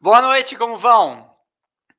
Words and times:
Boa 0.00 0.22
noite, 0.22 0.54
como 0.54 0.78
vão? 0.78 1.28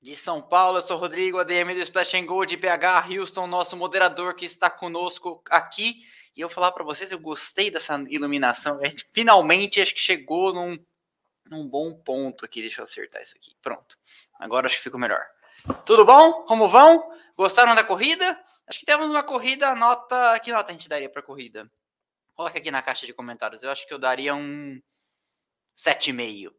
De 0.01 0.15
São 0.15 0.41
Paulo, 0.41 0.77
eu 0.77 0.81
sou 0.81 0.95
Rodrigo, 0.95 1.37
ADM 1.37 1.73
do 1.73 1.81
Splash 1.81 2.13
and 2.13 2.25
Go 2.25 2.45
de 2.45 2.55
BH, 2.55 3.11
Houston, 3.13 3.45
nosso 3.45 3.75
moderador 3.75 4.35
que 4.35 4.45
está 4.45 4.69
conosco 4.69 5.43
aqui. 5.49 6.05
E 6.33 6.39
eu 6.39 6.47
falar 6.47 6.71
para 6.71 6.85
vocês, 6.85 7.11
eu 7.11 7.19
gostei 7.19 7.69
dessa 7.69 8.01
iluminação. 8.07 8.79
Gente 8.79 9.05
finalmente 9.11 9.81
acho 9.81 9.93
que 9.93 9.99
chegou 9.99 10.53
num, 10.53 10.79
num 11.49 11.67
bom 11.67 11.93
ponto 11.93 12.45
aqui. 12.45 12.61
Deixa 12.61 12.79
eu 12.79 12.85
acertar 12.85 13.21
isso 13.21 13.35
aqui. 13.35 13.53
Pronto. 13.61 13.97
Agora 14.39 14.67
acho 14.67 14.77
que 14.77 14.83
ficou 14.83 14.97
melhor. 14.97 15.25
Tudo 15.85 16.05
bom? 16.05 16.43
Como 16.43 16.69
vão? 16.69 17.03
Gostaram 17.35 17.75
da 17.75 17.83
corrida? 17.83 18.41
Acho 18.65 18.79
que 18.79 18.85
temos 18.85 19.09
uma 19.09 19.23
corrida, 19.23 19.75
nota. 19.75 20.39
Que 20.39 20.53
nota 20.53 20.69
a 20.69 20.73
gente 20.73 20.87
daria 20.87 21.09
para 21.09 21.21
corrida? 21.21 21.69
Coloca 22.33 22.57
aqui 22.57 22.71
na 22.71 22.81
caixa 22.81 23.05
de 23.05 23.13
comentários. 23.13 23.61
Eu 23.61 23.69
acho 23.69 23.85
que 23.85 23.93
eu 23.93 23.99
daria 23.99 24.33
um 24.33 24.81
7,5. 25.77 26.53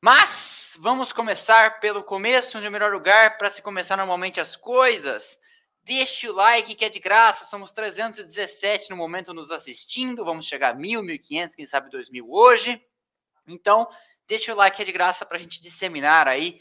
Mas 0.00 0.57
vamos 0.76 1.12
começar 1.12 1.80
pelo 1.80 2.02
começo, 2.02 2.56
onde 2.56 2.66
é 2.66 2.68
o 2.68 2.72
melhor 2.72 2.92
lugar 2.92 3.38
para 3.38 3.50
se 3.50 3.62
começar 3.62 3.96
normalmente 3.96 4.40
as 4.40 4.56
coisas. 4.56 5.38
Deixe 5.82 6.28
o 6.28 6.34
like 6.34 6.74
que 6.74 6.84
é 6.84 6.88
de 6.88 6.98
graça, 6.98 7.44
somos 7.44 7.70
317 7.70 8.90
no 8.90 8.96
momento 8.96 9.32
nos 9.32 9.50
assistindo, 9.50 10.24
vamos 10.24 10.46
chegar 10.46 10.74
a 10.74 10.76
1.000, 10.76 11.00
1.500, 11.02 11.54
quem 11.54 11.66
sabe 11.66 11.90
2.000 11.90 12.24
hoje. 12.28 12.82
Então, 13.46 13.88
deixe 14.26 14.50
o 14.52 14.54
like 14.54 14.76
que 14.76 14.82
é 14.82 14.84
de 14.84 14.92
graça 14.92 15.24
para 15.24 15.38
a 15.38 15.40
gente 15.40 15.60
disseminar 15.60 16.28
aí 16.28 16.60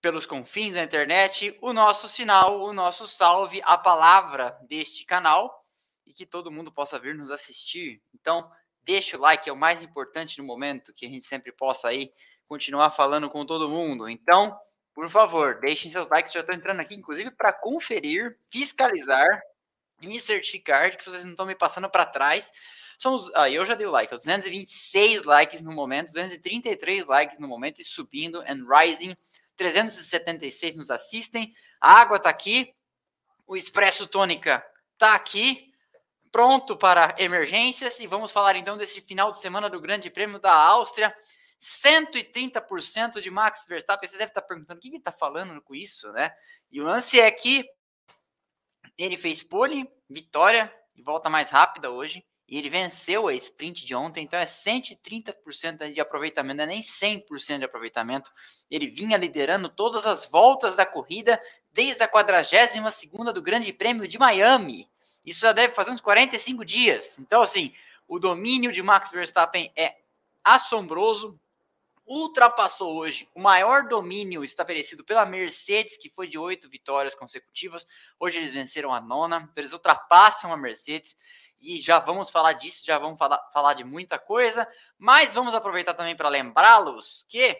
pelos 0.00 0.26
confins 0.26 0.74
da 0.74 0.82
internet 0.82 1.56
o 1.60 1.72
nosso 1.72 2.08
sinal, 2.08 2.60
o 2.60 2.72
nosso 2.72 3.06
salve, 3.06 3.60
a 3.64 3.76
palavra 3.76 4.58
deste 4.68 5.04
canal 5.04 5.64
e 6.06 6.12
que 6.12 6.24
todo 6.24 6.50
mundo 6.50 6.70
possa 6.70 6.98
vir 6.98 7.14
nos 7.14 7.30
assistir. 7.30 8.02
Então, 8.14 8.50
deixe 8.82 9.16
o 9.16 9.20
like, 9.20 9.48
é 9.48 9.52
o 9.52 9.56
mais 9.56 9.82
importante 9.82 10.38
no 10.38 10.44
momento, 10.44 10.92
que 10.94 11.06
a 11.06 11.08
gente 11.08 11.24
sempre 11.24 11.52
possa 11.52 11.88
aí 11.88 12.12
continuar 12.48 12.90
falando 12.90 13.30
com 13.30 13.44
todo 13.44 13.68
mundo. 13.68 14.08
Então, 14.08 14.58
por 14.94 15.08
favor, 15.08 15.58
deixem 15.60 15.90
seus 15.90 16.08
likes. 16.08 16.32
Já 16.32 16.40
estou 16.40 16.54
entrando 16.54 16.80
aqui, 16.80 16.94
inclusive, 16.94 17.30
para 17.30 17.52
conferir, 17.52 18.38
fiscalizar 18.50 19.42
e 20.00 20.06
me 20.06 20.20
certificar 20.20 20.90
de 20.90 20.96
que 20.96 21.04
vocês 21.04 21.24
não 21.24 21.32
estão 21.32 21.46
me 21.46 21.54
passando 21.54 21.90
para 21.90 22.06
trás. 22.06 22.50
Somos, 22.98 23.30
ah, 23.34 23.50
eu 23.50 23.64
já 23.64 23.74
dei 23.74 23.86
o 23.86 23.90
like, 23.90 24.14
226 24.14 25.24
likes 25.24 25.62
no 25.62 25.72
momento, 25.72 26.12
233 26.12 27.06
likes 27.06 27.38
no 27.38 27.48
momento 27.48 27.80
e 27.80 27.84
subindo 27.84 28.40
and 28.42 28.64
rising. 28.68 29.16
376 29.56 30.76
nos 30.76 30.90
assistem. 30.90 31.54
A 31.80 32.00
água 32.00 32.16
está 32.16 32.28
aqui. 32.28 32.74
O 33.46 33.56
Expresso 33.56 34.06
Tônica 34.06 34.64
está 34.92 35.14
aqui. 35.14 35.72
Pronto 36.30 36.76
para 36.76 37.14
emergências. 37.18 37.98
E 38.00 38.06
vamos 38.06 38.32
falar 38.32 38.56
então 38.56 38.76
desse 38.76 39.00
final 39.00 39.32
de 39.32 39.38
semana 39.38 39.68
do 39.68 39.80
Grande 39.80 40.10
Prêmio 40.10 40.38
da 40.38 40.52
Áustria. 40.52 41.14
130% 41.64 43.22
de 43.22 43.30
Max 43.30 43.64
Verstappen. 43.66 44.06
Você 44.06 44.18
deve 44.18 44.30
estar 44.30 44.42
perguntando 44.42 44.78
o 44.78 44.82
que 44.82 44.88
ele 44.88 44.98
está 44.98 45.10
falando 45.10 45.60
com 45.62 45.74
isso, 45.74 46.12
né? 46.12 46.30
E 46.70 46.80
o 46.80 46.84
lance 46.84 47.18
é 47.18 47.30
que 47.30 47.64
ele 48.98 49.16
fez 49.16 49.42
pole, 49.42 49.88
vitória 50.08 50.72
e 50.94 51.02
volta 51.02 51.30
mais 51.30 51.48
rápida 51.48 51.90
hoje. 51.90 52.24
E 52.46 52.58
ele 52.58 52.68
venceu 52.68 53.26
a 53.26 53.34
sprint 53.34 53.86
de 53.86 53.94
ontem, 53.94 54.22
então 54.22 54.38
é 54.38 54.44
130% 54.44 55.94
de 55.94 55.98
aproveitamento, 55.98 56.58
não 56.58 56.64
é 56.64 56.66
nem 56.66 56.82
100% 56.82 57.58
de 57.58 57.64
aproveitamento. 57.64 58.30
Ele 58.70 58.86
vinha 58.86 59.16
liderando 59.16 59.70
todas 59.70 60.06
as 60.06 60.26
voltas 60.26 60.76
da 60.76 60.84
corrida 60.84 61.40
desde 61.72 62.02
a 62.02 62.08
42 62.08 63.08
do 63.32 63.42
Grande 63.42 63.72
Prêmio 63.72 64.06
de 64.06 64.18
Miami. 64.18 64.90
Isso 65.24 65.40
já 65.40 65.52
deve 65.52 65.72
fazer 65.72 65.90
uns 65.90 66.02
45 66.02 66.62
dias. 66.66 67.18
Então, 67.18 67.40
assim, 67.40 67.72
o 68.06 68.18
domínio 68.18 68.70
de 68.70 68.82
Max 68.82 69.10
Verstappen 69.10 69.72
é 69.74 69.96
assombroso 70.44 71.40
ultrapassou 72.06 72.96
hoje 72.96 73.28
o 73.34 73.40
maior 73.40 73.88
domínio 73.88 74.44
estabelecido 74.44 75.04
pela 75.04 75.24
Mercedes, 75.24 75.96
que 75.96 76.10
foi 76.10 76.28
de 76.28 76.38
oito 76.38 76.68
vitórias 76.68 77.14
consecutivas. 77.14 77.86
Hoje 78.18 78.38
eles 78.38 78.52
venceram 78.52 78.92
a 78.92 79.00
nona, 79.00 79.38
então 79.38 79.52
eles 79.56 79.72
ultrapassam 79.72 80.52
a 80.52 80.56
Mercedes. 80.56 81.16
E 81.60 81.80
já 81.80 81.98
vamos 81.98 82.30
falar 82.30 82.52
disso, 82.52 82.84
já 82.84 82.98
vamos 82.98 83.18
falar, 83.18 83.38
falar 83.52 83.74
de 83.74 83.84
muita 83.84 84.18
coisa, 84.18 84.68
mas 84.98 85.32
vamos 85.32 85.54
aproveitar 85.54 85.94
também 85.94 86.16
para 86.16 86.28
lembrá-los 86.28 87.24
que 87.28 87.56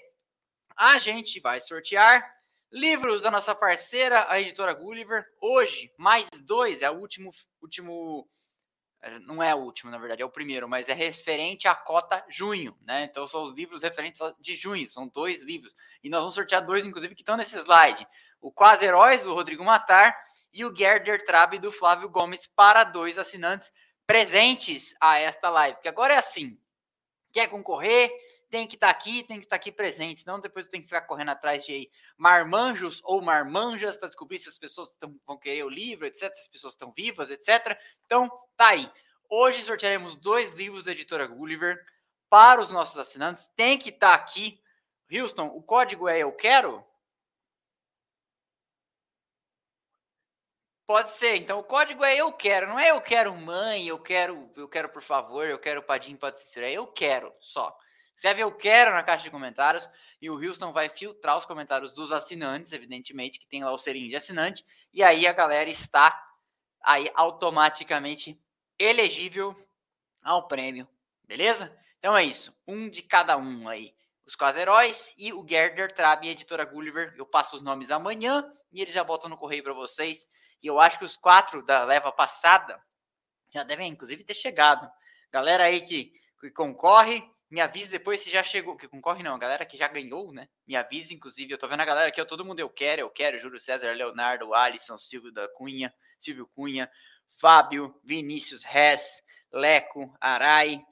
a 0.76 0.98
gente 0.98 1.40
vai 1.40 1.60
sortear 1.60 2.34
livros 2.70 3.22
da 3.22 3.30
nossa 3.30 3.54
parceira, 3.54 4.26
a 4.28 4.40
editora 4.40 4.74
Gulliver. 4.74 5.24
Hoje, 5.40 5.92
mais 5.96 6.28
dois, 6.42 6.82
é 6.82 6.90
o 6.90 6.98
último, 6.98 7.30
último 7.62 8.28
não 9.22 9.42
é 9.42 9.54
o 9.54 9.58
último, 9.58 9.90
na 9.90 9.98
verdade, 9.98 10.22
é 10.22 10.24
o 10.24 10.30
primeiro, 10.30 10.68
mas 10.68 10.88
é 10.88 10.94
referente 10.94 11.68
à 11.68 11.74
cota 11.74 12.24
junho, 12.28 12.76
né? 12.82 13.04
Então 13.04 13.26
são 13.26 13.42
os 13.42 13.52
livros 13.52 13.82
referentes 13.82 14.20
de 14.40 14.56
junho, 14.56 14.88
são 14.88 15.06
dois 15.06 15.42
livros. 15.42 15.74
E 16.02 16.08
nós 16.08 16.20
vamos 16.20 16.34
sortear 16.34 16.64
dois, 16.64 16.86
inclusive, 16.86 17.14
que 17.14 17.22
estão 17.22 17.36
nesse 17.36 17.56
slide: 17.58 18.06
o 18.40 18.50
Quase 18.50 18.84
Heróis, 18.84 19.22
do 19.22 19.34
Rodrigo 19.34 19.64
Matar, 19.64 20.16
e 20.52 20.64
o 20.64 20.74
Gerder 20.74 21.24
Trabe, 21.24 21.58
do 21.58 21.72
Flávio 21.72 22.08
Gomes, 22.08 22.46
para 22.46 22.84
dois 22.84 23.18
assinantes 23.18 23.70
presentes 24.06 24.94
a 25.00 25.18
esta 25.18 25.50
live. 25.50 25.80
Que 25.80 25.88
agora 25.88 26.14
é 26.14 26.18
assim: 26.18 26.58
quer 27.32 27.48
concorrer? 27.48 28.10
Tem 28.54 28.68
que 28.68 28.76
estar 28.76 28.86
tá 28.86 28.92
aqui, 28.92 29.24
tem 29.24 29.38
que 29.38 29.46
estar 29.46 29.56
tá 29.56 29.60
aqui 29.60 29.72
presente, 29.72 30.20
senão 30.20 30.38
depois 30.38 30.68
tem 30.68 30.80
que 30.80 30.86
ficar 30.86 31.00
correndo 31.00 31.30
atrás 31.30 31.66
de 31.66 31.90
marmanjos 32.16 33.00
ou 33.02 33.20
marmanjas 33.20 33.96
para 33.96 34.06
descobrir 34.06 34.38
se 34.38 34.48
as 34.48 34.56
pessoas 34.56 34.94
tão, 34.94 35.18
vão 35.26 35.36
querer 35.36 35.64
o 35.64 35.68
livro, 35.68 36.06
etc, 36.06 36.32
se 36.32 36.42
as 36.42 36.46
pessoas 36.46 36.74
estão 36.74 36.92
vivas, 36.92 37.30
etc. 37.30 37.76
Então, 38.06 38.30
tá 38.56 38.68
aí. 38.68 38.88
Hoje 39.28 39.60
sortearemos 39.64 40.14
dois 40.14 40.54
livros 40.54 40.84
da 40.84 40.92
editora 40.92 41.26
Gulliver 41.26 41.84
para 42.30 42.60
os 42.60 42.70
nossos 42.70 42.96
assinantes. 42.96 43.50
Tem 43.56 43.76
que 43.76 43.88
estar 43.88 44.10
tá 44.10 44.14
aqui. 44.14 44.62
Houston, 45.10 45.46
o 45.46 45.60
código 45.60 46.06
é 46.06 46.20
eu 46.20 46.30
quero? 46.30 46.86
Pode 50.86 51.10
ser. 51.10 51.34
Então 51.34 51.58
o 51.58 51.64
código 51.64 52.04
é 52.04 52.14
eu 52.14 52.32
quero, 52.32 52.68
não 52.68 52.78
é 52.78 52.92
eu 52.92 53.00
quero 53.00 53.34
mãe, 53.34 53.88
eu 53.88 53.98
quero, 53.98 54.48
eu 54.54 54.68
quero 54.68 54.88
por 54.90 55.02
favor, 55.02 55.44
eu 55.44 55.58
quero 55.58 55.82
padim, 55.82 56.16
ser, 56.36 56.62
é 56.62 56.72
eu 56.74 56.86
quero 56.86 57.34
só. 57.40 57.76
Escreve 58.16 58.42
eu 58.42 58.52
quero 58.52 58.92
na 58.92 59.02
caixa 59.02 59.24
de 59.24 59.30
comentários 59.30 59.88
e 60.20 60.30
o 60.30 60.34
Houston 60.34 60.72
vai 60.72 60.88
filtrar 60.88 61.36
os 61.36 61.44
comentários 61.44 61.92
dos 61.92 62.12
assinantes, 62.12 62.72
evidentemente, 62.72 63.38
que 63.38 63.46
tem 63.46 63.64
lá 63.64 63.72
o 63.72 63.78
serinho 63.78 64.08
de 64.08 64.16
assinante, 64.16 64.64
e 64.92 65.02
aí 65.02 65.26
a 65.26 65.32
galera 65.32 65.68
está 65.68 66.22
aí 66.82 67.10
automaticamente 67.14 68.40
elegível 68.78 69.54
ao 70.22 70.48
prêmio, 70.48 70.88
beleza? 71.24 71.76
Então 71.98 72.16
é 72.16 72.24
isso, 72.24 72.54
um 72.66 72.88
de 72.88 73.02
cada 73.02 73.36
um 73.36 73.68
aí. 73.68 73.94
Os 74.26 74.34
quase 74.34 74.58
heróis 74.58 75.14
e 75.18 75.32
o 75.32 75.46
Gerder 75.46 75.92
Trabe, 75.92 76.28
editora 76.28 76.64
Gulliver. 76.64 77.14
Eu 77.16 77.26
passo 77.26 77.56
os 77.56 77.62
nomes 77.62 77.90
amanhã 77.90 78.50
e 78.72 78.80
eles 78.80 78.94
já 78.94 79.04
botam 79.04 79.28
no 79.28 79.36
correio 79.36 79.62
para 79.62 79.74
vocês. 79.74 80.26
E 80.62 80.66
eu 80.66 80.80
acho 80.80 80.98
que 80.98 81.04
os 81.04 81.16
quatro 81.16 81.62
da 81.62 81.84
leva 81.84 82.10
passada 82.10 82.80
já 83.52 83.62
devem, 83.62 83.90
inclusive, 83.90 84.24
ter 84.24 84.32
chegado. 84.32 84.90
Galera 85.30 85.64
aí 85.64 85.82
que, 85.82 86.12
que 86.40 86.50
concorre, 86.50 87.22
me 87.54 87.60
avise 87.60 87.88
depois 87.88 88.20
se 88.20 88.30
já 88.30 88.42
chegou, 88.42 88.76
que 88.76 88.88
concorre 88.88 89.22
não, 89.22 89.36
a 89.36 89.38
galera 89.38 89.64
que 89.64 89.78
já 89.78 89.86
ganhou, 89.86 90.32
né? 90.32 90.48
Me 90.66 90.74
avise, 90.74 91.14
inclusive, 91.14 91.52
eu 91.52 91.56
tô 91.56 91.68
vendo 91.68 91.82
a 91.82 91.84
galera 91.84 92.08
aqui, 92.08 92.24
todo 92.24 92.44
mundo 92.44 92.58
eu 92.58 92.68
quero, 92.68 93.02
eu 93.02 93.08
quero, 93.08 93.38
Júlio 93.38 93.60
César, 93.60 93.92
Leonardo, 93.92 94.52
Alisson, 94.52 94.98
Silvio 94.98 95.30
da 95.30 95.46
Cunha, 95.46 95.94
Silvio 96.18 96.48
Cunha, 96.52 96.90
Fábio, 97.38 97.94
Vinícius 98.02 98.64
Rez, 98.64 99.22
Leco, 99.52 100.12
Arai, 100.20 100.82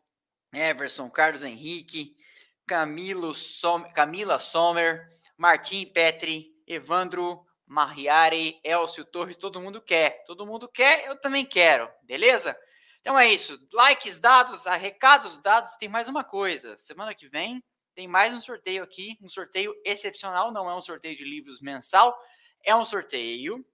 Everson, 0.55 1.11
Carlos 1.11 1.43
Henrique, 1.43 2.15
Camilo 2.65 3.35
Som 3.35 3.83
Camila 3.93 4.39
Sommer, 4.39 5.09
Martim 5.37 5.85
Petri, 5.87 6.55
Evandro 6.65 7.45
Mariari, 7.67 8.61
Elcio 8.63 9.05
Torres, 9.05 9.37
todo 9.37 9.61
mundo 9.61 9.83
quer. 9.83 10.23
Todo 10.27 10.47
mundo 10.47 10.69
quer, 10.69 11.09
eu 11.09 11.21
também 11.21 11.45
quero, 11.45 11.91
beleza? 12.05 12.57
Então 13.03 13.19
é 13.19 13.29
isso. 13.29 13.59
Likes 13.73 14.21
dados, 14.21 14.65
recados 14.65 15.37
dados. 15.39 15.75
Tem 15.77 15.89
mais 15.89 16.09
uma 16.09 16.23
coisa. 16.23 16.79
Semana 16.79 17.13
que 17.13 17.29
vem 17.29 17.63
tem 17.97 18.07
mais 18.07 18.33
um 18.33 18.41
sorteio 18.41 18.85
aqui. 18.85 19.19
Um 19.21 19.29
sorteio 19.29 19.75
excepcional. 19.85 20.53
Não 20.53 20.71
é 20.71 20.75
um 20.75 20.81
sorteio 20.81 21.17
de 21.17 21.25
livros 21.25 21.61
mensal. 21.61 22.17
É 22.65 22.75
um 22.77 22.85
sorteio 22.85 23.67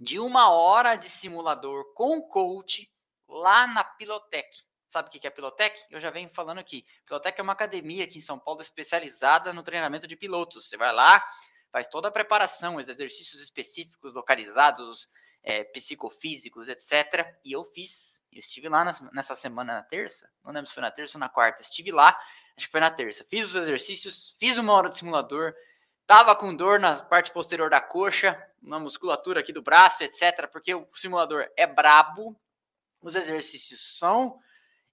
de 0.00 0.18
uma 0.18 0.48
hora 0.50 0.96
de 0.96 1.10
simulador 1.10 1.92
com 1.92 2.22
coach 2.22 2.90
lá 3.28 3.66
na 3.66 3.84
Pilotec. 3.84 4.48
Sabe 4.88 5.08
o 5.08 5.10
que 5.10 5.26
é 5.26 5.28
a 5.28 5.32
Pilotec? 5.32 5.78
Eu 5.90 6.00
já 6.00 6.10
venho 6.10 6.30
falando 6.30 6.58
aqui. 6.58 6.86
Pilotec 7.04 7.38
é 7.38 7.42
uma 7.42 7.52
academia 7.52 8.04
aqui 8.04 8.16
em 8.18 8.22
São 8.22 8.38
Paulo 8.38 8.62
especializada 8.62 9.52
no 9.52 9.62
treinamento 9.62 10.08
de 10.08 10.16
pilotos. 10.16 10.68
Você 10.68 10.78
vai 10.78 10.92
lá, 10.92 11.22
faz 11.70 11.86
toda 11.86 12.08
a 12.08 12.12
preparação, 12.12 12.76
os 12.76 12.88
exercícios 12.88 13.42
específicos, 13.42 14.14
localizados, 14.14 15.10
é, 15.42 15.64
psicofísicos, 15.64 16.68
etc. 16.68 17.36
E 17.44 17.52
eu 17.52 17.62
fiz 17.64 18.23
eu 18.34 18.40
estive 18.40 18.68
lá 18.68 18.84
nessa 19.12 19.34
semana, 19.34 19.74
na 19.74 19.82
terça, 19.82 20.28
não 20.44 20.52
lembro 20.52 20.68
se 20.68 20.74
foi 20.74 20.82
na 20.82 20.90
terça 20.90 21.16
ou 21.16 21.20
na 21.20 21.28
quarta, 21.28 21.62
estive 21.62 21.92
lá, 21.92 22.18
acho 22.56 22.66
que 22.66 22.72
foi 22.72 22.80
na 22.80 22.90
terça. 22.90 23.24
Fiz 23.24 23.46
os 23.46 23.54
exercícios, 23.54 24.34
fiz 24.38 24.58
uma 24.58 24.72
hora 24.72 24.88
de 24.88 24.96
simulador, 24.96 25.54
tava 26.06 26.36
com 26.36 26.54
dor 26.54 26.78
na 26.78 26.96
parte 26.96 27.30
posterior 27.32 27.70
da 27.70 27.80
coxa, 27.80 28.40
na 28.60 28.78
musculatura 28.78 29.40
aqui 29.40 29.52
do 29.52 29.62
braço, 29.62 30.02
etc, 30.04 30.48
porque 30.50 30.74
o 30.74 30.88
simulador 30.94 31.46
é 31.56 31.66
brabo, 31.66 32.38
os 33.00 33.14
exercícios 33.14 33.98
são 33.98 34.38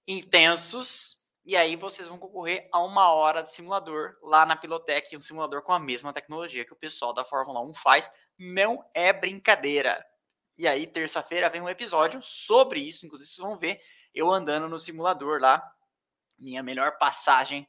intensos, 0.06 1.20
E 1.44 1.56
aí 1.56 1.74
vocês 1.74 2.06
vão 2.06 2.18
concorrer 2.18 2.68
a 2.70 2.78
uma 2.78 3.10
hora 3.12 3.42
de 3.42 3.52
simulador 3.52 4.16
lá 4.22 4.46
na 4.46 4.54
Pilotec, 4.54 5.16
um 5.16 5.20
simulador 5.20 5.62
com 5.62 5.72
a 5.72 5.78
mesma 5.78 6.12
tecnologia 6.12 6.64
que 6.64 6.72
o 6.72 6.76
pessoal 6.76 7.12
da 7.12 7.24
Fórmula 7.24 7.60
1 7.60 7.74
faz. 7.74 8.08
Não 8.38 8.84
é 8.94 9.12
brincadeira. 9.12 10.06
E 10.62 10.68
aí, 10.68 10.86
terça-feira, 10.86 11.50
vem 11.50 11.60
um 11.60 11.68
episódio 11.68 12.22
sobre 12.22 12.78
isso. 12.78 13.04
Inclusive, 13.04 13.28
vocês 13.28 13.44
vão 13.44 13.58
ver 13.58 13.82
eu 14.14 14.30
andando 14.30 14.68
no 14.68 14.78
simulador 14.78 15.40
lá. 15.40 15.60
Minha 16.38 16.62
melhor 16.62 16.98
passagem 16.98 17.68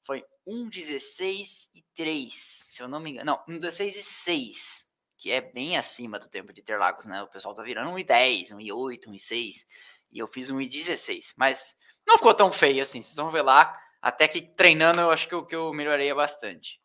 foi 0.00 0.24
1,16 0.48 1.68
e 1.74 1.84
3, 1.94 2.32
se 2.32 2.82
eu 2.82 2.88
não 2.88 2.98
me 2.98 3.10
engano. 3.10 3.26
Não, 3.26 3.44
1,16 3.58 3.88
e 3.88 4.02
6, 4.02 4.86
que 5.18 5.30
é 5.30 5.42
bem 5.42 5.76
acima 5.76 6.18
do 6.18 6.30
tempo 6.30 6.50
de 6.50 6.62
Interlagos, 6.62 7.04
né? 7.04 7.22
O 7.22 7.28
pessoal 7.28 7.54
tá 7.54 7.62
virando 7.62 7.90
1,10, 7.90 8.52
1,8, 8.52 9.08
1,6. 9.08 9.66
E 10.10 10.18
eu 10.18 10.26
fiz 10.26 10.50
1,16. 10.50 11.34
Mas 11.36 11.76
não 12.06 12.16
ficou 12.16 12.32
tão 12.32 12.50
feio 12.50 12.80
assim, 12.80 13.02
vocês 13.02 13.16
vão 13.16 13.30
ver 13.30 13.42
lá. 13.42 13.78
Até 14.00 14.26
que 14.26 14.40
treinando 14.40 14.98
eu 14.98 15.10
acho 15.10 15.28
que 15.28 15.34
eu, 15.34 15.44
que 15.44 15.54
eu 15.54 15.74
melhorei 15.74 16.14
bastante. 16.14 16.80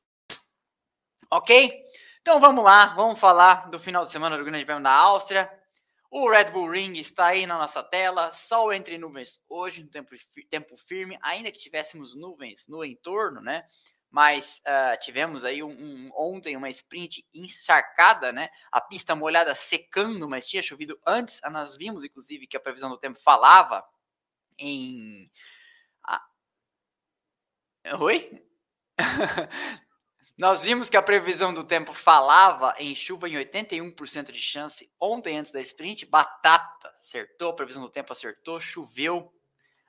Ok? 1.31 1.81
Então 2.25 2.39
vamos 2.39 2.65
lá, 2.65 2.87
vamos 2.95 3.19
falar 3.19 3.69
do 3.69 3.79
final 3.79 4.03
de 4.03 4.09
semana 4.09 4.35
do 4.35 4.43
Grande 4.43 4.65
Prêmio 4.65 4.81
da 4.81 4.91
Áustria. 4.91 5.47
O 6.09 6.27
Red 6.27 6.45
Bull 6.45 6.71
Ring 6.71 6.97
está 6.97 7.27
aí 7.27 7.45
na 7.45 7.55
nossa 7.55 7.83
tela, 7.83 8.31
sol 8.31 8.73
entre 8.73 8.97
nuvens 8.97 9.43
hoje, 9.47 9.83
no 9.83 9.89
tempo, 9.91 10.15
tempo 10.49 10.75
firme, 10.75 11.19
ainda 11.21 11.51
que 11.51 11.59
tivéssemos 11.59 12.15
nuvens 12.15 12.65
no 12.67 12.83
entorno, 12.83 13.41
né? 13.41 13.63
Mas 14.09 14.59
uh, 14.65 14.99
tivemos 14.99 15.45
aí 15.45 15.61
um, 15.61 15.69
um, 15.69 16.11
ontem 16.17 16.57
uma 16.57 16.67
sprint 16.71 17.23
encharcada, 17.31 18.31
né? 18.31 18.49
A 18.71 18.81
pista 18.81 19.15
molhada 19.15 19.53
secando, 19.53 20.27
mas 20.27 20.47
tinha 20.47 20.63
chovido 20.63 20.99
antes. 21.05 21.39
Ah, 21.43 21.51
nós 21.51 21.77
vimos, 21.77 22.03
inclusive, 22.03 22.47
que 22.47 22.57
a 22.57 22.59
previsão 22.59 22.89
do 22.89 22.97
tempo 22.97 23.19
falava 23.19 23.85
em. 24.57 25.29
Ah. 26.03 26.25
Oi? 27.99 28.43
Nós 30.37 30.63
vimos 30.63 30.89
que 30.89 30.97
a 30.97 31.01
previsão 31.01 31.53
do 31.53 31.63
tempo 31.63 31.93
falava 31.93 32.75
em 32.77 32.93
chuva 32.93 33.29
em 33.29 33.35
81% 33.35 34.33
de 34.33 34.41
chance 34.41 34.91
ontem 34.99 35.37
antes 35.37 35.53
da 35.53 35.61
sprint. 35.61 36.05
Batata 36.05 36.93
acertou, 37.01 37.51
a 37.51 37.55
previsão 37.55 37.81
do 37.81 37.89
tempo 37.89 38.11
acertou, 38.11 38.59
choveu. 38.59 39.31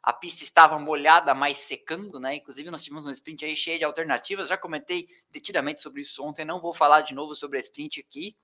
A 0.00 0.12
pista 0.12 0.44
estava 0.44 0.78
molhada, 0.78 1.34
mas 1.34 1.58
secando, 1.58 2.20
né? 2.20 2.36
Inclusive, 2.36 2.70
nós 2.70 2.84
tivemos 2.84 3.06
um 3.06 3.10
sprint 3.10 3.44
aí 3.44 3.56
cheio 3.56 3.80
de 3.80 3.84
alternativas. 3.84 4.48
Já 4.48 4.56
comentei 4.56 5.08
detidamente 5.32 5.82
sobre 5.82 6.02
isso 6.02 6.22
ontem. 6.22 6.44
Não 6.44 6.60
vou 6.60 6.72
falar 6.72 7.00
de 7.00 7.12
novo 7.12 7.34
sobre 7.34 7.58
a 7.58 7.60
sprint 7.60 7.98
aqui, 7.98 8.36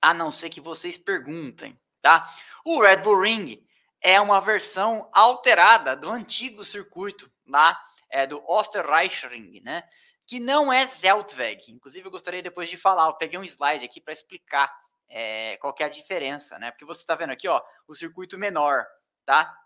a 0.00 0.14
não 0.14 0.30
ser 0.30 0.48
que 0.48 0.60
vocês 0.60 0.96
perguntem, 0.96 1.76
tá? 2.00 2.32
O 2.64 2.80
Red 2.80 2.98
Bull 2.98 3.20
Ring 3.20 3.66
é 4.00 4.20
uma 4.20 4.40
versão 4.40 5.10
alterada 5.12 5.96
do 5.96 6.08
antigo 6.08 6.64
circuito 6.64 7.28
lá 7.44 7.76
é, 8.08 8.28
do 8.28 8.40
Osterreichring, 8.48 9.60
né? 9.60 9.82
Que 10.28 10.38
não 10.38 10.70
é 10.70 10.86
Zeltweg. 10.86 11.72
Inclusive, 11.72 12.06
eu 12.06 12.10
gostaria 12.10 12.42
depois 12.42 12.68
de 12.68 12.76
falar, 12.76 13.06
eu 13.06 13.14
peguei 13.14 13.38
um 13.38 13.44
slide 13.44 13.82
aqui 13.82 13.98
para 13.98 14.12
explicar 14.12 14.70
é, 15.08 15.56
qual 15.56 15.74
é 15.78 15.84
a 15.84 15.88
diferença, 15.88 16.58
né? 16.58 16.70
Porque 16.70 16.84
você 16.84 17.00
está 17.00 17.14
vendo 17.14 17.30
aqui, 17.30 17.48
ó, 17.48 17.62
o 17.88 17.94
circuito 17.94 18.36
menor, 18.36 18.86
tá? 19.24 19.58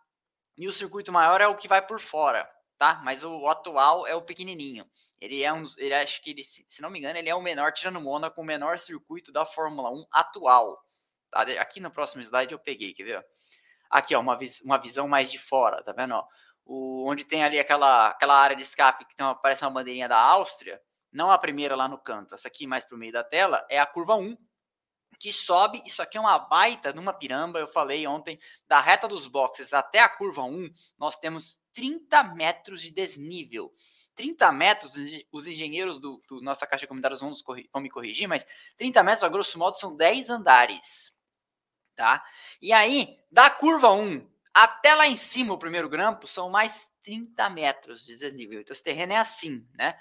E 0.56 0.68
o 0.68 0.72
circuito 0.72 1.10
maior 1.10 1.40
é 1.40 1.48
o 1.48 1.56
que 1.56 1.66
vai 1.66 1.84
por 1.84 1.98
fora, 1.98 2.48
tá? 2.78 3.02
Mas 3.04 3.24
o 3.24 3.48
atual 3.48 4.06
é 4.06 4.14
o 4.14 4.22
pequenininho. 4.22 4.88
Ele 5.20 5.42
é 5.42 5.52
um, 5.52 5.64
ele 5.78 5.94
acho 5.94 6.22
que 6.22 6.30
ele, 6.30 6.44
se 6.44 6.80
não 6.80 6.90
me 6.90 7.00
engano, 7.00 7.18
ele 7.18 7.28
é 7.28 7.34
o 7.34 7.42
menor, 7.42 7.72
tirando 7.72 8.00
Mônaco, 8.00 8.40
o 8.40 8.44
menor 8.44 8.78
circuito 8.78 9.32
da 9.32 9.44
Fórmula 9.44 9.90
1 9.90 10.06
atual. 10.12 10.80
Tá? 11.28 11.42
Aqui 11.60 11.80
no 11.80 11.90
próximo 11.90 12.22
slide 12.22 12.52
eu 12.52 12.58
peguei, 12.60 12.94
quer 12.94 13.02
ver? 13.02 13.26
Aqui, 13.90 14.14
ó, 14.14 14.20
uma, 14.20 14.38
uma 14.64 14.78
visão 14.78 15.08
mais 15.08 15.28
de 15.28 15.38
fora, 15.38 15.82
tá 15.82 15.90
vendo? 15.90 16.14
Ó? 16.14 16.24
O, 16.64 17.08
onde 17.08 17.24
tem 17.24 17.42
ali 17.42 17.58
aquela, 17.58 18.08
aquela 18.08 18.38
área 18.38 18.56
de 18.56 18.62
escape 18.62 19.04
que 19.04 19.16
tem 19.16 19.24
uma, 19.24 19.34
parece 19.34 19.64
uma 19.64 19.70
bandeirinha 19.70 20.08
da 20.08 20.18
Áustria, 20.18 20.80
não 21.12 21.30
a 21.30 21.38
primeira 21.38 21.76
lá 21.76 21.88
no 21.88 21.98
canto, 21.98 22.34
essa 22.34 22.48
aqui 22.48 22.66
mais 22.66 22.84
para 22.84 22.96
o 22.96 22.98
meio 22.98 23.12
da 23.12 23.22
tela, 23.22 23.64
é 23.68 23.78
a 23.78 23.86
curva 23.86 24.14
1, 24.14 24.36
que 25.18 25.32
sobe, 25.32 25.82
isso 25.86 26.02
aqui 26.02 26.18
é 26.18 26.20
uma 26.20 26.38
baita 26.38 26.92
numa 26.92 27.12
piramba, 27.12 27.60
eu 27.60 27.68
falei 27.68 28.06
ontem, 28.06 28.40
da 28.66 28.80
reta 28.80 29.06
dos 29.06 29.26
boxes 29.26 29.72
até 29.72 30.00
a 30.00 30.08
curva 30.08 30.42
1, 30.42 30.72
nós 30.98 31.16
temos 31.16 31.60
30 31.74 32.24
metros 32.24 32.82
de 32.82 32.90
desnível. 32.90 33.72
30 34.14 34.52
metros, 34.52 34.92
os 35.30 35.46
engenheiros 35.46 35.98
do, 35.98 36.20
do 36.28 36.40
nossa 36.42 36.66
caixa 36.66 36.82
de 36.82 36.88
comentários 36.88 37.20
vão, 37.20 37.32
vão 37.72 37.82
me 37.82 37.88
corrigir, 37.88 38.28
mas 38.28 38.46
30 38.76 39.02
metros, 39.02 39.24
a 39.24 39.28
grosso 39.28 39.58
modo, 39.58 39.78
são 39.78 39.96
10 39.96 40.28
andares. 40.28 41.12
Tá? 41.94 42.24
E 42.60 42.72
aí, 42.72 43.18
da 43.30 43.48
curva 43.48 43.92
1 43.92 44.28
até 44.54 44.94
lá 44.94 45.06
em 45.06 45.16
cima, 45.16 45.54
o 45.54 45.58
primeiro 45.58 45.88
grampo, 45.88 46.26
são 46.26 46.50
mais 46.50 46.90
30 47.02 47.48
metros 47.50 48.04
de 48.04 48.16
desnível. 48.16 48.60
Então, 48.60 48.72
esse 48.72 48.82
terreno 48.82 49.12
é 49.12 49.16
assim, 49.16 49.66
né? 49.74 49.98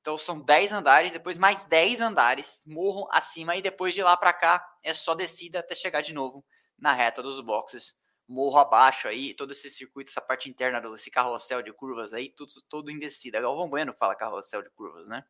Então, 0.00 0.16
são 0.16 0.40
10 0.40 0.72
andares, 0.72 1.12
depois 1.12 1.36
mais 1.36 1.64
10 1.66 2.00
andares, 2.00 2.62
morro 2.64 3.06
acima, 3.10 3.56
e 3.56 3.62
depois 3.62 3.94
de 3.94 4.02
lá 4.02 4.16
para 4.16 4.32
cá 4.32 4.66
é 4.82 4.94
só 4.94 5.14
descida 5.14 5.60
até 5.60 5.74
chegar 5.74 6.00
de 6.00 6.14
novo 6.14 6.44
na 6.78 6.94
reta 6.94 7.22
dos 7.22 7.40
boxes. 7.40 7.94
Morro 8.26 8.58
abaixo 8.58 9.08
aí, 9.08 9.34
todo 9.34 9.52
esse 9.52 9.68
circuito, 9.68 10.10
essa 10.10 10.20
parte 10.20 10.48
interna 10.48 10.80
desse 10.80 11.10
carrossel 11.10 11.62
de 11.62 11.72
curvas 11.72 12.14
aí, 12.14 12.30
tudo, 12.30 12.52
todo 12.68 12.90
em 12.90 12.98
descida. 12.98 13.40
Galvão 13.40 13.68
Bueno 13.68 13.92
fala 13.92 14.14
carrossel 14.14 14.62
de 14.62 14.70
curvas, 14.70 15.06
né? 15.06 15.22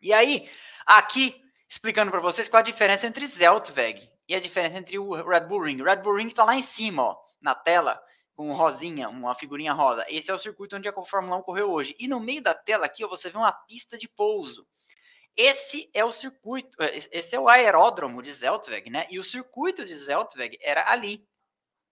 E 0.00 0.12
aí, 0.12 0.48
aqui, 0.86 1.42
explicando 1.68 2.12
para 2.12 2.20
vocês 2.20 2.48
qual 2.48 2.60
a 2.60 2.64
diferença 2.64 3.06
entre 3.06 3.26
Zeltweg 3.26 4.08
e 4.28 4.34
a 4.34 4.40
diferença 4.40 4.78
entre 4.78 4.98
o 4.98 5.14
Red 5.14 5.46
Bull 5.46 5.62
Ring. 5.62 5.80
O 5.80 5.84
Red 5.84 5.96
Bull 5.96 6.16
Ring 6.16 6.30
tá 6.30 6.44
lá 6.44 6.54
em 6.54 6.62
cima, 6.62 7.02
ó 7.02 7.27
na 7.40 7.54
tela 7.54 8.00
com 8.34 8.50
um 8.50 8.54
rosinha, 8.54 9.08
uma 9.08 9.34
figurinha 9.34 9.72
rosa. 9.72 10.04
Esse 10.08 10.30
é 10.30 10.34
o 10.34 10.38
circuito 10.38 10.76
onde 10.76 10.88
a 10.88 10.92
Fórmula 11.04 11.36
1 11.38 11.42
correu 11.42 11.72
hoje. 11.72 11.96
E 11.98 12.06
no 12.06 12.20
meio 12.20 12.40
da 12.40 12.54
tela 12.54 12.86
aqui, 12.86 13.04
ó, 13.04 13.08
você 13.08 13.30
vê 13.30 13.36
uma 13.36 13.52
pista 13.52 13.98
de 13.98 14.08
pouso. 14.08 14.64
Esse 15.36 15.90
é 15.92 16.04
o 16.04 16.12
circuito, 16.12 16.80
é, 16.80 16.98
esse 17.10 17.34
é 17.34 17.40
o 17.40 17.48
aeródromo 17.48 18.22
de 18.22 18.32
Zeltweg, 18.32 18.90
né? 18.90 19.06
E 19.10 19.18
o 19.18 19.24
circuito 19.24 19.84
de 19.84 19.94
Zeltweg 19.94 20.56
era 20.60 20.88
ali. 20.90 21.26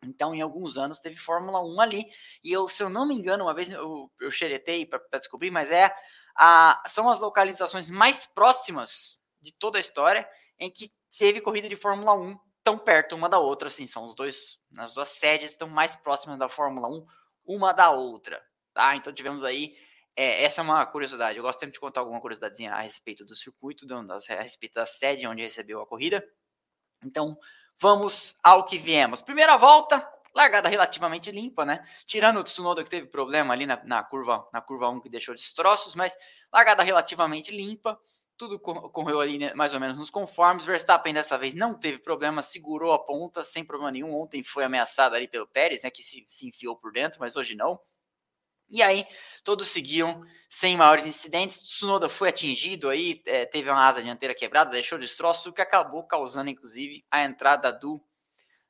Então, 0.04 0.34
em 0.34 0.40
alguns 0.40 0.78
anos, 0.78 1.00
teve 1.00 1.16
Fórmula 1.16 1.60
1 1.64 1.80
ali. 1.80 2.06
E 2.44 2.52
eu, 2.52 2.68
se 2.68 2.82
eu 2.82 2.88
não 2.88 3.06
me 3.06 3.14
engano, 3.14 3.44
uma 3.44 3.54
vez 3.54 3.70
eu, 3.70 4.10
eu 4.20 4.30
xeretei 4.30 4.86
para 4.86 5.00
descobrir, 5.18 5.50
mas 5.50 5.70
é 5.72 5.92
a, 6.36 6.82
são 6.86 7.08
as 7.08 7.18
localizações 7.18 7.90
mais 7.90 8.26
próximas 8.26 9.18
de 9.40 9.52
toda 9.52 9.78
a 9.78 9.80
história 9.80 10.28
em 10.58 10.70
que 10.70 10.92
teve 11.16 11.40
corrida 11.40 11.68
de 11.68 11.76
Fórmula 11.76 12.14
1 12.14 12.38
tão 12.66 12.76
perto 12.76 13.14
uma 13.14 13.28
da 13.28 13.38
outra, 13.38 13.68
assim, 13.68 13.86
são 13.86 14.04
os 14.06 14.14
dois, 14.16 14.58
as 14.76 14.92
duas 14.92 15.10
sedes 15.10 15.52
estão 15.52 15.68
mais 15.68 15.94
próximas 15.94 16.36
da 16.36 16.48
Fórmula 16.48 16.88
1 16.88 17.06
uma 17.46 17.72
da 17.72 17.92
outra, 17.92 18.44
tá? 18.74 18.96
Então 18.96 19.12
tivemos 19.12 19.44
aí, 19.44 19.76
é, 20.16 20.42
essa 20.42 20.62
é 20.62 20.64
uma 20.64 20.84
curiosidade, 20.84 21.38
eu 21.38 21.44
gosto 21.44 21.60
sempre 21.60 21.74
de 21.74 21.78
contar 21.78 22.00
alguma 22.00 22.20
curiosidadezinha 22.20 22.72
a 22.72 22.80
respeito 22.80 23.24
do 23.24 23.36
circuito, 23.36 23.86
a 23.88 24.42
respeito 24.42 24.74
da 24.74 24.84
sede 24.84 25.28
onde 25.28 25.42
recebeu 25.42 25.80
a 25.80 25.86
corrida. 25.86 26.26
Então, 27.04 27.38
vamos 27.78 28.36
ao 28.42 28.64
que 28.64 28.78
viemos. 28.78 29.22
Primeira 29.22 29.56
volta, 29.56 30.04
largada 30.34 30.68
relativamente 30.68 31.30
limpa, 31.30 31.64
né? 31.64 31.86
Tirando 32.04 32.40
o 32.40 32.42
Tsunoda 32.42 32.82
que 32.82 32.90
teve 32.90 33.06
problema 33.06 33.54
ali 33.54 33.64
na, 33.64 33.80
na 33.84 34.02
curva 34.02 34.44
na 34.52 34.60
curva 34.60 34.88
1 34.88 35.02
que 35.02 35.08
deixou 35.08 35.36
destroços, 35.36 35.94
mas 35.94 36.18
largada 36.52 36.82
relativamente 36.82 37.56
limpa 37.56 37.96
tudo 38.36 38.58
correu 38.58 39.20
ali 39.20 39.38
né, 39.38 39.54
mais 39.54 39.72
ou 39.74 39.80
menos 39.80 39.98
nos 39.98 40.10
conformes. 40.10 40.64
Verstappen 40.64 41.14
dessa 41.14 41.38
vez 41.38 41.54
não 41.54 41.74
teve 41.74 41.98
problema, 41.98 42.42
segurou 42.42 42.92
a 42.92 42.98
ponta 42.98 43.42
sem 43.42 43.64
problema 43.64 43.90
nenhum. 43.90 44.14
Ontem 44.14 44.42
foi 44.44 44.64
ameaçado 44.64 45.14
ali 45.14 45.26
pelo 45.26 45.46
Pérez, 45.46 45.82
né, 45.82 45.90
que 45.90 46.02
se, 46.02 46.24
se 46.28 46.46
enfiou 46.46 46.76
por 46.76 46.92
dentro, 46.92 47.18
mas 47.20 47.36
hoje 47.36 47.54
não. 47.54 47.80
E 48.68 48.82
aí, 48.82 49.06
todos 49.44 49.68
seguiam 49.68 50.22
sem 50.50 50.76
maiores 50.76 51.06
incidentes. 51.06 51.62
Tsunoda 51.62 52.08
foi 52.08 52.28
atingido 52.28 52.88
aí, 52.88 53.22
é, 53.24 53.46
teve 53.46 53.70
uma 53.70 53.86
asa 53.86 54.02
dianteira 54.02 54.34
quebrada, 54.34 54.70
deixou 54.70 54.98
destroço, 54.98 55.50
o 55.50 55.52
que 55.52 55.62
acabou 55.62 56.04
causando, 56.04 56.50
inclusive, 56.50 57.04
a 57.10 57.24
entrada 57.24 57.72
do, 57.72 58.02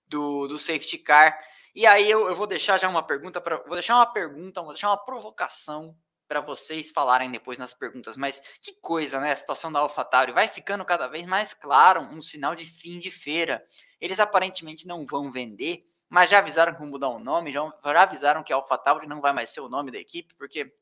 do, 0.06 0.48
do 0.48 0.58
safety 0.58 0.98
car. 0.98 1.38
E 1.74 1.86
aí 1.86 2.10
eu, 2.10 2.28
eu 2.28 2.36
vou 2.36 2.46
deixar 2.46 2.78
já 2.78 2.88
uma 2.88 3.02
pergunta 3.02 3.40
para, 3.40 3.56
vou 3.58 3.72
deixar 3.72 3.96
uma 3.96 4.06
pergunta, 4.06 4.60
vou 4.60 4.72
deixar 4.72 4.88
uma 4.88 5.02
provocação 5.02 5.96
para 6.28 6.40
vocês 6.40 6.90
falarem 6.90 7.30
depois 7.30 7.58
nas 7.58 7.72
perguntas, 7.72 8.16
mas 8.16 8.40
que 8.60 8.72
coisa, 8.80 9.20
né? 9.20 9.32
A 9.32 9.36
situação 9.36 9.70
da 9.70 9.80
AlphaTauri 9.80 10.32
vai 10.32 10.48
ficando 10.48 10.84
cada 10.84 11.06
vez 11.06 11.26
mais 11.26 11.54
claro, 11.54 12.00
um 12.00 12.20
sinal 12.20 12.54
de 12.54 12.64
fim 12.64 12.98
de 12.98 13.10
feira. 13.10 13.64
Eles 14.00 14.18
aparentemente 14.18 14.86
não 14.86 15.06
vão 15.06 15.30
vender, 15.30 15.86
mas 16.08 16.30
já 16.30 16.38
avisaram 16.38 16.72
que 16.72 16.80
vão 16.80 16.88
mudar 16.88 17.08
o 17.08 17.18
nome, 17.18 17.52
já, 17.52 17.62
avisaram 17.82 18.42
que 18.42 18.52
a 18.52 18.56
AlphaTauri 18.56 19.06
não 19.06 19.20
vai 19.20 19.32
mais 19.32 19.50
ser 19.50 19.60
o 19.60 19.68
nome 19.68 19.90
da 19.90 19.98
equipe, 19.98 20.34
porque 20.34 20.72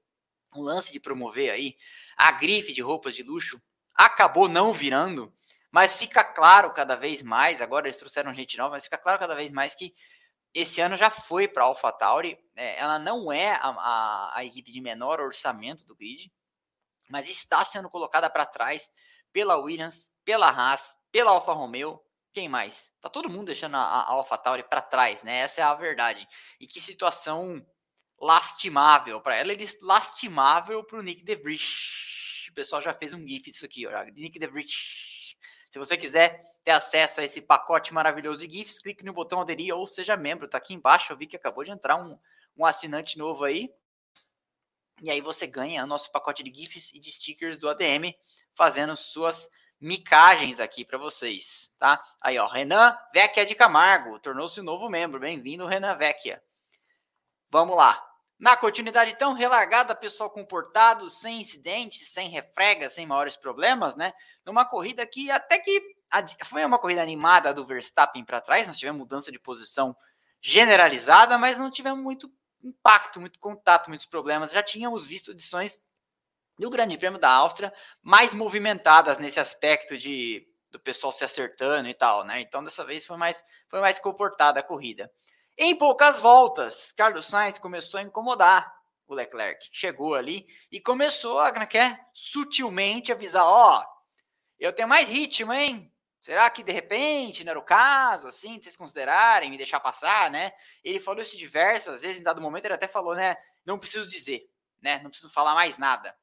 o 0.55 0.63
lance 0.63 0.93
de 0.93 1.01
promover 1.01 1.51
aí 1.51 1.77
a 2.17 2.31
grife 2.31 2.73
de 2.73 2.81
roupas 2.81 3.15
de 3.15 3.23
luxo 3.23 3.61
acabou 3.95 4.49
não 4.49 4.73
virando, 4.73 5.33
mas 5.71 5.97
fica 5.97 6.23
claro 6.23 6.73
cada 6.73 6.95
vez 6.95 7.23
mais, 7.23 7.61
agora 7.61 7.87
eles 7.87 7.99
trouxeram 7.99 8.33
gente 8.33 8.57
nova, 8.57 8.71
mas 8.71 8.85
fica 8.85 8.99
claro 8.99 9.19
cada 9.19 9.35
vez 9.35 9.51
mais 9.51 9.75
que 9.75 9.95
esse 10.55 10.81
ano 10.81 10.97
já 10.97 11.11
foi 11.11 11.49
para 11.49 11.65
a 11.65 11.67
AlphaTauri. 11.67 12.39
É, 12.55 12.81
ela 12.81 12.99
não 12.99 13.33
é 13.33 13.51
a, 13.51 13.69
a, 13.69 14.39
a, 14.39 14.45
equipe 14.45 14.71
de 14.71 14.81
menor 14.81 15.21
orçamento 15.21 15.85
do 15.85 15.97
grid, 15.97 16.33
mas 17.11 17.29
está 17.29 17.65
sendo 17.65 17.91
colocada 17.91 18.31
para 18.31 18.47
trás 18.47 18.89
pela 19.33 19.57
Williams, 19.57 20.09
pela 20.25 20.49
Haas, 20.49 20.95
pela 21.11 21.33
Alfa 21.33 21.53
Romeo. 21.53 22.01
Quem 22.33 22.49
mais? 22.49 22.93
Tá 23.01 23.09
todo 23.09 23.29
mundo 23.29 23.47
deixando 23.47 23.77
a, 23.77 23.81
a 23.81 24.11
AlphaTauri 24.11 24.63
para 24.63 24.81
trás, 24.81 25.23
né? 25.25 25.39
Essa 25.41 25.61
é 25.61 25.65
a 25.65 25.75
verdade. 25.75 26.27
E 26.61 26.67
que 26.67 26.81
situação 26.81 27.65
lastimável 28.21 29.21
para 29.21 29.37
ela 29.37 29.53
lastimável 29.83 30.85
para 30.85 30.99
o 30.99 31.03
Nick 31.03 31.25
DeVrich. 31.25 32.49
O 32.51 32.55
pessoal 32.55 32.81
já 32.81 32.95
fez 32.95 33.13
um 33.13 33.27
gif 33.27 33.51
disso 33.51 33.65
aqui, 33.65 33.87
ó. 33.87 34.05
Nick 34.05 34.39
DeVrich. 34.39 35.37
Se 35.71 35.79
você 35.79 35.97
quiser 35.97 36.54
ter 36.65 36.71
acesso 36.71 37.21
a 37.21 37.25
esse 37.25 37.43
pacote 37.43 37.93
maravilhoso 37.93 38.47
de 38.47 38.59
GIFs, 38.59 38.79
clique 38.79 39.05
no 39.05 39.13
botão 39.13 39.41
aderir 39.41 39.75
ou 39.75 39.87
seja 39.87 40.17
membro. 40.17 40.49
Tá 40.49 40.59
aqui 40.59 40.73
embaixo, 40.73 41.13
eu 41.13 41.17
vi 41.17 41.27
que 41.27 41.37
acabou 41.37 41.63
de 41.63 41.71
entrar 41.71 41.97
um, 41.97 42.19
um 42.57 42.65
assinante 42.65 43.19
novo 43.19 43.45
aí. 43.45 43.71
E 45.03 45.11
aí 45.11 45.21
você 45.21 45.47
ganha 45.47 45.85
o 45.85 45.87
nosso 45.87 46.11
pacote 46.11 46.43
de 46.43 46.55
GIFs 46.55 46.95
e 46.95 46.99
de 46.99 47.13
stickers 47.13 47.59
do 47.59 47.69
ADM, 47.69 48.15
fazendo 48.55 48.97
suas 48.97 49.49
micagens 49.79 50.61
aqui 50.61 50.85
para 50.85 50.97
vocês, 50.97 51.75
tá? 51.79 52.03
Aí, 52.21 52.39
ó, 52.39 52.47
Renan 52.47 52.97
Vecchia 53.13 53.45
de 53.45 53.55
Camargo, 53.55 54.19
tornou-se 54.19 54.59
um 54.59 54.65
novo 54.65 54.89
membro. 54.89 55.21
Bem-vindo, 55.21 55.67
Renan 55.67 55.97
Vecchia. 55.97 56.43
Vamos 57.51 57.77
lá. 57.77 58.03
Na 58.39 58.57
continuidade 58.57 59.17
tão 59.17 59.33
relargada, 59.33 59.95
pessoal 59.95 60.31
comportado, 60.31 61.11
sem 61.11 61.41
incidentes, 61.41 62.09
sem 62.09 62.31
refregas, 62.31 62.95
sem 62.95 63.07
maiores 63.07 63.37
problemas, 63.37 63.95
né? 63.95 64.15
Numa 64.45 64.65
corrida 64.65 65.07
que 65.07 65.31
até 65.31 65.59
que 65.59 65.94
foi 66.45 66.65
uma 66.65 66.79
corrida 66.79 67.03
animada 67.03 67.53
do 67.53 67.67
Verstappen 67.67 68.25
para 68.25 68.41
trás, 68.41 68.67
nós 68.67 68.79
tivemos 68.79 68.99
mudança 68.99 69.33
de 69.33 69.39
posição 69.39 69.97
generalizada, 70.41 71.39
mas 71.39 71.59
não 71.59 71.71
tivemos 71.71 72.03
muito 72.03 72.31
impacto, 72.63 73.21
muito 73.21 73.39
contato, 73.39 73.89
muitos 73.89 74.07
problemas. 74.07 74.53
Já 74.53 74.63
tínhamos 74.63 75.07
visto 75.07 75.31
edições 75.31 75.79
do 76.59 76.71
Grande 76.71 76.97
Prêmio 76.97 77.19
da 77.19 77.31
Áustria 77.31 77.73
mais 78.03 78.33
movimentadas 78.33 79.19
nesse 79.19 79.41
aspecto 79.41 79.97
de 79.97 80.47
do 80.71 80.81
pessoal 80.81 81.13
se 81.13 81.25
acertando 81.25 81.89
e 81.89 81.95
tal, 81.95 82.25
né? 82.25 82.41
Então 82.41 82.63
dessa 82.63 82.85
vez 82.85 83.07
foi 83.07 83.17
mais 83.17 83.45
foi 83.69 83.81
mais 83.81 84.01
comportada 84.01 84.59
a 84.59 84.63
corrida. 84.63 85.11
Em 85.57 85.77
poucas 85.77 86.19
voltas, 86.21 86.91
Carlos 86.93 87.27
Sainz 87.27 87.59
começou 87.59 88.01
a 88.01 88.03
incomodar 88.03 88.75
o 89.07 89.15
Leclerc. 89.15 89.69
Chegou 89.73 90.15
ali 90.15 90.47
e 90.71 90.81
começou 90.81 91.39
a 91.39 91.53
né, 91.53 92.01
sutilmente 92.13 93.13
avisar, 93.13 93.45
ó, 93.45 93.81
oh, 93.81 93.85
eu 94.59 94.73
tenho 94.73 94.89
mais 94.89 95.09
ritmo, 95.09 95.53
hein? 95.53 95.94
Será 96.25 96.49
que 96.49 96.63
de 96.63 96.73
repente 96.73 97.45
não 97.45 97.51
era 97.51 97.59
o 97.59 97.63
caso, 97.63 98.27
assim, 98.27 98.59
vocês 98.59 98.79
considerarem 98.79 99.51
me 99.51 99.59
deixar 99.59 99.79
passar, 99.79 100.31
né? 100.31 100.55
Ele 100.83 100.99
falou 100.99 101.21
isso 101.21 101.37
diversas 101.37 102.01
vezes, 102.01 102.19
em 102.19 102.25
dado 102.25 102.41
momento 102.41 102.65
ele 102.65 102.73
até 102.73 102.89
falou, 102.89 103.15
né? 103.15 103.37
Não 103.63 103.79
preciso 103.79 104.09
dizer, 104.09 104.49
né? 104.81 105.01
Não 105.03 105.11
preciso 105.11 105.31
falar 105.31 105.55
mais 105.55 105.77
nada. 105.77 106.17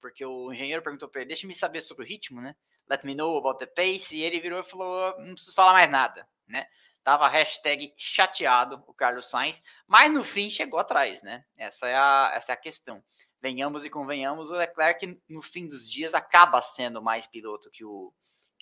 Porque 0.00 0.24
o 0.24 0.52
engenheiro 0.52 0.82
perguntou 0.82 1.08
para 1.08 1.22
ele, 1.22 1.28
deixa 1.28 1.48
me 1.48 1.54
saber 1.54 1.80
sobre 1.80 2.04
o 2.04 2.06
ritmo, 2.06 2.40
né? 2.40 2.54
Let 2.88 3.02
me 3.02 3.12
know 3.12 3.36
about 3.36 3.58
the 3.58 3.66
pace. 3.66 4.14
E 4.14 4.22
ele 4.22 4.38
virou 4.38 4.60
e 4.60 4.62
falou, 4.62 5.18
não 5.18 5.34
preciso 5.34 5.56
falar 5.56 5.72
mais 5.72 5.90
nada, 5.90 6.28
né? 6.46 6.68
Tava 7.02 7.26
hashtag 7.26 7.92
chateado 7.96 8.84
o 8.86 8.94
Carlos 8.94 9.28
Sainz, 9.28 9.60
mas 9.84 10.12
no 10.12 10.22
fim 10.22 10.48
chegou 10.48 10.78
atrás, 10.78 11.20
né? 11.24 11.44
Essa 11.56 11.88
é 11.88 11.96
a, 11.96 12.32
essa 12.36 12.52
é 12.52 12.54
a 12.54 12.56
questão. 12.56 13.02
Venhamos 13.40 13.84
e 13.84 13.90
convenhamos, 13.90 14.48
o 14.48 14.54
Leclerc 14.54 15.20
no 15.28 15.42
fim 15.42 15.66
dos 15.66 15.90
dias 15.90 16.14
acaba 16.14 16.62
sendo 16.62 17.02
mais 17.02 17.26
piloto 17.26 17.68
que 17.72 17.84
o, 17.84 18.14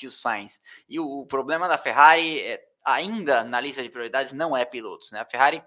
que 0.02 0.06
o 0.08 0.10
Sainz. 0.10 0.60
E 0.88 0.98
o, 0.98 1.20
o 1.20 1.26
problema 1.26 1.68
da 1.68 1.78
Ferrari, 1.78 2.40
é, 2.40 2.60
ainda 2.84 3.44
na 3.44 3.60
lista 3.60 3.82
de 3.82 3.88
prioridades, 3.88 4.32
não 4.32 4.56
é 4.56 4.64
pilotos. 4.64 5.12
Né? 5.12 5.20
A 5.20 5.24
Ferrari, 5.24 5.62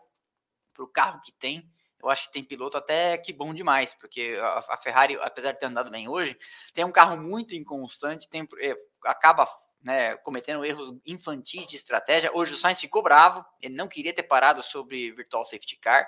para 0.74 0.84
o 0.84 0.88
carro 0.88 1.22
que 1.22 1.32
tem, 1.32 1.72
eu 2.04 2.10
acho 2.10 2.28
que 2.28 2.34
tem 2.34 2.44
piloto 2.44 2.78
até 2.78 3.18
que 3.18 3.32
bom 3.32 3.54
demais, 3.54 3.94
porque 3.94 4.38
a, 4.42 4.74
a 4.74 4.78
Ferrari, 4.78 5.18
apesar 5.22 5.54
de 5.54 5.60
ter 5.60 5.68
andado 5.68 5.90
bem 5.90 6.10
hoje, 6.10 6.38
tem 6.74 6.84
um 6.84 6.92
carro 6.92 7.16
muito 7.16 7.56
inconstante, 7.56 8.28
tem, 8.28 8.46
é, 8.60 8.76
acaba 9.06 9.48
né, 9.82 10.18
cometendo 10.18 10.66
erros 10.66 10.94
infantis 11.06 11.66
de 11.66 11.78
estratégia. 11.78 12.32
Hoje 12.34 12.54
o 12.54 12.58
Sainz 12.58 12.82
ficou 12.82 13.02
bravo, 13.02 13.46
ele 13.62 13.76
não 13.76 13.88
queria 13.88 14.14
ter 14.14 14.24
parado 14.24 14.62
sobre 14.62 15.14
Virtual 15.14 15.46
Safety 15.46 15.78
Car, 15.78 16.06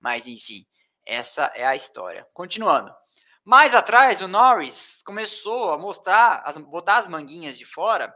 mas 0.00 0.26
enfim, 0.26 0.66
essa 1.06 1.52
é 1.54 1.64
a 1.64 1.76
história. 1.76 2.26
Continuando. 2.34 2.92
Mais 3.44 3.74
atrás, 3.74 4.22
o 4.22 4.28
Norris 4.28 5.02
começou 5.02 5.70
a 5.70 5.78
mostrar, 5.78 6.42
a 6.46 6.52
botar 6.58 6.96
as 6.96 7.08
manguinhas 7.08 7.58
de 7.58 7.66
fora. 7.66 8.14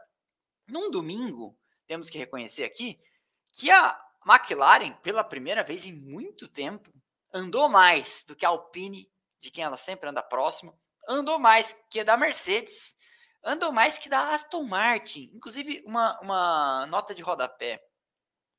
Num 0.67 0.91
domingo, 0.91 1.55
temos 1.87 2.09
que 2.09 2.17
reconhecer 2.17 2.65
aqui, 2.65 2.99
que 3.53 3.71
a 3.71 4.01
McLaren, 4.27 4.95
pela 5.03 5.23
primeira 5.23 5.63
vez 5.63 5.85
em 5.85 5.93
muito 5.93 6.49
tempo, 6.49 6.91
andou 7.33 7.69
mais 7.69 8.25
do 8.27 8.35
que 8.35 8.47
a 8.47 8.49
Alpine, 8.49 9.11
de 9.39 9.51
quem 9.51 9.63
ela 9.63 9.77
sempre 9.77 10.09
anda 10.09 10.23
próximo, 10.23 10.79
andou 11.07 11.39
mais 11.39 11.79
que 11.91 12.01
a 12.01 12.05
da 12.05 12.17
Mercedes, 12.17 12.97
andou 13.45 13.71
mais 13.71 13.99
que 13.99 14.09
da 14.09 14.31
Aston 14.31 14.65
Martin. 14.65 15.31
Inclusive, 15.35 15.83
uma, 15.85 16.19
uma 16.21 16.87
nota 16.87 17.15
de 17.15 17.21
rodapé 17.21 17.83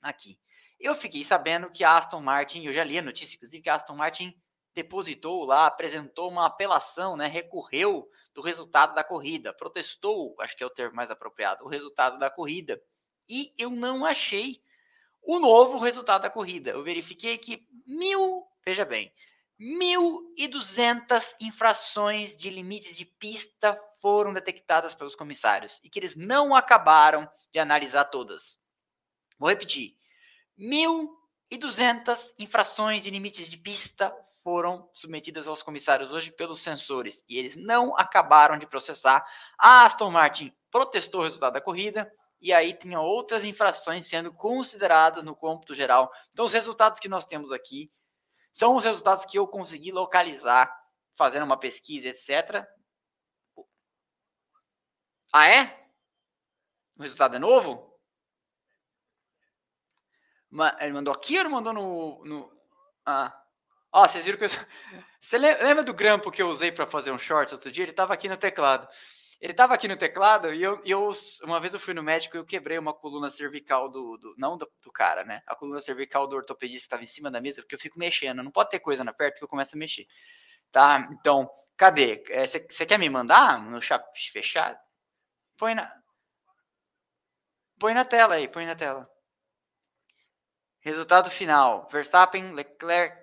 aqui. 0.02 0.40
Eu 0.80 0.94
fiquei 0.94 1.26
sabendo 1.26 1.72
que 1.72 1.84
a 1.84 1.98
Aston 1.98 2.22
Martin, 2.22 2.64
eu 2.64 2.74
já 2.74 2.84
li 2.84 2.98
a 2.98 3.02
notícia, 3.02 3.36
inclusive, 3.36 3.64
que 3.64 3.70
a 3.70 3.76
Aston 3.76 3.96
Martin 3.96 4.40
depositou 4.74 5.46
lá, 5.46 5.68
apresentou 5.68 6.30
uma 6.30 6.46
apelação, 6.46 7.18
né, 7.18 7.28
recorreu 7.28 8.10
do 8.34 8.42
resultado 8.42 8.94
da 8.94 9.04
corrida, 9.04 9.54
protestou, 9.54 10.36
acho 10.40 10.56
que 10.56 10.64
é 10.64 10.66
o 10.66 10.70
termo 10.70 10.96
mais 10.96 11.12
apropriado, 11.12 11.66
o 11.66 11.68
resultado 11.68 12.18
da 12.18 12.30
corrida. 12.30 12.82
E 13.28 13.54
eu 13.58 13.70
não 13.70 14.06
achei 14.06 14.62
o 15.22 15.40
novo 15.40 15.78
resultado 15.78 16.22
da 16.22 16.30
corrida. 16.30 16.72
Eu 16.72 16.84
verifiquei 16.84 17.38
que 17.38 17.68
mil, 17.86 18.48
veja 18.66 18.86
bem, 18.86 19.12
1.200 19.60 21.36
infrações 21.42 22.38
de 22.38 22.50
limites 22.50 22.96
de 22.96 23.06
pista 23.06 23.80
foram 24.02 24.32
detectadas 24.32 24.96
pelos 24.96 25.16
comissários 25.16 25.82
e 25.84 25.90
que 25.90 26.00
eles 26.00 26.16
não 26.16 26.56
acabaram 26.56 27.30
de 27.52 27.60
analisar 27.60 28.06
todas. 28.06 28.58
Vou 29.38 29.50
repetir: 29.50 29.98
1.200 30.58 32.34
infrações 32.40 33.04
de 33.04 33.10
limites 33.10 33.50
de 33.50 33.58
pista 33.58 34.16
foram 34.44 34.90
submetidas 34.94 35.48
aos 35.48 35.62
comissários 35.62 36.12
hoje 36.12 36.32
pelos 36.32 36.62
sensores 36.62 37.24
e 37.28 37.38
eles 37.38 37.56
não 37.56 37.96
acabaram 37.98 38.58
de 38.58 38.66
processar. 38.66 39.26
A 39.58 39.86
Aston 39.86 40.12
Martin 40.12 40.54
protestou 40.72 41.22
o 41.22 41.24
resultado 41.24 41.54
da 41.54 41.62
corrida 41.62 42.12
e 42.42 42.54
aí 42.54 42.74
tinha 42.74 43.02
outras 43.02 43.44
infrações 43.44 44.08
sendo 44.08 44.34
consideradas 44.34 45.24
no 45.24 45.36
cômputo 45.36 45.76
geral. 45.76 46.12
Então, 46.32 46.46
os 46.46 46.54
resultados 46.54 47.00
que 47.00 47.10
nós 47.10 47.26
temos 47.26 47.52
aqui 47.52 47.92
são 48.54 48.76
os 48.76 48.84
resultados 48.84 49.26
que 49.26 49.38
eu 49.38 49.48
consegui 49.48 49.92
localizar 49.92 50.74
fazendo 51.14 51.44
uma 51.44 51.58
pesquisa, 51.58 52.08
etc. 52.08 52.66
Ah, 55.34 55.48
é? 55.48 55.88
O 56.98 57.02
resultado 57.02 57.36
é 57.36 57.40
novo? 57.40 57.90
Ele 60.80 60.94
mandou 60.94 61.14
aqui 61.14 61.36
ou 61.36 61.42
ele 61.42 61.50
mandou 61.50 61.74
no. 61.74 62.26
no... 62.26 62.62
Ah. 63.06 63.36
Ó, 63.92 64.08
vocês 64.08 64.26
viram 64.26 64.38
que 64.38 64.46
eu... 64.46 64.50
Você 65.22 65.38
lembra 65.38 65.84
do 65.84 65.94
grampo 65.94 66.32
que 66.32 66.42
eu 66.42 66.48
usei 66.48 66.72
para 66.72 66.88
fazer 66.88 67.12
um 67.12 67.20
shorts 67.20 67.52
outro 67.52 67.70
dia? 67.70 67.84
Ele 67.84 67.92
estava 67.92 68.14
aqui 68.14 68.30
no 68.30 68.38
teclado. 68.38 68.88
Ele 69.42 69.52
estava 69.52 69.74
aqui 69.74 69.88
no 69.88 69.98
teclado 69.98 70.54
e 70.54 70.62
eu, 70.62 70.82
eu, 70.86 71.12
uma 71.44 71.60
vez 71.60 71.74
eu 71.74 71.80
fui 71.80 71.94
no 71.94 72.04
médico 72.04 72.36
e 72.36 72.40
eu 72.40 72.46
quebrei 72.46 72.78
uma 72.78 72.94
coluna 72.94 73.30
cervical 73.30 73.90
do, 73.90 74.18
do 74.18 74.36
não 74.38 74.58
do, 74.58 74.70
do, 74.82 74.92
cara, 74.92 75.24
né? 75.24 75.42
A 75.46 75.56
coluna 75.56 75.82
cervical 75.82 76.28
do 76.28 76.36
ortopedista 76.36 76.86
estava 76.86 77.04
em 77.04 77.08
cima 77.08 77.30
da 77.32 77.42
mesa 77.42 77.62
porque 77.62 77.76
eu 77.76 77.80
fico 77.80 78.00
mexendo. 78.00 78.44
Não 78.44 78.52
pode 78.52 78.70
ter 78.70 78.80
coisa 78.80 79.04
na 79.04 79.14
perto 79.14 79.38
que 79.40 79.44
eu 79.44 79.48
começo 79.48 79.76
a 79.76 79.80
mexer. 79.80 80.06
Tá? 80.72 81.10
Então, 81.12 81.50
cadê? 81.76 82.24
Você 82.70 82.84
é, 82.84 82.86
quer 82.86 83.00
me 83.00 83.10
mandar 83.10 83.62
no 83.62 83.82
chat 83.82 84.04
fechado? 84.32 84.78
Põe 85.58 85.76
na 85.76 85.92
Põe 87.80 87.94
na 87.94 88.04
tela 88.04 88.36
aí, 88.36 88.48
põe 88.48 88.66
na 88.66 88.76
tela. 88.76 89.10
Resultado 90.82 91.30
final: 91.30 91.88
Verstappen, 91.90 92.52
Leclerc, 92.52 93.18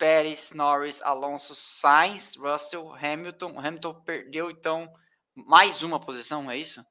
Pérez, 0.00 0.52
Norris, 0.52 1.02
Alonso, 1.02 1.54
Sainz, 1.54 2.34
Russell, 2.34 2.90
Hamilton. 2.94 3.58
Hamilton 3.58 4.02
perdeu, 4.02 4.50
então, 4.50 4.90
mais 5.34 5.82
uma 5.82 6.00
posição, 6.00 6.50
é 6.50 6.56
isso? 6.56 6.82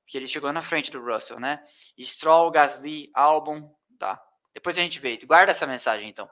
Porque 0.00 0.18
ele 0.18 0.26
chegou 0.26 0.52
na 0.52 0.60
frente 0.60 0.90
do 0.90 1.00
Russell, 1.00 1.38
né? 1.38 1.64
Stroll, 2.00 2.50
Gasly, 2.50 3.10
Albon, 3.14 3.72
tá. 3.96 4.20
Depois 4.52 4.76
a 4.76 4.80
gente 4.80 4.98
vê. 4.98 5.16
Guarda 5.18 5.52
essa 5.52 5.68
mensagem, 5.68 6.08
então. 6.08 6.28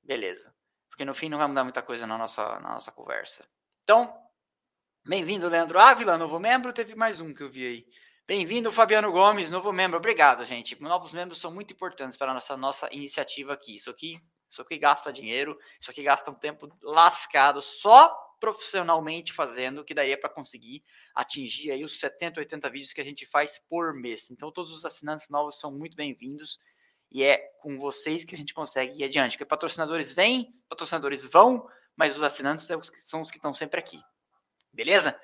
Beleza. 0.00 0.54
Porque 0.88 1.04
no 1.04 1.14
fim 1.14 1.28
não 1.28 1.38
vai 1.38 1.48
mudar 1.48 1.64
muita 1.64 1.82
coisa 1.82 2.06
na 2.06 2.16
nossa, 2.16 2.60
na 2.60 2.74
nossa 2.74 2.92
conversa. 2.92 3.44
Então, 3.82 4.16
bem-vindo, 5.04 5.48
Leandro 5.48 5.80
Ávila, 5.80 6.16
novo 6.16 6.38
membro. 6.38 6.72
Teve 6.72 6.94
mais 6.94 7.20
um 7.20 7.34
que 7.34 7.42
eu 7.42 7.50
vi 7.50 7.66
aí. 7.66 7.86
Bem-vindo, 8.28 8.70
Fabiano 8.70 9.10
Gomes, 9.10 9.50
novo 9.50 9.72
membro. 9.72 9.98
Obrigado, 9.98 10.44
gente. 10.44 10.80
Novos 10.80 11.12
membros 11.12 11.40
são 11.40 11.52
muito 11.52 11.72
importantes 11.72 12.16
para 12.16 12.30
a 12.30 12.34
nossa, 12.34 12.56
nossa 12.56 12.88
iniciativa 12.92 13.52
aqui. 13.54 13.74
Isso 13.74 13.90
aqui 13.90 14.22
isso 14.50 14.62
aqui 14.62 14.78
gasta 14.78 15.12
dinheiro, 15.12 15.58
isso 15.80 15.90
aqui 15.90 16.02
gasta 16.02 16.30
um 16.30 16.34
tempo 16.34 16.68
lascado 16.82 17.60
só 17.60 18.14
profissionalmente 18.40 19.32
fazendo, 19.32 19.84
que 19.84 19.94
daria 19.94 20.18
para 20.18 20.28
conseguir 20.28 20.84
atingir 21.14 21.70
aí 21.70 21.82
os 21.82 21.98
70, 21.98 22.40
80 22.40 22.68
vídeos 22.68 22.92
que 22.92 23.00
a 23.00 23.04
gente 23.04 23.24
faz 23.24 23.58
por 23.68 23.94
mês. 23.94 24.30
Então 24.30 24.52
todos 24.52 24.70
os 24.70 24.84
assinantes 24.84 25.30
novos 25.30 25.58
são 25.58 25.72
muito 25.72 25.96
bem-vindos 25.96 26.58
e 27.10 27.22
é 27.24 27.38
com 27.60 27.78
vocês 27.78 28.24
que 28.24 28.34
a 28.34 28.38
gente 28.38 28.52
consegue 28.52 29.00
ir 29.00 29.04
adiante. 29.04 29.32
Porque 29.32 29.44
patrocinadores 29.44 30.12
vêm, 30.12 30.54
patrocinadores 30.68 31.24
vão, 31.24 31.66
mas 31.96 32.16
os 32.16 32.22
assinantes 32.22 32.66
são 32.98 33.22
os 33.22 33.30
que 33.30 33.38
estão 33.38 33.54
sempre 33.54 33.80
aqui. 33.80 33.98
Beleza? 34.72 35.18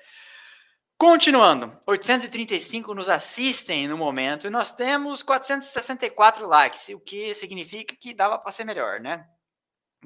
Continuando, 1.01 1.75
835 1.87 2.93
nos 2.93 3.09
assistem 3.09 3.87
no 3.87 3.97
momento 3.97 4.45
e 4.45 4.51
nós 4.51 4.71
temos 4.71 5.23
464 5.23 6.47
likes, 6.47 6.89
o 6.89 6.99
que 6.99 7.33
significa 7.33 7.95
que 7.95 8.13
dava 8.13 8.37
para 8.37 8.51
ser 8.51 8.65
melhor, 8.65 8.99
né? 8.99 9.27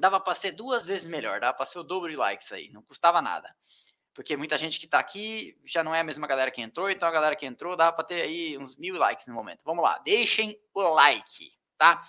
Dava 0.00 0.18
para 0.18 0.34
ser 0.34 0.52
duas 0.52 0.86
vezes 0.86 1.06
melhor, 1.06 1.38
dava 1.38 1.52
para 1.52 1.66
ser 1.66 1.78
o 1.78 1.82
dobro 1.82 2.10
de 2.10 2.16
likes 2.16 2.50
aí, 2.50 2.70
não 2.70 2.80
custava 2.80 3.20
nada. 3.20 3.54
Porque 4.14 4.38
muita 4.38 4.56
gente 4.56 4.78
que 4.78 4.86
está 4.86 4.98
aqui 4.98 5.54
já 5.66 5.84
não 5.84 5.94
é 5.94 6.00
a 6.00 6.02
mesma 6.02 6.26
galera 6.26 6.50
que 6.50 6.62
entrou, 6.62 6.88
então 6.88 7.06
a 7.06 7.12
galera 7.12 7.36
que 7.36 7.44
entrou 7.44 7.76
dava 7.76 7.94
para 7.94 8.06
ter 8.06 8.22
aí 8.22 8.56
uns 8.56 8.78
mil 8.78 8.96
likes 8.96 9.26
no 9.26 9.34
momento. 9.34 9.60
Vamos 9.66 9.84
lá, 9.84 9.98
deixem 9.98 10.58
o 10.72 10.80
like, 10.94 11.52
tá? 11.76 12.02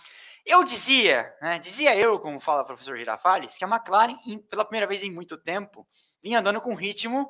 Eu 0.46 0.64
dizia, 0.64 1.36
né, 1.42 1.60
dizia 1.60 1.94
eu, 1.94 2.22
como 2.22 2.40
fala 2.40 2.62
o 2.62 2.66
professor 2.66 2.96
Girafales, 2.96 3.58
que 3.58 3.66
a 3.66 3.68
McLaren, 3.68 4.18
pela 4.50 4.64
primeira 4.64 4.88
vez 4.88 5.04
em 5.04 5.12
muito 5.12 5.36
tempo, 5.38 5.86
vinha 6.24 6.40
andando 6.40 6.62
com 6.62 6.74
ritmo 6.74 7.30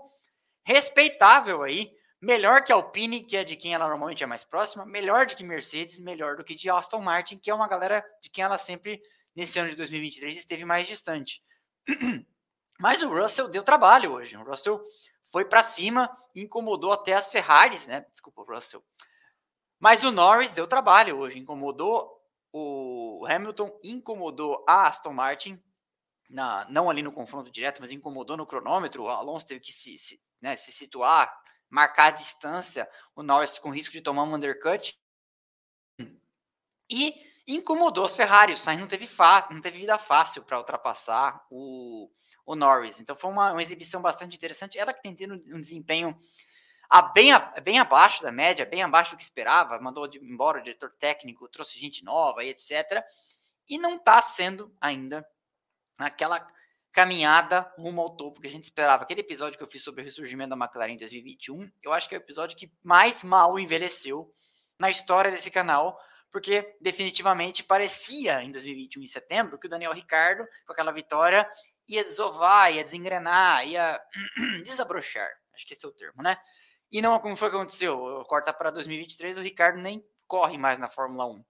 respeitável 0.68 1.64
aí, 1.64 1.94
melhor 2.22 2.62
que 2.62 2.74
a 2.74 2.76
Alpine, 2.76 3.24
que 3.24 3.38
é 3.38 3.44
de 3.46 3.56
quem 3.56 3.74
ela 3.74 3.88
normalmente 3.88 4.22
é 4.22 4.28
mais 4.28 4.44
próxima, 4.44 4.86
melhor 4.86 5.26
do 5.26 5.34
que 5.34 5.42
Mercedes, 5.42 5.98
melhor 5.98 6.36
do 6.36 6.44
que 6.44 6.54
de 6.54 6.70
Aston 6.70 7.00
Martin, 7.00 7.38
que 7.38 7.50
é 7.50 7.54
uma 7.54 7.70
galera 7.70 8.06
de 8.22 8.30
quem 8.30 8.44
ela 8.44 8.58
sempre, 8.58 9.02
nesse 9.34 9.58
ano 9.58 9.70
de 9.70 9.78
2023, 9.78 10.36
esteve 10.36 10.66
mais 10.66 10.86
distante. 10.86 11.42
Mas 12.78 13.02
o 13.02 13.10
Russell 13.10 13.48
deu 13.48 13.64
trabalho 13.64 14.12
hoje. 14.12 14.36
O 14.36 14.44
Russell 14.44 14.84
foi 15.32 15.46
para 15.46 15.64
cima, 15.64 16.12
incomodou 16.36 16.92
até 16.92 17.14
as 17.14 17.32
Ferraris, 17.32 17.88
né? 17.88 18.06
Desculpa, 18.12 18.42
o 18.42 18.54
Russell. 18.54 18.84
Mas 19.80 20.04
o 20.04 20.12
Norris 20.12 20.52
deu 20.52 20.68
trabalho 20.68 21.18
hoje, 21.18 21.40
incomodou 21.40 22.12
o 22.52 23.26
Hamilton, 23.26 23.80
incomodou 23.84 24.66
a 24.68 24.88
Aston 24.88 25.14
Martin, 25.14 25.64
na, 26.30 26.66
não 26.70 26.90
ali 26.90 27.02
no 27.02 27.12
confronto 27.12 27.52
direto, 27.52 27.80
mas 27.82 27.92
incomodou 27.92 28.36
no 28.38 28.46
cronômetro. 28.46 29.04
O 29.04 29.10
Alonso 29.10 29.46
teve 29.46 29.60
que 29.60 29.72
se, 29.72 29.98
se 29.98 30.22
né, 30.42 30.56
se 30.56 30.72
situar, 30.72 31.34
marcar 31.70 32.08
a 32.08 32.12
distância, 32.12 32.90
o 33.16 33.24
Norris 33.24 33.58
com 33.60 33.70
risco 33.70 33.94
de 33.94 34.02
tomar 34.02 34.24
um 34.24 34.36
undercut. 34.36 34.98
E 36.90 37.14
incomodou 37.48 38.06
os 38.06 38.16
Ferrari. 38.16 38.54
O 38.54 38.58
Sainz 38.58 38.80
não 38.80 38.88
teve, 38.88 39.10
não 39.52 39.62
teve 39.62 39.80
vida 39.80 39.98
fácil 39.98 40.44
para 40.44 40.58
ultrapassar 40.58 41.46
o, 41.50 42.10
o 42.46 42.56
Norris. 42.56 43.00
Então 43.00 43.16
foi 43.16 43.32
uma, 43.32 43.52
uma, 43.52 43.62
exibição 43.62 44.02
bastante 44.02 44.36
interessante. 44.36 44.78
Ela 44.78 44.94
que 44.94 45.02
tem 45.02 45.14
tido 45.14 45.34
um 45.34 45.62
desempenho 45.62 46.18
a 46.90 47.02
bem, 47.02 47.34
a, 47.34 47.40
bem 47.40 47.80
abaixo 47.80 48.24
da 48.24 48.32
média, 48.32 48.66
bem 48.66 48.84
abaixo 48.84 49.12
do 49.12 49.18
que 49.18 49.24
esperava. 49.24 49.80
Mandou 49.80 50.10
embora 50.22 50.60
o 50.60 50.64
diretor 50.64 50.92
técnico, 51.00 51.50
trouxe 51.50 51.78
gente 51.78 52.04
nova 52.04 52.44
e 52.44 52.50
etc. 52.50 53.04
E 53.68 53.78
não 53.78 53.98
está 53.98 54.22
sendo 54.22 54.74
ainda 54.80 55.28
aquela 56.06 56.46
caminhada 56.92 57.72
rumo 57.78 58.02
ao 58.02 58.16
topo 58.16 58.42
que 58.42 58.48
a 58.48 58.52
gente 58.52 58.64
esperava. 58.64 59.04
Aquele 59.04 59.22
episódio 59.22 59.58
que 59.58 59.64
eu 59.64 59.68
fiz 59.68 59.84
sobre 59.84 60.02
o 60.02 60.06
ressurgimento 60.06 60.50
da 60.50 60.56
McLaren 60.56 60.94
em 60.94 60.98
2021, 60.98 61.72
eu 61.84 61.94
acho 61.94 62.10
que 62.10 62.16
é 62.16 62.18
o 62.18 62.22
episódio 62.22 62.58
que 62.58 62.72
mais 62.84 63.24
mal 63.24 63.60
envelheceu 63.60 64.32
na 64.80 64.90
história 64.90 65.32
desse 65.32 65.52
canal, 65.52 66.00
porque 66.32 66.76
definitivamente 66.82 67.64
parecia 67.64 68.42
em 68.44 68.52
2021, 68.52 69.04
em 69.04 69.08
setembro, 69.08 69.60
que 69.60 69.68
o 69.68 69.70
Daniel 69.70 69.94
Ricardo, 69.94 70.44
com 70.66 70.74
aquela 70.74 70.92
vitória, 70.92 71.48
ia 71.88 72.04
desovar, 72.04 72.74
ia 72.74 72.84
desengrenar, 72.84 73.68
ia 73.68 74.02
desabrochar. 74.66 75.30
Acho 75.54 75.66
que 75.66 75.74
esse 75.74 75.86
é 75.86 75.90
o 75.90 75.94
termo, 75.94 76.22
né? 76.22 76.38
E 76.92 77.02
não 77.02 77.20
como 77.20 77.36
foi 77.36 77.50
que 77.50 77.56
aconteceu. 77.56 78.24
Corta 78.28 78.54
para 78.54 78.72
2023, 78.72 79.38
o 79.38 79.42
Ricardo 79.42 79.80
nem 79.80 80.04
corre 80.26 80.58
mais 80.58 80.80
na 80.80 80.90
Fórmula 80.90 81.26
1. 81.26 81.46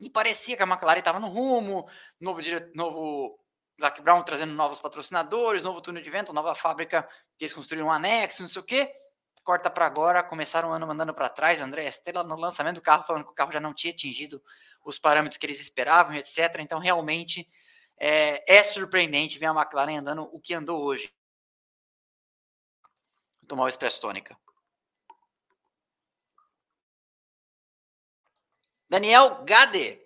E 0.00 0.10
parecia 0.10 0.56
que 0.56 0.62
a 0.62 0.66
McLaren 0.66 0.98
estava 0.98 1.18
no 1.18 1.28
rumo, 1.28 1.88
novo, 2.20 2.40
novo 2.74 3.38
Zac 3.80 4.02
Brown 4.02 4.22
trazendo 4.22 4.52
novos 4.52 4.80
patrocinadores, 4.80 5.62
novo 5.62 5.80
túnel 5.80 6.02
de 6.02 6.10
vento, 6.10 6.32
nova 6.32 6.54
fábrica 6.54 7.08
que 7.36 7.44
eles 7.44 7.54
construíram 7.54 7.86
um 7.86 7.92
anexo, 7.92 8.42
não 8.42 8.48
sei 8.48 8.60
o 8.60 8.64
quê. 8.64 8.92
Corta 9.44 9.70
para 9.70 9.86
agora, 9.86 10.22
começaram 10.22 10.70
o 10.70 10.72
ano 10.72 10.86
mandando 10.86 11.14
para 11.14 11.28
trás. 11.28 11.60
André 11.60 11.86
Estela 11.86 12.24
no 12.24 12.34
lançamento 12.36 12.76
do 12.76 12.82
carro 12.82 13.04
falando 13.04 13.24
que 13.24 13.30
o 13.30 13.34
carro 13.34 13.52
já 13.52 13.60
não 13.60 13.72
tinha 13.72 13.92
atingido 13.92 14.42
os 14.84 14.98
parâmetros 14.98 15.38
que 15.38 15.46
eles 15.46 15.60
esperavam, 15.60 16.14
etc. 16.16 16.56
Então, 16.58 16.80
realmente 16.80 17.48
é, 17.96 18.58
é 18.58 18.62
surpreendente 18.62 19.38
ver 19.38 19.46
a 19.46 19.54
McLaren 19.54 19.98
andando 19.98 20.22
o 20.22 20.40
que 20.40 20.54
andou 20.54 20.82
hoje. 20.82 21.14
Vou 23.40 23.48
tomar 23.48 23.64
o 23.64 23.68
Expresso 23.68 24.00
Tônica. 24.00 24.36
Daniel 28.88 29.44
Gade, 29.44 30.00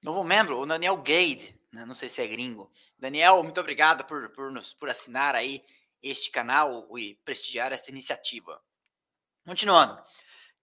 novo 0.00 0.24
membro, 0.24 0.60
o 0.60 0.66
Daniel 0.66 0.96
Gade 0.96 1.55
né? 1.72 1.84
não 1.84 1.94
sei 1.94 2.08
se 2.08 2.22
é 2.22 2.26
gringo. 2.26 2.72
Daniel, 2.98 3.42
muito 3.42 3.60
obrigado 3.60 4.04
por, 4.04 4.30
por, 4.30 4.50
nos, 4.50 4.74
por 4.74 4.88
assinar 4.88 5.34
aí 5.34 5.64
este 6.02 6.30
canal 6.30 6.86
e 6.98 7.14
prestigiar 7.24 7.72
esta 7.72 7.90
iniciativa. 7.90 8.62
Continuando. 9.44 10.02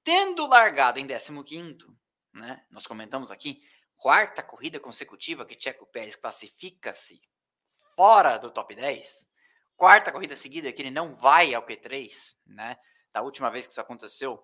Tendo 0.03 0.45
largado 0.47 0.99
em 0.99 1.07
15, 1.07 1.77
né, 2.33 2.65
nós 2.69 2.85
comentamos 2.85 3.31
aqui, 3.31 3.61
quarta 3.95 4.43
corrida 4.43 4.79
consecutiva 4.79 5.45
que 5.45 5.59
Checo 5.59 5.85
Pérez 5.85 6.15
classifica-se 6.15 7.21
fora 7.95 8.37
do 8.37 8.51
top 8.51 8.75
10, 8.75 9.25
quarta 9.77 10.11
corrida 10.11 10.35
seguida 10.35 10.71
que 10.73 10.81
ele 10.81 10.91
não 10.91 11.15
vai 11.15 11.53
ao 11.53 11.65
Q3, 11.65 12.11
né? 12.45 12.77
Da 13.13 13.21
última 13.21 13.49
vez 13.49 13.65
que 13.65 13.71
isso 13.71 13.81
aconteceu, 13.81 14.43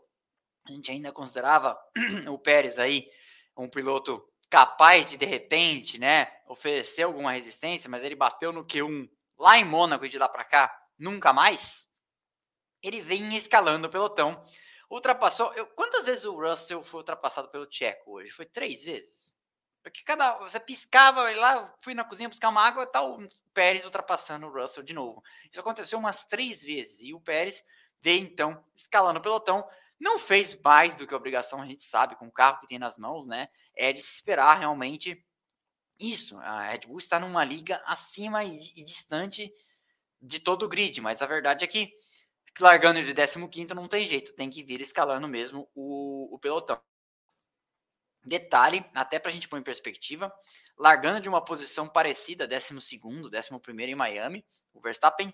a 0.66 0.72
gente 0.72 0.92
ainda 0.92 1.12
considerava 1.12 1.78
o 2.30 2.38
Pérez 2.38 2.78
aí 2.78 3.10
um 3.58 3.70
piloto 3.70 4.26
capaz 4.50 5.10
de, 5.10 5.18
de 5.18 5.26
repente, 5.26 6.00
né, 6.00 6.32
oferecer 6.48 7.04
alguma 7.04 7.32
resistência, 7.32 7.90
mas 7.90 8.04
ele 8.04 8.16
bateu 8.16 8.52
no 8.52 8.66
Q1 8.66 9.10
lá 9.38 9.58
em 9.58 9.66
Mônaco 9.66 10.06
e 10.06 10.10
de 10.10 10.18
lá 10.18 10.28
para 10.28 10.44
cá, 10.44 10.76
nunca 10.98 11.32
mais, 11.32 11.88
ele 12.82 13.02
vem 13.02 13.36
escalando 13.36 13.88
o 13.88 13.92
pelotão. 13.92 14.44
Ultrapassou. 14.90 15.54
Eu, 15.54 15.68
quantas 15.68 16.06
vezes 16.06 16.26
o 16.26 16.36
Russell 16.36 16.84
foi 16.84 17.00
ultrapassado 17.00 17.50
pelo 17.50 17.68
Tcheco 17.68 18.14
hoje? 18.14 18.32
Foi 18.32 18.46
três 18.46 18.84
vezes? 18.84 19.36
Porque 19.84 20.04
cada. 20.04 20.38
Você 20.40 20.60
piscava 20.60 21.30
lá, 21.36 21.74
fui 21.82 21.94
na 21.94 22.04
cozinha 22.04 22.28
buscar 22.28 22.50
uma 22.50 22.66
água, 22.66 22.88
tá 22.88 23.02
o 23.02 23.28
Pérez 23.54 23.86
ultrapassando 23.86 24.48
o 24.48 24.52
Russell 24.52 24.84
de 24.84 24.94
novo. 24.94 25.24
Isso 25.52 25.60
aconteceu 25.60 26.00
umas 26.00 26.26
três 26.26 26.64
vezes. 26.64 27.02
E 27.02 27.14
o 27.14 27.22
Pérez 27.22 27.64
veio 28.02 28.24
então 28.24 28.64
escalando 28.76 29.20
o 29.20 29.22
pelotão. 29.22 29.68
Não 30.00 30.18
fez 30.18 30.60
mais 30.62 30.96
do 30.96 31.06
que 31.06 31.14
obrigação, 31.14 31.62
a 31.62 31.66
gente 31.66 31.84
sabe, 31.84 32.16
com 32.16 32.28
o 32.28 32.32
carro 32.32 32.62
que 32.62 32.68
tem 32.68 32.80
nas 32.80 32.98
mãos, 32.98 33.26
né? 33.26 33.50
É 33.76 33.92
de 33.92 34.02
se 34.02 34.14
esperar 34.14 34.58
realmente 34.58 35.24
isso. 36.00 36.38
A 36.38 36.70
Red 36.70 36.88
Bull 36.88 36.98
está 36.98 37.20
numa 37.20 37.44
liga 37.44 37.82
acima 37.86 38.44
e, 38.44 38.58
e 38.76 38.84
distante 38.84 39.52
de 40.22 40.40
todo 40.40 40.64
o 40.64 40.70
grid, 40.70 41.02
mas 41.02 41.22
a 41.22 41.26
verdade 41.26 41.64
é 41.64 41.68
que 41.68 41.92
largando 42.60 43.04
de 43.04 43.14
15 43.14 43.74
não 43.74 43.88
tem 43.88 44.06
jeito, 44.06 44.34
tem 44.34 44.50
que 44.50 44.64
vir 44.64 44.82
escalando 44.82 45.28
mesmo 45.28 45.70
o, 45.74 46.34
o 46.34 46.40
pelotão. 46.40 46.82
Detalhe, 48.24 48.86
até 48.94 49.18
para 49.18 49.32
a 49.32 49.34
gente 49.34 49.48
pôr 49.48 49.58
em 49.58 49.64
perspectiva, 49.64 50.34
largando 50.78 51.22
de 51.22 51.30
uma 51.30 51.44
posição 51.44 51.88
parecida, 51.88 52.48
12, 52.48 52.74
11 53.02 53.02
em 53.80 53.96
Miami, 53.96 54.46
o 54.74 54.82
Verstappen 54.82 55.34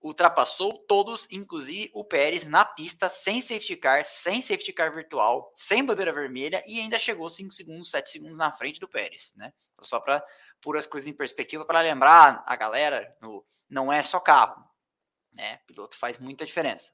ultrapassou 0.00 0.78
todos, 0.86 1.26
inclusive 1.30 1.90
o 1.94 2.04
Pérez, 2.04 2.46
na 2.46 2.64
pista, 2.64 3.08
sem 3.08 3.40
safety 3.40 3.76
car, 3.76 4.04
sem 4.04 4.40
safety 4.40 4.72
car 4.72 4.94
virtual, 4.94 5.52
sem 5.56 5.84
bandeira 5.84 6.12
vermelha 6.12 6.62
e 6.66 6.80
ainda 6.80 6.98
chegou 6.98 7.28
5 7.28 7.52
segundos, 7.52 7.90
7 7.90 8.10
segundos 8.10 8.38
na 8.38 8.52
frente 8.52 8.78
do 8.78 8.88
Pérez, 8.88 9.32
né? 9.36 9.52
Então, 9.74 9.84
só 9.84 10.00
para 10.00 10.24
pôr 10.60 10.76
as 10.76 10.86
coisas 10.86 11.06
em 11.06 11.12
perspectiva, 11.12 11.64
para 11.64 11.80
lembrar 11.80 12.42
a 12.46 12.56
galera, 12.56 13.14
no, 13.20 13.44
não 13.68 13.92
é 13.92 14.02
só 14.02 14.20
carro, 14.20 14.64
né? 15.32 15.58
Piloto 15.66 15.98
faz 15.98 16.18
muita 16.18 16.46
diferença. 16.46 16.92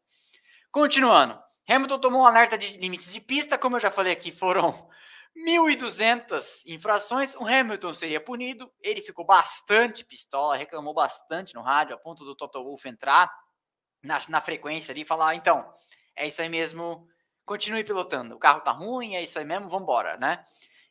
Continuando, 0.70 1.38
Hamilton 1.68 1.98
tomou 1.98 2.22
um 2.22 2.26
alerta 2.26 2.56
de 2.56 2.76
limites 2.78 3.12
de 3.12 3.20
pista, 3.20 3.58
como 3.58 3.76
eu 3.76 3.80
já 3.80 3.90
falei 3.90 4.12
aqui, 4.12 4.32
foram 4.32 4.88
1.200 5.36 6.62
infrações, 6.66 7.34
o 7.34 7.46
Hamilton 7.46 7.94
seria 7.94 8.20
punido. 8.20 8.70
Ele 8.80 9.00
ficou 9.00 9.24
bastante 9.24 10.04
pistola, 10.04 10.56
reclamou 10.56 10.92
bastante 10.92 11.54
no 11.54 11.62
rádio, 11.62 11.94
a 11.94 11.98
ponto 11.98 12.24
do 12.24 12.34
Toto 12.34 12.62
Wolff 12.62 12.86
entrar 12.88 13.32
na, 14.02 14.20
na 14.28 14.40
frequência 14.40 14.92
ali 14.92 15.02
e 15.02 15.06
falar: 15.06 15.30
ah, 15.30 15.34
então, 15.34 15.72
é 16.14 16.26
isso 16.26 16.42
aí 16.42 16.48
mesmo, 16.48 17.08
continue 17.44 17.84
pilotando. 17.84 18.34
O 18.34 18.38
carro 18.38 18.60
tá 18.60 18.72
ruim, 18.72 19.14
é 19.14 19.22
isso 19.22 19.38
aí 19.38 19.44
mesmo, 19.44 19.68
vambora, 19.68 20.16
né? 20.18 20.44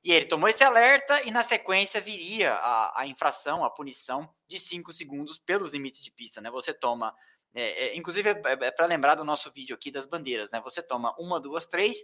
E 0.04 0.12
ele 0.12 0.26
tomou 0.26 0.50
esse 0.50 0.64
alerta 0.64 1.22
e 1.22 1.30
na 1.30 1.44
sequência 1.44 2.02
viria 2.02 2.54
a, 2.56 3.02
a 3.02 3.08
infração, 3.08 3.64
a 3.64 3.70
punição 3.70 4.28
de 4.48 4.58
5 4.58 4.92
segundos 4.92 5.38
pelos 5.38 5.72
limites 5.72 6.04
de 6.04 6.12
pista, 6.12 6.42
né? 6.42 6.50
Você 6.50 6.74
toma. 6.74 7.16
É, 7.54 7.88
é, 7.88 7.98
inclusive, 7.98 8.30
é, 8.30 8.42
é 8.46 8.72
para 8.72 8.86
lembrar 8.88 9.16
do 9.16 9.24
nosso 9.24 9.52
vídeo 9.52 9.76
aqui 9.76 9.92
das 9.92 10.06
bandeiras, 10.06 10.50
né? 10.52 10.60
Você 10.62 10.82
toma 10.82 11.14
uma, 11.20 11.40
duas, 11.40 11.68
três 11.68 11.98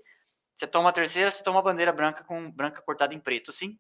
você 0.57 0.65
toma 0.65 0.89
a 0.89 0.91
terceira, 0.93 1.29
você 1.29 1.43
toma 1.43 1.59
a 1.59 1.61
bandeira 1.61 1.93
branca 1.93 2.23
com 2.23 2.49
branca 2.49 2.81
cortada 2.81 3.13
em 3.13 3.19
preto, 3.19 3.51
sim. 3.51 3.77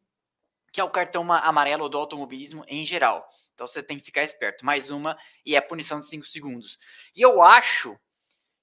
Que 0.71 0.79
é 0.79 0.83
o 0.83 0.91
cartão 0.91 1.29
amarelo 1.33 1.89
do 1.89 1.97
automobilismo 1.97 2.63
em 2.67 2.85
geral. 2.85 3.27
Então 3.55 3.65
você 3.65 3.81
tem 3.81 3.97
que 3.97 4.05
ficar 4.05 4.23
esperto. 4.23 4.63
Mais 4.63 4.91
uma 4.91 5.17
e 5.43 5.55
é 5.55 5.61
punição 5.61 5.99
de 5.99 6.07
5 6.07 6.27
segundos. 6.27 6.77
E 7.15 7.21
eu 7.21 7.41
acho 7.41 7.97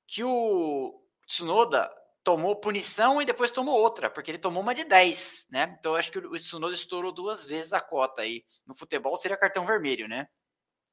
que 0.07 0.23
o 0.23 1.03
Tsunoda 1.27 1.91
tomou 2.23 2.55
punição 2.55 3.21
e 3.21 3.25
depois 3.25 3.51
tomou 3.51 3.81
outra, 3.81 4.09
porque 4.09 4.31
ele 4.31 4.39
tomou 4.39 4.63
uma 4.63 4.77
de 4.77 4.85
10, 4.85 5.47
né? 5.51 5.77
Então 5.81 5.93
eu 5.93 5.99
acho 5.99 6.13
que 6.13 6.19
o 6.19 6.37
Tsunoda 6.37 6.73
estourou 6.73 7.11
duas 7.11 7.45
vezes 7.45 7.73
a 7.73 7.81
cota 7.81 8.23
aí. 8.23 8.45
No 8.65 8.77
futebol 8.77 9.17
seria 9.17 9.37
cartão 9.37 9.67
vermelho, 9.67 10.07
né? 10.07 10.29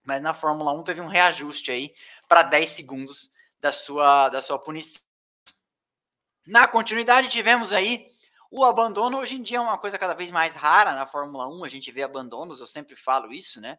Mas 0.04 0.24
na 0.24 0.34
Fórmula 0.34 0.74
1 0.74 0.84
teve 0.84 1.02
um 1.02 1.08
reajuste 1.08 1.72
aí 1.72 1.94
para 2.28 2.42
10 2.42 2.72
segundos 2.72 3.32
da 3.60 3.72
sua, 3.72 4.30
da 4.30 4.42
sua 4.42 4.58
punição. 4.58 5.11
Na 6.46 6.68
continuidade, 6.68 7.30
tivemos 7.30 7.72
aí 7.72 8.08
o 8.50 8.66
abandono. 8.66 9.20
Hoje 9.20 9.36
em 9.36 9.42
dia 9.42 9.58
é 9.58 9.62
uma 9.62 9.78
coisa 9.78 9.98
cada 9.98 10.14
vez 10.16 10.32
mais 10.32 10.56
rara 10.56 10.94
na 10.96 11.06
Fórmula 11.06 11.48
1, 11.48 11.64
a 11.64 11.70
gente 11.70 11.92
vê 11.92 12.02
abandonos, 12.02 12.60
eu 12.60 12.68
sempre 12.68 12.96
falo 12.96 13.32
isso, 13.32 13.62
né? 13.62 13.78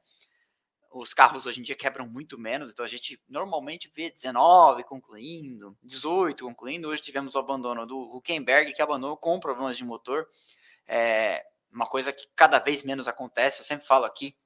Os 0.92 1.12
carros 1.12 1.44
hoje 1.46 1.58
em 1.58 1.62
dia 1.62 1.74
quebram 1.74 2.06
muito 2.06 2.38
menos, 2.38 2.72
então 2.72 2.84
a 2.84 2.88
gente 2.88 3.20
normalmente 3.28 3.90
vê 3.94 4.10
19 4.10 4.84
concluindo, 4.84 5.76
18 5.82 6.44
concluindo. 6.44 6.88
Hoje 6.88 7.02
tivemos 7.02 7.34
o 7.34 7.38
abandono 7.38 7.86
do 7.86 7.98
Huckenberg, 8.16 8.72
que 8.72 8.82
abandonou 8.82 9.16
com 9.16 9.40
problemas 9.40 9.76
de 9.76 9.84
motor. 9.84 10.28
É 10.86 11.44
uma 11.72 11.86
coisa 11.86 12.12
que 12.12 12.28
cada 12.36 12.58
vez 12.58 12.82
menos 12.82 13.08
acontece, 13.08 13.60
eu 13.60 13.64
sempre 13.64 13.86
falo 13.86 14.04
aqui, 14.04 14.36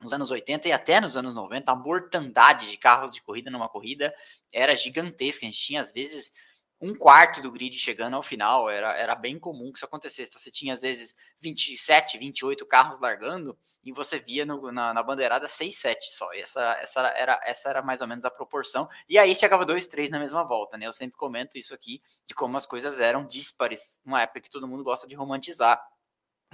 nos 0.00 0.12
anos 0.12 0.30
80 0.30 0.68
e 0.68 0.72
até 0.72 1.00
nos 1.00 1.16
anos 1.16 1.34
90, 1.34 1.70
a 1.70 1.74
mortandade 1.74 2.70
de 2.70 2.76
carros 2.76 3.10
de 3.10 3.20
corrida 3.22 3.50
numa 3.50 3.68
corrida 3.68 4.14
era 4.52 4.76
gigantesca. 4.76 5.44
A 5.44 5.50
gente 5.50 5.60
tinha, 5.60 5.80
às 5.80 5.92
vezes, 5.92 6.32
um 6.80 6.94
quarto 6.94 7.40
do 7.40 7.50
grid 7.50 7.76
chegando 7.78 8.14
ao 8.14 8.22
final. 8.22 8.68
Era, 8.68 8.92
era 8.94 9.14
bem 9.14 9.38
comum 9.38 9.72
que 9.72 9.78
isso 9.78 9.84
acontecesse. 9.84 10.28
Então, 10.28 10.40
você 10.40 10.50
tinha, 10.50 10.74
às 10.74 10.82
vezes, 10.82 11.14
27, 11.40 12.18
28 12.18 12.66
carros 12.66 13.00
largando 13.00 13.56
e 13.84 13.92
você 13.92 14.18
via 14.18 14.46
no, 14.46 14.72
na, 14.72 14.94
na, 14.94 15.02
bandeirada 15.02 15.46
6, 15.46 15.76
7 15.76 16.12
só. 16.12 16.32
E 16.32 16.40
essa, 16.40 16.72
essa, 16.80 17.00
era, 17.00 17.40
essa 17.44 17.68
era 17.68 17.82
mais 17.82 18.00
ou 18.00 18.06
menos 18.06 18.24
a 18.24 18.30
proporção. 18.30 18.88
E 19.08 19.18
aí 19.18 19.34
chegava 19.34 19.64
2, 19.64 19.86
3 19.86 20.10
na 20.10 20.18
mesma 20.18 20.42
volta, 20.42 20.78
né? 20.78 20.86
Eu 20.86 20.92
sempre 20.92 21.18
comento 21.18 21.58
isso 21.58 21.74
aqui, 21.74 22.02
de 22.26 22.34
como 22.34 22.56
as 22.56 22.64
coisas 22.64 22.98
eram 22.98 23.26
díspares, 23.26 24.00
uma 24.04 24.22
época 24.22 24.40
que 24.40 24.50
todo 24.50 24.66
mundo 24.66 24.82
gosta 24.82 25.06
de 25.06 25.14
romantizar 25.14 25.82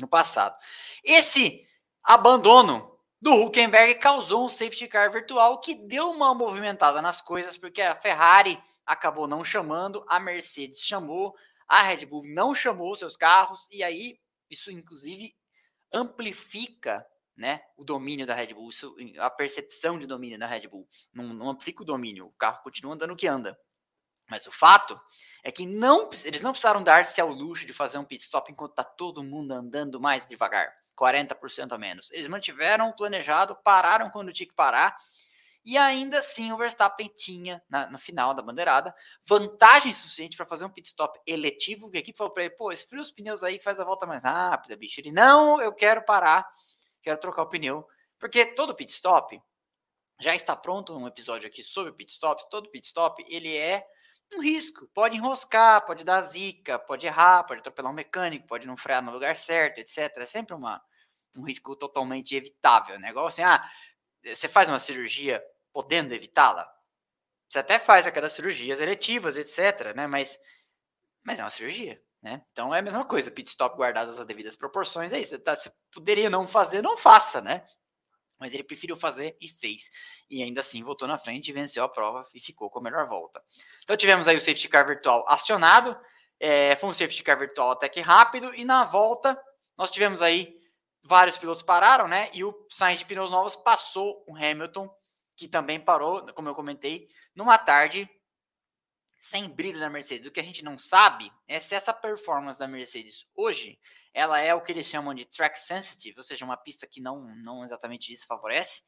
no 0.00 0.08
passado. 0.08 0.56
Esse 1.04 1.64
abandono 2.02 2.98
do 3.20 3.34
Huckenberg 3.34 3.96
causou 3.96 4.46
um 4.46 4.48
safety 4.48 4.88
car 4.88 5.10
virtual 5.12 5.60
que 5.60 5.74
deu 5.74 6.10
uma 6.10 6.34
movimentada 6.34 7.02
nas 7.02 7.20
coisas, 7.20 7.56
porque 7.56 7.82
a 7.82 7.94
Ferrari 7.94 8.60
acabou 8.86 9.28
não 9.28 9.44
chamando, 9.44 10.04
a 10.08 10.18
Mercedes 10.18 10.80
chamou, 10.80 11.34
a 11.68 11.82
Red 11.82 12.06
Bull 12.06 12.24
não 12.24 12.54
chamou 12.54 12.94
seus 12.94 13.16
carros, 13.16 13.68
e 13.70 13.82
aí 13.82 14.18
isso 14.48 14.70
inclusive 14.70 15.34
amplifica 15.92 17.06
né, 17.36 17.62
o 17.76 17.84
domínio 17.84 18.26
da 18.26 18.34
Red 18.34 18.54
Bull, 18.54 18.70
isso, 18.70 18.94
a 19.18 19.30
percepção 19.30 19.98
de 19.98 20.06
domínio 20.06 20.38
da 20.38 20.46
Red 20.46 20.66
Bull. 20.68 20.88
Não, 21.12 21.24
não 21.32 21.50
amplifica 21.50 21.82
o 21.82 21.86
domínio, 21.86 22.26
o 22.26 22.32
carro 22.32 22.62
continua 22.62 22.94
andando 22.94 23.12
o 23.12 23.16
que 23.16 23.26
anda. 23.26 23.58
Mas 24.28 24.46
o 24.46 24.52
fato 24.52 24.98
é 25.42 25.50
que 25.50 25.66
não, 25.66 26.08
eles 26.24 26.40
não 26.40 26.52
precisaram 26.52 26.82
dar-se 26.82 27.20
ao 27.20 27.30
luxo 27.30 27.66
de 27.66 27.72
fazer 27.72 27.98
um 27.98 28.04
pit 28.04 28.22
stop 28.22 28.50
enquanto 28.50 28.72
está 28.72 28.84
todo 28.84 29.24
mundo 29.24 29.52
andando 29.52 30.00
mais 30.00 30.26
devagar. 30.26 30.79
40% 31.00 31.72
a 31.72 31.78
menos. 31.78 32.10
Eles 32.10 32.28
mantiveram 32.28 32.90
o 32.90 32.94
planejado, 32.94 33.56
pararam 33.64 34.10
quando 34.10 34.32
tinha 34.32 34.46
que 34.46 34.54
parar, 34.54 34.96
e 35.64 35.76
ainda 35.76 36.18
assim 36.18 36.52
o 36.52 36.56
Verstappen 36.56 37.12
tinha, 37.16 37.62
na, 37.68 37.90
no 37.90 37.98
final 37.98 38.34
da 38.34 38.42
bandeirada, 38.42 38.94
vantagem 39.24 39.92
suficiente 39.92 40.36
para 40.36 40.46
fazer 40.46 40.64
um 40.64 40.70
pit 40.70 40.88
stop 40.88 41.18
eletivo, 41.26 41.90
que 41.90 41.98
a 41.98 42.00
equipe 42.00 42.16
falou 42.16 42.32
para 42.32 42.44
ele, 42.44 42.54
pô, 42.54 42.72
esfria 42.72 43.00
os 43.00 43.10
pneus 43.10 43.42
aí, 43.42 43.58
faz 43.58 43.78
a 43.78 43.84
volta 43.84 44.06
mais 44.06 44.24
rápida, 44.24 44.76
bicho. 44.76 45.00
Ele, 45.00 45.12
não, 45.12 45.60
eu 45.60 45.72
quero 45.72 46.02
parar, 46.02 46.48
quero 47.02 47.18
trocar 47.18 47.42
o 47.42 47.48
pneu, 47.48 47.86
porque 48.18 48.44
todo 48.46 48.74
pit 48.74 48.92
stop, 48.92 49.40
já 50.20 50.34
está 50.34 50.54
pronto 50.54 50.96
um 50.96 51.06
episódio 51.06 51.48
aqui 51.48 51.62
sobre 51.62 51.92
pit 51.92 52.12
stop, 52.12 52.42
todo 52.50 52.70
pit 52.70 52.86
stop, 52.86 53.24
ele 53.28 53.56
é 53.56 53.86
um 54.34 54.40
risco. 54.40 54.88
Pode 54.94 55.16
enroscar, 55.16 55.84
pode 55.84 56.04
dar 56.04 56.22
zica, 56.22 56.78
pode 56.78 57.06
errar, 57.06 57.44
pode 57.44 57.60
atropelar 57.60 57.90
um 57.90 57.94
mecânico, 57.94 58.46
pode 58.46 58.66
não 58.66 58.76
frear 58.76 59.02
no 59.02 59.12
lugar 59.12 59.36
certo, 59.36 59.78
etc. 59.78 60.10
É 60.16 60.26
sempre 60.26 60.54
uma, 60.54 60.80
um 61.36 61.44
risco 61.44 61.76
totalmente 61.76 62.34
evitável. 62.34 62.98
Né? 62.98 63.10
Igual 63.10 63.26
assim, 63.26 63.42
ah, 63.42 63.64
você 64.24 64.48
faz 64.48 64.68
uma 64.68 64.78
cirurgia 64.78 65.42
podendo 65.72 66.12
evitá-la? 66.12 66.70
Você 67.48 67.58
até 67.58 67.78
faz 67.78 68.06
aquelas 68.06 68.32
cirurgias 68.32 68.80
eletivas, 68.80 69.36
etc. 69.36 69.94
Né? 69.94 70.06
Mas, 70.06 70.38
mas 71.24 71.38
é 71.38 71.42
uma 71.42 71.50
cirurgia. 71.50 72.00
Né? 72.22 72.42
Então 72.52 72.74
é 72.74 72.80
a 72.80 72.82
mesma 72.82 73.04
coisa, 73.04 73.30
pit 73.30 73.48
stop 73.48 73.76
guardadas 73.76 74.20
as 74.20 74.26
devidas 74.26 74.54
proporções, 74.54 75.12
é 75.12 75.18
isso. 75.18 75.30
Você, 75.30 75.38
tá, 75.38 75.56
você 75.56 75.72
poderia 75.90 76.28
não 76.28 76.46
fazer, 76.46 76.82
não 76.82 76.96
faça, 76.96 77.40
né? 77.40 77.64
Mas 78.38 78.52
ele 78.52 78.62
preferiu 78.62 78.96
fazer 78.96 79.36
e 79.40 79.48
fez. 79.48 79.84
E 80.28 80.42
ainda 80.42 80.60
assim 80.60 80.82
voltou 80.82 81.08
na 81.08 81.18
frente, 81.18 81.52
venceu 81.52 81.82
a 81.82 81.88
prova 81.88 82.26
e 82.34 82.40
ficou 82.40 82.70
com 82.70 82.78
a 82.78 82.82
melhor 82.82 83.06
volta. 83.08 83.42
Então 83.82 83.96
tivemos 83.96 84.28
aí 84.28 84.36
o 84.36 84.40
safety 84.40 84.68
car 84.68 84.86
virtual 84.86 85.24
acionado. 85.28 85.98
É, 86.38 86.76
foi 86.76 86.88
um 86.88 86.92
safety 86.92 87.22
car 87.22 87.38
virtual 87.38 87.70
até 87.70 87.88
que 87.88 88.00
rápido. 88.00 88.54
E 88.54 88.64
na 88.64 88.84
volta, 88.84 89.38
nós 89.76 89.90
tivemos 89.90 90.20
aí 90.20 90.59
vários 91.02 91.38
pilotos 91.38 91.62
pararam, 91.62 92.06
né? 92.06 92.30
E 92.32 92.44
o 92.44 92.54
Sainz 92.70 92.98
de 92.98 93.04
pneus 93.04 93.30
novos 93.30 93.56
passou 93.56 94.24
o 94.28 94.36
Hamilton, 94.36 94.88
que 95.36 95.48
também 95.48 95.80
parou, 95.80 96.26
como 96.34 96.48
eu 96.48 96.54
comentei, 96.54 97.08
numa 97.34 97.56
tarde 97.56 98.08
sem 99.20 99.48
brilho 99.48 99.78
da 99.78 99.90
Mercedes. 99.90 100.26
O 100.26 100.30
que 100.30 100.40
a 100.40 100.44
gente 100.44 100.64
não 100.64 100.78
sabe 100.78 101.30
é 101.46 101.60
se 101.60 101.74
essa 101.74 101.92
performance 101.92 102.58
da 102.58 102.66
Mercedes 102.66 103.26
hoje, 103.34 103.78
ela 104.14 104.40
é 104.40 104.54
o 104.54 104.62
que 104.62 104.72
eles 104.72 104.86
chamam 104.86 105.14
de 105.14 105.26
track 105.26 105.60
sensitive, 105.60 106.18
ou 106.18 106.24
seja, 106.24 106.44
uma 106.44 106.56
pista 106.56 106.86
que 106.86 107.00
não, 107.00 107.22
não 107.36 107.64
exatamente 107.64 108.12
isso 108.12 108.26
favorece, 108.26 108.82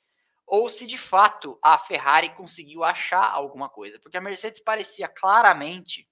ou 0.47 0.69
se 0.69 0.87
de 0.87 0.99
fato 0.99 1.59
a 1.63 1.79
Ferrari 1.79 2.35
conseguiu 2.35 2.83
achar 2.83 3.31
alguma 3.31 3.69
coisa, 3.69 4.01
porque 4.01 4.17
a 4.17 4.21
Mercedes 4.21 4.63
parecia 4.63 5.07
claramente 5.07 6.09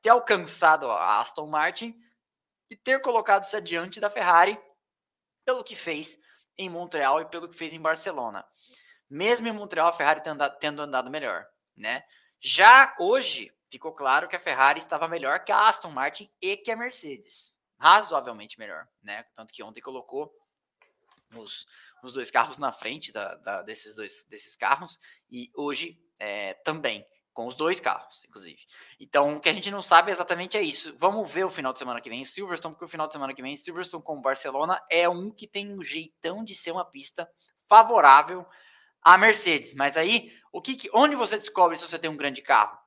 ter 0.00 0.10
alcançado 0.10 0.90
a 0.90 1.20
Aston 1.20 1.46
Martin 1.46 1.94
e 2.70 2.76
ter 2.76 3.00
colocado-se 3.00 3.56
adiante 3.56 4.00
da 4.00 4.10
Ferrari 4.10 4.58
pelo 5.46 5.64
que 5.64 5.76
fez 5.76 6.18
em 6.58 6.68
Montreal 6.68 7.20
e 7.20 7.26
pelo 7.26 7.48
que 7.48 7.56
fez 7.56 7.72
em 7.72 7.80
Barcelona. 7.80 8.44
Mesmo 9.08 9.46
em 9.46 9.52
Montreal, 9.52 9.88
a 9.88 9.92
Ferrari 9.92 10.20
tendo 10.60 10.82
andado 10.82 11.08
melhor, 11.08 11.46
né? 11.76 12.04
Já 12.40 12.94
hoje, 12.98 13.54
ficou 13.70 13.94
claro 13.94 14.28
que 14.28 14.34
a 14.34 14.40
Ferrari 14.40 14.80
estava 14.80 15.06
melhor 15.06 15.44
que 15.44 15.52
a 15.52 15.68
Aston 15.68 15.90
Martin 15.90 16.28
e 16.42 16.56
que 16.56 16.70
a 16.70 16.76
Mercedes. 16.76 17.54
Razoavelmente 17.78 18.58
melhor, 18.58 18.88
né? 19.02 19.24
Tanto 19.36 19.52
que 19.52 19.62
ontem 19.62 19.80
colocou 19.80 20.34
os, 21.34 21.66
os 22.02 22.12
dois 22.12 22.30
carros 22.30 22.58
na 22.58 22.72
frente 22.72 23.12
da, 23.12 23.36
da, 23.36 23.62
desses 23.62 23.94
dois 23.94 24.24
desses 24.28 24.56
carros 24.56 24.98
e 25.30 25.50
hoje 25.54 26.00
é, 26.18 26.54
também 26.54 27.06
com 27.36 27.46
os 27.46 27.54
dois 27.54 27.78
carros, 27.78 28.24
inclusive. 28.24 28.58
Então, 28.98 29.36
o 29.36 29.40
que 29.40 29.50
a 29.50 29.52
gente 29.52 29.70
não 29.70 29.82
sabe 29.82 30.10
exatamente 30.10 30.56
é 30.56 30.62
isso. 30.62 30.96
Vamos 30.96 31.30
ver 31.30 31.44
o 31.44 31.50
final 31.50 31.70
de 31.70 31.78
semana 31.78 32.00
que 32.00 32.08
vem 32.08 32.22
em 32.22 32.24
Silverstone, 32.24 32.72
porque 32.72 32.86
o 32.86 32.88
final 32.88 33.06
de 33.06 33.12
semana 33.12 33.34
que 33.34 33.42
vem 33.42 33.52
em 33.52 33.56
Silverstone 33.58 34.02
com 34.02 34.22
Barcelona 34.22 34.82
é 34.90 35.06
um 35.06 35.30
que 35.30 35.46
tem 35.46 35.70
um 35.70 35.84
jeitão 35.84 36.42
de 36.42 36.54
ser 36.54 36.70
uma 36.70 36.84
pista 36.86 37.28
favorável 37.68 38.46
à 39.02 39.18
Mercedes. 39.18 39.74
Mas 39.74 39.98
aí, 39.98 40.32
o 40.50 40.62
que, 40.62 40.88
onde 40.94 41.14
você 41.14 41.36
descobre 41.36 41.76
se 41.76 41.86
você 41.86 41.98
tem 41.98 42.08
um 42.08 42.16
grande 42.16 42.40
carro? 42.40 42.78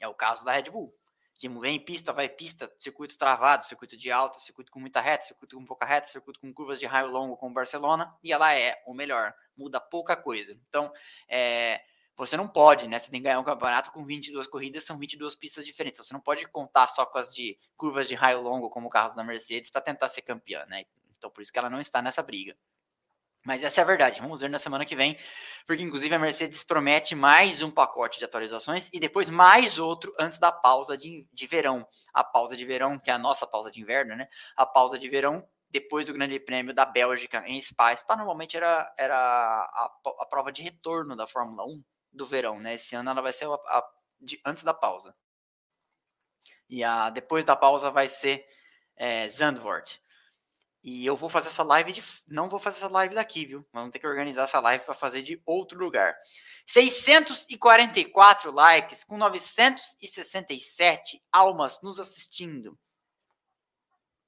É 0.00 0.08
o 0.08 0.14
caso 0.14 0.44
da 0.44 0.50
Red 0.50 0.64
Bull. 0.64 0.92
Que 1.38 1.48
vem 1.48 1.78
pista, 1.78 2.12
vai 2.12 2.28
pista, 2.28 2.68
circuito 2.80 3.16
travado, 3.16 3.62
circuito 3.62 3.96
de 3.96 4.10
alta, 4.10 4.40
circuito 4.40 4.72
com 4.72 4.80
muita 4.80 5.00
reta, 5.00 5.26
circuito 5.26 5.56
com 5.56 5.64
pouca 5.64 5.86
reta, 5.86 6.08
circuito 6.08 6.40
com 6.40 6.52
curvas 6.52 6.80
de 6.80 6.86
raio 6.86 7.06
longo 7.06 7.36
como 7.36 7.54
Barcelona, 7.54 8.12
e 8.20 8.32
ela 8.32 8.52
é 8.52 8.82
o 8.84 8.92
melhor, 8.92 9.32
muda 9.56 9.80
pouca 9.80 10.16
coisa. 10.16 10.58
Então, 10.68 10.92
é, 11.28 11.80
você 12.20 12.36
não 12.36 12.46
pode, 12.46 12.86
né? 12.86 12.98
Você 12.98 13.10
tem 13.10 13.20
que 13.20 13.24
ganhar 13.24 13.40
um 13.40 13.44
campeonato 13.44 13.90
com 13.90 14.04
22 14.04 14.46
corridas, 14.46 14.84
são 14.84 14.98
22 14.98 15.34
pistas 15.34 15.66
diferentes. 15.66 16.04
Você 16.04 16.12
não 16.12 16.20
pode 16.20 16.46
contar 16.48 16.88
só 16.88 17.04
com 17.04 17.18
as 17.18 17.34
de 17.34 17.58
curvas 17.76 18.08
de 18.08 18.14
raio 18.14 18.40
longo, 18.40 18.70
como 18.70 18.88
carros 18.88 19.14
da 19.14 19.24
Mercedes, 19.24 19.70
para 19.70 19.80
tentar 19.80 20.08
ser 20.08 20.22
campeã, 20.22 20.64
né? 20.66 20.84
Então, 21.18 21.30
por 21.30 21.42
isso 21.42 21.52
que 21.52 21.58
ela 21.58 21.70
não 21.70 21.80
está 21.80 22.00
nessa 22.00 22.22
briga. 22.22 22.56
Mas 23.44 23.64
essa 23.64 23.80
é 23.80 23.82
a 23.82 23.86
verdade. 23.86 24.20
Vamos 24.20 24.42
ver 24.42 24.50
na 24.50 24.58
semana 24.58 24.84
que 24.84 24.94
vem, 24.94 25.18
porque 25.66 25.82
inclusive 25.82 26.14
a 26.14 26.18
Mercedes 26.18 26.62
promete 26.62 27.14
mais 27.14 27.62
um 27.62 27.70
pacote 27.70 28.18
de 28.18 28.24
atualizações 28.24 28.90
e 28.92 29.00
depois 29.00 29.30
mais 29.30 29.78
outro 29.78 30.14
antes 30.18 30.38
da 30.38 30.52
pausa 30.52 30.96
de, 30.96 31.26
de 31.32 31.46
verão. 31.46 31.86
A 32.12 32.22
pausa 32.22 32.56
de 32.56 32.64
verão, 32.66 32.98
que 32.98 33.10
é 33.10 33.14
a 33.14 33.18
nossa 33.18 33.46
pausa 33.46 33.70
de 33.70 33.80
inverno, 33.80 34.14
né? 34.14 34.28
A 34.56 34.66
pausa 34.66 34.98
de 34.98 35.08
verão 35.08 35.46
depois 35.70 36.04
do 36.04 36.12
Grande 36.12 36.38
Prêmio 36.38 36.74
da 36.74 36.84
Bélgica 36.84 37.42
em 37.46 37.60
Spa. 37.62 37.96
Spa 37.96 38.16
normalmente 38.16 38.56
era, 38.56 38.92
era 38.98 39.16
a, 39.16 39.90
a 40.20 40.26
prova 40.26 40.52
de 40.52 40.62
retorno 40.62 41.16
da 41.16 41.26
Fórmula 41.26 41.64
1 41.64 41.82
do 42.12 42.26
verão, 42.26 42.60
né? 42.60 42.74
Esse 42.74 42.94
ano 42.94 43.10
ela 43.10 43.22
vai 43.22 43.32
ser 43.32 43.46
a, 43.46 43.54
a 43.54 43.90
de, 44.20 44.40
antes 44.44 44.62
da 44.62 44.74
pausa. 44.74 45.16
E 46.68 46.84
a, 46.84 47.10
depois 47.10 47.44
da 47.44 47.56
pausa 47.56 47.90
vai 47.90 48.08
ser 48.08 48.46
é, 48.96 49.28
Zandvoort. 49.28 50.00
E 50.82 51.04
eu 51.04 51.14
vou 51.14 51.28
fazer 51.28 51.48
essa 51.48 51.62
live 51.62 51.92
de. 51.92 52.02
Não 52.26 52.48
vou 52.48 52.58
fazer 52.58 52.78
essa 52.78 52.88
live 52.88 53.14
daqui, 53.14 53.44
viu? 53.44 53.66
Vamos 53.72 53.90
ter 53.90 53.98
que 53.98 54.06
organizar 54.06 54.44
essa 54.44 54.60
live 54.60 54.84
para 54.84 54.94
fazer 54.94 55.22
de 55.22 55.40
outro 55.44 55.78
lugar. 55.78 56.16
644 56.66 58.50
likes 58.50 59.04
com 59.04 59.18
967 59.18 61.22
almas 61.30 61.82
nos 61.82 62.00
assistindo. 62.00 62.78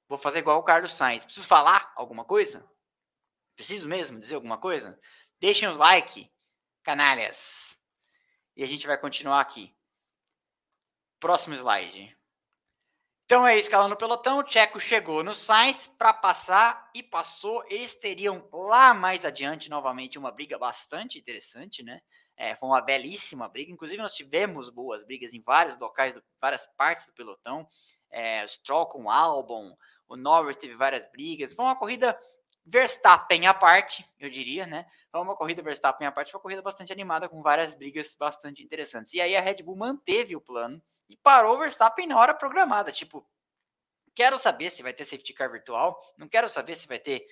Vou 0.07 0.17
fazer 0.17 0.39
igual 0.39 0.59
o 0.59 0.63
Carlos 0.63 0.93
Sainz. 0.93 1.25
Preciso 1.25 1.47
falar 1.47 1.91
alguma 1.95 2.23
coisa? 2.23 2.63
Preciso 3.55 3.89
mesmo 3.89 4.19
dizer 4.19 4.35
alguma 4.35 4.59
coisa? 4.59 4.99
Deixem 5.39 5.67
os 5.67 5.77
like, 5.77 6.31
canalhas. 6.83 7.72
E 8.55 8.63
a 8.63 8.67
gente 8.67 8.87
vai 8.87 8.97
continuar 8.97 9.39
aqui. 9.39 9.73
Próximo 11.19 11.55
slide. 11.55 12.15
Então 13.25 13.47
é 13.47 13.53
isso, 13.53 13.67
escalando 13.67 13.95
o 13.95 13.97
pelotão. 13.97 14.39
O 14.39 14.43
Tcheco 14.43 14.79
chegou 14.79 15.23
no 15.23 15.33
Sainz 15.33 15.87
para 15.97 16.13
passar 16.13 16.89
e 16.93 17.01
passou. 17.01 17.63
Eles 17.67 17.95
teriam 17.95 18.47
lá 18.51 18.93
mais 18.93 19.25
adiante 19.25 19.69
novamente 19.69 20.19
uma 20.19 20.31
briga 20.31 20.57
bastante 20.57 21.17
interessante, 21.17 21.81
né? 21.81 22.01
É, 22.35 22.55
foi 22.55 22.67
uma 22.67 22.81
belíssima 22.81 23.47
briga. 23.47 23.71
Inclusive, 23.71 24.01
nós 24.01 24.13
tivemos 24.13 24.69
boas 24.69 25.03
brigas 25.03 25.33
em 25.33 25.41
vários 25.41 25.79
locais, 25.79 26.19
várias 26.41 26.67
partes 26.77 27.05
do 27.05 27.13
pelotão. 27.13 27.67
É, 28.11 28.45
Stroll 28.47 28.87
com 28.87 29.05
o 29.05 29.09
Albon, 29.09 29.75
o 30.07 30.15
Norris 30.15 30.57
teve 30.57 30.75
várias 30.75 31.09
brigas. 31.09 31.53
Foi 31.53 31.65
uma 31.65 31.75
corrida 31.75 32.19
Verstappen 32.65 33.45
à 33.45 33.53
parte, 33.53 34.05
eu 34.19 34.29
diria, 34.29 34.65
né? 34.65 34.85
Foi 35.11 35.21
uma 35.21 35.35
corrida 35.35 35.61
Verstappen 35.61 36.07
à 36.07 36.11
parte, 36.11 36.31
foi 36.31 36.37
uma 36.37 36.43
corrida 36.43 36.61
bastante 36.61 36.93
animada, 36.93 37.27
com 37.27 37.41
várias 37.41 37.73
brigas 37.73 38.15
bastante 38.15 38.63
interessantes. 38.63 39.13
E 39.13 39.21
aí 39.21 39.35
a 39.35 39.41
Red 39.41 39.61
Bull 39.63 39.75
manteve 39.75 40.35
o 40.35 40.41
plano 40.41 40.81
e 41.09 41.17
parou 41.17 41.55
o 41.55 41.59
Verstappen 41.59 42.07
na 42.07 42.17
hora 42.17 42.33
programada. 42.33 42.91
Tipo, 42.91 43.27
quero 44.15 44.37
saber 44.37 44.71
se 44.71 44.81
vai 44.81 44.93
ter 44.93 45.05
safety 45.05 45.33
car 45.33 45.51
virtual, 45.51 45.99
não 46.17 46.27
quero 46.27 46.47
saber 46.47 46.75
se 46.75 46.87
vai 46.87 46.99
ter 46.99 47.25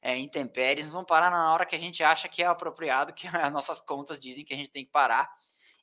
é, 0.00 0.16
intempéries, 0.16 0.90
vão 0.90 1.04
parar 1.04 1.30
na 1.30 1.52
hora 1.52 1.66
que 1.66 1.76
a 1.76 1.78
gente 1.78 2.02
acha 2.02 2.28
que 2.28 2.42
é 2.42 2.46
apropriado, 2.46 3.12
que 3.12 3.26
as 3.28 3.52
nossas 3.52 3.80
contas 3.80 4.18
dizem 4.18 4.44
que 4.44 4.54
a 4.54 4.56
gente 4.56 4.70
tem 4.70 4.84
que 4.84 4.90
parar. 4.90 5.30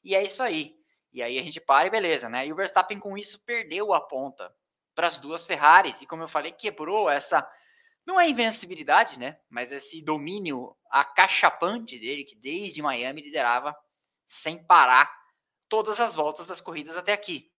E 0.04 0.16
é 0.16 0.24
isso 0.24 0.42
aí. 0.42 0.76
E 1.14 1.22
aí 1.22 1.40
a 1.40 1.44
gente 1.44 1.62
para 1.62 1.88
e 1.88 1.92
beleza, 1.92 2.28
né? 2.28 2.46
E 2.46 2.52
o 2.52 2.56
Verstappen 2.56 3.00
com 3.00 3.18
isso 3.18 3.40
perdeu 3.46 3.94
a 3.94 4.02
ponta 4.02 4.54
para 4.94 5.08
as 5.08 5.18
duas 5.18 5.46
Ferraris. 5.46 6.02
E 6.02 6.06
como 6.06 6.24
eu 6.24 6.28
falei, 6.28 6.52
quebrou 6.52 7.10
essa 7.10 7.48
não 8.06 8.20
é 8.20 8.30
invencibilidade, 8.30 9.18
né? 9.18 9.40
Mas 9.50 9.72
esse 9.72 10.02
domínio 10.02 10.76
acachapante 10.90 11.98
dele, 11.98 12.24
que 12.24 12.36
desde 12.36 12.82
Miami 12.82 13.22
liderava 13.22 13.76
sem 14.28 14.64
parar 14.64 15.12
todas 15.68 16.00
as 16.00 16.16
voltas 16.16 16.48
das 16.48 16.62
corridas 16.62 16.96
até 16.96 17.14
aqui. 17.14 17.52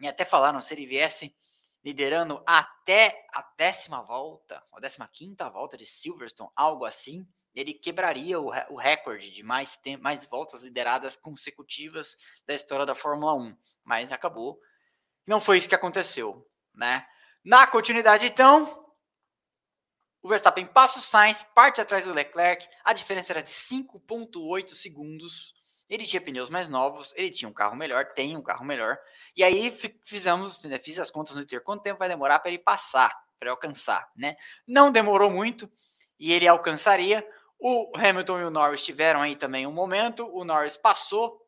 E 0.00 0.06
até 0.06 0.24
falaram, 0.24 0.60
se 0.60 0.74
ele 0.74 0.86
viesse 0.86 1.34
liderando 1.82 2.42
até 2.46 3.26
a 3.32 3.42
décima 3.56 4.02
volta, 4.02 4.62
a 4.72 4.80
décima 4.80 5.08
quinta 5.08 5.48
volta 5.48 5.76
de 5.76 5.86
Silverstone, 5.86 6.50
algo 6.54 6.84
assim, 6.84 7.26
ele 7.54 7.72
quebraria 7.72 8.38
o, 8.38 8.50
o 8.68 8.76
recorde 8.76 9.30
de 9.30 9.42
mais, 9.42 9.78
mais 10.00 10.26
voltas 10.26 10.62
lideradas 10.62 11.16
consecutivas 11.16 12.16
da 12.46 12.54
história 12.54 12.84
da 12.84 12.94
Fórmula 12.94 13.34
1. 13.34 13.56
Mas 13.82 14.12
acabou. 14.12 14.60
Não 15.26 15.40
foi 15.40 15.58
isso 15.58 15.68
que 15.68 15.74
aconteceu, 15.74 16.46
né? 16.74 17.06
Na 17.42 17.66
continuidade, 17.66 18.26
então, 18.26 18.89
o 20.22 20.28
Verstappen 20.28 20.66
passa 20.66 20.98
o 20.98 21.02
Sainz, 21.02 21.44
parte 21.54 21.80
atrás 21.80 22.04
do 22.04 22.12
Leclerc, 22.12 22.68
a 22.84 22.92
diferença 22.92 23.32
era 23.32 23.42
de 23.42 23.50
5,8 23.50 24.74
segundos. 24.74 25.54
Ele 25.88 26.06
tinha 26.06 26.20
pneus 26.20 26.50
mais 26.50 26.68
novos, 26.68 27.12
ele 27.16 27.30
tinha 27.30 27.48
um 27.48 27.52
carro 27.52 27.74
melhor, 27.74 28.04
tem 28.12 28.36
um 28.36 28.42
carro 28.42 28.64
melhor. 28.64 28.98
E 29.36 29.42
aí 29.42 29.76
fizemos, 30.04 30.62
né, 30.62 30.78
fiz 30.78 30.98
as 30.98 31.10
contas 31.10 31.34
no 31.34 31.40
Twitter, 31.40 31.62
quanto 31.62 31.82
tempo 31.82 31.98
vai 31.98 32.08
demorar 32.08 32.38
para 32.38 32.50
ele 32.50 32.58
passar, 32.58 33.08
para 33.38 33.46
ele 33.46 33.50
alcançar, 33.50 34.08
né? 34.14 34.36
Não 34.66 34.92
demorou 34.92 35.30
muito 35.30 35.70
e 36.18 36.32
ele 36.32 36.46
alcançaria. 36.46 37.26
O 37.58 37.90
Hamilton 37.96 38.40
e 38.40 38.44
o 38.44 38.50
Norris 38.50 38.84
tiveram 38.84 39.22
aí 39.22 39.34
também 39.34 39.66
um 39.66 39.72
momento, 39.72 40.26
o 40.32 40.44
Norris 40.44 40.76
passou 40.76 41.40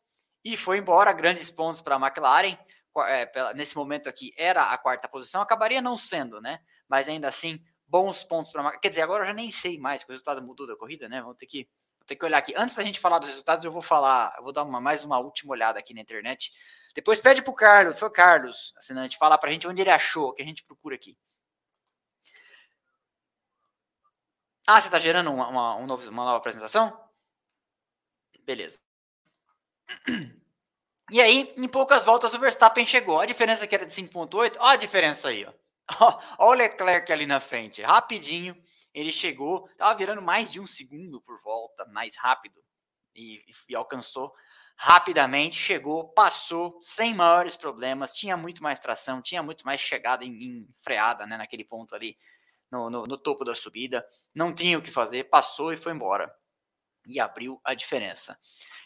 e 0.45 0.57
foi 0.57 0.79
embora, 0.79 1.13
grandes 1.13 1.51
pontos 1.51 1.81
para 1.81 1.97
a 1.97 2.01
McLaren. 2.01 2.59
É, 3.07 3.55
nesse 3.55 3.77
momento 3.77 4.09
aqui 4.09 4.35
era 4.37 4.73
a 4.73 4.77
quarta 4.77 5.09
posição, 5.09 5.41
acabaria 5.41 5.81
não 5.81 5.97
sendo, 5.97 6.41
né? 6.41 6.61
Mas 6.89 7.09
ainda 7.09 7.29
assim 7.29 7.65
bons 7.93 8.25
pontos 8.25 8.51
para 8.51 8.79
Quer 8.79 8.89
dizer, 8.89 9.03
agora 9.03 9.25
eu 9.25 9.27
já 9.29 9.35
nem 9.35 9.51
sei 9.51 9.79
mais, 9.79 10.03
que 10.03 10.11
o 10.11 10.13
resultado 10.13 10.43
mudou 10.43 10.67
da 10.67 10.75
corrida, 10.75 11.11
né? 11.11 11.21
Vamos 11.21 11.37
ter 11.37 11.45
que, 11.47 11.69
vou 11.99 12.07
ter 12.07 12.17
que 12.17 12.25
olhar 12.25 12.39
aqui. 12.39 12.55
Antes 12.57 12.75
da 12.75 12.83
gente 12.83 12.99
falar 12.99 13.19
dos 13.19 13.29
resultados, 13.29 13.67
eu 13.67 13.71
vou 13.71 13.83
falar, 13.83 14.35
eu 14.39 14.45
vou 14.45 14.53
dar 14.53 14.63
uma, 14.63 14.81
mais 14.81 15.05
uma 15.05 15.19
última 15.19 15.53
olhada 15.53 15.79
aqui 15.79 15.93
na 15.93 16.01
internet. 16.01 16.51
Depois 16.95 17.21
pede 17.21 17.43
pro 17.43 17.53
Carlos, 17.53 17.99
foi 17.99 18.09
o 18.09 18.11
Carlos, 18.11 18.73
assinante, 18.79 19.19
falar 19.19 19.37
pra 19.37 19.51
gente 19.51 19.69
onde 19.69 19.83
ele 19.83 19.91
achou, 19.91 20.33
que 20.33 20.41
a 20.43 20.45
gente 20.45 20.65
procura 20.65 20.95
aqui. 20.95 21.19
Ah, 24.67 24.81
você 24.81 24.89
tá 24.89 24.99
gerando 24.99 25.31
uma, 25.31 25.49
uma, 25.49 25.77
um 25.77 25.87
novo, 25.87 26.09
uma 26.09 26.25
nova 26.25 26.39
apresentação? 26.39 26.99
Beleza. 28.41 28.81
E 31.11 31.21
aí, 31.21 31.53
em 31.59 31.69
poucas 31.69 32.05
voltas, 32.05 32.33
o 32.33 32.39
Verstappen 32.39 32.87
chegou. 32.87 33.21
A 33.21 33.27
diferença 33.27 33.67
que 33.67 33.75
era 33.75 33.85
de 33.85 33.93
5.8, 33.93 34.57
olha 34.59 34.73
a 34.73 34.77
diferença 34.77 35.29
aí, 35.29 35.45
ó. 35.45 35.53
Olha 36.39 36.65
o 36.65 36.69
Leclerc 36.69 37.13
ali 37.13 37.27
na 37.27 37.41
frente, 37.41 37.83
rapidinho. 37.83 38.57
Ele 38.95 39.13
chegou, 39.13 39.67
estava 39.69 39.97
virando 39.97 40.21
mais 40.21 40.53
de 40.53 40.61
um 40.61 40.67
segundo 40.67 41.21
por 41.21 41.41
volta, 41.43 41.87
mais 41.87 42.17
rápido, 42.17 42.63
e, 43.15 43.43
e, 43.69 43.75
alcançou 43.75 44.35
rapidamente. 44.77 45.57
Chegou, 45.57 46.09
passou 46.09 46.79
sem 46.81 47.15
maiores 47.15 47.57
problemas, 47.57 48.15
tinha 48.15 48.37
muito 48.37 48.63
mais 48.63 48.79
tração, 48.79 49.23
tinha 49.23 49.43
muito 49.43 49.65
mais 49.65 49.81
chegada 49.81 50.25
em, 50.25 50.31
em 50.31 50.69
freada 50.83 51.27
né, 51.27 51.37
naquele 51.37 51.65
ponto 51.65 51.95
ali, 51.95 52.17
no, 52.71 52.91
no, 52.91 53.05
no 53.05 53.19
topo 53.19 53.45
da 53.45 53.55
subida. 53.55 54.07
Não 54.35 54.55
tinha 54.55 54.79
o 54.79 54.83
que 54.83 54.91
fazer, 54.91 55.25
passou 55.25 55.73
e 55.73 55.77
foi 55.77 55.93
embora. 55.93 56.33
E 57.07 57.19
abriu 57.19 57.61
a 57.65 57.75
diferença. 57.75 58.39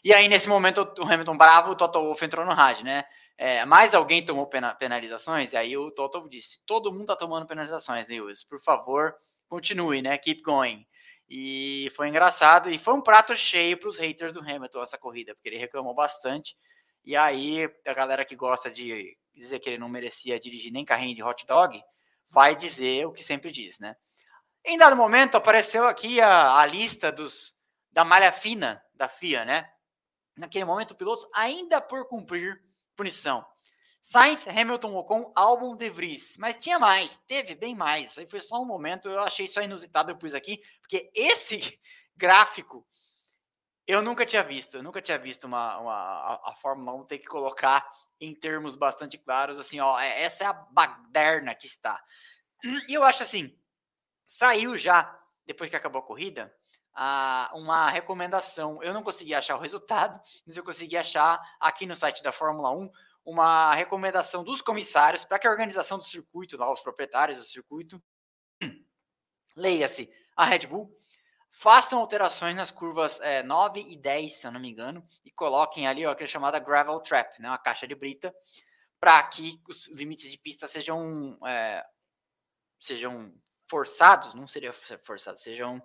E 0.02 0.12
aí, 0.14 0.28
nesse 0.28 0.48
momento, 0.48 0.94
o 0.98 1.02
Hamilton 1.02 1.36
bravo, 1.36 1.72
o 1.72 1.76
Toto 1.76 2.00
Wolff 2.00 2.24
entrou 2.24 2.46
no 2.46 2.54
rádio, 2.54 2.84
né? 2.84 3.04
É, 3.38 3.64
mais 3.66 3.94
alguém 3.94 4.24
tomou 4.24 4.48
penalizações? 4.78 5.52
E 5.52 5.56
aí 5.56 5.76
o 5.76 5.90
Toto 5.90 6.28
disse: 6.28 6.62
todo 6.64 6.90
mundo 6.90 7.02
está 7.02 7.16
tomando 7.16 7.46
penalizações, 7.46 8.08
Lewis. 8.08 8.42
Por 8.42 8.60
favor, 8.60 9.14
continue, 9.48 10.00
né? 10.00 10.16
Keep 10.16 10.42
going. 10.42 10.86
E 11.28 11.90
foi 11.94 12.08
engraçado 12.08 12.70
e 12.70 12.78
foi 12.78 12.94
um 12.94 13.00
prato 13.00 13.34
cheio 13.34 13.76
para 13.76 13.88
os 13.88 13.98
haters 13.98 14.32
do 14.32 14.40
Hamilton 14.40 14.82
essa 14.82 14.96
corrida, 14.96 15.34
porque 15.34 15.48
ele 15.48 15.58
reclamou 15.58 15.94
bastante. 15.94 16.56
E 17.04 17.16
aí 17.16 17.68
a 17.84 17.92
galera 17.92 18.24
que 18.24 18.36
gosta 18.36 18.70
de 18.70 19.16
dizer 19.34 19.58
que 19.58 19.68
ele 19.68 19.78
não 19.78 19.88
merecia 19.88 20.40
dirigir 20.40 20.72
nem 20.72 20.84
carrinho 20.84 21.14
de 21.14 21.22
hot 21.22 21.44
dog, 21.46 21.82
vai 22.30 22.56
dizer 22.56 23.06
o 23.06 23.12
que 23.12 23.22
sempre 23.22 23.50
diz, 23.50 23.78
né? 23.78 23.96
Em 24.64 24.78
dado 24.78 24.96
momento 24.96 25.36
apareceu 25.36 25.86
aqui 25.86 26.20
a, 26.20 26.58
a 26.58 26.66
lista 26.66 27.12
dos 27.12 27.54
da 27.92 28.04
malha 28.04 28.32
fina 28.32 28.82
da 28.94 29.08
FIA, 29.08 29.44
né? 29.44 29.70
Naquele 30.36 30.64
momento, 30.64 30.94
pilotos 30.94 31.26
ainda 31.32 31.80
por 31.80 32.06
cumprir 32.08 32.62
punição. 32.96 33.46
Sainz, 34.00 34.46
Hamilton, 34.46 34.94
Ocon, 34.94 35.32
Albon, 35.34 35.76
De 35.76 35.90
Vries. 35.90 36.36
Mas 36.38 36.56
tinha 36.56 36.78
mais, 36.78 37.16
teve 37.26 37.54
bem 37.54 37.74
mais. 37.74 38.10
Isso 38.10 38.20
aí 38.20 38.26
foi 38.30 38.40
só 38.40 38.62
um 38.62 38.64
momento, 38.64 39.08
eu 39.08 39.20
achei 39.20 39.46
só 39.46 39.60
inusitado, 39.62 40.10
eu 40.10 40.16
pus 40.16 40.32
aqui, 40.32 40.62
porque 40.80 41.10
esse 41.14 41.80
gráfico 42.16 42.86
eu 43.86 44.02
nunca 44.02 44.26
tinha 44.26 44.42
visto. 44.42 44.76
Eu 44.76 44.82
nunca 44.82 45.00
tinha 45.00 45.18
visto 45.18 45.44
uma, 45.44 45.78
uma 45.78 45.94
a, 45.94 46.50
a, 46.50 46.54
Fórmula 46.56 46.94
1 46.94 47.04
ter 47.06 47.18
que 47.18 47.26
colocar 47.26 47.88
em 48.20 48.34
termos 48.34 48.74
bastante 48.74 49.16
claros, 49.16 49.58
assim, 49.58 49.78
ó, 49.78 49.98
é, 49.98 50.22
essa 50.22 50.44
é 50.44 50.46
a 50.46 50.52
baderna 50.52 51.54
que 51.54 51.66
está. 51.66 52.02
E 52.88 52.94
eu 52.94 53.04
acho 53.04 53.22
assim, 53.22 53.56
saiu 54.26 54.76
já, 54.76 55.16
depois 55.44 55.70
que 55.70 55.76
acabou 55.76 56.00
a 56.00 56.06
corrida, 56.06 56.52
uma 57.54 57.90
recomendação. 57.90 58.82
Eu 58.82 58.94
não 58.94 59.02
consegui 59.02 59.34
achar 59.34 59.56
o 59.56 59.60
resultado, 59.60 60.20
mas 60.46 60.56
eu 60.56 60.64
consegui 60.64 60.96
achar 60.96 61.40
aqui 61.60 61.86
no 61.86 61.96
site 61.96 62.22
da 62.22 62.32
Fórmula 62.32 62.70
1 62.70 62.90
uma 63.24 63.74
recomendação 63.74 64.44
dos 64.44 64.62
comissários 64.62 65.24
para 65.24 65.38
que 65.38 65.46
a 65.46 65.50
organização 65.50 65.98
do 65.98 66.04
circuito, 66.04 66.56
lá, 66.56 66.72
os 66.72 66.80
proprietários 66.80 67.38
do 67.38 67.44
circuito, 67.44 68.00
leia-se 69.56 70.08
a 70.36 70.44
Red 70.44 70.66
Bull, 70.66 70.96
façam 71.50 71.98
alterações 71.98 72.54
nas 72.54 72.70
curvas 72.70 73.18
é, 73.20 73.42
9 73.42 73.80
e 73.80 73.96
10, 73.96 74.34
se 74.34 74.46
eu 74.46 74.52
não 74.52 74.60
me 74.60 74.70
engano, 74.70 75.04
e 75.24 75.30
coloquem 75.32 75.88
ali 75.88 76.06
ó, 76.06 76.12
aquela 76.12 76.28
chamada 76.28 76.58
gravel 76.60 77.00
trap, 77.00 77.40
né, 77.40 77.48
uma 77.48 77.58
caixa 77.58 77.86
de 77.86 77.94
brita, 77.94 78.32
para 79.00 79.22
que 79.24 79.60
os 79.68 79.88
limites 79.88 80.30
de 80.30 80.38
pista 80.38 80.68
sejam, 80.68 81.36
é, 81.44 81.84
sejam 82.80 83.34
forçados, 83.68 84.34
não 84.34 84.46
seria 84.46 84.72
forçados, 85.02 85.42
sejam 85.42 85.82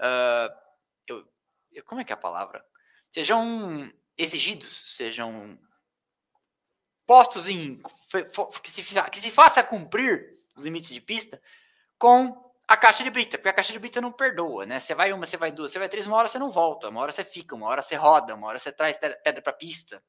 uh, 0.00 0.68
eu, 1.06 1.28
como 1.84 2.00
é 2.00 2.04
que 2.04 2.12
é 2.12 2.14
a 2.14 2.18
palavra? 2.18 2.64
Sejam 3.10 3.92
exigidos, 4.16 4.96
sejam 4.96 5.58
postos 7.06 7.48
em 7.48 7.80
que 8.62 8.70
se, 8.70 8.82
que 8.82 9.20
se 9.20 9.30
faça 9.30 9.62
cumprir 9.62 10.38
os 10.56 10.64
limites 10.64 10.90
de 10.90 11.00
pista 11.00 11.40
com 11.96 12.48
a 12.66 12.76
caixa 12.76 13.02
de 13.02 13.08
brita, 13.08 13.38
porque 13.38 13.48
a 13.48 13.52
caixa 13.52 13.72
de 13.72 13.78
brita 13.78 14.00
não 14.00 14.12
perdoa, 14.12 14.66
né? 14.66 14.78
Você 14.78 14.94
vai 14.94 15.10
uma, 15.12 15.24
você 15.24 15.38
vai 15.38 15.50
duas, 15.50 15.72
você 15.72 15.78
vai 15.78 15.88
três, 15.88 16.06
uma 16.06 16.18
hora 16.18 16.28
você 16.28 16.38
não 16.38 16.50
volta, 16.50 16.90
uma 16.90 17.00
hora 17.00 17.10
você 17.10 17.24
fica, 17.24 17.54
uma 17.54 17.66
hora 17.66 17.80
você 17.80 17.94
roda, 17.94 18.34
uma 18.34 18.46
hora 18.46 18.58
você 18.58 18.70
traz 18.70 18.98
pedra 18.98 19.40
para 19.40 19.54
pista 19.54 20.02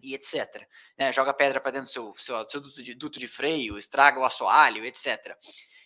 e 0.00 0.14
etc. 0.14 0.66
Né? 0.96 1.12
Joga 1.12 1.34
pedra 1.34 1.60
para 1.60 1.72
dentro 1.72 1.88
do 1.88 1.92
seu, 1.92 2.14
seu, 2.16 2.48
seu 2.48 2.60
duto, 2.60 2.82
de, 2.82 2.94
duto 2.94 3.18
de 3.18 3.26
freio, 3.26 3.76
estraga 3.76 4.20
o 4.20 4.24
assoalho, 4.24 4.84
etc. 4.84 5.36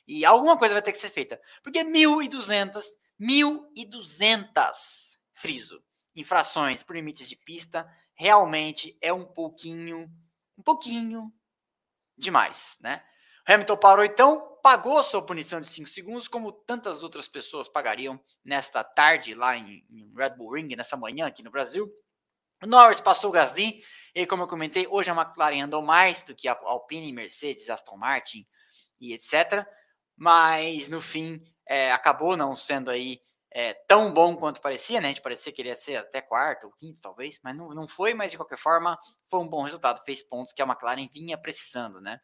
E 0.06 0.26
alguma 0.26 0.58
coisa 0.58 0.74
vai 0.74 0.82
ter 0.82 0.92
que 0.92 0.98
ser 0.98 1.08
feita, 1.08 1.40
porque 1.62 1.82
1.200 1.82 2.84
1.200, 3.20 5.18
friso, 5.34 5.82
infrações 6.14 6.82
por 6.82 6.96
limites 6.96 7.28
de 7.28 7.36
pista, 7.36 7.88
realmente 8.14 8.96
é 9.00 9.12
um 9.12 9.24
pouquinho, 9.24 10.10
um 10.56 10.62
pouquinho 10.62 11.32
demais, 12.16 12.78
né? 12.80 13.04
Hamilton 13.46 13.76
parou 13.76 14.04
então, 14.04 14.58
pagou 14.62 15.02
sua 15.02 15.20
punição 15.20 15.60
de 15.60 15.68
5 15.68 15.88
segundos, 15.88 16.28
como 16.28 16.50
tantas 16.50 17.02
outras 17.02 17.28
pessoas 17.28 17.68
pagariam 17.68 18.18
nesta 18.42 18.82
tarde 18.82 19.34
lá 19.34 19.56
em, 19.56 19.84
em 19.90 20.12
Red 20.16 20.30
Bull 20.30 20.54
Ring, 20.54 20.74
nessa 20.74 20.96
manhã 20.96 21.26
aqui 21.26 21.42
no 21.42 21.50
Brasil. 21.50 21.92
O 22.62 22.66
Norris 22.66 23.00
passou 23.00 23.28
o 23.28 23.32
Gasly, 23.32 23.82
e 24.14 24.26
como 24.26 24.44
eu 24.44 24.48
comentei, 24.48 24.86
hoje 24.86 25.10
a 25.10 25.14
McLaren 25.14 25.64
andou 25.64 25.82
mais 25.82 26.22
do 26.22 26.34
que 26.34 26.48
a 26.48 26.58
Alpine, 26.62 27.12
Mercedes, 27.12 27.68
Aston 27.68 27.98
Martin 27.98 28.46
e 28.98 29.12
etc. 29.12 29.66
Mas 30.16 30.88
no 30.88 31.02
fim 31.02 31.44
é, 31.66 31.92
acabou 31.92 32.36
não 32.36 32.54
sendo 32.54 32.90
aí 32.90 33.20
é, 33.50 33.72
tão 33.86 34.12
bom 34.12 34.36
quanto 34.36 34.60
parecia, 34.60 35.00
né? 35.00 35.06
A 35.06 35.10
gente 35.10 35.22
parecia 35.22 35.52
que 35.52 35.62
ele 35.62 35.68
ia 35.68 35.76
ser 35.76 35.96
até 35.96 36.20
quarto 36.20 36.66
ou 36.66 36.72
quinto, 36.72 37.00
talvez, 37.00 37.38
mas 37.42 37.56
não, 37.56 37.68
não 37.70 37.86
foi, 37.86 38.12
mas 38.12 38.32
de 38.32 38.36
qualquer 38.36 38.58
forma 38.58 38.98
foi 39.30 39.40
um 39.40 39.48
bom 39.48 39.62
resultado, 39.62 40.02
fez 40.04 40.22
pontos 40.22 40.52
que 40.52 40.60
a 40.60 40.66
McLaren 40.66 41.08
vinha 41.12 41.38
precisando, 41.38 42.00
né? 42.00 42.20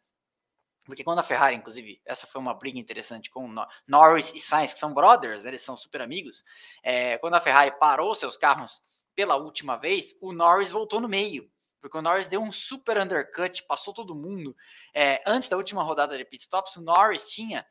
Porque 0.83 1.03
quando 1.03 1.19
a 1.19 1.23
Ferrari, 1.23 1.55
inclusive, 1.55 2.01
essa 2.05 2.27
foi 2.27 2.41
uma 2.41 2.53
briga 2.53 2.79
interessante 2.79 3.29
com 3.29 3.47
Norris 3.87 4.33
e 4.33 4.39
Sainz, 4.39 4.73
que 4.73 4.79
são 4.79 4.93
brothers, 4.93 5.43
né? 5.43 5.51
eles 5.51 5.61
são 5.61 5.77
super 5.77 6.01
amigos. 6.01 6.43
É, 6.83 7.17
quando 7.19 7.35
a 7.35 7.39
Ferrari 7.39 7.71
parou 7.79 8.13
seus 8.15 8.35
carros 8.35 8.81
pela 9.15 9.35
última 9.35 9.77
vez, 9.77 10.15
o 10.19 10.33
Norris 10.33 10.71
voltou 10.71 10.99
no 10.99 11.07
meio, 11.07 11.49
porque 11.79 11.97
o 11.97 12.01
Norris 12.01 12.27
deu 12.27 12.41
um 12.41 12.51
super 12.51 12.97
undercut, 12.97 13.63
passou 13.67 13.93
todo 13.93 14.15
mundo. 14.15 14.55
É, 14.93 15.21
antes 15.25 15.47
da 15.47 15.55
última 15.55 15.83
rodada 15.83 16.17
de 16.17 16.25
pit 16.25 16.43
stops, 16.43 16.75
o 16.75 16.81
Norris 16.81 17.29
tinha 17.29 17.65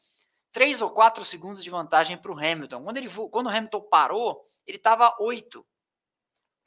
3 0.53 0.83
ou 0.83 0.91
4 0.91 1.25
segundos 1.25 1.63
de 1.63 1.71
vantagem 1.71 2.17
para 2.17 2.33
o 2.33 2.39
Hamilton. 2.39 2.83
Quando, 2.83 2.97
ele, 2.97 3.11
quando 3.31 3.47
o 3.47 3.51
Hamilton 3.51 3.81
parou, 3.83 4.45
ele 4.67 4.77
estava 4.77 5.17
8 5.21 5.65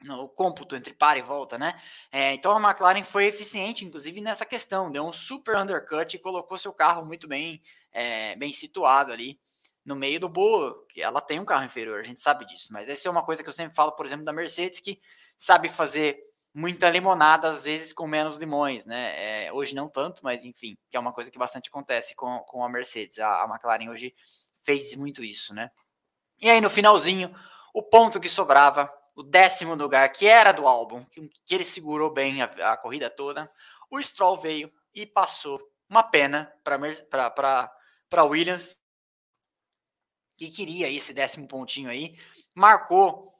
no 0.04 0.28
cômputo 0.28 0.76
entre 0.76 0.92
para 0.92 1.18
e 1.18 1.22
volta, 1.22 1.56
né? 1.56 1.80
É, 2.12 2.34
então 2.34 2.52
a 2.52 2.60
McLaren 2.60 3.04
foi 3.04 3.26
eficiente, 3.26 3.84
inclusive, 3.84 4.20
nessa 4.20 4.44
questão. 4.44 4.90
Deu 4.90 5.02
um 5.04 5.12
super 5.12 5.56
undercut 5.56 6.14
e 6.14 6.18
colocou 6.18 6.58
seu 6.58 6.72
carro 6.72 7.04
muito 7.04 7.26
bem, 7.26 7.62
é, 7.90 8.36
bem 8.36 8.52
situado 8.52 9.12
ali 9.12 9.38
no 9.84 9.96
meio 9.96 10.20
do 10.20 10.28
bolo. 10.28 10.86
Ela 10.96 11.20
tem 11.20 11.40
um 11.40 11.44
carro 11.44 11.64
inferior, 11.64 12.00
a 12.00 12.04
gente 12.04 12.20
sabe 12.20 12.46
disso. 12.46 12.72
Mas 12.72 12.88
essa 12.88 13.08
é 13.08 13.10
uma 13.10 13.24
coisa 13.24 13.42
que 13.42 13.48
eu 13.48 13.52
sempre 13.52 13.74
falo, 13.74 13.92
por 13.92 14.06
exemplo, 14.06 14.24
da 14.24 14.32
Mercedes, 14.32 14.80
que 14.80 15.00
sabe 15.38 15.68
fazer 15.68 16.18
muita 16.54 16.88
limonada, 16.88 17.50
às 17.50 17.64
vezes 17.64 17.92
com 17.92 18.06
menos 18.06 18.36
limões, 18.36 18.86
né? 18.86 19.46
É, 19.46 19.52
hoje 19.52 19.74
não 19.74 19.88
tanto, 19.88 20.22
mas 20.22 20.44
enfim, 20.44 20.78
que 20.88 20.96
é 20.96 21.00
uma 21.00 21.12
coisa 21.12 21.30
que 21.30 21.38
bastante 21.38 21.68
acontece 21.68 22.14
com, 22.14 22.38
com 22.40 22.64
a 22.64 22.68
Mercedes. 22.68 23.18
A, 23.18 23.42
a 23.42 23.48
McLaren 23.48 23.90
hoje 23.90 24.14
fez 24.62 24.94
muito 24.94 25.24
isso, 25.24 25.52
né? 25.52 25.70
E 26.40 26.48
aí 26.48 26.60
no 26.60 26.70
finalzinho, 26.70 27.34
o 27.74 27.82
ponto 27.82 28.20
que 28.20 28.28
sobrava, 28.28 28.88
o 29.16 29.22
décimo 29.22 29.74
lugar, 29.74 30.08
que 30.12 30.26
era 30.26 30.52
do 30.52 30.68
álbum, 30.68 31.04
que, 31.06 31.28
que 31.44 31.54
ele 31.54 31.64
segurou 31.64 32.12
bem 32.12 32.40
a, 32.40 32.44
a, 32.72 32.76
corrida 32.76 33.10
toda, 33.10 33.50
o 33.90 34.00
Stroll 34.00 34.38
veio 34.38 34.72
e 34.94 35.04
passou 35.04 35.60
uma 35.88 36.04
pena 36.04 36.52
para 36.62 38.24
Williams, 38.24 38.76
que 40.36 40.50
queria 40.50 40.90
esse 40.90 41.12
décimo 41.12 41.48
pontinho 41.48 41.90
aí, 41.90 42.16
marcou 42.54 43.33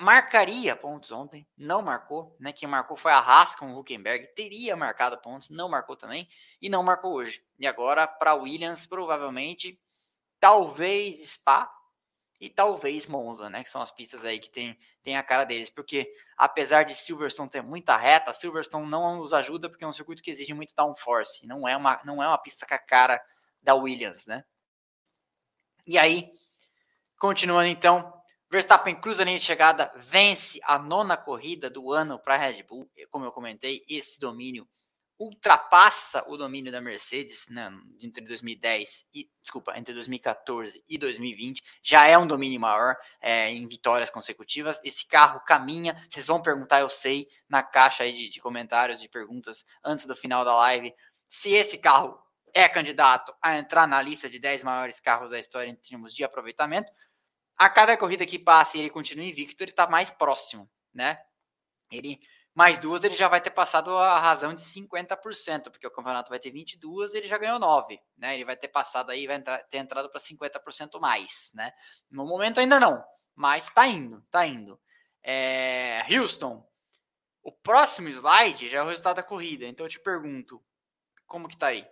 marcaria 0.00 0.76
pontos 0.76 1.10
ontem, 1.10 1.46
não 1.56 1.82
marcou, 1.82 2.36
né? 2.38 2.52
Quem 2.52 2.68
marcou 2.68 2.96
foi 2.96 3.10
a 3.10 3.18
Haas 3.18 3.56
com 3.56 3.72
o 3.72 3.78
Huckenberg, 3.78 4.28
teria 4.34 4.76
marcado 4.76 5.18
pontos, 5.18 5.50
não 5.50 5.68
marcou 5.68 5.96
também 5.96 6.28
e 6.60 6.68
não 6.68 6.82
marcou 6.84 7.12
hoje. 7.14 7.44
E 7.58 7.66
agora 7.66 8.06
para 8.06 8.34
Williams, 8.34 8.86
provavelmente, 8.86 9.80
talvez 10.38 11.32
Spa 11.32 11.68
e 12.40 12.48
talvez 12.48 13.06
Monza, 13.06 13.50
né? 13.50 13.64
Que 13.64 13.70
são 13.70 13.82
as 13.82 13.90
pistas 13.90 14.24
aí 14.24 14.38
que 14.38 14.50
tem, 14.50 14.78
tem 15.02 15.16
a 15.16 15.22
cara 15.22 15.44
deles, 15.44 15.68
porque 15.68 16.12
apesar 16.36 16.84
de 16.84 16.94
Silverstone 16.94 17.50
ter 17.50 17.62
muita 17.62 17.96
reta, 17.96 18.32
Silverstone 18.32 18.88
não 18.88 19.16
nos 19.16 19.32
ajuda 19.32 19.68
porque 19.68 19.84
é 19.84 19.88
um 19.88 19.92
circuito 19.92 20.22
que 20.22 20.30
exige 20.30 20.54
muito 20.54 20.74
downforce, 20.76 21.44
não 21.46 21.66
é 21.66 21.76
uma 21.76 22.00
não 22.04 22.22
é 22.22 22.28
uma 22.28 22.38
pista 22.38 22.64
com 22.66 22.74
a 22.74 22.78
cara 22.78 23.20
da 23.60 23.74
Williams, 23.74 24.26
né? 24.26 24.44
E 25.84 25.98
aí, 25.98 26.30
continuando 27.18 27.68
então, 27.68 28.21
Verstappen 28.52 28.94
cruza 28.96 29.22
a 29.22 29.24
linha 29.24 29.38
de 29.38 29.44
chegada, 29.46 29.90
vence 29.96 30.60
a 30.64 30.78
nona 30.78 31.16
corrida 31.16 31.70
do 31.70 31.90
ano 31.90 32.18
para 32.18 32.34
a 32.34 32.36
Red 32.36 32.64
Bull. 32.64 32.86
Como 33.10 33.24
eu 33.24 33.32
comentei, 33.32 33.82
esse 33.88 34.20
domínio 34.20 34.68
ultrapassa 35.18 36.22
o 36.28 36.36
domínio 36.36 36.70
da 36.70 36.78
Mercedes 36.78 37.48
né, 37.48 37.72
entre 37.98 38.22
2010 38.26 39.06
e 39.14 39.26
desculpa 39.40 39.78
entre 39.78 39.94
2014 39.94 40.84
e 40.86 40.98
2020 40.98 41.62
já 41.82 42.06
é 42.06 42.18
um 42.18 42.26
domínio 42.26 42.60
maior 42.60 42.94
é, 43.22 43.50
em 43.50 43.66
vitórias 43.66 44.10
consecutivas. 44.10 44.78
Esse 44.84 45.06
carro 45.06 45.40
caminha 45.46 45.96
vocês 46.10 46.26
vão 46.26 46.42
perguntar 46.42 46.80
eu 46.80 46.90
sei 46.90 47.28
na 47.48 47.62
caixa 47.62 48.04
de, 48.04 48.28
de 48.28 48.38
comentários 48.38 49.00
de 49.00 49.08
perguntas 49.08 49.64
antes 49.82 50.04
do 50.04 50.14
final 50.14 50.44
da 50.44 50.54
live 50.56 50.94
se 51.26 51.52
esse 51.52 51.78
carro 51.78 52.18
é 52.52 52.68
candidato 52.68 53.34
a 53.40 53.56
entrar 53.56 53.88
na 53.88 54.02
lista 54.02 54.28
de 54.28 54.38
10 54.38 54.62
maiores 54.62 55.00
carros 55.00 55.30
da 55.30 55.38
história 55.38 55.70
em 55.70 55.76
termos 55.76 56.14
de 56.14 56.22
aproveitamento 56.22 56.92
a 57.64 57.70
cada 57.70 57.96
corrida 57.96 58.26
que 58.26 58.38
passa 58.38 58.76
e 58.76 58.80
ele 58.80 58.90
continua 58.90 59.24
invicto, 59.24 59.62
ele 59.62 59.70
está 59.70 59.86
mais 59.86 60.10
próximo, 60.10 60.68
né? 60.92 61.22
Ele 61.90 62.20
mais 62.54 62.76
duas, 62.78 63.02
ele 63.02 63.14
já 63.14 63.28
vai 63.28 63.40
ter 63.40 63.50
passado 63.50 63.96
a 63.96 64.18
razão 64.18 64.52
de 64.52 64.60
50%, 64.60 65.70
porque 65.70 65.86
o 65.86 65.90
campeonato 65.90 66.28
vai 66.28 66.38
ter 66.38 66.50
22, 66.50 67.14
ele 67.14 67.26
já 67.26 67.38
ganhou 67.38 67.58
9, 67.58 67.98
né? 68.16 68.34
Ele 68.34 68.44
vai 68.44 68.56
ter 68.56 68.68
passado 68.68 69.10
aí, 69.10 69.26
vai 69.26 69.36
entrar, 69.36 69.58
ter 69.68 69.78
entrado 69.78 70.10
para 70.10 70.20
50% 70.20 71.00
mais, 71.00 71.50
né? 71.54 71.72
No 72.10 72.26
momento 72.26 72.60
ainda 72.60 72.78
não, 72.78 73.02
mas 73.34 73.70
tá 73.70 73.86
indo, 73.86 74.20
tá 74.30 74.46
indo. 74.46 74.78
É, 75.22 76.04
Houston, 76.10 76.66
o 77.42 77.52
próximo 77.52 78.08
slide 78.08 78.68
já 78.68 78.78
é 78.78 78.82
o 78.82 78.88
resultado 78.88 79.16
da 79.16 79.22
corrida, 79.22 79.66
então 79.66 79.86
eu 79.86 79.90
te 79.90 80.00
pergunto, 80.00 80.62
como 81.26 81.48
que 81.48 81.56
tá 81.56 81.68
aí? 81.68 81.86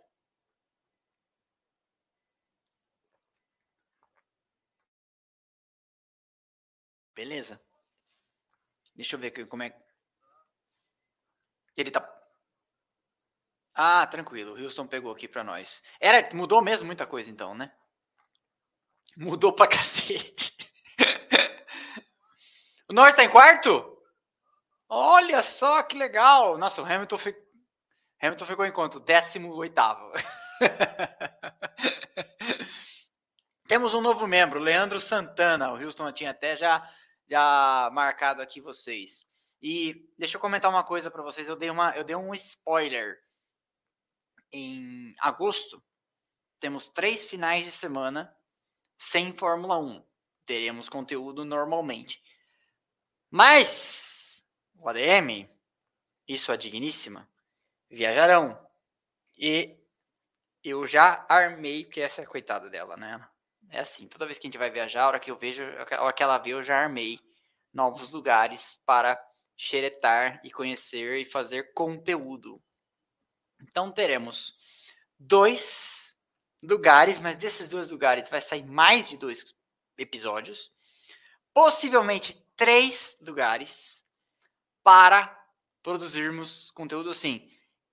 Beleza. 7.20 7.60
Deixa 8.96 9.14
eu 9.14 9.20
ver 9.20 9.26
aqui 9.26 9.44
como 9.44 9.62
é. 9.62 9.76
Ele 11.76 11.90
tá. 11.90 12.02
Ah, 13.74 14.06
tranquilo. 14.06 14.54
O 14.54 14.64
Houston 14.64 14.86
pegou 14.86 15.12
aqui 15.12 15.28
para 15.28 15.44
nós. 15.44 15.82
Era, 16.00 16.34
mudou 16.34 16.62
mesmo 16.62 16.86
muita 16.86 17.04
coisa 17.04 17.30
então, 17.30 17.54
né? 17.54 17.70
Mudou 19.14 19.52
pra 19.52 19.66
cacete. 19.68 20.56
o 22.88 22.94
Norris 22.94 23.14
tá 23.14 23.22
em 23.22 23.28
quarto? 23.28 24.02
Olha 24.88 25.42
só 25.42 25.82
que 25.82 25.98
legal. 25.98 26.56
Nossa, 26.56 26.80
o 26.80 26.86
Hamilton, 26.86 27.18
fi... 27.18 27.36
Hamilton 28.22 28.46
ficou 28.46 28.64
em 28.64 28.72
quanto? 28.72 28.98
18 28.98 29.46
oitavo. 29.58 30.10
Temos 33.68 33.92
um 33.92 34.00
novo 34.00 34.26
membro, 34.26 34.58
Leandro 34.58 34.98
Santana. 34.98 35.70
O 35.70 35.76
Houston 35.76 36.10
tinha 36.12 36.30
até 36.30 36.56
já 36.56 36.90
já 37.30 37.88
marcado 37.92 38.42
aqui 38.42 38.60
vocês. 38.60 39.24
E 39.62 40.10
deixa 40.18 40.36
eu 40.36 40.40
comentar 40.40 40.70
uma 40.70 40.82
coisa 40.82 41.10
para 41.10 41.22
vocês. 41.22 41.46
Eu 41.46 41.56
dei, 41.56 41.70
uma, 41.70 41.96
eu 41.96 42.02
dei 42.02 42.16
um 42.16 42.34
spoiler. 42.34 43.20
Em 44.52 45.14
agosto, 45.20 45.80
temos 46.58 46.88
três 46.88 47.24
finais 47.24 47.64
de 47.64 47.70
semana 47.70 48.36
sem 48.98 49.32
Fórmula 49.32 49.78
1. 49.78 50.04
Teremos 50.44 50.88
conteúdo 50.88 51.44
normalmente. 51.44 52.20
Mas 53.30 54.44
o 54.74 54.88
ADM 54.88 55.48
e 56.26 56.36
sua 56.36 56.56
digníssima 56.56 57.30
viajarão. 57.88 58.58
E 59.38 59.78
eu 60.64 60.84
já 60.84 61.24
armei, 61.28 61.84
que 61.84 62.00
essa 62.00 62.22
é 62.22 62.24
a 62.24 62.28
coitada 62.28 62.68
dela, 62.68 62.96
né? 62.96 63.29
É 63.70 63.80
assim, 63.80 64.08
toda 64.08 64.26
vez 64.26 64.38
que 64.38 64.46
a 64.46 64.48
gente 64.48 64.58
vai 64.58 64.70
viajar, 64.70 65.04
a 65.04 65.08
hora 65.08 65.20
que 65.20 65.30
eu 65.30 65.36
vejo, 65.36 65.62
a 65.62 66.02
hora 66.02 66.12
que 66.12 66.22
ela 66.22 66.38
vê, 66.38 66.50
eu 66.50 66.62
já 66.62 66.76
armei 66.76 67.18
novos 67.72 68.12
lugares 68.12 68.80
para 68.84 69.20
xeretar 69.56 70.40
e 70.44 70.50
conhecer 70.50 71.20
e 71.20 71.24
fazer 71.24 71.72
conteúdo. 71.72 72.60
Então 73.62 73.92
teremos 73.92 74.54
dois 75.18 76.14
lugares, 76.62 77.20
mas 77.20 77.36
desses 77.36 77.68
dois 77.68 77.90
lugares 77.90 78.28
vai 78.28 78.40
sair 78.40 78.64
mais 78.64 79.08
de 79.08 79.16
dois 79.16 79.54
episódios, 79.96 80.72
possivelmente 81.54 82.44
três 82.56 83.16
lugares 83.20 84.04
para 84.82 85.38
produzirmos 85.82 86.70
conteúdo 86.72 87.10
assim. 87.10 87.48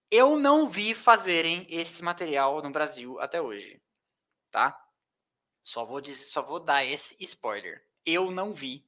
Eu 0.09 0.37
não 0.39 0.69
vi 0.69 0.95
fazerem 0.95 1.67
esse 1.69 2.01
material 2.01 2.61
no 2.63 2.71
Brasil 2.71 3.19
até 3.19 3.41
hoje, 3.41 3.81
tá? 4.49 4.86
Só 5.67 5.83
vou 5.83 5.99
dizer, 5.99 6.27
só 6.27 6.41
vou 6.41 6.61
dar 6.61 6.85
esse 6.85 7.13
spoiler. 7.19 7.85
Eu 8.05 8.31
não 8.31 8.53
vi 8.53 8.87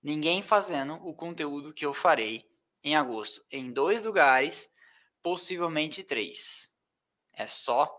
ninguém 0.00 0.44
fazendo 0.44 0.94
o 1.04 1.12
conteúdo 1.12 1.74
que 1.74 1.84
eu 1.84 1.92
farei 1.92 2.48
em 2.84 2.94
agosto 2.94 3.44
em 3.50 3.72
dois 3.72 4.04
lugares, 4.04 4.70
possivelmente 5.20 6.04
três. 6.04 6.70
É 7.32 7.48
só 7.48 7.92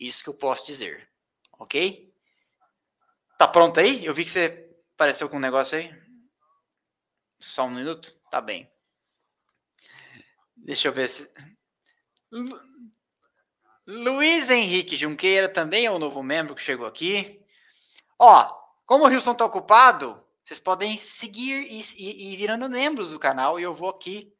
isso 0.00 0.22
que 0.22 0.30
eu 0.30 0.34
posso 0.34 0.64
dizer, 0.64 1.06
ok? 1.58 2.10
Tá 3.36 3.46
pronto 3.46 3.80
aí? 3.80 4.02
Eu 4.02 4.14
vi 4.14 4.24
que 4.24 4.30
você 4.30 4.74
apareceu 4.94 5.28
com 5.28 5.36
um 5.36 5.40
negócio 5.40 5.76
aí. 5.76 5.94
Só 7.38 7.66
um 7.66 7.70
minuto? 7.70 8.18
Tá 8.30 8.40
bem. 8.40 8.72
Deixa 10.56 10.88
eu 10.88 10.92
ver 10.94 11.10
se. 11.10 11.30
Luiz 13.86 14.48
Henrique 14.48 14.96
Junqueira 14.96 15.50
também 15.50 15.84
é 15.84 15.90
um 15.90 15.98
novo 15.98 16.22
membro 16.22 16.54
que 16.54 16.62
chegou 16.62 16.86
aqui. 16.86 17.41
Ó, 18.24 18.56
como 18.86 19.04
o 19.04 19.08
Wilson 19.08 19.34
tá 19.34 19.44
ocupado, 19.44 20.24
vocês 20.44 20.60
podem 20.60 20.96
seguir 20.96 21.66
e, 21.68 21.80
e, 21.98 22.32
e 22.32 22.36
virando 22.36 22.70
membros 22.70 23.10
do 23.10 23.18
canal 23.18 23.58
e 23.58 23.64
eu 23.64 23.74
vou 23.74 23.88
aqui 23.88 24.32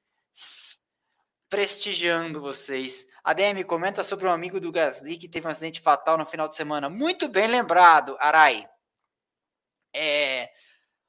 prestigiando 1.50 2.40
vocês. 2.40 3.04
ADM, 3.24 3.64
comenta 3.66 4.04
sobre 4.04 4.28
um 4.28 4.30
amigo 4.30 4.60
do 4.60 4.70
Gasly 4.70 5.18
que 5.18 5.28
teve 5.28 5.48
um 5.48 5.50
acidente 5.50 5.80
fatal 5.80 6.16
no 6.16 6.24
final 6.24 6.48
de 6.48 6.54
semana. 6.54 6.88
Muito 6.88 7.28
bem 7.28 7.48
lembrado, 7.48 8.16
Arai. 8.20 8.68
É, 9.92 10.48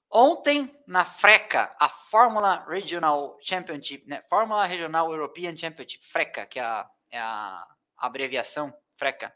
ontem, 0.10 0.76
na 0.88 1.06
FRECA, 1.06 1.76
a 1.80 1.90
Fórmula 1.90 2.66
Regional 2.68 3.38
Championship, 3.44 4.04
né? 4.08 4.24
Fórmula 4.28 4.66
Regional 4.66 5.12
European 5.12 5.56
Championship, 5.56 6.04
FRECA, 6.08 6.48
que 6.48 6.58
é 6.58 6.64
a, 6.64 6.90
é 7.12 7.20
a 7.20 7.68
abreviação, 8.00 8.74
FRECA. 8.98 9.32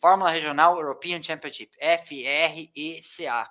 Fórmula 0.00 0.30
Regional 0.30 0.76
European 0.76 1.22
Championship, 1.22 1.76
F-R-E-C-A. 1.78 3.50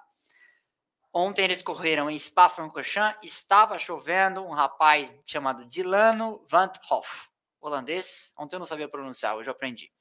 Ontem 1.14 1.44
eles 1.44 1.62
correram 1.62 2.10
em 2.10 2.18
Spa-Francorchamps, 2.18 3.24
estava 3.24 3.78
chovendo, 3.78 4.44
um 4.44 4.52
rapaz 4.52 5.16
chamado 5.26 5.66
Dilano 5.66 6.46
Van 6.50 6.72
Hoff, 6.90 7.30
holandês, 7.62 8.34
ontem 8.38 8.56
eu 8.56 8.60
não 8.60 8.66
sabia 8.66 8.88
pronunciar, 8.88 9.36
hoje 9.36 9.50
eu 9.50 9.54
aprendi. 9.54 9.92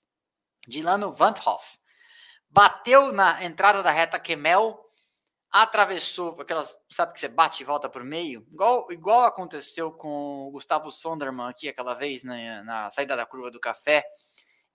Dilano 0.66 1.12
Van 1.12 1.34
Hoff. 1.44 1.78
Bateu 2.48 3.12
na 3.12 3.44
entrada 3.44 3.82
da 3.82 3.90
reta 3.90 4.18
Kemel, 4.18 4.78
atravessou 5.50 6.40
aquelas, 6.40 6.74
sabe 6.90 7.12
que 7.12 7.20
você 7.20 7.28
bate 7.28 7.62
e 7.62 7.66
volta 7.66 7.90
por 7.90 8.04
meio? 8.04 8.46
Igual, 8.50 8.90
igual 8.90 9.24
aconteceu 9.24 9.92
com 9.92 10.46
o 10.46 10.50
Gustavo 10.50 10.90
Sonderman 10.90 11.48
aqui 11.48 11.68
aquela 11.68 11.94
vez 11.94 12.24
né, 12.24 12.62
na 12.62 12.90
saída 12.90 13.16
da 13.16 13.26
curva 13.26 13.50
do 13.50 13.60
café 13.60 14.02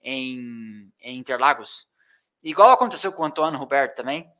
em, 0.04 0.92
em 1.00 1.18
Interlagos. 1.18 1.88
Igual 2.42 2.70
aconteceu 2.70 3.10
com 3.10 3.22
o 3.22 3.26
Antônio 3.26 3.58
Roberto 3.58 3.96
também. 3.96 4.30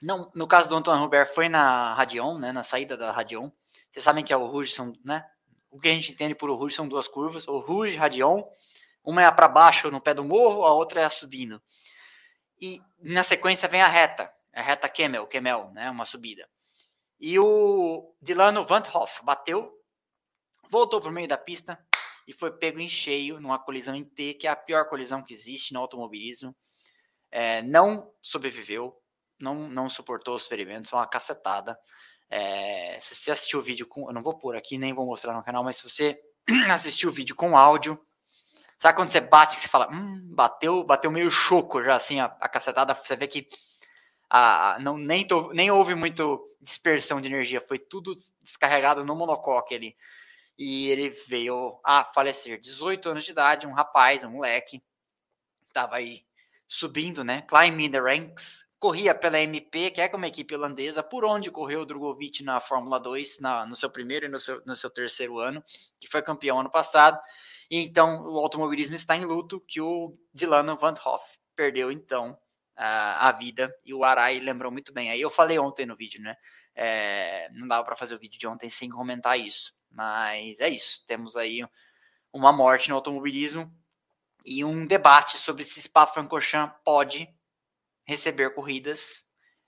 Não, 0.00 0.30
no 0.32 0.46
caso 0.46 0.68
do 0.68 0.76
Antônio 0.76 1.02
Robert 1.02 1.34
foi 1.34 1.48
na 1.48 1.92
Radion, 1.94 2.38
né, 2.38 2.52
na 2.52 2.62
saída 2.62 2.96
da 2.96 3.10
Radion. 3.10 3.50
Vocês 3.90 4.04
sabem 4.04 4.24
que 4.24 4.32
é 4.32 4.36
o 4.36 4.46
Rouge 4.46 4.72
são, 4.72 4.92
né? 5.04 5.28
O 5.70 5.80
que 5.80 5.88
a 5.88 5.94
gente 5.94 6.12
entende 6.12 6.34
por 6.34 6.48
o 6.48 6.54
Rouge 6.54 6.76
são 6.76 6.88
duas 6.88 7.08
curvas, 7.08 7.48
o 7.48 7.58
Rouge 7.58 7.94
e 7.94 7.96
Radion. 7.96 8.44
Uma 9.02 9.24
é 9.24 9.30
para 9.32 9.48
baixo 9.48 9.90
no 9.90 10.00
pé 10.00 10.14
do 10.14 10.24
morro, 10.24 10.64
a 10.64 10.72
outra 10.72 11.00
é 11.00 11.08
subindo. 11.08 11.60
E 12.60 12.80
na 13.00 13.24
sequência 13.24 13.68
vem 13.68 13.82
a 13.82 13.88
reta, 13.88 14.32
a 14.54 14.62
reta 14.62 14.88
Kemel, 14.88 15.26
Kemel, 15.26 15.70
né, 15.72 15.90
uma 15.90 16.04
subida. 16.04 16.48
E 17.18 17.38
o 17.38 18.14
Dilano 18.22 18.64
Van 18.64 18.82
Hoff 18.94 19.24
bateu, 19.24 19.72
voltou 20.70 21.00
para 21.00 21.10
o 21.10 21.12
meio 21.12 21.26
da 21.26 21.36
pista 21.36 21.78
e 22.28 22.32
foi 22.34 22.52
pego 22.52 22.78
em 22.78 22.90
cheio 22.90 23.40
numa 23.40 23.58
colisão 23.58 23.94
em 23.94 24.04
T, 24.04 24.34
que 24.34 24.46
é 24.46 24.50
a 24.50 24.54
pior 24.54 24.86
colisão 24.86 25.22
que 25.22 25.32
existe 25.32 25.72
no 25.72 25.80
automobilismo. 25.80 26.54
É, 27.30 27.62
não 27.62 28.12
sobreviveu, 28.20 28.94
não, 29.40 29.54
não 29.54 29.88
suportou 29.88 30.36
os 30.36 30.46
ferimentos, 30.46 30.92
uma 30.92 31.06
cacetada. 31.06 31.78
É, 32.28 32.98
se 33.00 33.14
você 33.14 33.30
assistiu 33.30 33.60
o 33.60 33.62
vídeo 33.62 33.86
com. 33.86 34.10
Eu 34.10 34.12
não 34.12 34.22
vou 34.22 34.38
pôr 34.38 34.54
aqui, 34.56 34.76
nem 34.76 34.92
vou 34.92 35.06
mostrar 35.06 35.32
no 35.32 35.42
canal, 35.42 35.64
mas 35.64 35.78
se 35.78 35.88
você 35.88 36.20
assistiu 36.70 37.08
o 37.08 37.12
vídeo 37.12 37.34
com 37.34 37.56
áudio, 37.56 37.98
sabe 38.78 38.96
quando 38.96 39.08
você 39.08 39.20
bate 39.22 39.56
que 39.56 39.62
você 39.62 39.68
fala, 39.68 39.88
hum, 39.90 40.20
bateu, 40.34 40.84
bateu 40.84 41.10
meio 41.10 41.30
choco 41.30 41.82
já, 41.82 41.96
assim, 41.96 42.20
a, 42.20 42.26
a 42.26 42.48
cacetada, 42.48 42.92
você 42.92 43.16
vê 43.16 43.26
que 43.26 43.48
não, 44.80 44.98
nem, 44.98 45.26
nem 45.54 45.70
houve 45.70 45.94
muito 45.94 46.46
dispersão 46.60 47.22
de 47.22 47.28
energia, 47.28 47.62
foi 47.62 47.78
tudo 47.78 48.14
descarregado 48.42 49.02
no 49.02 49.16
monocoque 49.16 49.74
ali. 49.74 49.96
E 50.58 50.88
ele 50.88 51.10
veio 51.10 51.78
a 51.84 52.04
falecer. 52.04 52.60
18 52.60 53.10
anos 53.10 53.24
de 53.24 53.30
idade, 53.30 53.66
um 53.66 53.72
rapaz, 53.72 54.24
um 54.24 54.30
moleque, 54.30 54.82
tava 55.72 55.96
aí 55.96 56.24
subindo, 56.66 57.22
né? 57.22 57.42
Climbing 57.42 57.90
the 57.90 58.00
ranks, 58.00 58.68
corria 58.78 59.14
pela 59.14 59.40
MP, 59.40 59.90
que 59.90 60.00
é 60.00 60.10
uma 60.14 60.28
equipe 60.28 60.54
holandesa, 60.54 61.02
por 61.02 61.24
onde 61.24 61.50
correu 61.50 61.80
o 61.80 61.86
Drogovic 61.86 62.42
na 62.42 62.60
Fórmula 62.60 63.00
2, 63.00 63.40
na, 63.40 63.66
no 63.66 63.74
seu 63.74 63.90
primeiro 63.90 64.26
e 64.26 64.28
no 64.28 64.38
seu, 64.38 64.62
no 64.64 64.76
seu 64.76 64.90
terceiro 64.90 65.38
ano, 65.38 65.62
que 65.98 66.08
foi 66.08 66.22
campeão 66.22 66.60
ano 66.60 66.70
passado. 66.70 67.18
E 67.70 67.78
então 67.78 68.22
o 68.22 68.38
automobilismo 68.38 68.94
está 68.94 69.16
em 69.16 69.24
luto, 69.24 69.60
que 69.60 69.80
o 69.80 70.16
Dilano 70.32 70.76
Van 70.76 70.94
Hoff 71.04 71.24
perdeu 71.56 71.90
então 71.90 72.38
a, 72.76 73.28
a 73.28 73.32
vida, 73.32 73.74
e 73.84 73.92
o 73.92 74.04
Arai 74.04 74.38
lembrou 74.38 74.70
muito 74.70 74.92
bem. 74.92 75.10
Aí 75.10 75.20
eu 75.20 75.30
falei 75.30 75.58
ontem 75.58 75.84
no 75.84 75.96
vídeo, 75.96 76.22
né? 76.22 76.36
É, 76.74 77.50
não 77.52 77.66
dava 77.66 77.84
para 77.84 77.96
fazer 77.96 78.14
o 78.14 78.18
vídeo 78.18 78.38
de 78.38 78.46
ontem 78.46 78.70
sem 78.70 78.88
comentar 78.88 79.38
isso, 79.38 79.74
mas 79.90 80.58
é 80.60 80.68
isso. 80.68 81.04
Temos 81.06 81.36
aí 81.36 81.66
uma 82.32 82.52
morte 82.52 82.88
no 82.88 82.94
automobilismo 82.94 83.72
e 84.44 84.64
um 84.64 84.86
debate 84.86 85.36
sobre 85.36 85.64
se 85.64 85.82
Spa-Francorchamps 85.82 86.78
pode 86.84 87.28
receber 88.04 88.54
corridas 88.54 89.26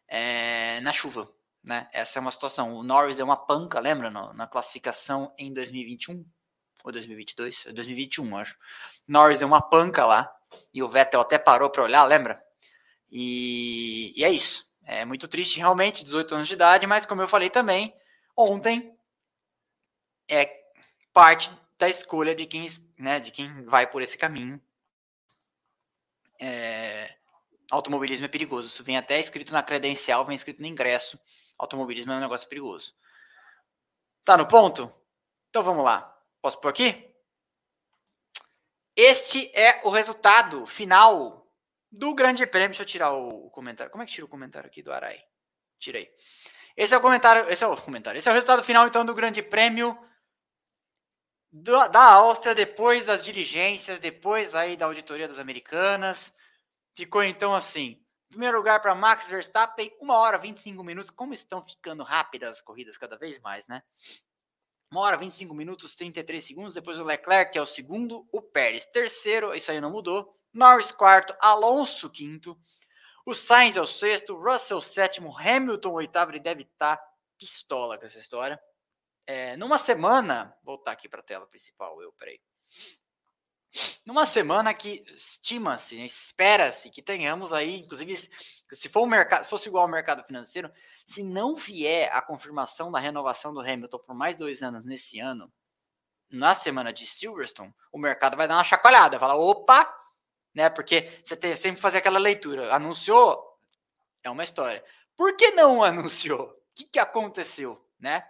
é, 0.09 0.81
na 0.81 0.93
chuva. 0.93 1.29
Né? 1.63 1.89
Essa 1.93 2.19
é 2.19 2.21
uma 2.21 2.31
situação. 2.31 2.75
O 2.75 2.83
Norris 2.83 3.17
deu 3.17 3.27
uma 3.27 3.37
panca, 3.37 3.79
lembra, 3.79 4.11
no, 4.11 4.33
na 4.33 4.47
classificação 4.47 5.33
em 5.37 5.53
2021 5.53 6.25
ou 6.83 6.93
2022? 6.93 7.65
2021, 7.75 8.37
acho. 8.39 8.57
Norris 9.07 9.39
deu 9.39 9.49
uma 9.49 9.61
panca 9.61 10.07
lá 10.07 10.35
e 10.73 10.83
o 10.83 10.89
Vettel 10.89 11.21
até 11.21 11.39
parou 11.39 11.69
para 11.69 11.83
olhar, 11.83 12.05
lembra? 12.05 12.43
E, 13.11 14.15
e, 14.17 14.25
é 14.25 14.31
isso. 14.31 14.71
É 14.85 15.05
muito 15.05 15.29
triste, 15.29 15.59
realmente, 15.59 16.03
18 16.03 16.35
anos 16.35 16.49
de 16.49 16.55
idade, 16.55 16.87
mas 16.87 17.05
como 17.05 17.21
eu 17.21 17.29
falei 17.29 17.51
também, 17.51 17.95
ontem 18.37 18.97
é 20.31 20.65
parte 21.13 21.51
da 21.77 21.89
escolha 21.89 22.35
de 22.35 22.47
quem, 22.47 22.67
né, 22.97 23.19
de 23.19 23.33
quem 23.33 23.65
vai 23.65 23.87
por 23.87 24.01
esse 24.01 24.17
caminho. 24.17 24.61
É, 26.39 27.17
automobilismo 27.71 28.27
é 28.27 28.29
perigoso. 28.29 28.69
Isso 28.69 28.85
vem 28.85 28.97
até 28.97 29.19
escrito 29.19 29.53
na 29.53 29.63
credencial, 29.63 30.25
vem 30.25 30.37
escrito 30.37 30.61
no 30.61 30.69
ingresso. 30.69 31.19
Automobilismo 31.59 32.13
é 32.13 32.17
um 32.17 32.21
negócio 32.21 32.49
perigoso. 32.49 32.95
Tá 34.25 34.37
no 34.37 34.47
ponto? 34.47 34.91
Então 35.49 35.63
vamos 35.63 35.85
lá. 35.85 36.17
Posso 36.41 36.61
por 36.61 36.69
aqui? 36.69 37.11
Este 38.95 39.51
é 39.55 39.81
o 39.85 39.91
resultado 39.91 40.67
final 40.67 41.51
do 41.91 42.15
Grande 42.15 42.47
Prêmio. 42.47 42.69
Deixa 42.69 42.83
eu 42.83 42.87
tirar 42.87 43.13
o, 43.13 43.51
comentário. 43.51 43.91
Como 43.91 44.03
é 44.03 44.07
que 44.07 44.13
tira 44.13 44.25
o 44.25 44.29
comentário 44.29 44.69
aqui 44.69 44.83
do 44.83 44.93
Arai? 44.93 45.23
Tirei. 45.79 46.11
Esse 46.77 46.95
é 46.95 46.99
o 46.99 47.01
comentário. 47.01 47.51
Esse 47.51 47.65
é 47.65 47.67
o 47.67 47.77
comentário. 47.77 48.19
Esse 48.19 48.29
é 48.29 48.31
o 48.31 48.35
resultado 48.35 48.63
final, 48.63 48.87
então, 48.87 49.05
do 49.05 49.15
Grande 49.15 49.43
Prêmio 49.43 49.99
da, 51.53 51.89
da 51.89 52.05
Áustria, 52.13 52.55
depois 52.55 53.07
das 53.07 53.25
diligências, 53.25 53.99
depois 53.99 54.55
aí 54.55 54.77
da 54.77 54.87
auditoria 54.87 55.27
das 55.27 55.39
americanas. 55.39 56.35
Ficou 56.95 57.25
então 57.25 57.55
assim. 57.55 58.01
Primeiro 58.29 58.59
lugar 58.59 58.81
para 58.81 58.95
Max 58.95 59.27
Verstappen, 59.27 59.93
1 60.01 60.11
hora 60.11 60.39
25 60.39 60.85
minutos. 60.85 61.11
Como 61.11 61.35
estão 61.35 61.63
ficando 61.63 62.05
rápidas 62.05 62.57
as 62.57 62.63
corridas 62.63 62.97
cada 62.97 63.17
vez 63.17 63.41
mais, 63.41 63.67
né? 63.67 63.83
1 64.93 64.97
hora 64.97 65.17
25 65.17 65.53
minutos, 65.53 65.97
33 65.97 66.45
segundos. 66.45 66.75
Depois 66.75 66.99
o 66.99 67.05
Leclerc, 67.05 67.53
que 67.53 67.59
é 67.59 67.63
o 67.63 67.67
segundo. 67.67 68.29
O 68.33 68.41
Pérez, 68.41 68.87
terceiro. 68.87 69.55
Isso 69.55 69.71
aí 69.71 69.81
não 69.81 69.91
mudou. 69.91 70.37
Norris, 70.55 70.93
quarto. 70.93 71.35
Alonso, 71.41 72.09
quinto. 72.09 72.57
O 73.27 73.35
Sainz 73.35 73.77
é 73.77 73.81
o 73.81 73.87
sexto. 73.87 74.37
Russell, 74.37 74.81
sétimo. 74.81 75.37
Hamilton, 75.37 75.93
oitavo. 75.93 76.31
Ele 76.31 76.41
deve 76.41 76.63
estar 76.63 76.97
tá 76.97 77.05
pistola 77.37 77.99
com 77.99 78.07
essa 78.07 78.19
história. 78.19 78.61
É, 79.33 79.57
numa 79.57 79.79
semana. 79.79 80.53
Voltar 80.65 80.91
aqui 80.91 81.09
para 81.09 81.21
a 81.21 81.23
tela 81.23 81.47
principal. 81.47 82.03
Eu, 82.03 82.13
peraí. 82.15 82.41
Numa 84.05 84.27
semana 84.27 84.75
que 84.75 85.05
estima-se, 85.15 85.97
né, 85.97 86.05
espera-se 86.05 86.91
que 86.91 87.01
tenhamos 87.01 87.53
aí, 87.53 87.79
inclusive, 87.79 88.29
se 88.73 88.89
for 88.89 89.03
o 89.03 89.07
mercado, 89.07 89.45
se 89.45 89.51
fosse 89.51 89.69
igual 89.69 89.85
ao 89.85 89.89
mercado 89.89 90.25
financeiro, 90.25 90.69
se 91.07 91.23
não 91.23 91.55
vier 91.55 92.13
a 92.13 92.21
confirmação 92.21 92.91
da 92.91 92.99
renovação 92.99 93.55
do 93.55 93.61
Hamilton 93.61 94.01
por 94.01 94.17
mais 94.17 94.37
dois 94.37 94.61
anos 94.61 94.85
nesse 94.85 95.21
ano, 95.21 95.53
na 96.29 96.57
semana 96.57 96.93
de 96.93 97.07
Silverstone, 97.07 97.73
o 97.93 97.99
mercado 97.99 98.37
vai 98.37 98.49
dar 98.49 98.57
uma 98.57 98.65
chacoalhada, 98.65 99.21
fala, 99.21 99.37
opa, 99.37 99.89
né? 100.53 100.69
Porque 100.69 101.23
você 101.25 101.37
tem 101.37 101.55
sempre 101.55 101.81
fazer 101.81 101.99
aquela 101.99 102.19
leitura. 102.19 102.75
Anunciou, 102.75 103.41
é 104.25 104.31
uma 104.31 104.43
história. 104.43 104.85
Por 105.17 105.37
que 105.37 105.53
não 105.53 105.85
anunciou? 105.85 106.49
O 106.49 106.75
que, 106.75 106.83
que 106.83 106.99
aconteceu, 106.99 107.81
né? 107.97 108.27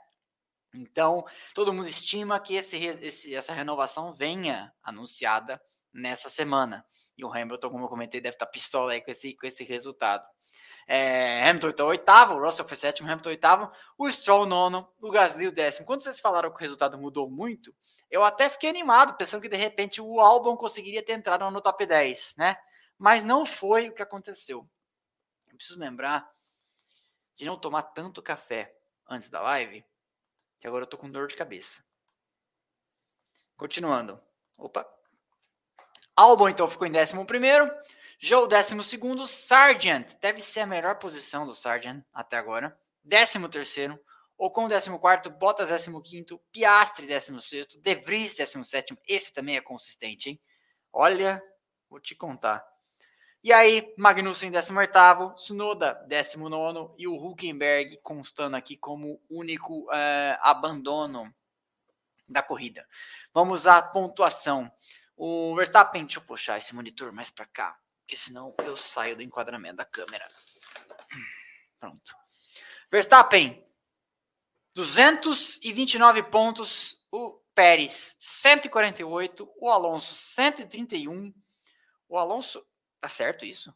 Então, 0.74 1.24
todo 1.54 1.72
mundo 1.72 1.88
estima 1.88 2.38
que 2.38 2.54
esse, 2.54 2.76
esse, 2.76 3.34
essa 3.34 3.52
renovação 3.52 4.12
venha 4.12 4.72
anunciada 4.82 5.60
nessa 5.92 6.30
semana. 6.30 6.84
E 7.16 7.24
o 7.24 7.32
Hamilton, 7.32 7.70
como 7.70 7.84
eu 7.84 7.88
comentei, 7.88 8.20
deve 8.20 8.36
estar 8.36 8.46
pistola 8.46 8.92
aí 8.92 9.00
com 9.00 9.10
esse, 9.10 9.34
com 9.36 9.46
esse 9.46 9.64
resultado. 9.64 10.24
É, 10.86 11.48
Hamilton 11.48 11.68
está 11.68 11.84
oitavo, 11.84 12.34
o 12.34 12.42
Russell 12.42 12.66
foi 12.66 12.76
sétimo, 12.76 13.08
Hamilton 13.08 13.28
oitavo, 13.28 13.72
o 13.96 14.10
Stroll 14.10 14.46
nono, 14.46 14.88
o 15.00 15.10
Gasly 15.10 15.46
o 15.46 15.52
décimo. 15.52 15.86
Quando 15.86 16.02
vocês 16.02 16.18
falaram 16.18 16.50
que 16.50 16.56
o 16.56 16.60
resultado 16.60 16.98
mudou 16.98 17.30
muito, 17.30 17.74
eu 18.10 18.24
até 18.24 18.48
fiquei 18.48 18.70
animado, 18.70 19.16
pensando 19.16 19.40
que 19.40 19.48
de 19.48 19.56
repente 19.56 20.00
o 20.00 20.20
Albon 20.20 20.56
conseguiria 20.56 21.04
ter 21.04 21.12
entrado 21.12 21.48
no 21.50 21.60
top 21.60 21.86
10, 21.86 22.34
né? 22.36 22.56
Mas 22.98 23.22
não 23.22 23.46
foi 23.46 23.88
o 23.88 23.94
que 23.94 24.02
aconteceu. 24.02 24.68
Eu 25.48 25.56
preciso 25.56 25.78
lembrar 25.78 26.28
de 27.36 27.44
não 27.44 27.56
tomar 27.56 27.82
tanto 27.82 28.20
café 28.20 28.74
antes 29.08 29.30
da 29.30 29.40
live, 29.40 29.84
que 30.60 30.66
agora 30.66 30.84
eu 30.84 30.88
tô 30.88 30.98
com 30.98 31.10
dor 31.10 31.26
de 31.26 31.36
cabeça. 31.36 31.82
Continuando. 33.56 34.20
Opa. 34.58 34.86
Albon, 36.14 36.50
então, 36.50 36.68
ficou 36.68 36.86
em 36.86 36.92
11 36.96 37.24
primeiro. 37.24 37.70
Joe, 38.18 38.46
12 38.46 38.84
segundo. 38.84 39.26
Sargent, 39.26 40.14
deve 40.20 40.42
ser 40.42 40.60
a 40.60 40.66
melhor 40.66 40.98
posição 40.98 41.46
do 41.46 41.54
Sargent 41.54 42.04
até 42.12 42.36
agora. 42.36 42.78
13 43.08 43.48
terceiro. 43.48 43.98
Ocon, 44.36 44.68
14 44.68 45.30
Bottas, 45.30 45.68
15 45.70 46.40
Piastri, 46.50 47.06
16 47.06 47.66
De 47.82 47.94
Vries, 47.96 48.34
17 48.34 48.96
Esse 49.06 49.32
também 49.32 49.56
é 49.56 49.60
consistente, 49.60 50.30
hein? 50.30 50.40
Olha, 50.92 51.42
vou 51.88 52.00
te 52.00 52.14
contar. 52.14 52.64
E 53.42 53.54
aí, 53.54 53.94
Magnussen 53.96 54.50
18, 54.50 55.34
Tsunoda 55.34 55.94
19 56.06 56.94
e 56.98 57.08
o 57.08 57.16
Huckenberg 57.16 57.96
constando 58.02 58.54
aqui 58.54 58.76
como 58.76 59.18
único 59.30 59.84
uh, 59.84 60.36
abandono 60.40 61.34
da 62.28 62.42
corrida. 62.42 62.86
Vamos 63.32 63.66
à 63.66 63.80
pontuação. 63.80 64.70
O 65.16 65.54
Verstappen, 65.56 66.04
deixa 66.04 66.18
eu 66.18 66.24
puxar 66.24 66.58
esse 66.58 66.74
monitor 66.74 67.12
mais 67.12 67.30
para 67.30 67.46
cá, 67.46 67.78
porque 68.00 68.16
senão 68.16 68.54
eu 68.58 68.76
saio 68.76 69.16
do 69.16 69.22
enquadramento 69.22 69.76
da 69.76 69.84
câmera. 69.86 70.28
Pronto. 71.80 72.14
Verstappen, 72.90 73.64
229 74.74 76.24
pontos. 76.24 77.04
O 77.10 77.40
Pérez, 77.54 78.16
148. 78.20 79.50
O 79.56 79.68
Alonso, 79.68 80.14
131. 80.14 81.34
O 82.08 82.18
Alonso. 82.18 82.64
Tá 83.00 83.08
certo 83.08 83.44
isso? 83.44 83.74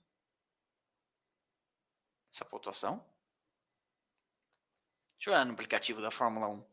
Essa 2.33 2.45
pontuação? 2.45 3.05
Deixa 5.17 5.31
eu 5.31 5.35
olhar 5.35 5.47
no 5.47 5.53
aplicativo 5.53 6.03
da 6.03 6.11
Fórmula 6.11 6.49
1. 6.49 6.65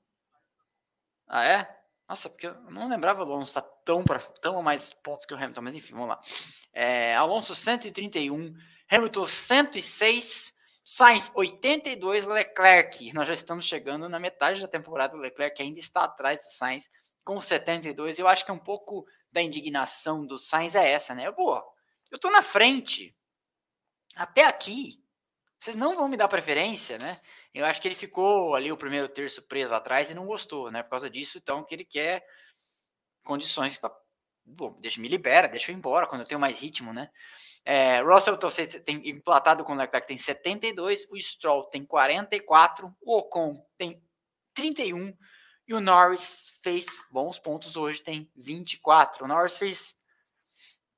Ah, 1.27 1.45
é? 1.45 1.81
Nossa, 2.09 2.29
porque 2.29 2.47
eu 2.47 2.55
não 2.69 2.89
lembrava 2.89 3.21
o 3.21 3.23
Alonso 3.23 3.51
estar 3.51 3.61
tá 3.61 3.69
tão, 3.85 4.03
pra, 4.03 4.19
tão 4.19 4.61
mais 4.61 4.93
pontos 4.95 5.25
que 5.25 5.33
o 5.33 5.37
Hamilton, 5.37 5.61
mas 5.61 5.75
enfim, 5.75 5.93
vamos 5.93 6.09
lá. 6.09 6.19
É, 6.73 7.15
Alonso 7.15 7.55
131, 7.55 8.53
Hamilton 8.89 9.25
106, 9.25 10.53
Sainz 10.83 11.31
82, 11.33 12.25
Leclerc. 12.25 13.13
Nós 13.13 13.29
já 13.29 13.33
estamos 13.33 13.65
chegando 13.65 14.09
na 14.09 14.19
metade 14.19 14.59
da 14.59 14.67
temporada. 14.67 15.15
O 15.15 15.19
Leclerc 15.19 15.61
ainda 15.61 15.79
está 15.79 16.03
atrás 16.03 16.41
do 16.41 16.51
Sainz 16.51 16.89
com 17.23 17.39
72. 17.39 18.19
Eu 18.19 18.27
acho 18.27 18.43
que 18.43 18.51
é 18.51 18.53
um 18.53 18.59
pouco 18.59 19.05
da 19.31 19.41
indignação 19.41 20.25
do 20.25 20.37
Sainz 20.37 20.75
é 20.75 20.91
essa, 20.91 21.15
né? 21.15 21.31
Pô, 21.31 21.63
eu 22.11 22.19
tô 22.19 22.29
na 22.29 22.41
frente. 22.41 23.15
Até 24.15 24.45
aqui. 24.45 25.01
Vocês 25.59 25.75
não 25.75 25.95
vão 25.95 26.07
me 26.07 26.17
dar 26.17 26.27
preferência, 26.27 26.97
né? 26.97 27.21
Eu 27.53 27.65
acho 27.65 27.79
que 27.79 27.87
ele 27.87 27.95
ficou 27.95 28.55
ali 28.55 28.71
o 28.71 28.77
primeiro 28.77 29.07
terço 29.07 29.41
preso 29.43 29.73
atrás 29.75 30.09
e 30.09 30.13
não 30.13 30.25
gostou, 30.25 30.71
né? 30.71 30.81
Por 30.81 30.89
causa 30.89 31.09
disso, 31.09 31.37
então, 31.37 31.63
que 31.63 31.75
ele 31.75 31.85
quer 31.85 32.25
condições 33.23 33.77
para. 33.77 33.95
Bom, 34.43 34.75
deixa, 34.79 34.99
me 34.99 35.07
libera, 35.07 35.47
deixa 35.47 35.71
eu 35.71 35.75
ir 35.75 35.77
embora 35.77 36.07
quando 36.07 36.21
eu 36.21 36.27
tenho 36.27 36.39
mais 36.39 36.59
ritmo, 36.59 36.91
né? 36.91 37.11
É, 37.63 38.01
Russell 38.01 38.37
tem 38.83 39.07
emplatado 39.07 39.63
com 39.63 39.73
o 39.73 39.75
Leclerc 39.75 40.07
tem 40.07 40.17
72, 40.17 41.07
o 41.11 41.21
Stroll 41.21 41.65
tem 41.65 41.85
44, 41.85 42.91
o 42.99 43.17
Ocon 43.19 43.63
tem 43.77 44.03
31 44.55 45.15
e 45.67 45.73
o 45.75 45.79
Norris 45.79 46.57
fez 46.63 46.87
bons 47.11 47.37
pontos 47.37 47.75
hoje, 47.75 48.01
tem 48.01 48.31
24. 48.35 49.23
O 49.23 49.27
Norris 49.27 49.57
fez 49.57 49.95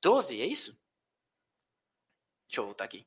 12, 0.01 0.41
é 0.41 0.45
isso? 0.45 0.82
Deixa 2.53 2.61
eu 2.61 2.65
voltar 2.65 2.83
aqui. 2.83 3.03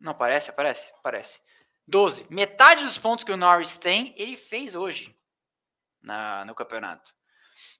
Não 0.00 0.10
aparece? 0.10 0.50
Aparece? 0.50 0.90
Aparece. 0.98 1.40
12. 1.86 2.26
Metade 2.28 2.84
dos 2.84 2.98
pontos 2.98 3.24
que 3.24 3.30
o 3.30 3.36
Norris 3.36 3.78
tem, 3.78 4.12
ele 4.16 4.36
fez 4.36 4.74
hoje 4.74 5.14
na, 6.02 6.44
no 6.44 6.56
campeonato. 6.56 7.14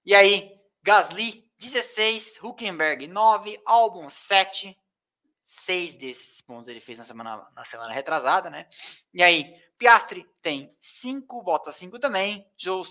E 0.07 0.15
aí, 0.15 0.57
Gasly, 0.81 1.51
16, 1.59 2.39
Huckenberg, 2.41 3.09
9, 3.09 3.61
Albon, 3.67 4.09
7. 4.09 4.79
Seis 5.45 5.97
desses 5.97 6.41
pontos 6.43 6.69
ele 6.69 6.79
fez 6.79 6.97
na 6.97 7.05
semana, 7.05 7.45
na 7.57 7.65
semana 7.65 7.93
retrasada, 7.93 8.49
né? 8.49 8.69
E 9.13 9.21
aí, 9.21 9.53
Piastri 9.77 10.31
tem 10.41 10.77
5, 10.81 11.43
Bottas 11.43 11.75
5 11.75 11.99
também, 11.99 12.47
Joe, 12.57 12.85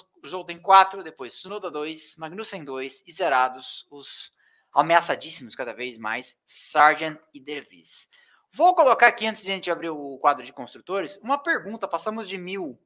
tem 0.45 0.59
4, 0.59 1.03
depois 1.03 1.35
Sunoda 1.35 1.71
2, 1.71 2.17
Magnussen 2.17 2.65
2 2.65 3.03
e 3.05 3.13
zerados 3.13 3.87
os 3.91 4.35
ameaçadíssimos 4.73 5.55
cada 5.55 5.73
vez 5.73 5.97
mais, 5.97 6.37
Sargent 6.45 7.19
e 7.33 7.39
De 7.39 7.61
Vries. 7.61 8.07
Vou 8.51 8.73
colocar 8.73 9.07
aqui, 9.07 9.25
antes 9.27 9.43
de 9.43 9.51
a 9.51 9.55
gente 9.55 9.69
abrir 9.69 9.89
o 9.89 10.17
quadro 10.19 10.45
de 10.45 10.53
construtores, 10.53 11.17
uma 11.17 11.37
pergunta. 11.37 11.87
Passamos 11.87 12.27
de 12.27 12.37
mil 12.37 12.79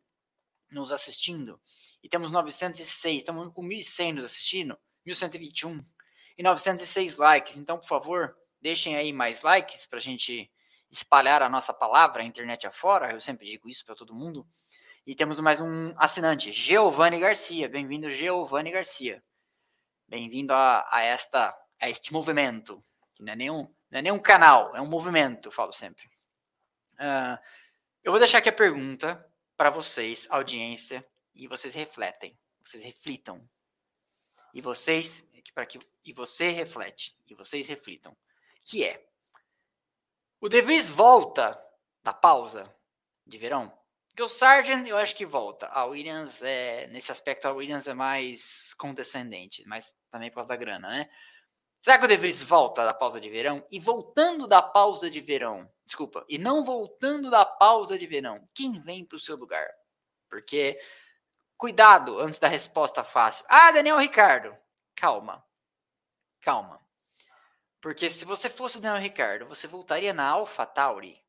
nos 0.71 0.91
assistindo 0.91 1.59
e 2.03 2.09
temos 2.09 2.31
906. 2.31 3.19
Estamos 3.19 3.53
com 3.53 3.61
1.100 3.63 4.13
nos 4.13 4.25
assistindo, 4.25 4.77
1.121 5.05 5.83
e 6.37 6.43
906 6.43 7.17
likes. 7.17 7.57
Então, 7.57 7.77
por 7.77 7.87
favor, 7.87 8.35
deixem 8.61 8.95
aí 8.95 9.13
mais 9.13 9.41
likes 9.41 9.85
para 9.85 9.99
a 9.99 10.01
gente 10.01 10.51
espalhar 10.89 11.41
a 11.41 11.49
nossa 11.49 11.73
palavra, 11.73 12.21
a 12.21 12.25
internet 12.25 12.67
afora. 12.67 13.11
Eu 13.11 13.21
sempre 13.21 13.45
digo 13.45 13.69
isso 13.69 13.85
para 13.85 13.95
todo 13.95 14.13
mundo. 14.13 14.45
E 15.05 15.15
temos 15.15 15.39
mais 15.39 15.59
um 15.59 15.93
assinante, 15.97 16.51
Giovanni 16.51 17.19
Garcia. 17.19 17.67
Bem-vindo, 17.67 18.11
Giovanni 18.11 18.71
Garcia. 18.71 19.23
Bem-vindo 20.07 20.53
a, 20.53 20.87
a, 20.91 21.01
esta, 21.01 21.57
a 21.81 21.89
este 21.89 22.13
movimento, 22.13 22.81
que 23.15 23.23
não 23.23 23.33
é 23.33 23.35
nenhum 23.35 23.73
não 23.91 23.99
é 23.99 24.01
nem 24.01 24.11
um 24.11 24.19
canal, 24.19 24.73
é 24.73 24.79
um 24.79 24.87
movimento, 24.87 25.49
eu 25.49 25.51
falo 25.51 25.73
sempre. 25.73 26.05
Uh, 26.93 27.37
eu 28.01 28.11
vou 28.13 28.19
deixar 28.19 28.37
aqui 28.37 28.47
a 28.47 28.53
pergunta 28.53 29.29
para 29.57 29.69
vocês, 29.69 30.27
audiência, 30.29 31.05
e 31.35 31.45
vocês 31.45 31.75
refletem, 31.75 32.37
vocês 32.63 32.81
reflitam. 32.83 33.47
E 34.53 34.61
vocês, 34.61 35.27
para 35.53 35.65
que 35.65 35.77
e 36.05 36.13
você 36.13 36.49
reflete, 36.49 37.15
e 37.27 37.35
vocês 37.35 37.67
reflitam, 37.67 38.15
que 38.63 38.85
é 38.85 39.05
o 40.39 40.47
De 40.47 40.61
Vries 40.61 40.89
volta 40.89 41.59
da 42.01 42.13
pausa 42.13 42.73
de 43.25 43.37
verão? 43.37 43.77
Porque 44.07 44.23
o 44.23 44.29
Sargent 44.29 44.87
eu 44.87 44.97
acho 44.97 45.15
que 45.15 45.25
volta. 45.25 45.67
A 45.67 45.85
Williams 45.85 46.41
é, 46.41 46.87
nesse 46.87 47.11
aspecto, 47.11 47.47
a 47.47 47.51
Williams 47.51 47.87
é 47.87 47.93
mais 47.93 48.73
condescendente, 48.73 49.63
mas 49.65 49.95
também 50.09 50.29
por 50.29 50.35
causa 50.35 50.49
da 50.49 50.55
grana, 50.55 50.89
né? 50.89 51.09
Será 51.81 51.97
que 51.97 52.05
o 52.05 52.07
De 52.07 52.15
Vries 52.15 52.43
volta 52.43 52.85
da 52.85 52.93
pausa 52.93 53.19
de 53.19 53.29
verão? 53.29 53.65
E 53.71 53.79
voltando 53.79 54.47
da 54.47 54.61
pausa 54.61 55.09
de 55.09 55.19
verão, 55.19 55.67
desculpa, 55.83 56.23
e 56.29 56.37
não 56.37 56.63
voltando 56.63 57.29
da 57.29 57.43
pausa 57.43 57.97
de 57.97 58.05
verão, 58.05 58.47
quem 58.53 58.79
vem 58.79 59.03
para 59.03 59.15
o 59.15 59.19
seu 59.19 59.35
lugar? 59.35 59.67
Porque, 60.29 60.79
cuidado 61.57 62.19
antes 62.19 62.39
da 62.39 62.47
resposta 62.47 63.03
fácil. 63.03 63.45
Ah, 63.49 63.71
Daniel 63.71 63.97
Ricardo. 63.97 64.55
Calma. 64.95 65.43
Calma. 66.39 66.79
Porque 67.81 68.11
se 68.11 68.25
você 68.25 68.47
fosse 68.47 68.77
o 68.77 68.81
Daniel 68.81 69.01
Ricardo, 69.01 69.47
você 69.47 69.67
voltaria 69.67 70.13
na 70.13 70.27
Alpha 70.27 70.67
Tauri. 70.67 71.19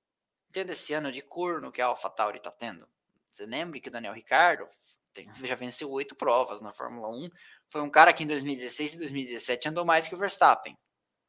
Entenda 0.50 0.72
esse 0.72 0.92
ano 0.92 1.10
de 1.10 1.22
corno 1.22 1.72
que 1.72 1.80
a 1.80 1.86
Alpha 1.86 2.10
Tauri 2.10 2.36
está 2.36 2.50
tendo. 2.50 2.86
Você 3.32 3.46
lembra 3.46 3.80
que 3.80 3.88
o 3.88 3.92
Daniel 3.92 4.12
Ricardo 4.12 4.68
já 5.44 5.54
venceu 5.54 5.90
oito 5.90 6.14
provas 6.14 6.60
na 6.60 6.72
Fórmula 6.72 7.08
1, 7.08 7.30
foi 7.70 7.80
um 7.80 7.90
cara 7.90 8.12
que 8.12 8.24
em 8.24 8.26
2016 8.26 8.94
e 8.94 8.98
2017 8.98 9.68
andou 9.68 9.84
mais 9.84 10.08
que 10.08 10.14
o 10.14 10.18
Verstappen, 10.18 10.76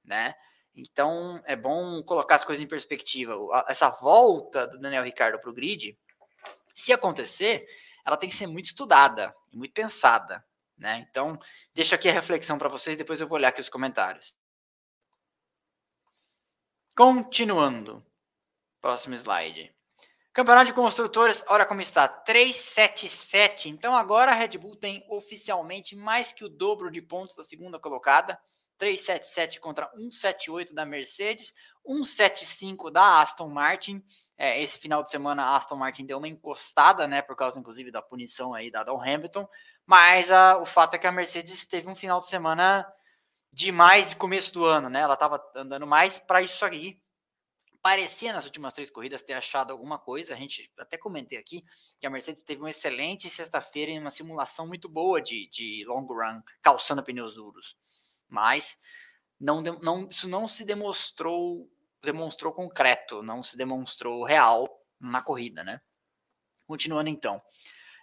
né? 0.04 0.36
Então 0.76 1.42
é 1.46 1.56
bom 1.56 2.02
colocar 2.04 2.36
as 2.36 2.44
coisas 2.44 2.64
em 2.64 2.68
perspectiva. 2.68 3.36
Essa 3.68 3.90
volta 3.90 4.68
do 4.68 4.80
Daniel 4.80 5.04
Ricardo 5.04 5.40
para 5.40 5.50
o 5.50 5.54
grid, 5.54 5.98
se 6.74 6.92
acontecer, 6.92 7.66
ela 8.06 8.18
tem 8.18 8.30
que 8.30 8.36
ser 8.36 8.48
muito 8.48 8.66
estudada 8.66 9.34
e 9.52 9.58
muito 9.58 9.74
pensada, 9.74 10.44
né? 10.78 11.06
Então 11.10 11.40
deixo 11.74 11.94
aqui 11.94 12.10
a 12.10 12.14
reflexão 12.14 12.58
para 12.58 12.70
vocês, 12.70 12.98
depois 12.98 13.22
eu 13.22 13.28
vou 13.28 13.38
olhar 13.38 13.50
aqui 13.50 13.62
os 13.62 13.70
comentários. 13.70 14.36
Continuando, 16.96 18.06
próximo 18.82 19.16
slide. 19.16 19.74
Campeonato 20.34 20.66
de 20.66 20.74
Construtores, 20.74 21.46
olha 21.48 21.64
como 21.64 21.80
está, 21.80 22.08
377. 22.08 23.70
Então 23.70 23.96
agora 23.96 24.32
a 24.32 24.34
Red 24.34 24.58
Bull 24.58 24.76
tem 24.76 25.06
oficialmente 25.08 25.96
mais 25.96 26.34
que 26.34 26.44
o 26.44 26.50
dobro 26.50 26.90
de 26.90 27.04
pontos 27.04 27.36
da 27.36 27.44
segunda 27.44 27.78
colocada. 27.78 28.40
377 28.80 29.60
contra 29.60 29.88
178 29.92 30.74
da 30.74 30.86
Mercedes, 30.86 31.54
175 31.86 32.90
da 32.90 33.22
Aston 33.22 33.48
Martin. 33.48 34.04
É, 34.36 34.60
esse 34.60 34.80
final 34.80 35.04
de 35.04 35.12
semana 35.12 35.44
a 35.44 35.56
Aston 35.56 35.76
Martin 35.76 36.04
deu 36.04 36.18
uma 36.18 36.28
encostada, 36.28 37.08
né, 37.08 37.22
por 37.22 37.36
causa 37.36 37.60
inclusive 37.60 37.92
da 37.92 38.02
punição 38.02 38.56
aí 38.56 38.72
dada 38.72 38.90
ao 38.90 39.00
Hamilton. 39.00 39.48
Mas 39.86 40.32
a, 40.32 40.58
o 40.58 40.66
fato 40.66 40.96
é 40.96 40.98
que 40.98 41.06
a 41.06 41.12
Mercedes 41.12 41.64
teve 41.68 41.88
um 41.88 41.96
final 41.96 42.18
de 42.18 42.26
semana 42.26 42.92
demais 43.52 44.10
de 44.10 44.16
começo 44.16 44.52
do 44.52 44.66
ano, 44.66 44.90
né? 44.90 45.02
Ela 45.02 45.14
estava 45.14 45.40
andando 45.56 45.86
mais 45.86 46.18
para 46.18 46.42
isso 46.42 46.66
aí 46.66 47.00
parecia 47.84 48.32
nas 48.32 48.46
últimas 48.46 48.74
três 48.74 48.90
corridas 48.90 49.22
ter 49.22 49.34
achado 49.34 49.74
alguma 49.74 50.00
coisa. 50.00 50.34
A 50.34 50.38
gente 50.38 50.72
até 50.80 50.98
comentei 50.98 51.38
aqui 51.38 51.66
que 52.00 52.08
a 52.08 52.10
Mercedes 52.10 52.42
teve 52.42 52.62
uma 52.62 52.70
excelente 52.70 53.30
sexta-feira 53.30 53.92
em 53.92 54.00
uma 54.00 54.10
simulação 54.10 54.66
muito 54.66 54.88
boa 54.88 55.22
de, 55.22 55.50
de 55.50 55.84
long 55.86 56.06
run, 56.06 56.42
calçando 56.62 57.04
pneus 57.04 57.36
duros. 57.36 57.76
Mas 58.30 58.78
não, 59.38 59.62
não, 59.62 60.08
isso 60.08 60.30
não 60.30 60.48
se 60.48 60.64
demonstrou 60.64 61.70
demonstrou 62.02 62.52
concreto, 62.52 63.22
não 63.22 63.44
se 63.44 63.58
demonstrou 63.58 64.24
real 64.24 64.70
na 65.00 65.22
corrida, 65.22 65.64
né? 65.64 65.80
Continuando 66.66 67.10
então. 67.10 67.42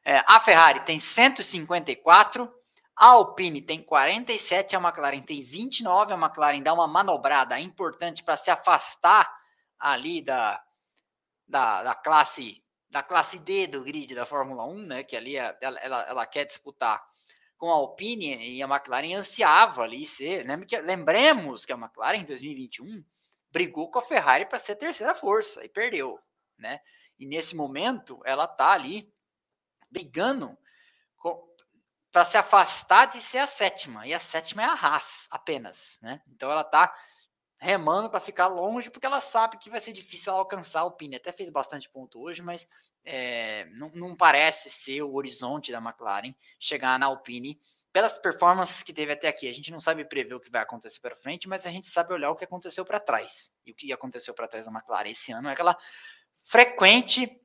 É, 0.04 0.22
a 0.26 0.40
Ferrari 0.40 0.80
tem 0.80 0.98
154, 0.98 2.50
a 2.96 3.06
Alpine 3.06 3.60
tem 3.60 3.82
47, 3.82 4.76
a 4.76 4.78
McLaren 4.78 5.22
tem 5.22 5.42
29. 5.42 6.12
A 6.12 6.16
McLaren 6.16 6.62
dá 6.62 6.72
uma 6.72 6.86
manobrada 6.86 7.58
importante 7.60 8.22
para 8.22 8.36
se 8.36 8.50
afastar 8.50 9.39
ali 9.80 10.22
da, 10.22 10.62
da, 11.48 11.82
da, 11.82 11.94
classe 11.94 12.62
da 12.90 13.02
classe 13.02 13.38
D 13.38 13.66
do 13.66 13.82
grid 13.82 14.14
da 14.14 14.26
Fórmula 14.26 14.64
1, 14.66 14.86
né, 14.86 15.02
que 15.02 15.16
ali 15.16 15.36
é, 15.36 15.56
ela, 15.60 15.80
ela, 15.80 16.02
ela 16.02 16.26
quer 16.26 16.44
disputar 16.44 17.02
com 17.56 17.70
a 17.70 17.74
Alpine 17.74 18.36
e 18.36 18.62
a 18.62 18.66
McLaren 18.66 19.16
ansiava 19.16 19.82
ali 19.82 20.06
ser, 20.06 20.46
lembremos 20.82 21.64
que 21.64 21.72
a 21.72 21.76
McLaren 21.76 22.18
em 22.18 22.24
2021 22.24 23.04
brigou 23.50 23.90
com 23.90 23.98
a 23.98 24.02
Ferrari 24.02 24.46
para 24.46 24.58
ser 24.58 24.76
terceira 24.76 25.14
força 25.14 25.64
e 25.64 25.68
perdeu, 25.68 26.18
né? 26.56 26.80
E 27.18 27.26
nesse 27.26 27.54
momento 27.54 28.20
ela 28.24 28.46
tá 28.46 28.70
ali 28.70 29.12
brigando 29.90 30.56
para 32.10 32.24
se 32.24 32.36
afastar 32.36 33.06
de 33.06 33.20
ser 33.20 33.38
a 33.38 33.46
sétima, 33.46 34.06
e 34.06 34.12
a 34.12 34.18
sétima 34.18 34.62
é 34.62 34.66
a 34.66 34.72
Haas 34.72 35.28
apenas, 35.30 35.98
né? 36.02 36.20
Então 36.28 36.50
ela 36.50 36.64
tá 36.64 36.92
remando 37.60 38.08
para 38.08 38.20
ficar 38.20 38.46
longe, 38.46 38.88
porque 38.90 39.04
ela 39.04 39.20
sabe 39.20 39.58
que 39.58 39.68
vai 39.68 39.80
ser 39.80 39.92
difícil 39.92 40.32
alcançar 40.32 40.80
a 40.80 40.82
Alpine. 40.82 41.16
Até 41.16 41.30
fez 41.30 41.50
bastante 41.50 41.90
ponto 41.90 42.18
hoje, 42.18 42.42
mas 42.42 42.66
é, 43.04 43.66
não, 43.72 43.90
não, 43.90 44.16
parece 44.16 44.70
ser 44.70 45.02
o 45.02 45.14
horizonte 45.14 45.70
da 45.70 45.78
McLaren 45.78 46.34
chegar 46.58 46.98
na 46.98 47.06
Alpine 47.06 47.60
pelas 47.92 48.16
performances 48.18 48.82
que 48.82 48.94
teve 48.94 49.12
até 49.12 49.28
aqui. 49.28 49.46
A 49.46 49.52
gente 49.52 49.70
não 49.70 49.78
sabe 49.78 50.06
prever 50.06 50.34
o 50.34 50.40
que 50.40 50.50
vai 50.50 50.62
acontecer 50.62 51.00
para 51.00 51.14
frente, 51.14 51.46
mas 51.46 51.66
a 51.66 51.70
gente 51.70 51.86
sabe 51.86 52.14
olhar 52.14 52.30
o 52.30 52.36
que 52.36 52.44
aconteceu 52.44 52.82
para 52.82 52.98
trás. 52.98 53.52
E 53.66 53.72
o 53.72 53.74
que 53.74 53.92
aconteceu 53.92 54.32
para 54.32 54.48
trás 54.48 54.64
da 54.64 54.72
McLaren 54.72 55.10
esse 55.10 55.30
ano 55.30 55.50
é 55.50 55.52
aquela 55.52 55.76
frequente, 56.42 57.38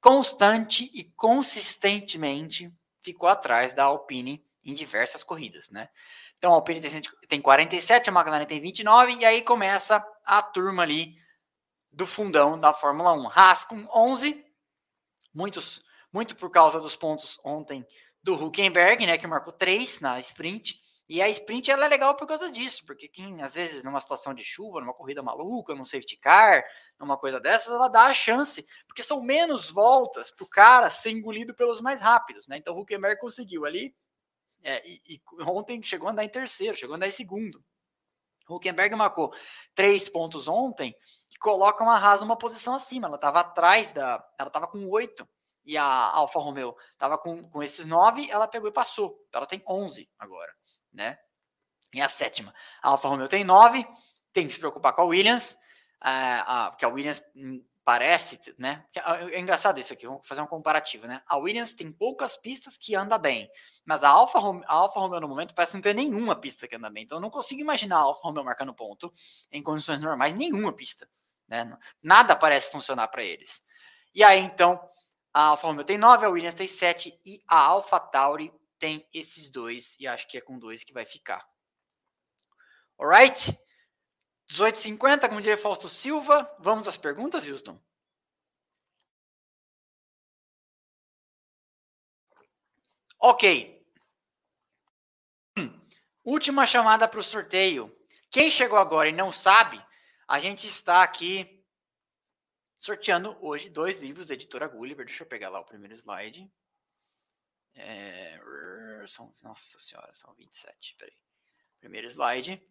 constante 0.00 0.90
e 0.94 1.04
consistentemente 1.12 2.72
ficou 3.02 3.28
atrás 3.28 3.74
da 3.74 3.84
Alpine 3.84 4.42
em 4.64 4.72
diversas 4.72 5.22
corridas, 5.22 5.68
né? 5.68 5.90
Então 6.38 6.52
a 6.52 6.56
Alpine 6.56 6.80
tem 7.28 7.40
47, 7.40 8.10
a 8.10 8.12
McLaren 8.12 8.44
tem 8.44 8.60
29, 8.60 9.14
e 9.14 9.24
aí 9.24 9.42
começa 9.42 10.04
a 10.24 10.42
turma 10.42 10.82
ali 10.82 11.14
do 11.90 12.06
fundão 12.06 12.58
da 12.58 12.72
Fórmula 12.74 13.12
1. 13.12 13.28
Haas 13.28 13.64
com 13.64 13.86
11, 13.94 14.44
muitos, 15.32 15.82
muito 16.12 16.36
por 16.36 16.50
causa 16.50 16.80
dos 16.80 16.96
pontos 16.96 17.38
ontem 17.44 17.86
do 18.22 18.34
Huckenberg, 18.34 19.06
né, 19.06 19.18
que 19.18 19.26
marcou 19.26 19.52
3 19.52 20.00
na 20.00 20.18
sprint. 20.20 20.78
E 21.06 21.20
a 21.20 21.28
sprint 21.28 21.70
ela 21.70 21.84
é 21.84 21.88
legal 21.88 22.16
por 22.16 22.26
causa 22.26 22.50
disso, 22.50 22.82
porque 22.86 23.06
quem 23.08 23.42
às 23.42 23.54
vezes 23.54 23.84
numa 23.84 24.00
situação 24.00 24.32
de 24.32 24.42
chuva, 24.42 24.80
numa 24.80 24.94
corrida 24.94 25.22
maluca, 25.22 25.74
num 25.74 25.84
safety 25.84 26.16
car, 26.16 26.64
numa 26.98 27.18
coisa 27.18 27.38
dessas, 27.38 27.74
ela 27.74 27.88
dá 27.88 28.06
a 28.06 28.14
chance, 28.14 28.66
porque 28.86 29.02
são 29.02 29.22
menos 29.22 29.70
voltas 29.70 30.30
para 30.30 30.44
o 30.44 30.48
cara 30.48 30.90
ser 30.90 31.10
engolido 31.10 31.54
pelos 31.54 31.82
mais 31.82 32.00
rápidos, 32.00 32.48
né? 32.48 32.56
Então 32.56 32.74
o 32.74 32.80
Huckenberg 32.80 33.20
conseguiu 33.20 33.66
ali 33.66 33.94
é, 34.64 34.82
e, 34.88 35.00
e, 35.06 35.22
ontem 35.42 35.82
chegou 35.82 36.08
a 36.08 36.12
andar 36.12 36.24
em 36.24 36.28
terceiro, 36.28 36.76
chegou 36.76 36.94
a 36.94 36.96
andar 36.96 37.06
em 37.06 37.12
segundo. 37.12 37.62
Huckenberg 38.48 38.94
marcou 38.96 39.32
três 39.74 40.08
pontos 40.08 40.48
ontem, 40.48 40.94
que 41.30 41.38
colocam 41.38 41.88
a 41.88 41.96
Haas 41.96 42.20
numa 42.20 42.36
posição 42.36 42.74
acima. 42.74 43.06
Ela 43.06 43.16
estava 43.16 43.40
atrás 43.40 43.92
da. 43.92 44.24
Ela 44.38 44.48
estava 44.48 44.66
com 44.66 44.88
oito. 44.88 45.28
E 45.66 45.78
a 45.78 45.84
Alfa 45.84 46.38
Romeo 46.40 46.76
estava 46.92 47.16
com, 47.16 47.48
com 47.48 47.62
esses 47.62 47.86
nove, 47.86 48.30
ela 48.30 48.46
pegou 48.46 48.68
e 48.68 48.72
passou. 48.72 49.18
Então 49.28 49.38
ela 49.38 49.46
tem 49.46 49.62
onze 49.66 50.10
agora, 50.18 50.52
né? 50.92 51.18
E 51.92 52.02
a 52.02 52.08
sétima. 52.08 52.54
A 52.82 52.90
Alfa 52.90 53.08
Romeo 53.08 53.28
tem 53.28 53.44
nove, 53.44 53.86
tem 54.30 54.46
que 54.46 54.52
se 54.52 54.58
preocupar 54.58 54.92
com 54.92 55.00
a 55.00 55.04
Williams, 55.06 55.56
é, 56.04 56.68
porque 56.68 56.84
a 56.84 56.88
Williams 56.88 57.24
hum, 57.34 57.64
parece, 57.84 58.40
né? 58.58 58.84
É, 58.96 59.36
é 59.36 59.38
engraçado 59.38 59.78
isso 59.78 59.92
aqui, 59.92 60.06
vamos 60.06 60.26
fazer 60.26 60.40
um 60.40 60.46
comparativo, 60.46 61.06
né? 61.06 61.22
A 61.26 61.36
Williams 61.36 61.72
tem 61.72 61.92
poucas 61.92 62.36
pistas 62.36 62.76
que 62.78 62.94
anda 62.94 63.18
bem, 63.18 63.50
mas 63.84 64.02
a 64.02 64.08
Alfa, 64.08 64.38
Romeo, 64.38 64.64
a 64.66 64.72
Alfa 64.72 64.98
Romeo 64.98 65.20
no 65.20 65.28
momento 65.28 65.54
parece 65.54 65.74
não 65.74 65.82
ter 65.82 65.94
nenhuma 65.94 66.34
pista 66.34 66.66
que 66.66 66.74
anda 66.74 66.88
bem. 66.88 67.04
Então 67.04 67.18
eu 67.18 67.22
não 67.22 67.30
consigo 67.30 67.60
imaginar 67.60 67.96
a 67.96 68.00
Alfa 68.00 68.22
Romeo 68.22 68.44
marcando 68.44 68.74
ponto 68.74 69.12
em 69.52 69.62
condições 69.62 70.00
normais, 70.00 70.34
nenhuma 70.34 70.72
pista, 70.72 71.08
né? 71.46 71.76
Nada 72.02 72.34
parece 72.34 72.70
funcionar 72.70 73.08
para 73.08 73.22
eles. 73.22 73.62
E 74.14 74.24
aí 74.24 74.40
então 74.40 74.80
a 75.32 75.48
Alfa 75.48 75.66
Romeo 75.66 75.84
tem 75.84 75.98
9, 75.98 76.24
a 76.24 76.28
Williams 76.30 76.54
tem 76.54 76.66
7 76.66 77.20
e 77.24 77.42
a 77.46 77.58
Alfa 77.58 78.00
Tauri 78.00 78.52
tem 78.78 79.06
esses 79.12 79.50
dois 79.50 79.96
e 80.00 80.06
acho 80.06 80.26
que 80.26 80.38
é 80.38 80.40
com 80.40 80.58
dois 80.58 80.82
que 80.82 80.92
vai 80.92 81.04
ficar. 81.04 81.46
Alright? 82.98 83.58
18h50, 84.54 85.28
como 85.28 85.40
diria 85.40 85.56
Fausto 85.56 85.88
Silva. 85.88 86.48
Vamos 86.60 86.86
às 86.86 86.96
perguntas, 86.96 87.46
Houston? 87.46 87.78
Ok. 93.18 93.84
Última 96.24 96.66
chamada 96.66 97.08
para 97.08 97.20
o 97.20 97.22
sorteio. 97.22 97.94
Quem 98.30 98.48
chegou 98.50 98.78
agora 98.78 99.08
e 99.08 99.12
não 99.12 99.32
sabe, 99.32 99.84
a 100.28 100.38
gente 100.38 100.66
está 100.66 101.02
aqui 101.02 101.64
sorteando 102.78 103.36
hoje 103.40 103.68
dois 103.68 103.98
livros 103.98 104.26
da 104.26 104.34
editora 104.34 104.68
Gulliver. 104.68 105.04
Deixa 105.04 105.24
eu 105.24 105.28
pegar 105.28 105.48
lá 105.48 105.60
o 105.60 105.64
primeiro 105.64 105.94
slide. 105.94 106.50
É, 107.74 108.38
são, 109.08 109.34
nossa 109.42 109.78
senhora, 109.78 110.14
são 110.14 110.32
27. 110.34 110.94
Peraí. 110.96 111.16
Primeiro 111.80 112.06
slide. 112.08 112.62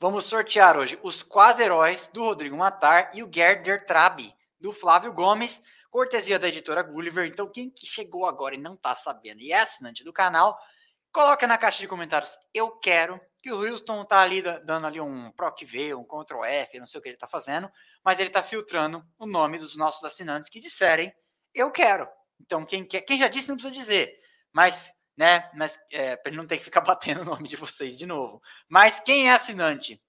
Vamos 0.00 0.26
sortear 0.26 0.76
hoje 0.76 0.96
os 1.02 1.24
quase 1.24 1.60
heróis 1.60 2.06
do 2.06 2.22
Rodrigo 2.22 2.56
Matar 2.56 3.10
e 3.14 3.22
o 3.24 3.28
Gerder 3.32 3.84
Trabi, 3.84 4.32
do 4.60 4.72
Flávio 4.72 5.12
Gomes, 5.12 5.60
cortesia 5.90 6.38
da 6.38 6.46
editora 6.46 6.84
Gulliver. 6.84 7.26
Então, 7.26 7.50
quem 7.50 7.68
que 7.68 7.84
chegou 7.84 8.24
agora 8.24 8.54
e 8.54 8.58
não 8.58 8.74
está 8.74 8.94
sabendo 8.94 9.40
e 9.40 9.50
é 9.50 9.58
assinante 9.58 10.04
do 10.04 10.12
canal, 10.12 10.56
coloca 11.10 11.48
na 11.48 11.58
caixa 11.58 11.80
de 11.80 11.88
comentários 11.88 12.38
eu 12.54 12.70
quero, 12.78 13.20
que 13.42 13.50
o 13.50 13.60
Houston 13.60 14.04
tá 14.04 14.20
ali 14.20 14.40
dando 14.40 14.86
ali 14.86 15.00
um 15.00 15.32
PROC 15.32 15.64
V, 15.64 15.94
um 15.94 16.04
Ctrl 16.04 16.44
F, 16.44 16.78
não 16.78 16.86
sei 16.86 17.00
o 17.00 17.02
que 17.02 17.08
ele 17.08 17.16
está 17.16 17.26
fazendo, 17.26 17.68
mas 18.04 18.20
ele 18.20 18.28
está 18.28 18.40
filtrando 18.40 19.04
o 19.18 19.26
nome 19.26 19.58
dos 19.58 19.74
nossos 19.76 20.04
assinantes 20.04 20.48
que 20.48 20.60
disserem 20.60 21.12
eu 21.52 21.72
quero. 21.72 22.08
Então, 22.40 22.64
quem, 22.64 22.84
quer, 22.84 23.00
quem 23.00 23.18
já 23.18 23.26
disse 23.26 23.48
não 23.48 23.56
precisa 23.56 23.74
dizer, 23.74 24.16
mas 24.52 24.92
né? 25.18 25.50
Mas 25.52 25.76
é, 25.90 26.14
para 26.14 26.30
não 26.30 26.46
ter 26.46 26.58
que 26.58 26.64
ficar 26.64 26.80
batendo 26.80 27.22
o 27.22 27.24
nome 27.24 27.48
de 27.48 27.56
vocês 27.56 27.98
de 27.98 28.06
novo. 28.06 28.40
Mas 28.68 29.00
quem 29.00 29.28
é 29.28 29.32
assinante? 29.32 30.00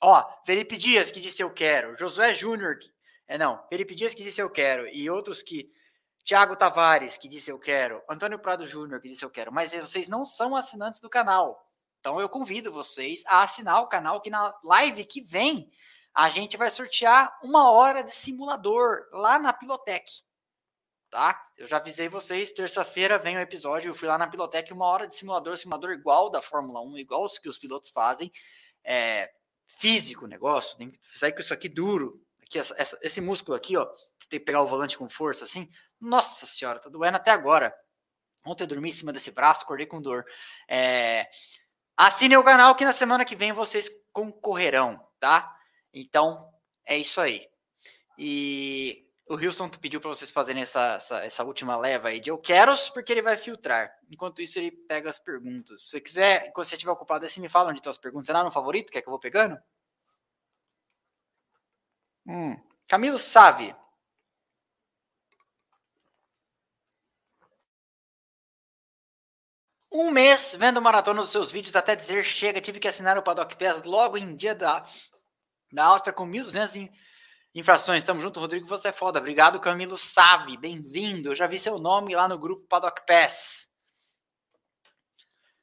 Ó, 0.00 0.22
Felipe 0.44 0.76
Dias 0.76 1.10
que 1.10 1.18
disse 1.18 1.42
eu 1.42 1.50
quero, 1.50 1.96
Josué 1.96 2.34
Júnior, 2.34 2.78
é 3.26 3.38
não, 3.38 3.66
Felipe 3.68 3.94
Dias 3.94 4.14
que 4.14 4.22
disse 4.22 4.40
eu 4.40 4.50
quero 4.50 4.86
e 4.86 5.10
outros 5.10 5.42
que 5.42 5.72
Tiago 6.24 6.54
Tavares 6.54 7.16
que 7.16 7.26
disse 7.26 7.50
eu 7.50 7.58
quero, 7.58 8.00
Antônio 8.08 8.38
Prado 8.38 8.66
Júnior 8.66 9.00
que 9.00 9.08
disse 9.08 9.24
eu 9.24 9.30
quero, 9.30 9.50
mas 9.50 9.72
vocês 9.72 10.06
não 10.06 10.24
são 10.24 10.54
assinantes 10.54 11.00
do 11.00 11.08
canal. 11.08 11.66
Então 11.98 12.20
eu 12.20 12.28
convido 12.28 12.70
vocês 12.70 13.22
a 13.26 13.42
assinar 13.42 13.82
o 13.82 13.88
canal 13.88 14.20
que 14.20 14.30
na 14.30 14.54
live 14.62 15.04
que 15.04 15.20
vem 15.20 15.68
a 16.14 16.28
gente 16.28 16.56
vai 16.56 16.70
sortear 16.70 17.36
uma 17.42 17.72
hora 17.72 18.04
de 18.04 18.12
simulador 18.12 19.08
lá 19.10 19.38
na 19.38 19.52
Pilotec 19.52 20.04
tá? 21.10 21.48
Eu 21.56 21.66
já 21.66 21.78
avisei 21.78 22.08
vocês, 22.08 22.52
terça-feira 22.52 23.18
vem 23.18 23.36
o 23.36 23.40
episódio, 23.40 23.90
eu 23.90 23.94
fui 23.94 24.08
lá 24.08 24.18
na 24.18 24.26
Pilotec, 24.26 24.72
uma 24.72 24.86
hora 24.86 25.06
de 25.06 25.16
simulador, 25.16 25.56
simulador 25.56 25.90
igual 25.92 26.30
da 26.30 26.42
Fórmula 26.42 26.80
1, 26.82 26.98
igual 26.98 27.24
os 27.24 27.38
que 27.38 27.48
os 27.48 27.58
pilotos 27.58 27.90
fazem, 27.90 28.32
é, 28.84 29.30
físico 29.76 30.24
o 30.24 30.28
negócio, 30.28 30.76
tem 30.76 30.90
que 30.90 30.98
sair 31.02 31.32
com 31.32 31.40
isso 31.40 31.54
aqui 31.54 31.68
duro, 31.68 32.22
aqui, 32.42 32.58
essa, 32.58 32.74
essa, 32.78 32.98
esse 33.02 33.20
músculo 33.20 33.56
aqui, 33.56 33.76
ó, 33.76 33.86
tem 34.28 34.38
que 34.38 34.40
pegar 34.40 34.62
o 34.62 34.66
volante 34.66 34.98
com 34.98 35.08
força, 35.08 35.44
assim, 35.44 35.70
nossa 36.00 36.46
senhora, 36.46 36.78
tá 36.78 36.88
doendo 36.88 37.16
até 37.16 37.30
agora. 37.30 37.74
Ontem 38.46 38.64
eu 38.64 38.68
dormi 38.68 38.90
em 38.90 38.92
cima 38.92 39.12
desse 39.12 39.30
braço, 39.30 39.64
acordei 39.64 39.86
com 39.86 40.00
dor. 40.00 40.24
É, 40.68 41.28
o 42.38 42.44
canal 42.44 42.74
que 42.74 42.84
na 42.84 42.92
semana 42.92 43.24
que 43.24 43.34
vem 43.34 43.52
vocês 43.52 43.90
concorrerão, 44.12 45.04
tá? 45.18 45.54
Então, 45.92 46.48
é 46.86 46.96
isso 46.96 47.20
aí. 47.20 47.48
E 48.16 49.07
o 49.28 49.34
Houston 49.34 49.68
pediu 49.68 50.00
para 50.00 50.08
vocês 50.08 50.30
fazerem 50.30 50.62
essa, 50.62 50.94
essa, 50.94 51.24
essa, 51.24 51.44
última 51.44 51.76
leva 51.76 52.08
aí 52.08 52.20
de 52.20 52.30
eu 52.30 52.38
quero, 52.38 52.72
porque 52.94 53.12
ele 53.12 53.22
vai 53.22 53.36
filtrar. 53.36 53.92
Enquanto 54.10 54.40
isso, 54.40 54.58
ele 54.58 54.70
pega 54.70 55.10
as 55.10 55.18
perguntas. 55.18 55.82
Se 55.82 55.90
você 55.90 56.00
quiser, 56.00 56.52
quando 56.52 56.66
você 56.66 56.76
estiver 56.76 56.92
ocupado, 56.92 57.26
assim, 57.26 57.40
me 57.40 57.48
fala 57.48 57.68
onde 57.70 57.78
estão 57.78 57.90
as 57.90 57.98
perguntas. 57.98 58.26
Será 58.26 58.42
no 58.42 58.50
favorito? 58.50 58.90
Quer 58.90 59.02
que 59.02 59.08
eu 59.08 59.12
vou 59.12 59.20
pegando? 59.20 59.58
Hum. 62.26 62.56
Camilo 62.88 63.18
Save. 63.18 63.74
Um 69.92 70.10
mês 70.10 70.54
vendo 70.58 70.80
maratona 70.80 71.22
dos 71.22 71.30
seus 71.30 71.50
vídeos 71.50 71.74
até 71.74 71.96
dizer 71.96 72.22
chega, 72.22 72.60
tive 72.60 72.78
que 72.78 72.88
assinar 72.88 73.18
o 73.18 73.22
Paddock 73.22 73.56
Pass 73.56 73.82
logo 73.84 74.16
em 74.16 74.36
dia 74.36 74.54
da, 74.54 74.86
da 75.72 75.86
Áustria 75.86 76.12
com 76.12 76.26
1.200 76.26 76.90
Infrações, 77.54 78.04
tamo 78.04 78.20
junto, 78.20 78.38
Rodrigo, 78.40 78.66
você 78.66 78.88
é 78.88 78.92
foda. 78.92 79.18
Obrigado, 79.18 79.60
Camilo 79.60 79.96
Save, 79.96 80.56
bem-vindo. 80.56 81.30
Eu 81.30 81.34
já 81.34 81.46
vi 81.46 81.58
seu 81.58 81.78
nome 81.78 82.14
lá 82.14 82.28
no 82.28 82.38
grupo 82.38 82.66
Paddock 82.66 83.04
Pass. 83.06 83.68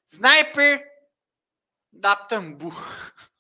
Sniper 0.09 0.83
da 1.91 2.15
Tambu. 2.15 2.71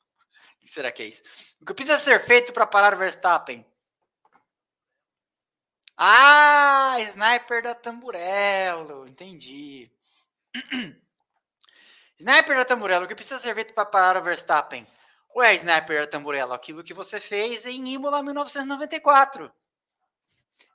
será 0.75 0.91
que 0.91 1.03
é 1.03 1.07
isso? 1.07 1.23
O 1.61 1.65
que 1.65 1.73
precisa 1.73 1.97
ser 1.97 2.19
feito 2.25 2.51
para 2.53 2.67
parar 2.67 2.93
o 2.93 2.97
Verstappen? 2.97 3.65
Ah, 5.97 6.97
Sniper 6.99 7.63
da 7.63 7.73
Tamburello, 7.73 9.07
entendi. 9.07 9.89
Sniper 12.19 12.57
da 12.57 12.65
Tamburello, 12.65 13.05
o 13.05 13.07
que 13.07 13.15
precisa 13.15 13.39
ser 13.39 13.55
feito 13.55 13.73
para 13.73 13.85
parar 13.85 14.21
o 14.21 14.23
Verstappen? 14.23 14.85
Ué, 15.35 15.55
Sniper 15.55 16.09
Tamburello, 16.09 16.53
aquilo 16.53 16.81
que 16.81 16.93
você 16.93 17.19
fez 17.19 17.65
em 17.65 17.85
Imola 17.89 18.23
1994. 18.23 19.51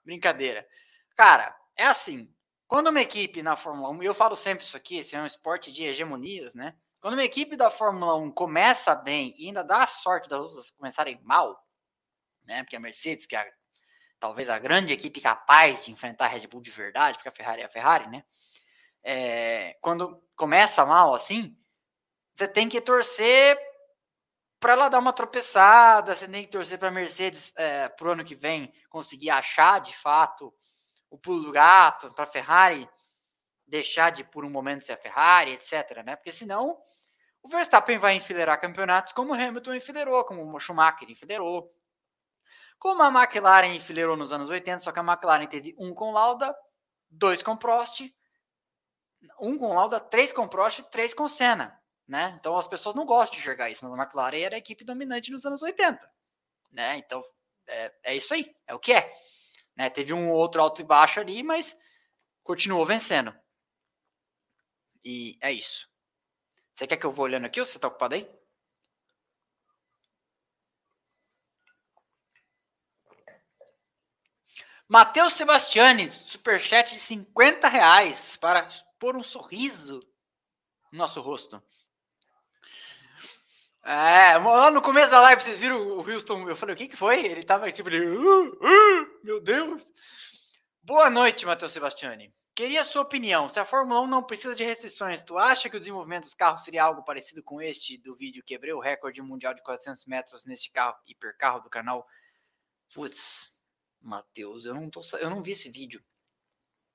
Brincadeira. 0.05 0.69
Cara, 1.17 1.57
é 1.75 1.87
assim. 1.87 2.31
Quando 2.69 2.89
uma 2.89 3.01
equipe 3.01 3.43
na 3.43 3.57
Fórmula 3.57 3.89
1, 3.89 4.03
eu 4.03 4.15
falo 4.15 4.37
sempre 4.37 4.65
isso 4.65 4.77
aqui, 4.77 4.99
esse 4.99 5.17
é 5.17 5.23
um 5.23 5.25
esporte 5.25 5.73
de 5.73 5.85
hegemonias, 5.85 6.53
né? 6.53 6.77
Quando 7.01 7.15
uma 7.15 7.25
equipe 7.25 7.57
da 7.57 7.71
Fórmula 7.71 8.15
1 8.17 8.31
começa 8.33 8.95
bem 8.95 9.35
e 9.39 9.47
ainda 9.47 9.65
dá 9.65 9.83
a 9.83 9.87
sorte 9.87 10.29
das 10.29 10.39
outras 10.39 10.71
começarem 10.73 11.19
mal, 11.23 11.67
né? 12.45 12.63
Porque 12.63 12.77
a 12.77 12.81
Mercedes, 12.81 13.25
que 13.25 13.35
é 13.35 13.51
talvez 14.19 14.51
a 14.51 14.59
grande 14.59 14.93
equipe 14.93 15.23
capaz 15.23 15.87
de 15.87 15.91
enfrentar 15.91 16.27
a 16.27 16.29
Red 16.29 16.47
Bull 16.47 16.61
de 16.61 16.71
verdade, 16.71 17.17
porque 17.17 17.31
a 17.31 17.33
Ferrari 17.33 17.63
é 17.63 17.65
a 17.65 17.71
Ferrari, 17.71 18.09
né? 18.11 18.23
É, 19.03 19.79
quando 19.81 20.23
começa 20.37 20.85
mal 20.85 21.15
assim, 21.15 21.57
você 22.35 22.47
tem 22.47 22.69
que 22.69 22.81
torcer 22.83 23.70
para 24.61 24.75
ela 24.75 24.89
dar 24.91 24.99
uma 24.99 25.13
tropeçada, 25.13 26.15
você 26.15 26.29
tem 26.29 26.45
que 26.45 26.51
torcer 26.51 26.79
para 26.79 26.89
a 26.89 26.93
Mercedes 26.93 27.53
é, 27.57 27.89
pro 27.89 28.13
ano 28.13 28.25
que 28.25 28.35
vem 28.35 28.73
conseguir 28.91 29.31
achar 29.31 29.81
de 29.81 29.97
fato 29.97 30.55
o 31.11 31.19
pulo 31.19 31.43
do 31.43 31.51
gato, 31.51 32.13
para 32.15 32.25
a 32.25 32.27
Ferrari 32.27 32.89
deixar 33.67 34.11
de 34.11 34.23
por 34.23 34.45
um 34.45 34.51
momento 34.51 34.85
ser 34.85 34.93
a 34.93 34.97
Ferrari, 34.97 35.53
etc. 35.53 36.03
Né? 36.05 36.15
Porque 36.15 36.33
senão 36.33 36.77
o 37.43 37.49
Verstappen 37.49 37.99
vai 37.99 38.15
enfileirar 38.15 38.61
campeonatos 38.61 39.13
como 39.13 39.33
o 39.33 39.35
Hamilton 39.35 39.75
enfileirou, 39.75 40.25
como 40.25 40.55
o 40.55 40.61
Schumacher 40.61 41.11
enfileirou, 41.11 41.73
como 42.79 43.03
a 43.03 43.09
McLaren 43.09 43.75
enfileirou 43.75 44.17
nos 44.17 44.33
anos 44.33 44.51
80, 44.51 44.81
só 44.81 44.93
que 44.93 44.99
a 44.99 45.03
McLaren 45.03 45.47
teve 45.47 45.75
um 45.79 45.95
com 45.95 46.13
Lauda, 46.13 46.55
dois 47.09 47.43
com 47.43 47.57
Prost, 47.57 48.03
um 49.41 49.57
com 49.57 49.75
Lauda, 49.75 50.01
três 50.01 50.33
com 50.33 50.47
Prost, 50.47 50.83
três 50.91 51.15
com 51.15 51.29
Senna. 51.29 51.80
Né? 52.11 52.37
Então 52.41 52.59
as 52.59 52.67
pessoas 52.67 52.97
não 52.97 53.07
gostam 53.07 53.35
de 53.35 53.39
enxergar 53.39 53.71
isso, 53.71 53.85
mas 53.85 53.97
a 53.97 54.03
McLaren 54.03 54.41
era 54.41 54.57
a 54.57 54.59
equipe 54.59 54.85
dominante 54.85 55.31
nos 55.31 55.47
anos 55.47 55.63
80. 55.63 56.13
Né? 56.73 56.99
Então 56.99 57.23
é, 57.69 57.95
é 58.03 58.17
isso 58.17 58.35
aí, 58.35 58.53
é 58.67 58.75
o 58.75 58.81
que 58.81 58.93
é. 58.93 59.17
Né? 59.77 59.89
Teve 59.89 60.13
um 60.13 60.29
outro 60.33 60.61
alto 60.61 60.83
e 60.83 60.85
baixo 60.85 61.21
ali, 61.21 61.41
mas 61.45 61.79
continuou 62.43 62.85
vencendo. 62.85 63.33
E 65.05 65.39
é 65.41 65.53
isso. 65.53 65.89
Você 66.75 66.85
quer 66.85 66.97
que 66.97 67.07
eu 67.07 67.13
vou 67.13 67.27
olhando 67.27 67.47
aqui 67.47 67.61
ou 67.61 67.65
você 67.65 67.79
está 67.79 67.87
ocupado 67.87 68.17
aí? 68.17 68.29
Matheus 74.89 75.35
Sebastiani, 75.35 76.11
superchat 76.11 76.93
de 76.93 76.99
50 76.99 77.69
reais 77.69 78.35
para 78.35 78.69
pôr 78.99 79.17
um 79.17 79.23
sorriso 79.23 80.01
no 80.91 80.99
nosso 80.99 81.21
rosto. 81.21 81.63
É, 83.83 84.37
lá 84.37 84.71
no 84.71 84.83
começo 84.83 85.11
da 85.11 85.21
live, 85.21 85.43
vocês 85.43 85.59
viram 85.59 85.81
o 85.81 86.01
Houston? 86.01 86.47
Eu 86.47 86.55
falei, 86.55 86.75
o 86.75 86.79
que, 86.79 86.89
que 86.89 86.97
foi? 86.97 87.25
Ele 87.25 87.43
tava 87.43 87.73
tipo. 87.73 87.89
Uh, 87.89 88.49
uh, 88.49 89.25
meu 89.25 89.41
Deus! 89.41 89.87
Boa 90.83 91.09
noite, 91.09 91.47
Matheus 91.47 91.73
Sebastiani. 91.73 92.35
Queria 92.55 92.83
a 92.83 92.85
sua 92.85 93.01
opinião. 93.01 93.49
Se 93.49 93.59
a 93.59 93.65
Fórmula 93.65 94.03
1 94.03 94.07
não 94.07 94.23
precisa 94.23 94.55
de 94.55 94.65
restrições, 94.65 95.23
tu 95.23 95.39
acha 95.39 95.71
que 95.71 95.77
o 95.77 95.81
desenvolvimento 95.81 96.25
dos 96.25 96.35
carros 96.35 96.63
seria 96.63 96.85
algo 96.85 97.03
parecido 97.03 97.43
com 97.43 97.61
este 97.63 97.97
do 97.97 98.15
vídeo 98.15 98.45
Quebrei 98.45 98.75
o 98.75 98.81
recorde 98.81 99.23
mundial 99.23 99.55
de 99.55 99.63
400 99.63 100.05
metros 100.05 100.45
neste 100.45 100.71
carro, 100.71 100.97
hipercarro 101.07 101.61
do 101.63 101.71
canal? 101.71 102.07
Putz, 102.93 103.51
Matheus, 103.99 104.67
eu 104.67 104.75
não 104.75 104.91
tô, 104.91 105.01
eu 105.19 105.31
não 105.31 105.43
vi 105.43 105.53
esse 105.53 105.71
vídeo. 105.71 106.05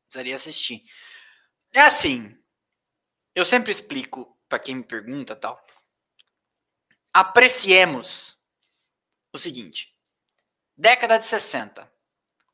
Precisaria 0.04 0.36
assistir. 0.36 0.84
É 1.74 1.82
assim. 1.82 2.38
Eu 3.34 3.44
sempre 3.44 3.72
explico 3.72 4.38
para 4.48 4.60
quem 4.60 4.76
me 4.76 4.84
pergunta 4.84 5.36
tal 5.36 5.65
apreciemos 7.16 8.38
o 9.32 9.38
seguinte: 9.38 9.96
década 10.76 11.18
de 11.18 11.26
60. 11.26 11.90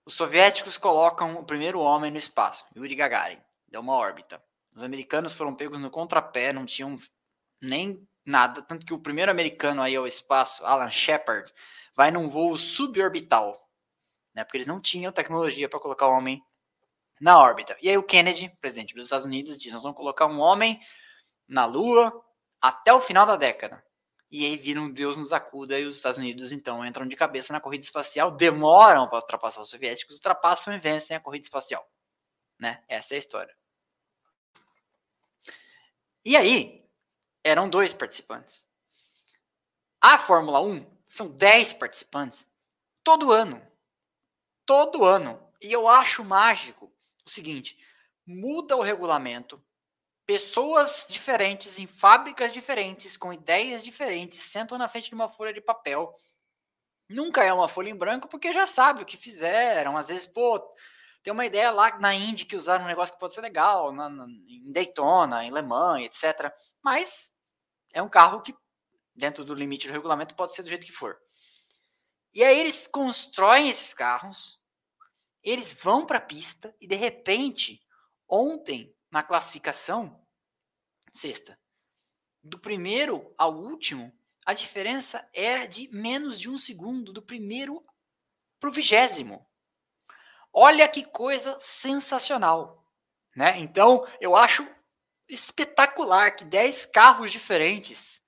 Os 0.05 0.14
soviéticos 0.14 0.78
colocam 0.78 1.36
o 1.36 1.43
primeiro 1.43 1.80
homem 1.80 2.12
no 2.12 2.20
espaço, 2.20 2.64
Yuri 2.76 2.93
Gagarin, 2.93 3.41
deu 3.68 3.82
uma 3.82 3.95
órbita. 3.95 4.43
Os 4.76 4.84
americanos 4.84 5.34
foram 5.34 5.55
pegos 5.55 5.80
no 5.80 5.89
contrapé, 5.89 6.53
não 6.53 6.66
tinham 6.66 6.99
nem 7.59 8.07
nada, 8.24 8.62
tanto 8.62 8.86
que 8.86 8.93
o 8.93 8.99
primeiro 8.99 9.32
americano 9.32 9.82
aí 9.82 9.95
ao 9.95 10.05
espaço, 10.05 10.64
Alan 10.64 10.91
Shepard, 10.91 11.51
vai 11.95 12.12
num 12.12 12.30
voo 12.30 12.55
suborbital, 12.55 13.68
né? 14.34 14.43
Porque 14.43 14.57
eles 14.57 14.68
não 14.68 14.80
tinham 14.80 15.12
tecnologia 15.12 15.68
para 15.68 15.80
colocar 15.80 16.07
o 16.07 16.14
homem 16.14 16.43
na 17.20 17.39
órbita. 17.39 17.76
E 17.82 17.89
aí 17.89 17.97
o 17.97 18.03
Kennedy, 18.03 18.49
presidente 18.62 18.93
dos 18.93 19.05
Estados 19.05 19.26
Unidos, 19.26 19.57
diz: 19.57 19.74
"Nós 19.74 19.82
vamos 19.82 19.97
colocar 19.97 20.28
um 20.28 20.39
homem 20.39 20.80
na 21.47 21.66
Lua 21.66 22.14
até 22.62 22.93
o 22.93 23.01
final 23.01 23.26
da 23.26 23.36
década" 23.36 23.84
e 24.32 24.46
aí 24.46 24.56
vira 24.56 24.82
um 24.82 24.90
Deus 24.90 25.18
nos 25.18 25.34
acuda 25.34 25.78
e 25.78 25.86
os 25.86 25.98
Estados 25.98 26.18
Unidos 26.18 26.54
então 26.54 26.86
entram 26.86 27.06
de 27.06 27.16
cabeça 27.18 27.52
na 27.52 27.60
corrida 27.60 27.84
espacial, 27.84 28.32
demoram 28.32 29.08
para 29.08 29.20
ultrapassar 29.20 29.62
os 29.62 29.70
soviéticos, 29.70 30.16
ultrapassam 30.16 30.74
e 30.74 30.80
vencem 30.80 31.18
a 31.18 31.20
corrida 31.20 31.44
espacial. 31.44 31.86
Né? 32.58 32.82
Essa 32.88 33.14
é 33.14 33.18
a 33.18 33.20
história. 33.20 33.56
E 36.24 36.38
aí, 36.38 36.88
eram 37.44 37.70
dois 37.70 37.94
participantes. 37.94 38.68
A 40.00 40.18
Fórmula 40.18 40.62
1 40.62 40.86
são 41.08 41.28
10 41.28 41.74
participantes 41.74 42.46
todo 43.04 43.32
ano. 43.32 43.62
Todo 44.66 45.04
ano. 45.04 45.42
E 45.60 45.72
eu 45.72 45.88
acho 45.88 46.24
mágico 46.24 46.92
o 47.26 47.30
seguinte: 47.30 47.78
muda 48.26 48.78
o 48.78 48.82
regulamento, 48.82 49.64
pessoas 50.32 51.06
diferentes 51.10 51.78
em 51.78 51.86
fábricas 51.86 52.54
diferentes, 52.54 53.18
com 53.18 53.34
ideias 53.34 53.84
diferentes, 53.84 54.42
sentam 54.42 54.78
na 54.78 54.88
frente 54.88 55.10
de 55.10 55.14
uma 55.14 55.28
folha 55.28 55.52
de 55.52 55.60
papel. 55.60 56.16
Nunca 57.10 57.44
é 57.44 57.52
uma 57.52 57.68
folha 57.68 57.90
em 57.90 57.98
branco, 57.98 58.30
porque 58.30 58.54
já 58.54 58.66
sabe 58.66 59.04
o 59.04 59.06
que 59.06 59.18
fizeram. 59.18 59.98
Às 59.98 60.08
vezes, 60.08 60.26
pô, 60.26 60.58
tem 61.22 61.34
uma 61.34 61.46
ideia 61.46 61.70
lá 61.70 62.00
na 62.00 62.14
Indy 62.14 62.46
que 62.46 62.56
usaram 62.56 62.86
um 62.86 62.88
negócio 62.88 63.14
que 63.14 63.20
pode 63.20 63.34
ser 63.34 63.42
legal, 63.42 63.92
na, 63.92 64.08
na, 64.08 64.26
em 64.26 64.72
Daytona, 64.72 65.44
em 65.44 65.52
Le 65.52 65.62
Mans, 65.62 66.06
etc. 66.06 66.50
Mas 66.82 67.30
é 67.92 68.02
um 68.02 68.08
carro 68.08 68.42
que, 68.42 68.56
dentro 69.14 69.44
do 69.44 69.54
limite 69.54 69.88
do 69.88 69.94
regulamento, 69.94 70.34
pode 70.34 70.56
ser 70.56 70.64
do 70.64 70.70
jeito 70.70 70.86
que 70.86 70.94
for. 70.94 71.18
E 72.34 72.42
aí 72.42 72.58
eles 72.58 72.88
constroem 72.88 73.68
esses 73.68 73.94
carros, 73.94 74.58
eles 75.44 75.74
vão 75.74 76.06
para 76.06 76.20
a 76.20 76.22
pista 76.22 76.74
e, 76.80 76.88
de 76.88 76.96
repente, 76.96 77.82
ontem, 78.30 78.96
na 79.12 79.22
classificação, 79.22 80.21
sexta. 81.14 81.59
Do 82.43 82.59
primeiro 82.59 83.34
ao 83.38 83.53
último, 83.53 84.12
a 84.45 84.53
diferença 84.53 85.28
era 85.34 85.66
de 85.68 85.88
menos 85.89 86.39
de 86.39 86.49
um 86.49 86.57
segundo, 86.57 87.14
do 87.14 87.22
primeiro 87.22 87.86
para 88.59 88.70
o 88.70 88.74
vigésimo. 88.74 89.45
Olha 90.51 90.88
que 90.88 91.03
coisa 91.03 91.57
sensacional. 91.62 92.86
Né? 93.36 93.59
Então, 93.59 94.05
eu 94.20 94.36
acho 94.36 94.68
espetacular 95.30 96.36
que 96.36 96.43
10 96.43 96.88
carros 96.88 97.32
diferentes, 97.32 98.22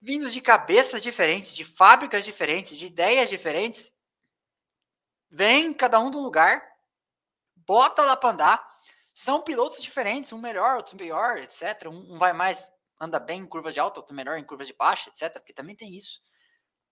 vindos 0.00 0.32
de 0.32 0.40
cabeças 0.40 1.02
diferentes, 1.02 1.54
de 1.54 1.64
fábricas 1.64 2.24
diferentes, 2.24 2.78
de 2.78 2.86
ideias 2.86 3.28
diferentes, 3.28 3.92
vem 5.30 5.74
cada 5.74 6.00
um 6.00 6.10
de 6.10 6.16
um 6.16 6.22
lugar, 6.22 6.66
bota 7.54 8.02
lá 8.02 8.16
para 8.16 8.30
andar, 8.30 8.69
são 9.20 9.42
pilotos 9.42 9.82
diferentes, 9.82 10.32
um 10.32 10.38
melhor, 10.38 10.76
outro 10.76 10.96
pior, 10.96 11.36
etc. 11.36 11.86
Um, 11.88 12.14
um 12.14 12.18
vai 12.18 12.32
mais, 12.32 12.70
anda 12.98 13.20
bem 13.20 13.42
em 13.42 13.46
curva 13.46 13.70
de 13.70 13.78
alta, 13.78 14.00
outro 14.00 14.14
melhor 14.14 14.38
em 14.38 14.44
curvas 14.44 14.66
de 14.66 14.72
baixa, 14.72 15.10
etc. 15.10 15.34
Porque 15.34 15.52
também 15.52 15.76
tem 15.76 15.94
isso. 15.94 16.20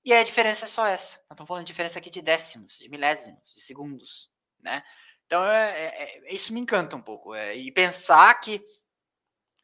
E 0.05 0.12
a 0.12 0.22
diferença 0.22 0.66
é 0.66 0.68
só 0.68 0.87
essa. 0.87 1.16
Nós 1.16 1.31
estamos 1.31 1.49
falando 1.49 1.64
de 1.64 1.72
diferença 1.72 1.99
aqui 1.99 2.11
de 2.11 2.20
décimos, 2.20 2.76
de 2.79 2.89
milésimos, 2.91 3.41
de 3.55 3.62
segundos, 3.62 4.31
né? 4.61 4.85
Então, 5.24 5.43
é, 5.43 5.70
é, 5.70 6.29
é, 6.29 6.35
isso 6.35 6.53
me 6.53 6.61
encanta 6.61 6.97
um 6.97 7.03
pouco. 7.03 7.35
É, 7.35 7.57
e 7.57 7.72
pensar 7.72 8.35
que 8.41 8.62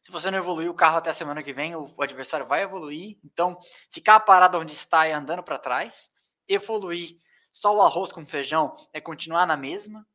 se 0.01 0.11
você 0.11 0.31
não 0.31 0.39
evoluir 0.39 0.69
o 0.69 0.75
carro 0.75 0.97
até 0.97 1.11
a 1.11 1.13
semana 1.13 1.43
que 1.43 1.53
vem, 1.53 1.75
o, 1.75 1.93
o 1.95 2.01
adversário 2.01 2.47
vai 2.47 2.63
evoluir. 2.63 3.19
Então, 3.23 3.59
ficar 3.91 4.19
parado 4.21 4.57
onde 4.57 4.73
está 4.73 5.07
e 5.07 5.11
andando 5.11 5.43
para 5.43 5.59
trás, 5.59 6.09
evoluir 6.47 7.19
só 7.53 7.75
o 7.75 7.81
arroz 7.81 8.11
com 8.11 8.25
feijão 8.25 8.75
é 8.91 8.99
continuar 8.99 9.45
na 9.45 9.55
mesma, 9.55 10.05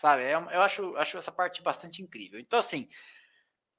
Sabe? 0.00 0.22
É 0.22 0.32
eu 0.32 0.62
acho, 0.62 0.96
acho 0.96 1.18
essa 1.18 1.30
parte 1.30 1.62
bastante 1.62 2.00
incrível. 2.02 2.40
Então, 2.40 2.58
assim, 2.58 2.88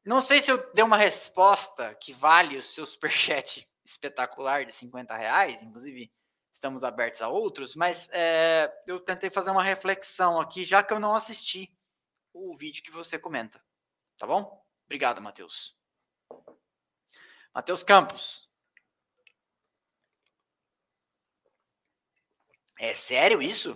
não 0.06 0.22
sei 0.22 0.40
se 0.40 0.52
eu 0.52 0.72
dei 0.72 0.84
uma 0.84 0.98
resposta 0.98 1.96
que 1.96 2.14
vale 2.14 2.58
o 2.58 2.62
seu 2.62 2.86
superchat 2.88 3.68
espetacular 3.84 4.64
de 4.64 4.72
50 4.72 5.18
reais, 5.18 5.64
inclusive 5.64 6.12
estamos 6.54 6.84
abertos 6.84 7.24
a 7.24 7.28
outros, 7.28 7.76
mas 7.76 8.08
é, 8.12 8.72
eu 8.86 9.00
tentei 9.00 9.32
fazer 9.32 9.50
uma 9.50 9.64
reflexão 9.64 10.40
aqui, 10.40 10.64
já 10.64 10.84
que 10.84 10.94
eu 10.94 11.00
não 11.00 11.16
assisti 11.16 11.76
o 12.32 12.56
vídeo 12.56 12.84
que 12.84 12.92
você 12.92 13.18
comenta. 13.18 13.60
Tá 14.16 14.28
bom? 14.28 14.64
Obrigado, 14.86 15.20
Matheus. 15.24 15.76
Matheus 17.52 17.82
Campos. 17.82 18.48
É 22.78 22.94
sério 22.94 23.42
isso? 23.42 23.76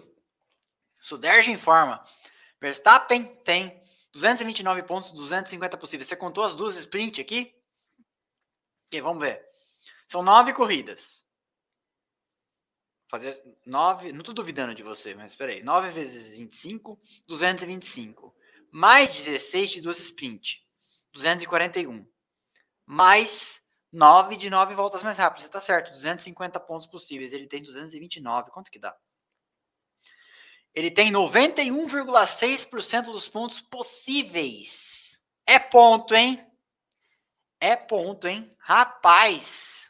Suderge 0.99 1.51
informa. 1.51 2.05
Verstappen 2.59 3.25
tem 3.43 3.81
229 4.13 4.83
pontos, 4.83 5.11
250 5.11 5.77
possíveis. 5.77 6.07
Você 6.07 6.15
contou 6.15 6.43
as 6.43 6.55
duas 6.55 6.77
sprint 6.77 7.19
aqui? 7.21 7.53
Ok, 8.87 9.01
vamos 9.01 9.19
ver. 9.19 9.45
São 10.07 10.23
nove 10.23 10.53
corridas. 10.53 11.25
Fazer 13.09 13.41
nove. 13.65 14.11
Não 14.11 14.19
estou 14.19 14.33
duvidando 14.33 14.73
de 14.73 14.83
você, 14.83 15.13
mas 15.13 15.31
espera 15.33 15.51
aí. 15.51 15.63
9 15.63 15.91
vezes 15.91 16.37
25, 16.37 16.99
225. 17.27 18.35
Mais 18.71 19.15
16 19.15 19.71
de 19.71 19.81
duas 19.81 19.99
sprint. 19.99 20.63
241. 21.13 22.05
mais 22.85 23.63
9 23.91 24.35
de 24.35 24.49
9 24.49 24.75
voltas 24.75 25.03
mais 25.03 25.17
rápidas. 25.17 25.45
Você 25.45 25.51
tá 25.51 25.61
certo, 25.61 25.91
250 25.91 26.59
pontos 26.59 26.87
possíveis. 26.87 27.33
Ele 27.33 27.47
tem 27.47 27.63
229. 27.63 28.51
Quanto 28.51 28.69
que 28.71 28.79
dá? 28.79 28.95
Ele 30.75 30.91
tem 30.91 31.09
91,6% 31.11 33.03
dos 33.05 33.29
pontos 33.29 33.61
possíveis. 33.61 35.23
É 35.45 35.57
ponto, 35.57 36.13
hein? 36.13 36.45
É 37.61 37.77
ponto, 37.77 38.27
hein? 38.27 38.53
Rapaz! 38.59 39.89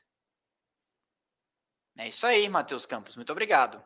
É 1.98 2.10
isso 2.10 2.28
aí, 2.28 2.48
Matheus 2.48 2.86
Campos. 2.86 3.16
Muito 3.16 3.32
obrigado. 3.32 3.84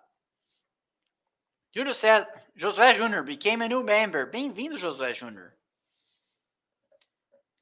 Júnior 1.73 1.93
César, 1.93 2.27
Josué 2.55 2.93
Júnior 2.95 3.23
became 3.23 3.63
a 3.63 3.67
new 3.69 3.83
member. 3.83 4.29
Bem-vindo, 4.29 4.77
Josué 4.77 5.13
Júnior. 5.13 5.53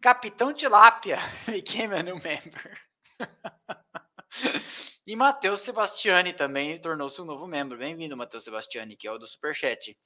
Capitão 0.02 0.54
Tilápia 0.54 1.20
became 1.46 1.94
a 1.94 2.02
new 2.02 2.16
member. 2.16 2.80
e 5.08 5.16
Matheus 5.16 5.62
Sebastiani 5.62 6.34
também 6.34 6.82
tornou-se 6.82 7.22
um 7.22 7.26
novo 7.26 7.47
membro. 7.47 7.78
Bem-vindo, 7.78 8.18
Matheus 8.18 8.43
Sebastiani, 8.43 8.97
que 8.97 9.08
é 9.08 9.12
o 9.12 9.18
do 9.18 9.26
Superchat. 9.26 9.97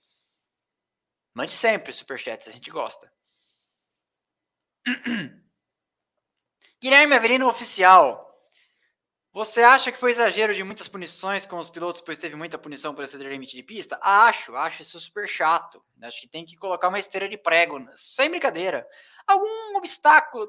Mande 1.34 1.54
sempre 1.54 1.92
Superchat, 1.92 2.48
a 2.48 2.52
gente 2.52 2.70
gosta. 2.70 3.12
Guilherme 6.80 7.16
Avelino 7.16 7.48
Oficial. 7.48 8.30
Você 9.34 9.64
acha 9.64 9.92
que 9.92 9.98
foi 9.98 10.12
exagero 10.12 10.54
de 10.54 10.64
muitas 10.64 10.88
punições 10.88 11.48
com 11.48 11.58
os 11.58 11.72
pilotos, 11.72 12.02
pois 12.02 12.20
teve 12.20 12.36
muita 12.36 12.60
punição 12.60 12.94
por 12.94 13.04
exceder 13.04 13.32
limite 13.32 13.56
de 13.56 13.64
pista? 13.64 13.98
Acho, 14.04 14.56
acho 14.56 14.84
isso 14.84 15.02
super 15.02 15.28
chato. 15.28 15.84
Acho 16.04 16.22
que 16.22 16.28
tem 16.28 16.46
que 16.46 16.56
colocar 16.58 16.90
uma 16.90 17.00
esteira 17.00 17.28
de 17.28 17.38
prego, 17.40 17.84
sem 17.96 18.30
brincadeira. 18.30 18.88
Algum 19.26 19.78
obstáculo, 19.78 20.48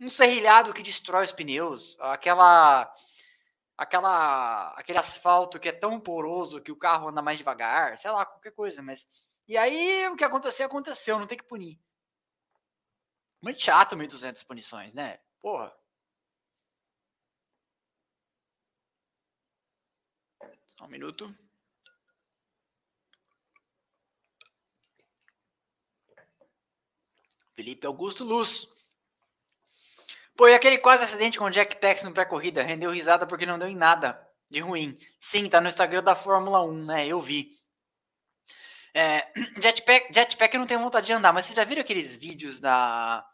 um 0.00 0.08
serrilhado 0.08 0.72
que 0.72 0.82
destrói 0.82 1.24
os 1.24 1.32
pneus, 1.32 1.98
aquela, 2.00 2.90
aquela, 3.76 4.68
aquele 4.76 4.98
asfalto 4.98 5.58
que 5.58 5.68
é 5.68 5.72
tão 5.72 6.00
poroso 6.00 6.60
que 6.60 6.72
o 6.72 6.76
carro 6.76 7.08
anda 7.08 7.22
mais 7.22 7.38
devagar, 7.38 7.98
sei 7.98 8.10
lá, 8.10 8.24
qualquer 8.24 8.52
coisa. 8.52 8.82
Mas 8.82 9.06
e 9.48 9.56
aí 9.56 10.08
o 10.08 10.16
que 10.16 10.24
aconteceu 10.24 10.66
aconteceu, 10.66 11.18
não 11.18 11.26
tem 11.26 11.38
que 11.38 11.44
punir. 11.44 11.78
Muito 13.40 13.60
chato 13.60 13.96
1.200 13.96 14.44
punições, 14.46 14.94
né? 14.94 15.18
Porra. 15.40 15.74
Só 20.76 20.84
um 20.84 20.88
minuto. 20.88 21.34
Felipe 27.54 27.86
Augusto 27.86 28.24
Luz. 28.24 28.66
Pô, 30.36 30.48
e 30.48 30.54
aquele 30.54 30.78
quase 30.78 31.04
acidente 31.04 31.38
com 31.38 31.44
o 31.44 31.50
Jack 31.50 31.76
no 32.04 32.12
pré-corrida? 32.12 32.62
Rendeu 32.62 32.90
risada 32.90 33.26
porque 33.26 33.46
não 33.46 33.58
deu 33.58 33.68
em 33.68 33.76
nada 33.76 34.20
de 34.50 34.60
ruim. 34.60 34.98
Sim, 35.20 35.48
tá 35.48 35.60
no 35.60 35.68
Instagram 35.68 36.02
da 36.02 36.14
Fórmula 36.14 36.62
1, 36.62 36.84
né? 36.84 37.06
Eu 37.06 37.20
vi. 37.20 37.50
É, 38.94 39.26
jetpack, 39.60 40.12
jetpack 40.12 40.54
eu 40.54 40.60
não 40.60 40.66
tenho 40.66 40.80
vontade 40.80 41.06
de 41.06 41.12
andar, 41.12 41.32
mas 41.32 41.46
vocês 41.46 41.56
já 41.56 41.64
viram 41.64 41.82
aqueles 41.82 42.16
vídeos 42.16 42.60
da. 42.60 43.24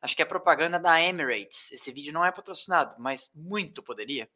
Acho 0.00 0.14
que 0.14 0.22
é 0.22 0.24
propaganda 0.24 0.78
da 0.78 1.00
Emirates. 1.00 1.72
Esse 1.72 1.90
vídeo 1.92 2.12
não 2.12 2.24
é 2.24 2.30
patrocinado, 2.30 2.94
mas 2.98 3.30
muito 3.34 3.82
poderia 3.82 4.28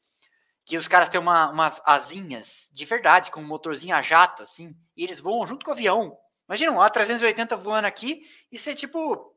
que 0.64 0.77
os 0.77 0.87
caras 0.87 1.09
têm 1.09 1.21
uma, 1.21 1.51
umas 1.51 1.81
asinhas 1.85 2.68
de 2.73 2.85
verdade, 2.85 3.31
com 3.31 3.41
um 3.41 3.47
motorzinho 3.47 3.97
a 3.97 4.03
jato, 4.03 4.43
assim, 4.43 4.75
e 4.97 5.05
eles 5.05 5.21
voam 5.21 5.47
junto 5.47 5.64
com 5.64 5.71
o 5.71 5.75
avião. 5.75 6.16
Imagina 6.49 6.73
um 6.73 6.77
A380 6.77 7.57
voando 7.57 7.87
aqui 7.87 8.27
e 8.51 8.59
ser 8.59 8.75
tipo. 8.75 9.35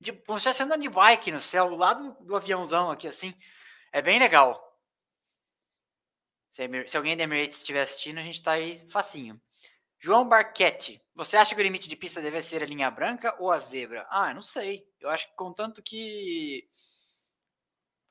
De, 0.00 0.12
como 0.12 0.38
se 0.38 0.48
estivesse 0.48 0.62
andando 0.62 0.82
de 0.82 0.88
bike 0.88 1.32
no 1.32 1.40
céu, 1.40 1.68
do 1.68 1.76
lado 1.76 2.16
do 2.24 2.36
aviãozão 2.36 2.90
aqui, 2.90 3.08
assim. 3.08 3.34
É 3.92 4.00
bem 4.00 4.18
legal. 4.18 4.64
Se, 6.50 6.96
alguém 6.96 7.16
da 7.16 7.24
Emirates 7.24 7.58
estiver 7.58 7.82
assistindo, 7.82 8.18
a 8.18 8.22
gente 8.22 8.42
tá 8.42 8.52
aí 8.52 8.88
facinho. 8.90 9.40
João 10.00 10.28
Barquete, 10.28 11.02
você 11.14 11.36
acha 11.36 11.54
que 11.54 11.60
o 11.60 11.64
limite 11.64 11.88
de 11.88 11.96
pista 11.96 12.20
deve 12.22 12.40
ser 12.42 12.62
a 12.62 12.66
linha 12.66 12.90
branca 12.90 13.34
ou 13.40 13.50
a 13.50 13.58
zebra? 13.58 14.06
Ah, 14.10 14.32
não 14.32 14.42
sei. 14.42 14.86
Eu 15.00 15.10
acho 15.10 15.28
que 15.28 15.34
contanto 15.34 15.82
que 15.82 16.68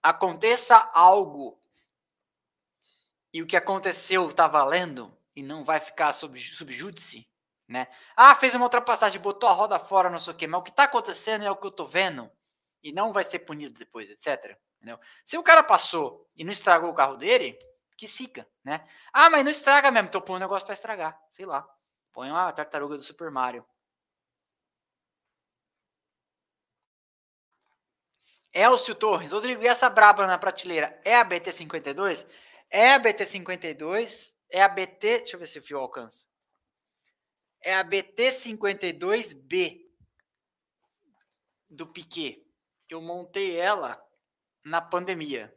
aconteça 0.03 0.77
algo 0.93 1.61
e 3.33 3.41
o 3.41 3.47
que 3.47 3.55
aconteceu 3.55 4.31
tá 4.33 4.47
valendo 4.47 5.15
e 5.35 5.41
não 5.41 5.63
vai 5.63 5.79
ficar 5.79 6.13
sob 6.13 6.39
subjúdice, 6.39 7.27
né? 7.67 7.87
Ah, 8.15 8.33
fez 8.35 8.55
uma 8.55 8.65
ultrapassagem, 8.65 9.21
botou 9.21 9.49
a 9.49 9.53
roda 9.53 9.77
fora, 9.79 10.09
não 10.09 10.19
sei 10.19 10.33
o 10.33 10.35
quê, 10.35 10.47
mas 10.47 10.61
o 10.61 10.63
que 10.63 10.71
tá 10.71 10.83
acontecendo 10.83 11.43
é 11.43 11.51
o 11.51 11.55
que 11.55 11.67
eu 11.67 11.71
tô 11.71 11.85
vendo 11.85 12.31
e 12.83 12.91
não 12.91 13.11
vai 13.11 13.23
ser 13.23 13.39
punido 13.39 13.73
depois, 13.77 14.09
etc. 14.09 14.57
Entendeu? 14.77 14.99
Se 15.25 15.37
o 15.37 15.43
cara 15.43 15.63
passou 15.63 16.27
e 16.35 16.43
não 16.43 16.51
estragou 16.51 16.89
o 16.89 16.93
carro 16.93 17.17
dele, 17.17 17.57
que 17.97 18.07
sica, 18.07 18.47
né? 18.63 18.87
Ah, 19.11 19.29
mas 19.29 19.43
não 19.43 19.51
estraga 19.51 19.91
mesmo, 19.91 20.09
tô 20.09 20.21
pondo 20.21 20.37
um 20.37 20.39
negócio 20.41 20.65
para 20.65 20.73
estragar, 20.73 21.19
sei 21.33 21.45
lá. 21.45 21.67
Põe 22.13 22.29
uma 22.31 22.51
tartaruga 22.53 22.95
do 22.95 23.01
Super 23.01 23.31
Mario. 23.31 23.65
Elcio 28.53 28.95
Torres, 28.95 29.31
Rodrigo, 29.31 29.61
e 29.61 29.67
essa 29.67 29.89
braba 29.89 30.25
na 30.25 30.37
prateleira 30.37 30.99
é 31.03 31.15
a 31.15 31.25
BT52? 31.25 32.25
É 32.69 32.93
a 32.93 32.99
BT52, 32.99 34.33
é 34.49 34.63
a 34.63 34.67
BT, 34.67 35.19
deixa 35.19 35.35
eu 35.35 35.39
ver 35.39 35.47
se 35.47 35.59
o 35.59 35.63
fio 35.63 35.77
alcança. 35.77 36.25
É 37.61 37.75
a 37.75 37.83
BT52B 37.83 39.87
do 41.69 41.87
Piquet. 41.87 42.45
Eu 42.89 43.01
montei 43.01 43.57
ela 43.57 44.01
na 44.63 44.81
pandemia. 44.81 45.53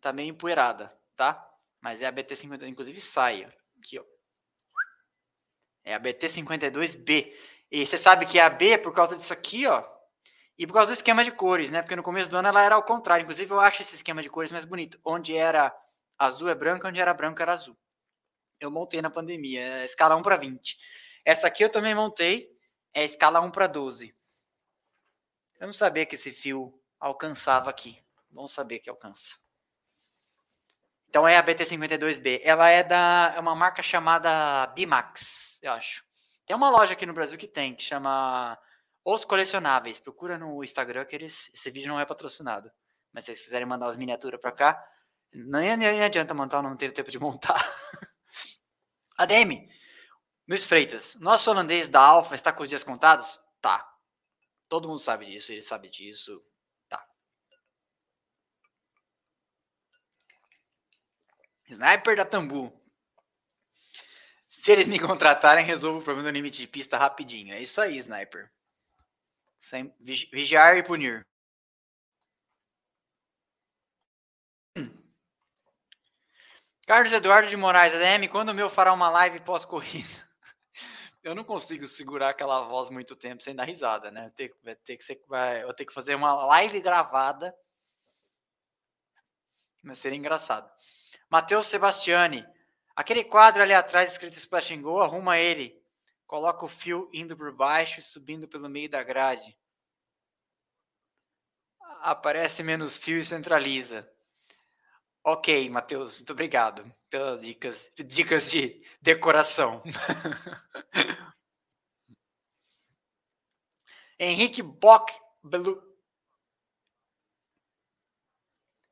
Tá 0.00 0.12
meio 0.12 0.30
empoeirada, 0.30 0.96
tá? 1.16 1.46
Mas 1.80 2.02
é 2.02 2.06
a 2.06 2.12
BT52, 2.12 2.68
inclusive 2.68 3.00
sai 3.00 3.48
aqui, 3.78 3.98
ó. 3.98 4.04
É 5.84 5.94
a 5.94 6.00
BT52B. 6.00 7.34
E 7.70 7.86
você 7.86 7.98
sabe 7.98 8.26
que 8.26 8.38
é 8.38 8.42
a 8.42 8.50
B 8.50 8.78
por 8.78 8.94
causa 8.94 9.16
disso 9.16 9.32
aqui, 9.32 9.66
ó. 9.66 9.84
E 10.56 10.66
por 10.66 10.72
causa 10.72 10.92
do 10.92 10.94
esquema 10.94 11.24
de 11.24 11.32
cores, 11.32 11.70
né? 11.70 11.82
Porque 11.82 11.96
no 11.96 12.02
começo 12.02 12.30
do 12.30 12.36
ano 12.36 12.48
ela 12.48 12.62
era 12.62 12.74
ao 12.74 12.82
contrário. 12.82 13.24
Inclusive, 13.24 13.50
eu 13.50 13.60
acho 13.60 13.82
esse 13.82 13.96
esquema 13.96 14.22
de 14.22 14.30
cores 14.30 14.52
mais 14.52 14.64
bonito. 14.64 14.98
Onde 15.04 15.36
era 15.36 15.74
azul 16.18 16.48
é 16.48 16.54
branco, 16.54 16.86
onde 16.86 17.00
era 17.00 17.12
branco 17.12 17.42
era 17.42 17.52
azul. 17.52 17.76
Eu 18.64 18.70
montei 18.70 19.02
na 19.02 19.10
pandemia, 19.10 19.60
é 19.60 19.84
escala 19.84 20.16
1 20.16 20.22
para 20.22 20.36
20. 20.36 20.78
Essa 21.24 21.46
aqui 21.46 21.64
eu 21.64 21.70
também 21.70 21.94
montei, 21.94 22.50
é 22.92 23.04
escala 23.04 23.40
1 23.40 23.50
para 23.50 23.66
12. 23.66 24.14
Eu 25.60 25.66
não 25.66 25.72
sabia 25.72 26.06
que 26.06 26.14
esse 26.14 26.32
fio 26.32 26.78
alcançava 26.98 27.70
aqui. 27.70 28.02
Vamos 28.30 28.52
saber 28.52 28.80
que 28.80 28.90
alcança. 28.90 29.36
Então 31.08 31.28
é 31.28 31.36
a 31.36 31.42
BT52B. 31.42 32.40
Ela 32.42 32.70
é 32.70 32.82
da 32.82 33.32
é 33.36 33.40
uma 33.40 33.54
marca 33.54 33.82
chamada 33.82 34.66
Bimax, 34.68 35.58
eu 35.62 35.72
acho. 35.72 36.04
Tem 36.46 36.56
uma 36.56 36.70
loja 36.70 36.92
aqui 36.92 37.06
no 37.06 37.14
Brasil 37.14 37.38
que 37.38 37.46
tem, 37.46 37.74
que 37.74 37.82
chama 37.82 38.58
os 39.04 39.24
colecionáveis, 39.24 39.98
procura 39.98 40.38
no 40.38 40.64
Instagram 40.64 41.04
que 41.04 41.14
eles, 41.14 41.50
esse 41.54 41.70
vídeo 41.70 41.88
não 41.88 42.00
é 42.00 42.04
patrocinado. 42.04 42.70
Mas 43.12 43.24
se 43.24 43.32
vocês 43.32 43.44
quiserem 43.44 43.66
mandar 43.66 43.88
as 43.88 43.96
miniaturas 43.96 44.40
para 44.40 44.52
cá, 44.52 44.86
nem, 45.32 45.76
nem 45.76 46.02
adianta 46.02 46.34
montar, 46.34 46.62
não 46.62 46.76
ter 46.76 46.92
tempo 46.92 47.10
de 47.10 47.18
montar. 47.18 47.62
ADM, 49.16 49.68
Luiz 50.46 50.66
Freitas, 50.66 51.14
nosso 51.16 51.50
holandês 51.50 51.88
da 51.88 52.00
Alfa 52.00 52.34
está 52.34 52.52
com 52.52 52.62
os 52.62 52.68
dias 52.68 52.84
contados? 52.84 53.40
Tá. 53.60 53.90
Todo 54.68 54.88
mundo 54.88 55.00
sabe 55.00 55.26
disso, 55.26 55.52
ele 55.52 55.62
sabe 55.62 55.88
disso. 55.88 56.44
Tá. 56.88 57.06
Sniper 61.66 62.16
da 62.16 62.24
Tambu. 62.24 62.72
Se 64.50 64.72
eles 64.72 64.86
me 64.86 64.98
contratarem, 65.00 65.64
resolvo 65.64 66.00
o 66.00 66.02
problema 66.02 66.28
do 66.28 66.34
limite 66.34 66.60
de 66.60 66.66
pista 66.66 66.98
rapidinho. 66.98 67.54
É 67.54 67.62
isso 67.62 67.80
aí, 67.80 67.96
Sniper. 67.98 68.50
Sem, 69.60 69.94
vigiar 70.00 70.76
e 70.76 70.82
punir. 70.82 71.26
Carlos 76.86 77.14
Eduardo 77.14 77.48
de 77.48 77.56
Moraes, 77.56 77.94
ADM, 77.94 78.28
quando 78.28 78.50
o 78.50 78.54
meu 78.54 78.68
fará 78.68 78.92
uma 78.92 79.08
live 79.08 79.40
pós-corrida? 79.40 80.06
Eu 81.22 81.34
não 81.34 81.42
consigo 81.42 81.86
segurar 81.86 82.28
aquela 82.28 82.60
voz 82.60 82.90
muito 82.90 83.16
tempo 83.16 83.42
sem 83.42 83.54
dar 83.54 83.64
risada, 83.64 84.10
né? 84.10 84.30
Eu 84.38 84.54
vai 84.62 84.74
ter 84.74 84.98
que 84.98 85.02
ser, 85.02 85.24
vai, 85.26 85.62
eu 85.62 85.72
ter 85.72 85.86
que 85.86 85.94
fazer 85.94 86.14
uma 86.14 86.34
live 86.44 86.78
gravada. 86.82 87.56
Vai 89.82 89.94
ser 89.94 90.12
engraçado. 90.12 90.70
Matheus 91.30 91.64
Sebastiani, 91.64 92.46
aquele 92.94 93.24
quadro 93.24 93.62
ali 93.62 93.72
atrás 93.72 94.12
escrito 94.12 94.36
Splash 94.36 94.72
and 94.72 94.82
Go, 94.82 95.00
arruma 95.00 95.38
ele. 95.38 95.82
Coloca 96.26 96.66
o 96.66 96.68
fio 96.68 97.08
indo 97.14 97.34
por 97.34 97.50
baixo 97.56 98.00
e 98.00 98.02
subindo 98.02 98.46
pelo 98.46 98.68
meio 98.68 98.90
da 98.90 99.02
grade. 99.02 99.56
Aparece 102.02 102.62
menos 102.62 102.98
fio 102.98 103.16
e 103.16 103.24
centraliza. 103.24 104.06
Ok, 105.26 105.70
Matheus, 105.70 106.18
muito 106.18 106.32
obrigado 106.34 106.94
pelas 107.08 107.40
dicas, 107.40 107.90
dicas 107.96 108.50
de 108.50 108.84
decoração. 109.00 109.82
Henrique 114.18 114.62
Bock. 114.62 115.10
Belu... 115.42 115.82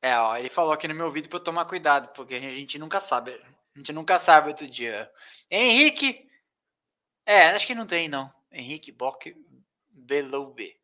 É, 0.00 0.18
ó, 0.18 0.36
ele 0.36 0.48
falou 0.48 0.72
aqui 0.72 0.88
no 0.88 0.94
meu 0.94 1.10
vídeo 1.10 1.28
para 1.28 1.38
eu 1.38 1.44
tomar 1.44 1.66
cuidado, 1.66 2.12
porque 2.14 2.34
a 2.34 2.40
gente 2.40 2.78
nunca 2.78 2.98
sabe. 3.00 3.32
A 3.74 3.78
gente 3.78 3.92
nunca 3.92 4.18
sabe 4.18 4.48
outro 4.48 4.66
dia. 4.66 5.12
Henrique. 5.50 6.26
É, 7.26 7.50
acho 7.50 7.66
que 7.66 7.74
não 7.74 7.86
tem, 7.86 8.08
não. 8.08 8.32
Henrique 8.50 8.90
Bock 8.90 9.34
Beloube. 9.90 10.81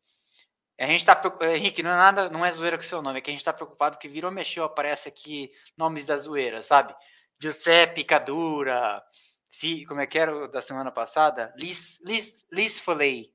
A 0.79 0.85
gente 0.85 1.05
tá. 1.05 1.21
Henrique, 1.41 1.83
não 1.83 1.91
é 1.91 1.95
nada, 1.95 2.29
não 2.29 2.45
é 2.45 2.51
zoeira 2.51 2.77
com 2.77 2.83
seu 2.83 3.01
nome, 3.01 3.19
é 3.19 3.21
que 3.21 3.29
a 3.29 3.33
gente 3.33 3.43
tá 3.43 3.51
preocupado 3.51 3.97
que 3.97 4.07
virou 4.07 4.31
mexeu, 4.31 4.63
aparece 4.63 5.09
aqui 5.09 5.51
nomes 5.77 6.05
da 6.05 6.15
zoeira, 6.15 6.63
sabe? 6.63 6.95
Giuseppe 7.37 8.03
Cadura, 8.05 9.03
fi, 9.51 9.85
como 9.85 9.99
é 9.99 10.07
que 10.07 10.17
era 10.17 10.33
o 10.33 10.47
da 10.47 10.61
semana 10.61 10.91
passada? 10.91 11.53
Liz, 11.57 11.99
Liz, 12.01 12.45
Liz 12.51 12.79
Foley. 12.79 13.33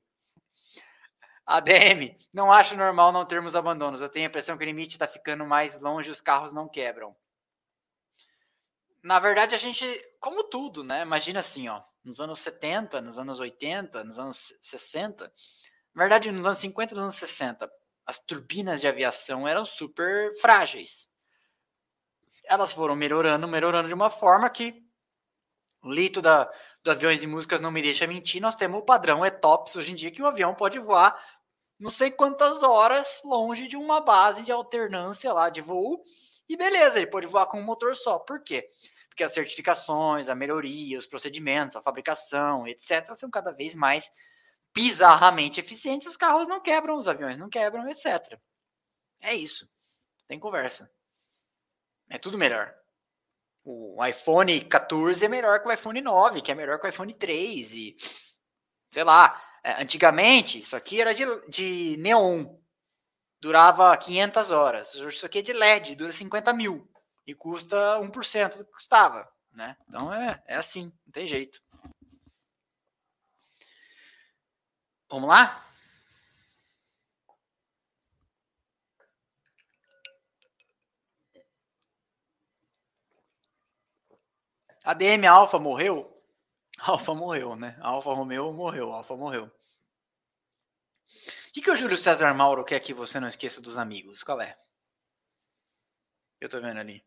ADM, 1.45 2.17
não 2.33 2.51
acho 2.51 2.75
normal 2.75 3.11
não 3.11 3.23
termos 3.23 3.55
abandonos. 3.55 4.01
Eu 4.01 4.09
tenho 4.09 4.25
a 4.25 4.29
impressão 4.29 4.57
que 4.57 4.63
o 4.63 4.65
limite 4.65 4.95
está 4.95 5.07
ficando 5.07 5.45
mais 5.45 5.79
longe 5.79 6.09
e 6.09 6.11
os 6.11 6.21
carros 6.21 6.51
não 6.51 6.67
quebram. 6.67 7.15
Na 9.03 9.19
verdade, 9.19 9.53
a 9.53 9.57
gente, 9.57 9.85
como 10.19 10.45
tudo, 10.45 10.83
né? 10.83 11.03
Imagina 11.03 11.41
assim, 11.41 11.69
ó, 11.69 11.79
nos 12.03 12.19
anos 12.19 12.39
70, 12.39 12.99
nos 13.01 13.19
anos 13.19 13.39
80, 13.39 14.03
nos 14.03 14.17
anos 14.17 14.55
60, 14.59 15.31
na 15.95 16.03
verdade, 16.03 16.31
nos 16.31 16.45
anos 16.45 16.59
50 16.59 16.93
e 16.93 16.95
nos 16.95 17.03
anos 17.03 17.15
60, 17.15 17.71
as 18.05 18.19
turbinas 18.19 18.81
de 18.81 18.87
aviação 18.87 19.47
eram 19.47 19.65
super 19.65 20.35
frágeis. 20.39 21.09
Elas 22.45 22.73
foram 22.73 22.95
melhorando, 22.95 23.47
melhorando 23.47 23.87
de 23.87 23.93
uma 23.93 24.09
forma 24.09 24.49
que 24.49 24.83
o 25.81 25.91
lito 25.91 26.21
da, 26.21 26.51
do 26.83 26.91
Aviões 26.91 27.23
e 27.23 27.27
Músicas 27.27 27.61
não 27.61 27.71
me 27.71 27.81
deixa 27.81 28.05
mentir, 28.05 28.41
nós 28.41 28.55
temos 28.55 28.79
o 28.79 28.85
padrão 28.85 29.25
ETOPS 29.25 29.75
hoje 29.75 29.91
em 29.91 29.95
dia 29.95 30.11
que 30.11 30.21
o 30.21 30.27
avião 30.27 30.53
pode 30.53 30.77
voar 30.79 31.17
não 31.79 31.89
sei 31.89 32.09
quantas 32.09 32.63
horas 32.63 33.21
longe 33.23 33.67
de 33.67 33.75
uma 33.75 33.99
base 33.99 34.43
de 34.43 34.51
alternância 34.51 35.33
lá 35.33 35.49
de 35.49 35.61
voo. 35.61 36.03
E 36.47 36.55
beleza, 36.55 36.97
ele 36.97 37.07
pode 37.07 37.27
voar 37.27 37.47
com 37.47 37.59
um 37.59 37.63
motor 37.63 37.95
só. 37.97 38.19
Por 38.19 38.41
quê? 38.41 38.69
Porque 39.09 39.23
as 39.23 39.33
certificações, 39.33 40.29
a 40.29 40.35
melhoria, 40.35 40.97
os 40.97 41.05
procedimentos, 41.05 41.75
a 41.75 41.81
fabricação, 41.81 42.67
etc., 42.67 43.13
são 43.15 43.29
cada 43.29 43.51
vez 43.51 43.75
mais 43.75 44.09
bizarramente 44.75 45.59
eficientes. 45.59 46.07
Os 46.07 46.17
carros 46.17 46.47
não 46.47 46.59
quebram, 46.59 46.97
os 46.97 47.07
aviões 47.07 47.37
não 47.37 47.49
quebram, 47.49 47.87
etc. 47.89 48.37
É 49.21 49.33
isso. 49.33 49.67
Tem 50.27 50.39
conversa. 50.39 50.91
É 52.09 52.17
tudo 52.17 52.37
melhor. 52.37 52.75
O 53.63 54.03
iPhone 54.05 54.61
14 54.61 55.25
é 55.25 55.27
melhor 55.27 55.59
que 55.59 55.67
o 55.67 55.71
iPhone 55.71 55.99
9, 56.01 56.41
que 56.41 56.51
é 56.51 56.55
melhor 56.55 56.79
que 56.79 56.85
o 56.85 56.89
iPhone 56.89 57.13
3. 57.13 57.73
E 57.73 57.95
sei 58.91 59.03
lá, 59.03 59.41
é, 59.63 59.81
antigamente, 59.81 60.59
isso 60.59 60.75
aqui 60.75 61.01
era 61.01 61.15
de, 61.15 61.25
de 61.49 61.97
neon, 61.97 62.55
durava 63.39 63.95
500 63.97 64.51
horas. 64.51 64.93
Isso 64.93 65.25
aqui 65.25 65.39
é 65.39 65.41
de 65.41 65.53
LED, 65.53 65.95
dura 65.95 66.11
50 66.11 66.53
mil 66.53 66.87
e 67.25 67.33
custa 67.33 67.99
1% 67.99 68.57
do 68.57 68.65
que 68.65 68.71
custava. 68.71 69.27
Né? 69.51 69.75
Então 69.87 70.13
é, 70.13 70.43
é 70.47 70.55
assim, 70.57 70.91
não 71.05 71.11
tem 71.11 71.25
jeito. 71.25 71.61
Vamos 75.09 75.29
lá? 75.29 75.63
A 84.83 84.93
DM 84.93 85.25
Alpha 85.25 85.57
morreu? 85.59 86.11
Alfa 86.79 87.13
morreu, 87.13 87.55
né? 87.55 87.77
Alfa 87.81 88.13
Romeo 88.13 88.51
morreu, 88.53 88.91
Alfa 88.91 89.15
morreu. 89.15 89.45
O 89.45 89.51
que, 91.53 91.61
que 91.61 91.71
o 91.71 91.75
Júlio 91.75 91.97
César 91.97 92.33
Mauro 92.33 92.63
quer 92.63 92.79
que 92.79 92.93
você 92.93 93.19
não 93.19 93.27
esqueça 93.27 93.61
dos 93.61 93.77
amigos? 93.77 94.21
Qual 94.23 94.41
é? 94.41 94.55
Eu 96.39 96.49
tô 96.49 96.61
vendo 96.61 96.79
ali. 96.79 97.03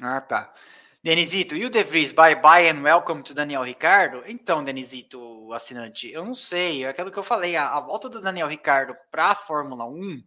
Ah, 0.00 0.20
tá. 0.20 0.54
Denisito, 1.00 1.54
e 1.54 1.64
o 1.64 1.70
De 1.70 1.84
Vries, 1.84 2.10
bye 2.10 2.34
bye 2.34 2.68
and 2.68 2.82
welcome 2.82 3.22
to 3.22 3.32
Daniel 3.32 3.62
Ricardo? 3.62 4.24
Então, 4.26 4.64
Denisito, 4.64 5.52
assinante, 5.52 6.10
eu 6.10 6.24
não 6.24 6.34
sei. 6.34 6.84
É 6.84 6.88
aquilo 6.88 7.12
que 7.12 7.18
eu 7.18 7.22
falei, 7.22 7.54
a, 7.54 7.76
a 7.76 7.80
volta 7.80 8.08
do 8.08 8.20
Daniel 8.20 8.48
Ricardo 8.48 8.96
para 9.08 9.26
a 9.26 9.34
Fórmula 9.36 9.84
1 9.84 10.20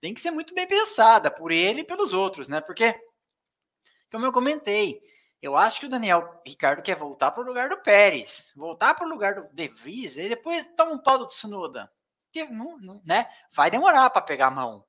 tem 0.00 0.12
que 0.12 0.20
ser 0.20 0.32
muito 0.32 0.52
bem 0.54 0.66
pensada 0.66 1.30
por 1.30 1.52
ele 1.52 1.82
e 1.82 1.84
pelos 1.84 2.12
outros, 2.12 2.48
né? 2.48 2.60
Porque, 2.60 3.00
como 4.10 4.26
eu 4.26 4.32
comentei, 4.32 5.00
eu 5.40 5.56
acho 5.56 5.78
que 5.78 5.86
o 5.86 5.88
Daniel 5.88 6.42
Ricardo 6.44 6.82
quer 6.82 6.96
voltar 6.96 7.30
para 7.30 7.44
o 7.44 7.46
lugar 7.46 7.68
do 7.68 7.80
Pérez, 7.80 8.52
voltar 8.56 8.94
para 8.94 9.06
o 9.06 9.08
lugar 9.08 9.36
do 9.36 9.54
De 9.54 9.68
Vries 9.68 10.16
e 10.16 10.28
depois 10.28 10.68
toma 10.76 10.90
um 10.94 10.98
pau 10.98 11.18
do 11.18 11.28
Tsunoda. 11.28 11.88
Que, 12.32 12.44
não, 12.44 12.76
não, 12.78 13.00
né? 13.06 13.28
Vai 13.52 13.70
demorar 13.70 14.10
para 14.10 14.22
pegar 14.22 14.48
a 14.48 14.50
mão. 14.50 14.84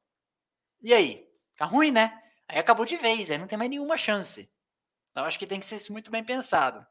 E 0.82 0.92
aí? 0.92 1.28
Tá 1.56 1.66
ruim, 1.66 1.92
né? 1.92 2.20
Aí 2.48 2.58
acabou 2.58 2.84
de 2.84 2.98
vez, 2.98 3.30
aí 3.30 3.38
não 3.38 3.46
tem 3.46 3.60
mais 3.60 3.70
nenhuma 3.70 3.96
chance. 3.96 4.50
Então 5.20 5.28
acho 5.28 5.38
que 5.38 5.46
tem 5.46 5.60
que 5.60 5.66
ser 5.66 5.92
muito 5.92 6.10
bem 6.10 6.24
pensado. 6.24 6.88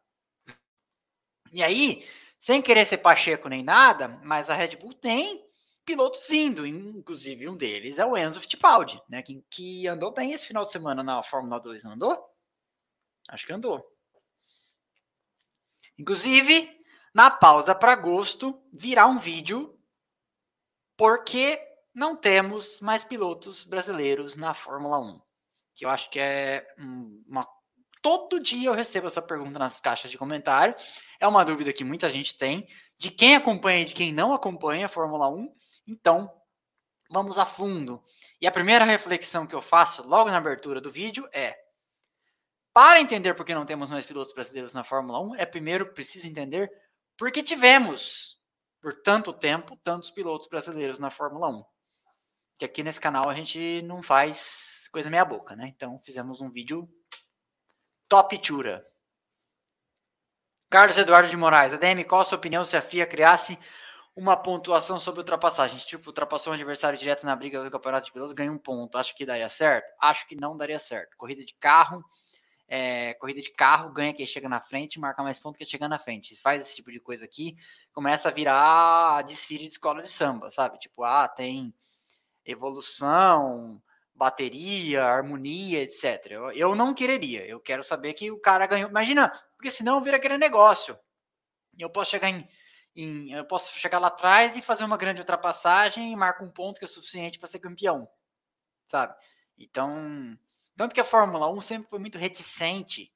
E 1.50 1.64
aí, 1.64 2.06
sem 2.38 2.60
querer 2.60 2.84
ser 2.84 2.98
Pacheco 2.98 3.48
nem 3.48 3.62
nada, 3.62 4.20
mas 4.22 4.50
a 4.50 4.54
Red 4.54 4.76
Bull 4.76 4.92
tem 4.92 5.48
pilotos 5.82 6.26
vindo, 6.28 6.66
inclusive 6.66 7.48
um 7.48 7.56
deles 7.56 7.98
é 7.98 8.04
o 8.04 8.14
Enzo 8.14 8.38
Fittipaldi, 8.38 9.00
né? 9.08 9.22
Que, 9.22 9.42
que 9.50 9.88
andou 9.88 10.12
bem 10.12 10.32
esse 10.32 10.46
final 10.46 10.62
de 10.62 10.70
semana 10.70 11.02
na 11.02 11.22
Fórmula 11.22 11.58
2, 11.58 11.84
não 11.84 11.92
andou? 11.92 12.22
Acho 13.30 13.46
que 13.46 13.52
andou. 13.54 13.82
Inclusive, 15.98 16.70
na 17.14 17.30
pausa 17.30 17.74
para 17.74 17.92
agosto, 17.92 18.62
virá 18.70 19.06
um 19.06 19.18
vídeo 19.18 19.74
porque 20.98 21.58
não 21.94 22.14
temos 22.14 22.78
mais 22.82 23.04
pilotos 23.04 23.64
brasileiros 23.64 24.36
na 24.36 24.52
Fórmula 24.52 24.98
1. 24.98 25.18
Que 25.74 25.86
eu 25.86 25.88
acho 25.88 26.10
que 26.10 26.20
é 26.20 26.66
uma. 27.26 27.48
Todo 28.02 28.40
dia 28.40 28.68
eu 28.68 28.74
recebo 28.74 29.06
essa 29.06 29.22
pergunta 29.22 29.58
nas 29.58 29.80
caixas 29.80 30.10
de 30.10 30.18
comentário. 30.18 30.74
É 31.18 31.26
uma 31.26 31.44
dúvida 31.44 31.72
que 31.72 31.84
muita 31.84 32.08
gente 32.08 32.36
tem 32.36 32.68
de 32.96 33.10
quem 33.10 33.34
acompanha 33.36 33.80
e 33.80 33.84
de 33.84 33.94
quem 33.94 34.12
não 34.12 34.32
acompanha 34.32 34.86
a 34.86 34.88
Fórmula 34.88 35.28
1. 35.28 35.52
Então, 35.86 36.32
vamos 37.10 37.38
a 37.38 37.46
fundo. 37.46 38.02
E 38.40 38.46
a 38.46 38.52
primeira 38.52 38.84
reflexão 38.84 39.46
que 39.46 39.54
eu 39.54 39.62
faço 39.62 40.06
logo 40.06 40.30
na 40.30 40.38
abertura 40.38 40.80
do 40.80 40.90
vídeo 40.90 41.28
é: 41.32 41.56
para 42.72 43.00
entender 43.00 43.34
por 43.34 43.44
que 43.44 43.54
não 43.54 43.66
temos 43.66 43.90
mais 43.90 44.04
pilotos 44.04 44.34
brasileiros 44.34 44.72
na 44.72 44.84
Fórmula 44.84 45.20
1, 45.20 45.36
é 45.36 45.46
primeiro 45.46 45.92
preciso 45.92 46.26
entender 46.26 46.70
por 47.16 47.32
que 47.32 47.42
tivemos, 47.42 48.38
por 48.80 48.94
tanto 49.02 49.32
tempo, 49.32 49.76
tantos 49.82 50.10
pilotos 50.10 50.48
brasileiros 50.48 50.98
na 50.98 51.10
Fórmula 51.10 51.48
1. 51.48 51.64
Que 52.58 52.64
aqui 52.64 52.82
nesse 52.82 53.00
canal 53.00 53.28
a 53.28 53.34
gente 53.34 53.82
não 53.82 54.02
faz 54.02 54.88
coisa 54.92 55.10
meia 55.10 55.24
boca, 55.24 55.56
né? 55.56 55.72
Então 55.74 56.00
fizemos 56.04 56.40
um 56.40 56.50
vídeo 56.50 56.88
top 58.08 58.38
tura. 58.38 58.84
Carlos 60.70 60.98
Eduardo 60.98 61.28
de 61.28 61.36
Moraes, 61.36 61.72
ADM, 61.72 62.04
qual 62.04 62.22
a 62.22 62.24
sua 62.24 62.36
opinião 62.36 62.64
se 62.64 62.76
a 62.76 62.82
FIA 62.82 63.06
criasse 63.06 63.58
uma 64.14 64.36
pontuação 64.36 65.00
sobre 65.00 65.20
ultrapassagens? 65.20 65.84
Tipo, 65.84 66.08
ultrapassou 66.08 66.52
um 66.52 66.54
adversário 66.54 66.98
direto 66.98 67.24
na 67.24 67.34
briga 67.34 67.62
do 67.62 67.70
campeonato 67.70 68.06
de 68.06 68.12
pilotos, 68.12 68.34
ganha 68.34 68.52
um 68.52 68.58
ponto. 68.58 68.98
Acho 68.98 69.14
que 69.14 69.24
daria 69.24 69.48
certo? 69.48 69.86
Acho 70.00 70.26
que 70.26 70.34
não 70.34 70.56
daria 70.56 70.78
certo. 70.78 71.16
Corrida 71.16 71.44
de 71.44 71.54
carro, 71.54 72.04
é, 72.66 73.14
corrida 73.14 73.40
de 73.40 73.50
carro, 73.50 73.92
ganha 73.92 74.12
quem 74.12 74.26
chega 74.26 74.48
na 74.48 74.60
frente, 74.60 75.00
marca 75.00 75.22
mais 75.22 75.38
ponto 75.38 75.58
que 75.58 75.64
chega 75.64 75.88
na 75.88 75.98
frente. 75.98 76.36
Faz 76.36 76.62
esse 76.62 76.76
tipo 76.76 76.92
de 76.92 77.00
coisa 77.00 77.24
aqui, 77.24 77.56
começa 77.92 78.28
a 78.28 78.32
virar 78.32 79.22
desfile 79.22 79.66
de 79.66 79.72
escola 79.72 80.02
de 80.02 80.10
samba, 80.10 80.50
sabe? 80.50 80.78
Tipo, 80.78 81.02
ah, 81.04 81.26
tem 81.28 81.72
evolução, 82.44 83.80
bateria, 84.18 85.04
harmonia, 85.04 85.80
etc. 85.80 86.26
Eu, 86.32 86.50
eu 86.50 86.74
não 86.74 86.92
quereria. 86.92 87.46
Eu 87.46 87.60
quero 87.60 87.84
saber 87.84 88.14
que 88.14 88.30
o 88.32 88.40
cara 88.40 88.66
ganhou. 88.66 88.90
Imagina, 88.90 89.30
porque 89.56 89.70
senão 89.70 90.02
vira 90.02 90.16
aquele 90.16 90.36
negócio. 90.36 90.98
Eu 91.78 91.88
posso 91.88 92.10
chegar 92.10 92.28
em, 92.28 92.46
em 92.96 93.30
eu 93.32 93.44
posso 93.44 93.78
chegar 93.78 94.00
lá 94.00 94.08
atrás 94.08 94.56
e 94.56 94.60
fazer 94.60 94.82
uma 94.82 94.96
grande 94.96 95.20
ultrapassagem 95.20 96.10
e 96.10 96.16
marcar 96.16 96.44
um 96.44 96.50
ponto 96.50 96.80
que 96.80 96.84
é 96.84 96.88
suficiente 96.88 97.38
para 97.38 97.48
ser 97.48 97.60
campeão, 97.60 98.08
sabe? 98.88 99.14
Então, 99.56 100.36
tanto 100.76 100.94
que 100.94 101.00
a 101.00 101.04
Fórmula 101.04 101.48
1 101.52 101.60
sempre 101.60 101.88
foi 101.88 102.00
muito 102.00 102.18
reticente 102.18 103.12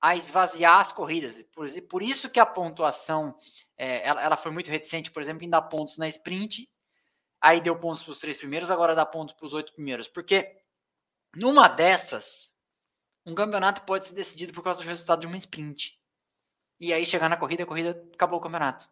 a 0.00 0.16
esvaziar 0.16 0.80
as 0.80 0.92
corridas. 0.92 1.42
Por, 1.52 1.66
por 1.82 2.02
isso 2.02 2.30
que 2.30 2.40
a 2.40 2.46
pontuação, 2.46 3.36
é, 3.76 4.06
ela, 4.06 4.22
ela, 4.22 4.36
foi 4.36 4.50
muito 4.50 4.70
reticente, 4.70 5.10
por 5.10 5.20
exemplo, 5.20 5.44
em 5.44 5.50
dar 5.50 5.62
pontos 5.62 5.98
na 5.98 6.08
sprint, 6.08 6.66
aí 7.40 7.60
deu 7.60 7.78
pontos 7.78 8.02
para 8.02 8.12
os 8.12 8.18
três 8.18 8.36
primeiros, 8.36 8.70
agora 8.70 8.94
dá 8.94 9.06
pontos 9.06 9.34
para 9.34 9.46
os 9.46 9.54
oito 9.54 9.72
primeiros. 9.72 10.08
Porque 10.08 10.56
numa 11.34 11.68
dessas, 11.68 12.52
um 13.24 13.34
campeonato 13.34 13.82
pode 13.82 14.06
ser 14.06 14.14
decidido 14.14 14.52
por 14.52 14.62
causa 14.62 14.82
do 14.82 14.88
resultado 14.88 15.20
de 15.20 15.26
uma 15.26 15.36
sprint. 15.36 15.98
E 16.80 16.92
aí 16.92 17.04
chegar 17.04 17.28
na 17.28 17.36
corrida, 17.36 17.64
a 17.64 17.66
corrida 17.66 18.08
acabou 18.14 18.38
o 18.38 18.42
campeonato. 18.42 18.88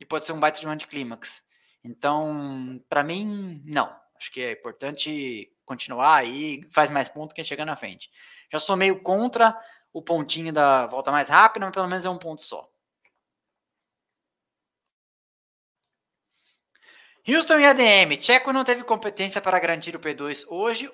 E 0.00 0.04
pode 0.04 0.24
ser 0.24 0.32
um 0.32 0.40
baita 0.40 0.60
de 0.60 0.66
um 0.66 0.70
anticlímax. 0.70 1.42
Então, 1.84 2.82
para 2.88 3.02
mim, 3.02 3.62
não. 3.64 3.94
Acho 4.16 4.30
que 4.30 4.40
é 4.40 4.52
importante 4.52 5.52
continuar 5.64 6.16
aí, 6.16 6.62
faz 6.70 6.90
mais 6.90 7.08
ponto 7.08 7.34
quem 7.34 7.44
chega 7.44 7.64
na 7.64 7.76
frente. 7.76 8.10
Já 8.52 8.58
sou 8.58 8.76
meio 8.76 9.02
contra 9.02 9.58
o 9.92 10.00
pontinho 10.00 10.52
da 10.52 10.86
volta 10.86 11.10
mais 11.10 11.28
rápida, 11.28 11.66
mas 11.66 11.74
pelo 11.74 11.88
menos 11.88 12.04
é 12.04 12.10
um 12.10 12.18
ponto 12.18 12.42
só. 12.42 12.71
Houston 17.26 17.60
e 17.60 17.66
ADM. 17.66 18.20
Checo 18.20 18.52
não 18.52 18.64
teve 18.64 18.82
competência 18.82 19.40
para 19.40 19.60
garantir 19.60 19.94
o 19.94 20.00
P2 20.00 20.44
hoje. 20.48 20.92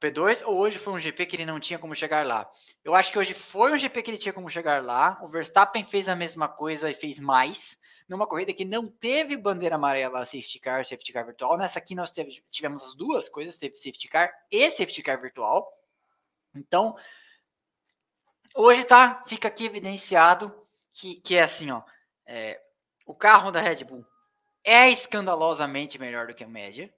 P2 0.00 0.46
ou 0.46 0.56
hoje 0.56 0.78
foi 0.78 0.92
um 0.92 1.00
GP 1.00 1.26
que 1.26 1.34
ele 1.34 1.46
não 1.46 1.58
tinha 1.58 1.80
como 1.80 1.96
chegar 1.96 2.24
lá? 2.24 2.48
Eu 2.84 2.94
acho 2.94 3.10
que 3.10 3.18
hoje 3.18 3.34
foi 3.34 3.72
um 3.72 3.78
GP 3.78 4.02
que 4.02 4.10
ele 4.12 4.18
tinha 4.18 4.32
como 4.32 4.48
chegar 4.48 4.84
lá. 4.84 5.18
O 5.20 5.28
Verstappen 5.28 5.84
fez 5.84 6.08
a 6.08 6.14
mesma 6.14 6.46
coisa 6.46 6.88
e 6.88 6.94
fez 6.94 7.18
mais. 7.18 7.76
Numa 8.08 8.26
corrida 8.26 8.52
que 8.52 8.64
não 8.64 8.86
teve 8.86 9.36
bandeira 9.36 9.74
amarela, 9.74 10.24
safety 10.26 10.60
car, 10.60 10.84
safety 10.84 11.12
car 11.12 11.26
virtual. 11.26 11.56
Nessa 11.56 11.80
aqui 11.80 11.96
nós 11.96 12.12
tivemos 12.50 12.84
as 12.84 12.94
duas 12.94 13.28
coisas, 13.28 13.58
teve 13.58 13.76
safety 13.76 14.06
car 14.06 14.32
e 14.52 14.70
safety 14.70 15.02
car 15.02 15.20
virtual. 15.20 15.72
Então, 16.54 16.96
hoje 18.54 18.84
tá, 18.84 19.24
fica 19.26 19.48
aqui 19.48 19.64
evidenciado 19.64 20.54
que, 20.92 21.16
que 21.16 21.34
é 21.34 21.42
assim, 21.42 21.70
ó. 21.72 21.82
É, 22.26 22.60
o 23.06 23.14
carro 23.14 23.50
da 23.50 23.60
Red 23.60 23.82
Bull 23.84 24.06
é 24.64 24.88
escandalosamente 24.88 25.98
melhor 25.98 26.26
do 26.26 26.34
que 26.34 26.42
a 26.42 26.48
média. 26.48 26.92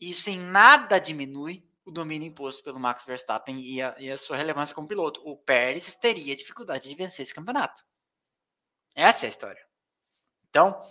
Isso 0.00 0.28
em 0.28 0.38
nada 0.38 0.98
diminui 0.98 1.64
o 1.84 1.90
domínio 1.90 2.28
imposto 2.28 2.62
pelo 2.62 2.80
Max 2.80 3.04
Verstappen 3.04 3.60
e 3.60 3.80
a, 3.80 3.94
e 3.98 4.10
a, 4.10 4.18
sua 4.18 4.36
relevância 4.36 4.74
como 4.74 4.88
piloto. 4.88 5.20
O 5.24 5.36
Pérez 5.36 5.94
teria 5.94 6.36
dificuldade 6.36 6.88
de 6.88 6.94
vencer 6.94 7.22
esse 7.22 7.34
campeonato. 7.34 7.84
Essa 8.94 9.26
é 9.26 9.28
a 9.28 9.30
história. 9.30 9.66
Então, 10.48 10.84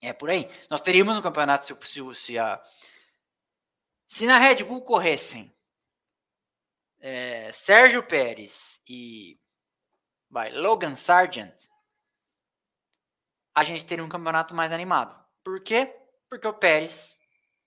é 0.00 0.12
por 0.12 0.30
aí. 0.30 0.48
Nós 0.68 0.80
teríamos 0.80 1.16
um 1.16 1.22
campeonato 1.22 1.66
se, 1.66 1.76
se, 1.86 2.14
se, 2.14 2.38
a, 2.38 2.62
se 4.08 4.26
na 4.26 4.38
Red 4.38 4.64
Bull 4.64 4.82
corressem 4.82 5.54
é, 7.00 7.52
Sérgio 7.52 8.02
Pérez 8.02 8.80
e 8.88 9.38
vai, 10.28 10.50
Logan 10.52 10.96
Sargent, 10.96 11.67
a 13.58 13.64
gente 13.64 13.84
teria 13.84 14.04
um 14.04 14.08
campeonato 14.08 14.54
mais 14.54 14.70
animado. 14.72 15.14
Por 15.42 15.60
quê? 15.60 15.92
Porque 16.28 16.46
o 16.46 16.52
Pérez 16.52 17.18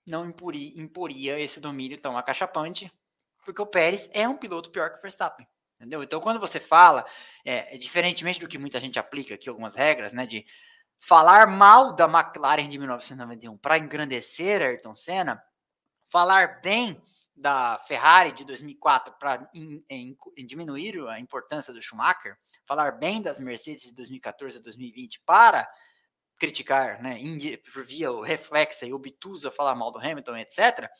não 0.06 0.24
imporia, 0.24 0.72
imporia 0.80 1.38
esse 1.38 1.60
domínio 1.60 1.98
tão 1.98 2.16
acachapante, 2.16 2.90
porque 3.44 3.60
o 3.60 3.66
Pérez 3.66 4.08
é 4.12 4.26
um 4.26 4.36
piloto 4.36 4.70
pior 4.70 4.90
que 4.90 4.98
o 4.98 5.02
Verstappen. 5.02 5.46
Entendeu? 5.76 6.02
Então, 6.02 6.20
quando 6.20 6.40
você 6.40 6.58
fala, 6.60 7.04
é, 7.44 7.76
diferentemente 7.76 8.40
do 8.40 8.48
que 8.48 8.56
muita 8.56 8.80
gente 8.80 8.98
aplica 8.98 9.34
aqui, 9.34 9.48
algumas 9.48 9.74
regras, 9.74 10.12
né, 10.12 10.26
de 10.26 10.46
falar 10.98 11.46
mal 11.48 11.92
da 11.92 12.04
McLaren 12.04 12.68
de 12.68 12.78
1991 12.78 13.58
para 13.58 13.76
engrandecer 13.76 14.62
Ayrton 14.62 14.94
Senna, 14.94 15.42
falar 16.08 16.60
bem 16.62 17.02
da 17.34 17.78
Ferrari 17.86 18.32
de 18.32 18.44
2004 18.44 19.14
para 19.18 19.50
diminuir 20.46 21.00
a 21.08 21.18
importância 21.18 21.72
do 21.72 21.80
Schumacher, 21.80 22.36
falar 22.66 22.92
bem 22.92 23.22
das 23.22 23.40
Mercedes 23.40 23.84
de 23.84 23.94
2014 23.94 24.58
a 24.58 24.60
2020 24.60 25.20
para 25.24 25.68
criticar, 26.38 27.00
né, 27.02 27.20
por 27.72 27.84
via 27.84 28.10
o 28.10 28.20
reflexa 28.20 28.84
e 28.84 28.92
obtusa 28.92 29.50
falar 29.50 29.74
mal 29.74 29.92
do 29.92 29.98
Hamilton, 29.98 30.36
etc. 30.38 30.90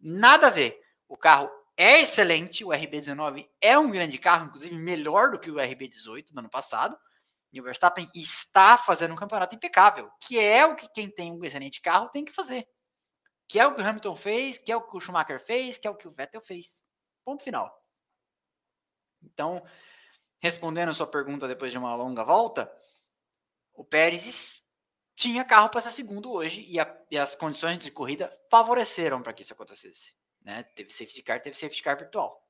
Nada 0.00 0.46
a 0.46 0.50
ver. 0.50 0.78
O 1.08 1.16
carro 1.16 1.50
é 1.76 2.00
excelente, 2.02 2.64
o 2.64 2.68
RB19 2.68 3.48
é 3.60 3.78
um 3.78 3.90
grande 3.90 4.18
carro, 4.18 4.46
inclusive 4.46 4.74
melhor 4.76 5.30
do 5.30 5.38
que 5.38 5.50
o 5.50 5.56
RB18 5.56 6.32
do 6.32 6.38
ano 6.38 6.50
passado. 6.50 6.96
E 7.52 7.60
o 7.60 7.64
Verstappen 7.64 8.08
está 8.14 8.76
fazendo 8.76 9.14
um 9.14 9.16
campeonato 9.16 9.54
impecável, 9.54 10.10
que 10.20 10.38
é 10.38 10.66
o 10.66 10.76
que 10.76 10.88
quem 10.92 11.10
tem 11.10 11.32
um 11.32 11.42
excelente 11.44 11.80
carro 11.80 12.08
tem 12.10 12.24
que 12.24 12.32
fazer. 12.32 12.66
Que 13.48 13.58
é 13.58 13.66
o 13.66 13.74
que 13.74 13.80
o 13.80 13.84
Hamilton 13.84 14.14
fez, 14.14 14.58
que 14.58 14.70
é 14.70 14.76
o 14.76 14.82
que 14.82 14.96
o 14.96 15.00
Schumacher 15.00 15.40
fez, 15.40 15.78
que 15.78 15.88
é 15.88 15.90
o 15.90 15.96
que 15.96 16.06
o 16.06 16.10
Vettel 16.10 16.40
fez. 16.42 16.84
Ponto 17.24 17.42
final. 17.42 17.82
Então, 19.22 19.64
respondendo 20.38 20.90
a 20.90 20.94
sua 20.94 21.06
pergunta 21.06 21.48
depois 21.48 21.72
de 21.72 21.78
uma 21.78 21.94
longa 21.94 22.22
volta, 22.22 22.70
o 23.72 23.84
Pérez 23.84 24.64
tinha 25.14 25.44
carro 25.44 25.68
para 25.68 25.80
ser 25.80 25.90
segundo 25.90 26.30
hoje 26.30 26.64
e, 26.68 26.78
a, 26.78 27.04
e, 27.10 27.18
as 27.18 27.34
condições 27.34 27.78
de 27.78 27.90
corrida 27.90 28.32
favoreceram 28.50 29.22
para 29.22 29.32
que 29.32 29.42
isso 29.42 29.52
acontecesse. 29.52 30.14
Né? 30.42 30.62
Teve 30.62 30.92
safety 30.92 31.22
car, 31.22 31.42
teve 31.42 31.56
safety 31.56 31.82
car 31.82 31.98
virtual. 31.98 32.46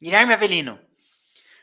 Guilherme 0.00 0.32
Avelino. 0.32 0.87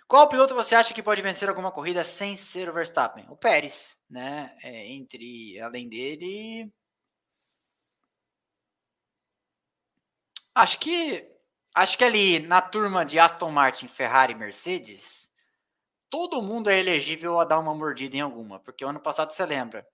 Qual 0.08 0.30
piloto 0.30 0.54
você 0.54 0.76
acha 0.76 0.94
que 0.94 1.02
pode 1.02 1.22
vencer 1.22 1.50
alguma 1.50 1.72
corrida 1.72 2.04
sem 2.04 2.36
ser 2.36 2.70
o 2.70 2.74
Verstappen? 2.74 3.26
O 3.30 3.36
Pérez, 3.36 3.98
né? 4.10 4.56
É, 4.62 4.88
entre 4.92 5.60
além 5.60 5.90
dele, 5.90 6.72
acho 10.54 10.80
que 10.80 11.28
acho 11.74 11.98
que 11.98 12.04
ali 12.04 12.40
na 12.40 12.62
turma 12.62 13.04
de 13.06 13.20
Aston 13.20 13.52
Martin, 13.52 13.88
Ferrari, 13.88 14.36
Mercedes, 14.36 15.32
todo 16.10 16.42
mundo 16.42 16.70
é 16.70 16.80
elegível 16.80 17.40
a 17.40 17.46
dar 17.46 17.60
uma 17.60 17.74
mordida 17.74 18.16
em 18.16 18.22
alguma, 18.22 18.60
porque 18.60 18.86
o 18.86 18.90
ano 18.90 19.00
passado 19.00 19.34
você 19.34 19.46
lembra, 19.46 19.86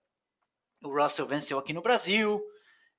o 0.84 0.90
Russell 0.90 1.28
venceu 1.28 1.58
aqui 1.58 1.74
no 1.74 1.82
Brasil, 1.82 2.42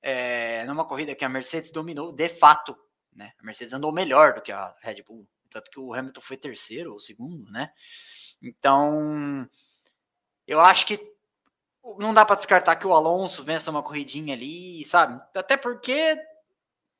é, 0.01 0.65
numa 0.65 0.85
corrida 0.85 1.15
que 1.15 1.23
a 1.23 1.29
Mercedes 1.29 1.71
dominou 1.71 2.11
de 2.11 2.29
fato, 2.29 2.77
né? 3.13 3.33
A 3.39 3.43
Mercedes 3.45 3.73
andou 3.73 3.91
melhor 3.93 4.33
do 4.33 4.41
que 4.41 4.51
a 4.51 4.75
Red 4.81 5.03
Bull, 5.03 5.27
tanto 5.53 5.71
que 5.71 5.79
o 5.79 5.93
Hamilton 5.93 6.21
foi 6.21 6.37
terceiro 6.37 6.93
ou 6.93 6.99
segundo, 6.99 7.51
né? 7.51 7.71
Então, 8.41 9.47
eu 10.47 10.59
acho 10.59 10.85
que 10.85 11.13
não 11.97 12.13
dá 12.13 12.25
para 12.25 12.37
descartar 12.37 12.75
que 12.75 12.87
o 12.87 12.93
Alonso 12.93 13.43
vença 13.43 13.71
uma 13.71 13.83
corridinha 13.83 14.33
ali, 14.33 14.85
sabe? 14.85 15.21
Até 15.35 15.55
porque 15.55 16.17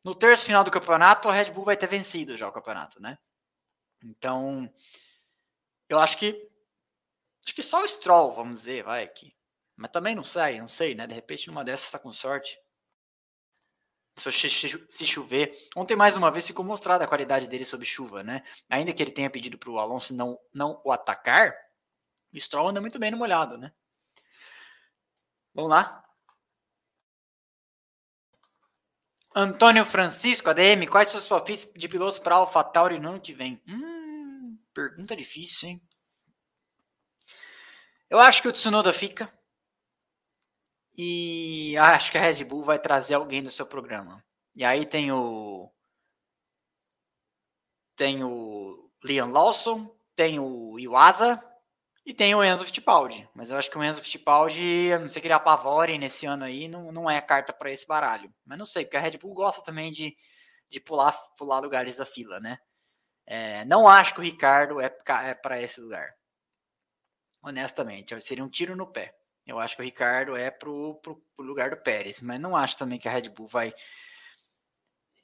no 0.04 0.14
terço 0.14 0.46
final 0.46 0.64
do 0.64 0.72
campeonato 0.72 1.28
a 1.28 1.34
Red 1.34 1.52
Bull 1.52 1.66
vai 1.66 1.78
ter 1.78 1.88
vencido 1.88 2.38
já 2.38 2.48
o 2.48 2.52
campeonato, 2.52 3.02
né? 3.02 3.18
Então, 4.04 4.72
eu 5.90 6.00
acho 6.00 6.18
que. 6.18 6.50
Acho 7.46 7.56
que 7.56 7.62
só 7.62 7.84
o 7.84 7.88
Stroll, 7.88 8.34
vamos 8.34 8.60
dizer, 8.60 8.84
vai 8.84 9.04
aqui. 9.04 9.36
Mas 9.76 9.92
também 9.92 10.16
não 10.16 10.24
sei, 10.24 10.60
não 10.60 10.68
sei, 10.68 10.96
né? 10.96 11.08
De 11.08 11.14
repente, 11.14 11.48
numa 11.48 11.64
dessas 11.64 11.92
tá 11.92 12.00
com 12.00 12.14
sorte. 12.14 12.58
Se 14.16 15.06
chover. 15.06 15.58
Ontem, 15.76 15.96
mais 15.96 16.16
uma 16.16 16.30
vez, 16.30 16.46
ficou 16.46 16.64
mostrada 16.64 17.04
a 17.04 17.08
qualidade 17.08 17.48
dele 17.48 17.66
sob 17.66 17.84
chuva, 17.84 18.24
né? 18.24 18.44
Ainda 18.70 18.94
que 18.94 19.02
ele 19.02 19.12
tenha 19.12 19.30
pedido 19.30 19.58
para 19.58 19.70
o 19.70 19.80
Alonso 19.80 20.14
não, 20.14 20.40
não 20.54 20.80
o 20.84 20.92
atacar, 20.92 21.54
o 22.34 22.40
Stroll 22.40 22.70
anda 22.70 22.82
muito 22.82 23.00
bem 23.00 23.12
no 23.12 23.18
molhado, 23.18 23.58
né? 23.58 23.72
Vamos 25.54 25.70
lá. 25.72 26.04
Antônio 29.36 29.84
Francisco, 29.84 30.50
ADM, 30.50 30.88
quais 30.88 31.10
seus 31.10 31.28
palpites 31.28 31.68
de 31.76 31.88
pilotos 31.88 32.20
para 32.20 32.36
AlphaTauri 32.36 33.00
no 33.00 33.10
ano 33.10 33.22
que 33.22 33.34
vem? 33.34 33.62
Hum, 33.68 34.04
Pergunta 34.74 35.16
difícil, 35.16 35.70
hein? 35.70 35.82
Eu 38.10 38.20
acho 38.20 38.42
que 38.42 38.48
o 38.48 38.52
Tsunoda 38.52 38.92
fica. 38.92 39.32
E 40.96 41.76
acho 41.78 42.12
que 42.12 42.18
a 42.18 42.22
Red 42.22 42.44
Bull 42.44 42.64
vai 42.64 42.80
trazer 42.80 43.16
alguém 43.16 43.42
do 43.42 43.50
seu 43.52 43.66
programa. 43.66 44.24
E 44.56 44.64
aí 44.64 44.86
tem 44.86 45.12
o. 45.12 45.72
Tem 47.96 48.24
o 48.24 48.90
Liam 49.04 49.32
Lawson, 49.32 49.96
tem 50.16 50.40
o 50.40 50.80
Iwasa 50.80 51.42
e 52.06 52.14
tem 52.14 52.36
o 52.36 52.44
Enzo 52.44 52.66
Fittipaldi. 52.66 53.28
Mas 53.36 53.50
eu 53.50 53.58
acho 53.58 53.70
que 53.70 53.78
o 53.78 53.84
Enzo 53.84 54.02
Fittipaldi, 54.02 54.92
a 54.94 55.00
não 55.00 55.10
sei 55.10 55.22
que 55.22 55.28
ele 55.28 55.34
apavore 55.34 55.98
nesse 55.98 56.26
ano 56.26 56.44
aí, 56.44 56.68
não, 56.68 56.92
não 56.92 57.10
é 57.10 57.22
carta 57.22 57.54
para 57.54 57.72
esse 57.72 57.88
baralho. 57.88 58.34
Mas 58.46 58.58
não 58.58 58.66
sei, 58.66 58.86
porque 58.86 58.98
a 58.98 59.00
Red 59.00 59.18
Bull 59.18 59.34
gosta 59.34 59.64
também 59.64 59.92
de, 59.92 60.16
de 60.70 60.80
pular, 60.80 61.14
pular 61.38 61.60
lugares 61.60 61.96
da 61.96 62.06
fila, 62.06 62.40
né? 62.40 62.58
É, 63.26 63.66
não 63.66 63.88
acho 63.88 64.14
que 64.14 64.20
o 64.20 64.24
Ricardo 64.24 64.82
é, 64.82 64.86
é 65.24 65.34
para 65.36 65.62
esse 65.62 65.80
lugar. 65.80 66.10
Honestamente, 67.42 68.20
seria 68.22 68.44
um 68.44 68.50
tiro 68.50 68.76
no 68.76 68.92
pé. 68.92 69.14
Eu 69.46 69.60
acho 69.60 69.76
que 69.76 69.82
o 69.82 69.86
Ricardo 69.86 70.36
é 70.36 70.50
pro, 70.50 70.96
pro, 70.96 71.22
pro, 71.36 71.46
lugar 71.46 71.70
do 71.70 71.78
Pérez, 71.78 72.22
mas 72.22 72.40
não 72.40 72.56
acho 72.56 72.78
também 72.78 72.98
que 72.98 73.08
a 73.08 73.12
Red 73.12 73.30
Bull 73.30 73.48
vai. 73.48 73.74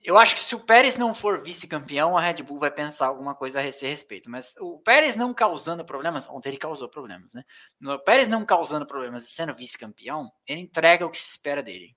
Eu 0.01 0.17
acho 0.17 0.35
que 0.35 0.41
se 0.41 0.55
o 0.55 0.59
Pérez 0.59 0.97
não 0.97 1.13
for 1.13 1.41
vice-campeão, 1.41 2.17
a 2.17 2.21
Red 2.21 2.41
Bull 2.43 2.59
vai 2.59 2.71
pensar 2.71 3.07
alguma 3.07 3.35
coisa 3.35 3.59
a 3.59 3.65
esse 3.65 3.85
respeito. 3.85 4.29
Mas 4.29 4.55
o 4.59 4.79
Pérez 4.79 5.15
não 5.15 5.33
causando 5.33 5.85
problemas, 5.85 6.27
ontem 6.29 6.49
ele 6.49 6.57
causou 6.57 6.89
problemas, 6.89 7.33
né? 7.33 7.43
O 7.83 7.99
Pérez 7.99 8.27
não 8.27 8.45
causando 8.45 8.85
problemas 8.85 9.25
e 9.25 9.27
sendo 9.27 9.53
vice-campeão, 9.53 10.31
ele 10.47 10.61
entrega 10.61 11.05
o 11.05 11.09
que 11.09 11.17
se 11.17 11.29
espera 11.29 11.63
dele, 11.63 11.95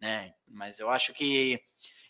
né? 0.00 0.34
Mas 0.46 0.78
eu 0.78 0.90
acho 0.90 1.12
que 1.12 1.60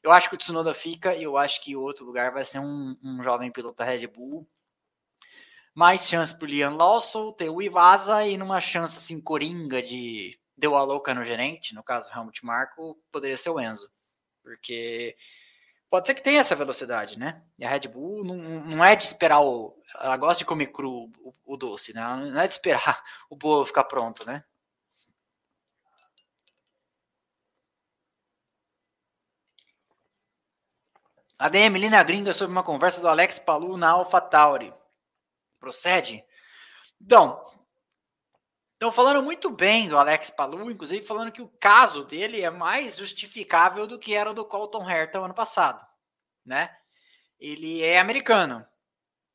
eu 0.03 0.11
acho 0.11 0.29
que 0.29 0.35
o 0.35 0.39
Tsunoda 0.39 0.75
fica 0.75 1.15
e 1.15 1.23
eu 1.23 1.37
acho 1.37 1.63
que 1.63 1.77
o 1.77 1.81
outro 1.81 2.05
lugar 2.05 2.33
vai 2.33 2.45
ser 2.45 2.59
um, 2.59 2.97
um 3.03 3.23
jovem 3.23 3.53
piloto 3.53 3.77
da 3.77 3.85
Red 3.85 4.07
Bull. 4.09 4.49
Mais 5.75 6.07
chance 6.07 6.37
pro 6.37 6.47
Liam 6.47 6.77
Lawson, 6.77 7.33
ter 7.33 7.49
o 7.49 7.63
Ivasa 7.63 8.27
e 8.27 8.37
numa 8.37 8.61
chance 8.61 8.99
assim, 8.99 9.21
coringa 9.21 9.83
de 9.83 10.39
deu 10.57 10.77
a 10.77 10.83
louca 10.83 11.15
no 11.15 11.25
gerente, 11.25 11.75
no 11.75 11.83
caso 11.83 12.11
Helmut 12.15 12.45
Marko, 12.45 12.97
poderia 13.11 13.37
ser 13.37 13.51
o 13.51 13.61
Enzo. 13.61 13.91
Porque 14.43 15.17
pode 15.91 16.07
ser 16.07 16.15
que 16.15 16.23
tenha 16.23 16.41
essa 16.41 16.57
velocidade, 16.57 17.19
né? 17.19 17.43
E 17.59 17.65
a 17.65 17.69
Red 17.71 17.89
Bull 17.89 18.25
não, 18.25 18.37
não 18.37 18.85
é 18.85 18.95
de 18.97 19.05
esperar 19.05 19.41
o. 19.41 19.77
Ela 20.01 20.17
gosta 20.17 20.39
de 20.39 20.45
comer 20.45 20.69
cru 20.69 21.11
o, 21.21 21.35
o 21.45 21.57
doce, 21.57 21.93
né? 21.95 22.03
Não 22.03 22.41
é 22.41 22.47
de 22.47 22.55
esperar 22.55 23.03
o 23.31 23.37
bolo 23.37 23.67
ficar 23.67 23.85
pronto, 23.85 24.25
né? 24.27 24.45
ADM 31.39 31.77
Lina 31.77 32.03
Gringa 32.05 32.33
sobre 32.33 32.53
uma 32.53 32.63
conversa 32.63 33.01
do 33.01 33.09
Alex 33.09 33.41
Palu 33.41 33.77
na 33.77 33.91
AlphaTauri. 33.91 34.73
Procede? 35.63 36.25
Então, 37.01 37.41
Estão 38.83 38.91
falando 38.91 39.23
muito 39.23 39.49
bem 39.49 39.89
do 39.89 39.97
Alex 39.97 40.31
Palu, 40.31 40.69
inclusive 40.69 41.07
falando 41.07 41.31
que 41.31 41.41
o 41.41 41.47
caso 41.47 42.03
dele 42.05 42.43
é 42.43 42.51
mais 42.51 42.97
justificável 42.97 43.87
do 43.87 43.97
que 43.97 44.13
era 44.13 44.29
o 44.29 44.35
do 44.35 44.45
Colton 44.45 44.91
Herta 44.91 45.21
ano 45.21 45.33
passado, 45.33 45.87
né? 46.45 46.77
Ele 47.39 47.81
é 47.81 48.01
americano. 48.01 48.67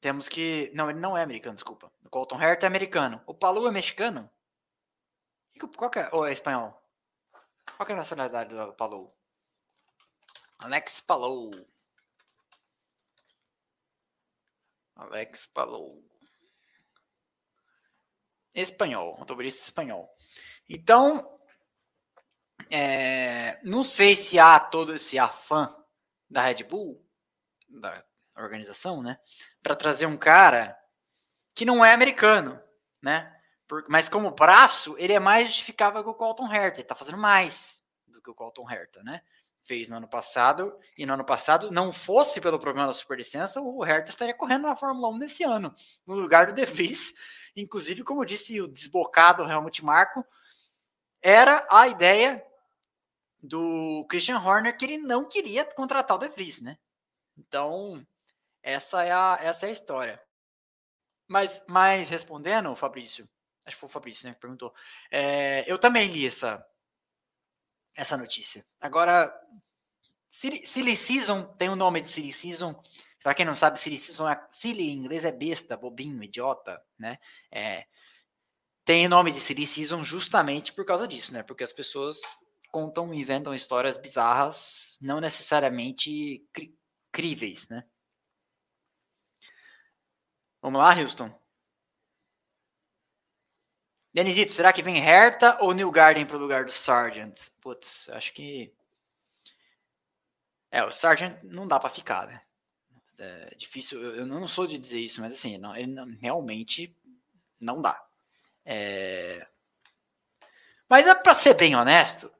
Temos 0.02 0.28
que. 0.28 0.70
Não, 0.76 0.90
ele 0.90 1.00
não 1.00 1.18
é 1.18 1.24
americano, 1.24 1.56
desculpa. 1.56 1.90
O 2.04 2.10
Colton 2.10 2.42
Herta 2.42 2.66
é 2.66 2.68
americano. 2.68 3.24
O 3.26 3.34
Palu 3.34 3.66
é 3.66 3.72
mexicano? 3.72 4.30
Qual 5.78 5.90
que 5.90 6.00
é? 6.00 6.10
Ou 6.12 6.28
é 6.28 6.34
espanhol? 6.34 6.78
Qual 7.78 7.86
que 7.86 7.94
é 7.94 7.96
a 7.96 8.00
nacionalidade 8.00 8.54
do 8.54 8.74
Palu? 8.74 9.16
Alex 10.60 11.00
Palou. 11.00 11.52
Alex 14.94 15.46
Palou. 15.46 16.04
Espanhol, 18.62 19.16
motorista 19.18 19.64
espanhol. 19.64 20.10
Então, 20.70 21.40
é, 22.70 23.60
não 23.64 23.84
sei 23.84 24.16
se 24.16 24.40
há 24.40 24.60
todo 24.60 24.96
esse 24.96 25.18
afã 25.18 25.74
da 26.30 26.42
Red 26.42 26.64
Bull, 26.64 27.04
da 27.70 28.04
organização, 28.36 29.02
né, 29.02 29.20
para 29.62 29.76
trazer 29.76 30.06
um 30.06 30.18
cara 30.18 30.78
que 31.56 31.66
não 31.66 31.84
é 31.84 31.94
americano, 31.94 32.62
né? 33.02 33.34
mas 33.90 34.08
como 34.08 34.32
braço, 34.32 34.96
ele 34.98 35.14
é 35.14 35.20
mais 35.20 35.48
justificável 35.48 36.04
que 36.04 36.10
o 36.10 36.14
Colton 36.14 36.52
Herta. 36.52 36.80
Ele 36.80 36.88
tá 36.88 36.96
fazendo 36.96 37.18
mais 37.18 37.84
do 38.08 38.22
que 38.22 38.30
o 38.30 38.36
Colton 38.36 38.70
Herta, 38.70 39.04
né? 39.04 39.22
fez 39.68 39.90
no 39.90 39.98
ano 39.98 40.08
passado, 40.08 40.80
e 40.98 41.06
no 41.06 41.14
ano 41.14 41.26
passado, 41.26 41.70
não 41.70 41.92
fosse 41.92 42.40
pelo 42.40 42.58
problema 42.58 42.88
da 42.88 42.94
superlicença, 42.94 43.60
o 43.60 43.84
Hertha 43.84 44.10
estaria 44.10 44.34
correndo 44.34 44.64
na 44.64 44.76
Fórmula 44.78 45.10
1 45.10 45.18
nesse 45.18 45.44
ano, 45.44 45.76
no 46.06 46.16
lugar 46.16 46.48
do 46.48 46.54
De 46.54 46.66
Vries. 46.66 47.14
Inclusive, 47.58 48.04
como 48.04 48.26
disse 48.26 48.62
o 48.62 48.68
desbocado 48.68 49.44
Helmut 49.44 49.84
Marko, 49.84 50.24
era 51.22 51.68
a 51.72 51.88
ideia 51.88 52.46
do 53.42 54.06
Christian 54.10 54.40
Horner 54.40 54.78
que 54.78 54.86
ele 54.86 54.98
não 54.98 55.28
queria 55.28 55.66
contratar 55.66 56.16
o 56.16 56.20
De 56.20 56.30
Vries, 56.30 56.62
né? 56.62 56.78
Então, 57.38 58.06
essa 58.62 59.04
é 59.04 59.12
a, 59.12 59.38
essa 59.42 59.66
é 59.66 59.70
a 59.70 59.74
história. 59.74 60.22
Mas, 61.28 61.64
mas 61.68 62.10
respondendo, 62.10 62.76
Fabrício, 62.76 63.28
acho 63.66 63.76
que 63.76 63.80
foi 63.80 63.90
o 63.90 63.92
Fabrício 63.92 64.28
né, 64.28 64.34
que 64.34 64.40
perguntou, 64.40 64.74
é, 65.12 65.70
eu 65.72 65.78
também 65.78 66.08
li 66.08 66.26
essa, 66.26 66.66
essa 67.96 68.16
notícia. 68.16 68.66
Agora, 68.80 69.34
Silly 70.32 70.96
Season 70.96 71.44
tem 71.56 71.70
o 71.70 71.76
nome 71.76 72.02
de 72.02 72.10
Silly 72.10 72.32
Season. 72.32 72.80
Para 73.24 73.34
quem 73.34 73.46
não 73.46 73.56
sabe, 73.56 73.80
Silly 73.80 73.98
Season 73.98 74.30
é 74.30 74.48
silly 74.52 74.90
em 74.90 74.98
inglês 74.98 75.26
é 75.26 75.32
besta, 75.32 75.76
bobinho, 75.76 76.24
idiota, 76.24 76.82
né? 76.98 77.18
É, 77.52 77.86
tem 78.86 79.06
nome 79.08 79.34
de 79.34 79.42
Silly 79.42 79.68
Season 79.68 80.02
justamente 80.02 80.72
por 80.72 80.86
causa 80.86 81.06
disso, 81.06 81.34
né? 81.34 81.44
Porque 81.44 81.64
as 81.64 81.74
pessoas 81.74 82.22
contam 82.72 83.14
e 83.14 83.20
inventam 83.20 83.54
histórias 83.54 83.98
bizarras, 83.98 84.98
não 85.02 85.20
necessariamente 85.20 86.46
críveis, 87.12 87.68
né? 87.68 87.84
Vamos 90.62 90.80
lá, 90.80 90.94
Houston? 90.98 91.34
Denisito, 94.14 94.52
será 94.52 94.72
que 94.72 94.82
vem 94.82 94.98
Herta 94.98 95.58
ou 95.62 95.74
New 95.74 95.92
Garden 95.92 96.26
para 96.26 96.38
o 96.38 96.40
lugar 96.40 96.66
do 96.66 96.72
Sargent? 96.72 97.50
Putz, 97.60 98.08
acho 98.10 98.34
que. 98.34 98.74
É, 100.72 100.84
o 100.84 100.92
Sargent 100.92 101.38
não 101.44 101.68
dá 101.68 101.80
para 101.80 101.90
ficar, 101.90 102.26
né? 102.26 102.42
É 103.20 103.56
difícil, 103.56 104.00
eu 104.16 104.26
não 104.28 104.48
sou 104.48 104.68
de 104.68 104.78
dizer 104.78 105.00
isso, 105.00 105.22
mas 105.22 105.32
assim, 105.32 105.58
não, 105.58 105.76
ele 105.76 105.92
não, 105.92 106.06
realmente 106.20 106.96
não 107.60 107.82
dá. 107.82 108.06
É... 108.64 109.48
Mas 110.88 111.08
é 111.08 111.16
para 111.16 111.34
ser 111.34 111.56
bem 111.56 111.76
honesto, 111.76 112.32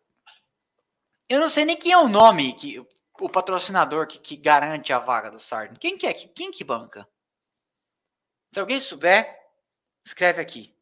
eu 1.28 1.40
não 1.40 1.50
sei 1.50 1.66
nem 1.66 1.76
quem 1.76 1.92
é 1.92 1.98
o 1.98 2.08
nome 2.08 2.54
que 2.54 2.80
o 3.20 3.30
patrocinador 3.30 4.08
que, 4.08 4.20
que 4.20 4.38
garante 4.38 4.94
a 4.94 5.00
vaga 5.00 5.32
do 5.32 5.40
Sargent. 5.40 5.80
Quem 5.80 5.98
que 5.98 6.06
é? 6.06 6.14
Quem 6.14 6.52
que 6.52 6.64
banca? 6.64 7.08
Se 8.54 8.60
alguém 8.60 8.80
souber, 8.80 9.38
escreve 10.06 10.42
aqui. 10.42 10.76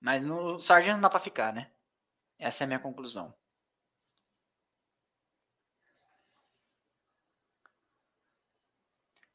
Mas 0.00 0.22
no 0.22 0.60
Sargent 0.60 0.94
não 0.94 1.00
dá 1.00 1.08
para 1.08 1.18
ficar, 1.18 1.52
né? 1.52 1.70
Essa 2.38 2.62
é 2.62 2.66
a 2.66 2.68
minha 2.68 2.78
conclusão. 2.78 3.34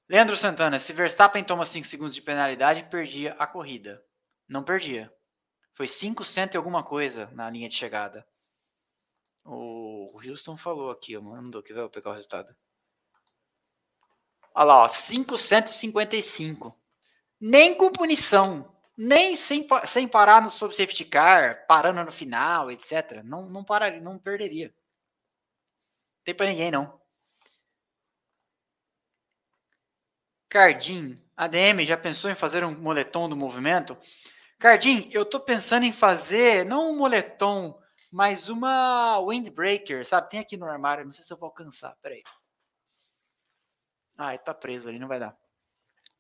Leandro 0.10 0.36
Santana, 0.36 0.80
se 0.80 0.91
Verstappen 0.91 1.44
toma 1.44 1.65
5 1.65 1.86
segundos 1.86 2.15
de 2.15 2.22
penalidade, 2.22 2.90
perdia 2.90 3.34
a 3.34 3.45
corrida. 3.45 4.03
Não 4.48 4.64
perdia. 4.64 5.14
Foi 5.76 5.88
500 5.88 6.36
e 6.53 6.57
alguma 6.57 6.84
coisa 6.84 7.30
na 7.31 7.49
linha 7.49 7.69
de 7.69 7.76
chegada. 7.76 8.27
O 9.45 10.19
Houston 10.26 10.57
falou 10.57 10.90
aqui, 10.90 11.18
mandou 11.18 11.61
que 11.61 11.73
vai 11.73 11.88
pegar 11.90 12.10
o 12.10 12.14
resultado. 12.14 12.53
Olha 14.53 14.65
lá, 14.65 14.84
ó, 14.84 14.90
555. 14.90 16.76
Nem 17.40 17.76
com 17.76 17.91
punição 17.91 18.76
nem 19.02 19.34
sem, 19.34 19.65
sem 19.88 20.06
parar 20.10 20.41
no 20.41 20.52
sob 20.52 20.76
safety 20.76 21.06
car, 21.06 21.65
parando 21.65 22.03
no 22.03 22.11
final, 22.11 22.69
etc. 22.69 23.23
Não, 23.23 23.49
não 23.49 23.64
pararia, 23.64 24.02
não 24.02 24.19
perderia. 24.19 24.68
Não 24.68 26.23
tem 26.26 26.36
para 26.36 26.48
ninguém, 26.48 26.69
não. 26.69 26.99
Cardim, 30.50 31.22
ADM, 31.38 31.86
já 31.86 31.96
pensou 31.96 32.32
em 32.32 32.36
fazer 32.36 32.64
um 32.64 32.76
moletom 32.76 33.30
do 33.30 33.36
movimento? 33.38 33.96
Cardim, 34.58 35.08
eu 35.12 35.24
tô 35.24 35.40
pensando 35.40 35.86
em 35.86 35.92
fazer, 35.92 36.66
não 36.66 36.92
um 36.92 36.98
moletom, 36.98 37.80
mas 38.12 38.50
uma 38.50 39.20
windbreaker, 39.20 40.06
sabe? 40.08 40.30
Tem 40.30 40.40
aqui 40.40 40.58
no 40.58 40.66
armário, 40.66 41.06
não 41.06 41.14
sei 41.14 41.24
se 41.24 41.32
eu 41.32 41.38
vou 41.38 41.48
alcançar, 41.48 41.96
peraí. 42.02 42.24
Ai, 44.18 44.40
tá 44.40 44.54
preso 44.54 44.90
ali, 44.90 44.98
não 44.98 45.08
vai 45.08 45.20
dar. 45.20 45.38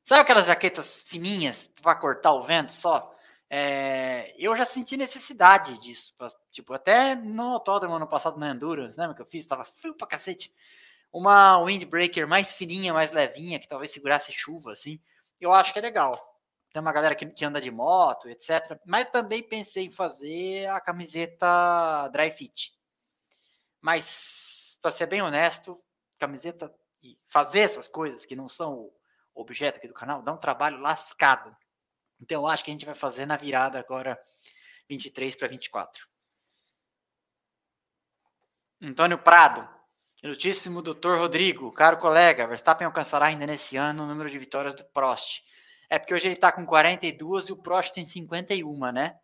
Sabe 0.05 0.21
aquelas 0.21 0.45
jaquetas 0.45 1.01
fininhas 1.07 1.67
para 1.81 1.95
cortar 1.95 2.31
o 2.33 2.43
vento 2.43 2.71
só? 2.71 3.13
É, 3.49 4.35
eu 4.37 4.55
já 4.55 4.63
senti 4.63 4.95
necessidade 4.95 5.77
disso. 5.79 6.13
Pra, 6.15 6.29
tipo, 6.51 6.71
até 6.73 7.15
no 7.15 7.53
autódromo 7.53 7.95
ano 7.95 8.07
passado 8.07 8.39
na 8.39 8.51
Endurance, 8.51 8.99
lembra 8.99 9.15
que 9.15 9.21
eu 9.23 9.25
fiz? 9.25 9.45
Tava 9.45 9.65
frio 9.65 9.95
pra 9.95 10.07
cacete. 10.07 10.53
Uma 11.11 11.63
windbreaker 11.63 12.27
mais 12.27 12.53
fininha, 12.53 12.93
mais 12.93 13.11
levinha, 13.11 13.59
que 13.59 13.67
talvez 13.67 13.91
segurasse 13.91 14.31
chuva, 14.31 14.73
assim. 14.73 15.01
Eu 15.39 15.51
acho 15.51 15.73
que 15.73 15.79
é 15.79 15.81
legal. 15.81 16.13
Tem 16.71 16.81
uma 16.81 16.91
galera 16.91 17.15
que, 17.15 17.25
que 17.25 17.45
anda 17.45 17.59
de 17.59 17.71
moto, 17.71 18.29
etc. 18.29 18.79
Mas 18.85 19.09
também 19.09 19.41
pensei 19.41 19.85
em 19.85 19.91
fazer 19.91 20.69
a 20.69 20.79
camiseta 20.79 22.07
dry 22.09 22.29
fit. 22.31 22.73
Mas, 23.81 24.77
para 24.81 24.91
ser 24.91 25.07
bem 25.07 25.21
honesto, 25.21 25.81
camiseta 26.19 26.73
e 27.01 27.17
fazer 27.27 27.61
essas 27.61 27.87
coisas 27.87 28.25
que 28.25 28.35
não 28.35 28.47
são 28.47 28.91
objeto 29.33 29.77
aqui 29.77 29.87
do 29.87 29.93
canal, 29.93 30.21
dá 30.21 30.33
um 30.33 30.37
trabalho 30.37 30.79
lascado. 30.79 31.55
Então 32.19 32.41
eu 32.41 32.47
acho 32.47 32.63
que 32.63 32.69
a 32.69 32.73
gente 32.73 32.85
vai 32.85 32.95
fazer 32.95 33.25
na 33.25 33.37
virada 33.37 33.79
agora 33.79 34.21
23 34.89 35.35
para 35.35 35.47
24. 35.47 36.07
Antônio 38.81 39.17
Prado. 39.17 39.78
Ilustríssimo 40.21 40.81
doutor 40.81 41.17
Rodrigo, 41.17 41.71
caro 41.71 41.97
colega, 41.97 42.45
Verstappen 42.45 42.85
alcançará 42.85 43.27
ainda 43.27 43.47
nesse 43.47 43.77
ano 43.77 44.03
o 44.03 44.07
número 44.07 44.29
de 44.29 44.37
vitórias 44.37 44.75
do 44.75 44.83
Prost. 44.85 45.41
É 45.89 45.97
porque 45.97 46.13
hoje 46.13 46.27
ele 46.27 46.33
está 46.33 46.51
com 46.51 46.65
42 46.65 47.47
e 47.47 47.53
o 47.53 47.57
Prost 47.57 47.93
tem 47.93 48.05
51, 48.05 48.91
né? 48.91 49.17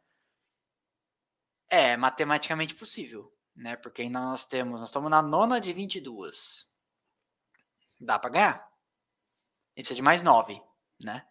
É 1.70 1.98
matematicamente 1.98 2.74
possível, 2.74 3.32
né? 3.54 3.76
Porque 3.76 4.04
ainda 4.04 4.20
nós 4.20 4.46
temos, 4.46 4.80
nós 4.80 4.90
estamos 4.90 5.12
na 5.12 5.22
nona 5.22 5.60
de 5.60 5.74
22. 5.74 6.66
Dá 8.00 8.18
para 8.18 8.30
ganhar? 8.30 8.72
Ele 9.76 9.84
precisa 9.84 9.96
de 9.96 10.02
mais 10.02 10.24
nove, 10.24 10.62
né? 11.04 11.28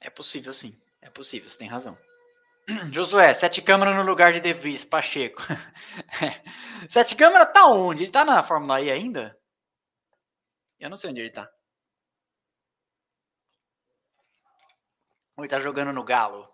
É 0.00 0.08
possível, 0.08 0.52
sim. 0.54 0.80
É 1.02 1.10
possível, 1.10 1.50
você 1.50 1.58
tem 1.58 1.68
razão. 1.68 1.96
Josué, 2.92 3.32
sete 3.32 3.62
câmara 3.62 3.94
no 3.94 4.02
lugar 4.02 4.32
de 4.32 4.40
De 4.40 4.52
Vries, 4.52 4.84
Pacheco. 4.84 5.40
sete 6.90 7.14
câmara 7.14 7.46
tá 7.46 7.66
onde? 7.66 8.04
Ele 8.04 8.12
tá 8.12 8.24
na 8.24 8.42
Fórmula 8.42 8.80
E 8.80 8.90
ainda? 8.90 9.38
Eu 10.80 10.90
não 10.90 10.96
sei 10.96 11.10
onde 11.10 11.20
ele 11.20 11.30
tá. 11.30 11.48
Ou 15.36 15.44
ele 15.44 15.50
tá 15.50 15.60
jogando 15.60 15.92
no 15.92 16.02
Galo? 16.02 16.52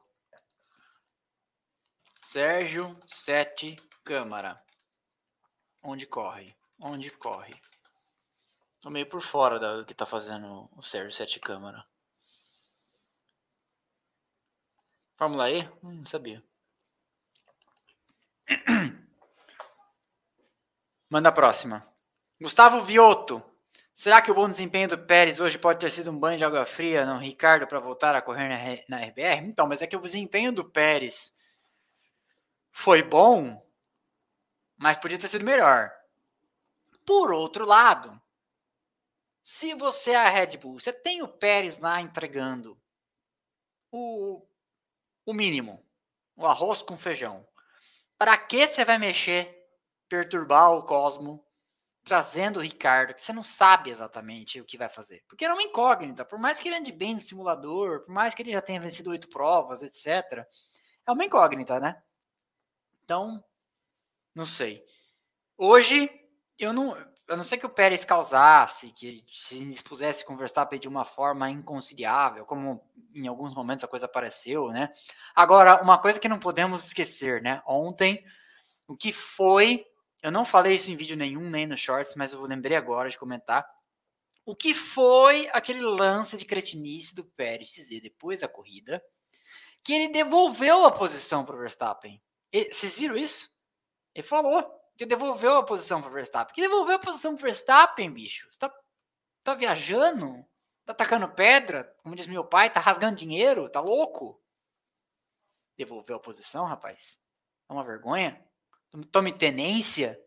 Sérgio 2.21 2.99
Sete 3.07 3.77
Câmara. 4.05 4.63
Onde 5.83 6.07
corre? 6.07 6.55
Onde 6.79 7.11
corre? 7.11 7.55
Tô 8.81 8.91
meio 8.91 9.09
por 9.09 9.23
fora 9.23 9.59
do 9.59 9.87
que 9.87 9.95
tá 9.95 10.05
fazendo 10.05 10.69
o 10.77 10.83
Sérgio 10.83 11.13
Sete 11.13 11.41
Câmara. 11.41 11.87
Fórmula 15.23 15.49
E? 15.49 15.63
Hum, 15.85 15.99
não 15.99 16.05
sabia. 16.05 16.43
Manda 21.09 21.29
a 21.29 21.33
próxima. 21.33 21.87
Gustavo 22.41 22.83
Vioto. 22.83 23.41
Será 23.95 24.21
que 24.21 24.33
o 24.33 24.35
bom 24.35 24.49
desempenho 24.49 24.89
do 24.89 24.99
Pérez 24.99 25.39
hoje 25.39 25.57
pode 25.57 25.79
ter 25.79 25.93
sido 25.93 26.11
um 26.11 26.19
banho 26.19 26.39
de 26.39 26.45
água 26.45 26.67
fria 26.67 27.07
no 27.07 27.19
Ricardo 27.19 27.69
para 27.69 27.79
voltar 27.79 28.17
a 28.17 28.21
correr 28.21 28.49
na, 28.49 28.99
na 28.99 29.07
RBR? 29.07 29.47
Então, 29.47 29.69
mas 29.69 29.81
é 29.81 29.87
que 29.87 29.97
o 29.97 30.03
desempenho 30.03 30.51
do 30.51 30.69
Pérez 30.69 31.33
foi 32.73 33.01
bom, 33.01 33.65
mas 34.77 34.99
podia 34.99 35.21
ter 35.21 35.29
sido 35.29 35.45
melhor. 35.45 35.93
Por 37.07 37.33
outro 37.33 37.65
lado, 37.65 38.21
se 39.41 39.73
você 39.75 40.11
é 40.11 40.17
a 40.17 40.29
Red 40.29 40.57
Bull, 40.57 40.81
você 40.81 40.93
tem 40.93 41.23
o 41.23 41.29
Pérez 41.29 41.79
lá 41.79 42.01
entregando 42.01 42.77
o, 43.93 44.45
o 45.25 45.33
mínimo, 45.33 45.85
o 46.37 46.47
arroz 46.47 46.83
com 46.83 46.97
feijão. 46.97 47.47
Para 48.19 48.37
que 48.37 48.67
você 48.67 48.85
vai 48.85 48.99
mexer, 48.99 49.55
perturbar 50.09 50.73
o 50.73 50.85
Cosmo, 50.85 51.45
trazendo 52.05 52.59
o 52.59 52.63
Ricardo, 52.63 53.15
que 53.15 53.23
você 53.23 53.33
não 53.33 53.43
sabe 53.43 53.91
exatamente 53.91 54.61
o 54.61 54.65
que 54.65 54.77
vai 54.77 54.89
fazer? 54.89 55.25
Porque 55.29 55.45
é 55.45 55.53
uma 55.53 55.63
incógnita. 55.63 56.25
Por 56.25 56.39
mais 56.39 56.59
que 56.59 56.69
ele 56.69 56.77
ande 56.77 56.93
bem 56.93 57.15
no 57.15 57.21
simulador, 57.21 58.01
por 58.01 58.13
mais 58.13 58.35
que 58.35 58.43
ele 58.43 58.53
já 58.53 58.61
tenha 58.61 58.81
vencido 58.81 59.11
oito 59.11 59.29
provas, 59.29 59.83
etc., 59.83 60.47
é 61.07 61.13
uma 61.13 61.25
incógnita, 61.25 61.81
né? 61.81 62.01
Então, 63.05 63.43
não 64.35 64.47
sei. 64.47 64.85
Hoje, 65.57 66.11
eu 66.59 66.73
não, 66.73 66.97
a 67.33 67.37
não 67.37 67.45
ser 67.45 67.59
que 67.59 67.67
o 67.67 67.71
Pérez 67.71 68.05
causasse, 68.05 68.93
que 68.93 69.07
ele 69.07 69.25
se 69.33 69.59
dispusesse 69.65 70.23
a 70.23 70.27
conversar 70.27 70.67
de 70.79 70.89
uma 70.89 71.05
forma 71.05 71.51
inconciliável, 71.51 72.45
como 72.45 72.85
em 73.15 73.27
alguns 73.27 73.55
momentos 73.55 73.85
a 73.85 73.89
coisa 73.89 74.07
apareceu, 74.07 74.71
né? 74.71 74.93
Agora, 75.35 75.83
uma 75.83 75.99
coisa 75.99 76.21
que 76.21 76.29
não 76.29 76.39
podemos 76.39 76.87
esquecer, 76.87 77.43
né? 77.43 77.63
Ontem, 77.67 78.25
o 78.87 78.97
que 78.97 79.13
foi, 79.13 79.87
eu 80.23 80.31
não 80.31 80.45
falei 80.45 80.75
isso 80.75 80.91
em 80.91 80.97
vídeo 80.97 81.17
nenhum, 81.17 81.49
nem 81.49 81.67
no 81.67 81.77
shorts, 81.77 82.15
mas 82.15 82.33
eu 82.33 82.43
lembrei 82.43 82.77
agora 82.77 83.09
de 83.09 83.19
comentar, 83.19 83.67
o 84.45 84.57
que 84.57 84.75
foi 84.75 85.49
aquele 85.53 85.81
lance 85.81 86.37
de 86.37 86.45
cretinice 86.45 87.15
do 87.15 87.25
Pérez 87.25 87.71
dizer 87.71 88.01
depois 88.01 88.41
da 88.41 88.49
corrida, 88.49 89.03
que 89.85 89.93
ele 89.93 90.09
devolveu 90.09 90.85
a 90.85 90.93
posição 90.93 91.45
para 91.45 91.55
o 91.55 91.59
Verstappen. 91.59 92.21
E, 92.53 92.73
vocês 92.73 92.97
viram 92.97 93.17
isso? 93.17 93.51
Ele 94.15 94.27
falou, 94.27 94.82
que 94.97 95.07
devolveu 95.07 95.57
a 95.57 95.65
posição 95.65 96.01
para 96.01 96.11
Verstappen. 96.11 96.55
Que 96.55 96.61
devolveu 96.61 96.97
a 96.97 96.99
posição 96.99 97.35
para 97.35 97.45
Verstappen, 97.45 98.11
bicho. 98.13 98.49
Você 98.51 98.59
tá, 98.59 98.73
tá 99.43 99.55
viajando? 99.55 100.45
Tá 100.85 100.93
atacando 100.93 101.29
pedra? 101.29 101.85
Como 102.03 102.15
diz 102.15 102.27
meu 102.27 102.45
pai, 102.45 102.71
tá 102.71 102.81
rasgando 102.81 103.17
dinheiro? 103.17 103.69
Tá 103.69 103.81
louco? 103.81 104.43
Devolveu 105.77 106.17
a 106.17 106.21
posição, 106.21 106.65
rapaz? 106.65 107.21
É 107.69 107.73
uma 107.73 107.85
vergonha? 107.85 108.45
Tome 109.11 109.33
tenência. 109.33 110.21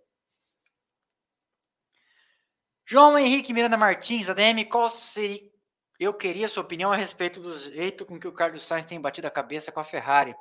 João 2.86 3.18
Henrique 3.18 3.54
Miranda 3.54 3.78
Martins, 3.78 4.30
ADM, 4.30 4.64
qual 4.70 4.90
seria. 4.90 5.54
Eu 5.98 6.14
queria 6.14 6.50
sua 6.50 6.62
opinião 6.62 6.92
a 6.92 6.96
respeito 6.96 7.40
do 7.40 7.58
jeito 7.58 8.06
com 8.06 8.20
que 8.20 8.28
o 8.28 8.34
Carlos 8.34 8.66
Sainz 8.66 8.86
tem 8.86 9.00
batido 9.00 9.28
a 9.28 9.32
cabeça 9.32 9.72
com 9.72 9.80
a 9.80 9.84
Ferrari. 9.84 10.36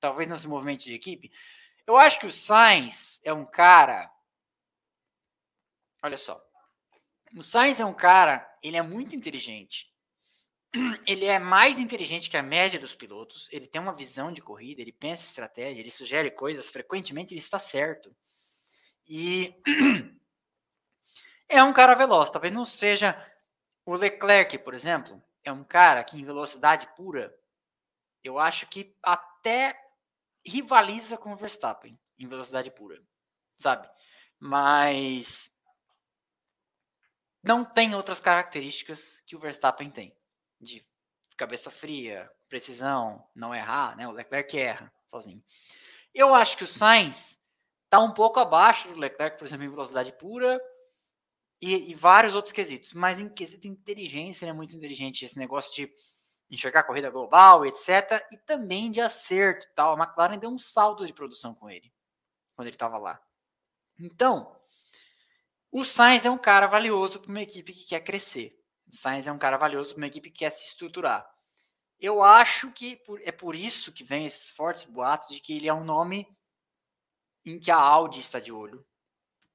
Talvez 0.00 0.28
nesse 0.28 0.48
movimento 0.48 0.82
de 0.82 0.94
equipe. 0.94 1.30
Eu 1.88 1.96
acho 1.96 2.20
que 2.20 2.26
o 2.26 2.30
Sainz 2.30 3.18
é 3.24 3.32
um 3.32 3.46
cara. 3.46 4.12
Olha 6.02 6.18
só. 6.18 6.38
O 7.34 7.42
Sainz 7.42 7.80
é 7.80 7.84
um 7.84 7.94
cara, 7.94 8.46
ele 8.62 8.76
é 8.76 8.82
muito 8.82 9.16
inteligente. 9.16 9.90
Ele 11.06 11.24
é 11.24 11.38
mais 11.38 11.78
inteligente 11.78 12.28
que 12.28 12.36
a 12.36 12.42
média 12.42 12.78
dos 12.78 12.94
pilotos. 12.94 13.48
Ele 13.50 13.66
tem 13.66 13.80
uma 13.80 13.94
visão 13.94 14.30
de 14.30 14.42
corrida, 14.42 14.82
ele 14.82 14.92
pensa 14.92 15.24
estratégia, 15.24 15.80
ele 15.80 15.90
sugere 15.90 16.30
coisas. 16.30 16.68
Frequentemente 16.68 17.32
ele 17.32 17.40
está 17.40 17.58
certo. 17.58 18.14
E 19.08 19.54
é 21.48 21.62
um 21.64 21.72
cara 21.72 21.94
veloz. 21.94 22.28
Talvez 22.28 22.52
não 22.52 22.66
seja 22.66 23.16
o 23.86 23.94
Leclerc, 23.94 24.58
por 24.58 24.74
exemplo. 24.74 25.22
É 25.42 25.50
um 25.50 25.64
cara 25.64 26.04
que 26.04 26.18
em 26.18 26.24
velocidade 26.24 26.86
pura, 26.94 27.34
eu 28.22 28.38
acho 28.38 28.66
que 28.66 28.94
até 29.02 29.87
rivaliza 30.48 31.16
com 31.16 31.32
o 31.32 31.36
Verstappen 31.36 31.98
em 32.18 32.26
velocidade 32.26 32.70
pura, 32.70 33.00
sabe? 33.60 33.88
Mas 34.40 35.50
não 37.42 37.64
tem 37.64 37.94
outras 37.94 38.20
características 38.20 39.22
que 39.26 39.36
o 39.36 39.40
Verstappen 39.40 39.90
tem, 39.90 40.16
de 40.60 40.84
cabeça 41.36 41.70
fria, 41.70 42.30
precisão, 42.48 43.24
não 43.34 43.54
errar, 43.54 43.96
né? 43.96 44.08
O 44.08 44.12
Leclerc 44.12 44.58
erra 44.58 44.92
sozinho. 45.06 45.42
Eu 46.12 46.34
acho 46.34 46.56
que 46.56 46.64
o 46.64 46.68
Sainz 46.68 47.38
está 47.84 48.00
um 48.00 48.12
pouco 48.12 48.40
abaixo 48.40 48.88
do 48.88 48.98
Leclerc, 48.98 49.38
por 49.38 49.46
exemplo, 49.46 49.64
em 49.64 49.70
velocidade 49.70 50.12
pura 50.12 50.60
e, 51.60 51.90
e 51.90 51.94
vários 51.94 52.34
outros 52.34 52.52
quesitos, 52.52 52.92
mas 52.92 53.18
em 53.18 53.28
quesito 53.28 53.66
inteligência, 53.66 54.44
ele 54.44 54.50
é 54.50 54.54
muito 54.54 54.76
inteligente. 54.76 55.24
Esse 55.24 55.38
negócio 55.38 55.74
de 55.74 55.92
enxergar 56.50 56.80
a 56.80 56.84
corrida 56.84 57.10
global, 57.10 57.66
etc. 57.66 58.26
E 58.32 58.38
também 58.38 58.90
de 58.90 59.00
acerto 59.00 59.66
tal. 59.74 59.94
A 59.94 60.04
McLaren 60.04 60.38
deu 60.38 60.50
um 60.50 60.58
salto 60.58 61.06
de 61.06 61.12
produção 61.12 61.54
com 61.54 61.68
ele, 61.68 61.92
quando 62.54 62.68
ele 62.68 62.76
estava 62.76 62.98
lá. 62.98 63.20
Então, 63.98 64.56
o 65.70 65.84
Sainz 65.84 66.24
é 66.24 66.30
um 66.30 66.38
cara 66.38 66.66
valioso 66.66 67.20
para 67.20 67.30
uma 67.30 67.42
equipe 67.42 67.72
que 67.72 67.86
quer 67.86 68.00
crescer. 68.00 68.58
O 68.86 68.94
Sainz 68.94 69.26
é 69.26 69.32
um 69.32 69.38
cara 69.38 69.56
valioso 69.56 69.94
para 69.94 70.02
uma 70.02 70.06
equipe 70.06 70.30
que 70.30 70.38
quer 70.38 70.50
se 70.50 70.66
estruturar. 70.66 71.28
Eu 72.00 72.22
acho 72.22 72.70
que 72.72 73.02
é 73.22 73.32
por 73.32 73.54
isso 73.54 73.92
que 73.92 74.04
vem 74.04 74.24
esses 74.24 74.52
fortes 74.52 74.84
boatos 74.84 75.28
de 75.28 75.40
que 75.40 75.56
ele 75.56 75.68
é 75.68 75.74
um 75.74 75.84
nome 75.84 76.26
em 77.44 77.58
que 77.58 77.70
a 77.70 77.76
Audi 77.76 78.20
está 78.20 78.38
de 78.38 78.52
olho 78.52 78.86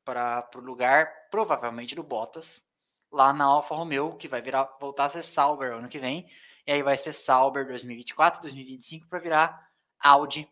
para 0.03 0.49
o 0.55 0.59
lugar, 0.59 1.09
provavelmente, 1.31 1.95
do 1.95 2.03
Bottas, 2.03 2.63
lá 3.09 3.31
na 3.31 3.45
Alfa 3.45 3.73
Romeo, 3.75 4.17
que 4.17 4.27
vai 4.27 4.41
virar, 4.41 4.65
voltar 4.79 5.05
a 5.05 5.09
ser 5.09 5.23
Sauber 5.23 5.71
ano 5.71 5.87
que 5.87 5.99
vem, 5.99 6.27
e 6.65 6.71
aí 6.71 6.83
vai 6.83 6.97
ser 6.97 7.13
Sauber 7.13 7.67
2024, 7.67 8.41
2025 8.41 9.07
para 9.07 9.19
virar 9.19 9.69
Audi 9.99 10.49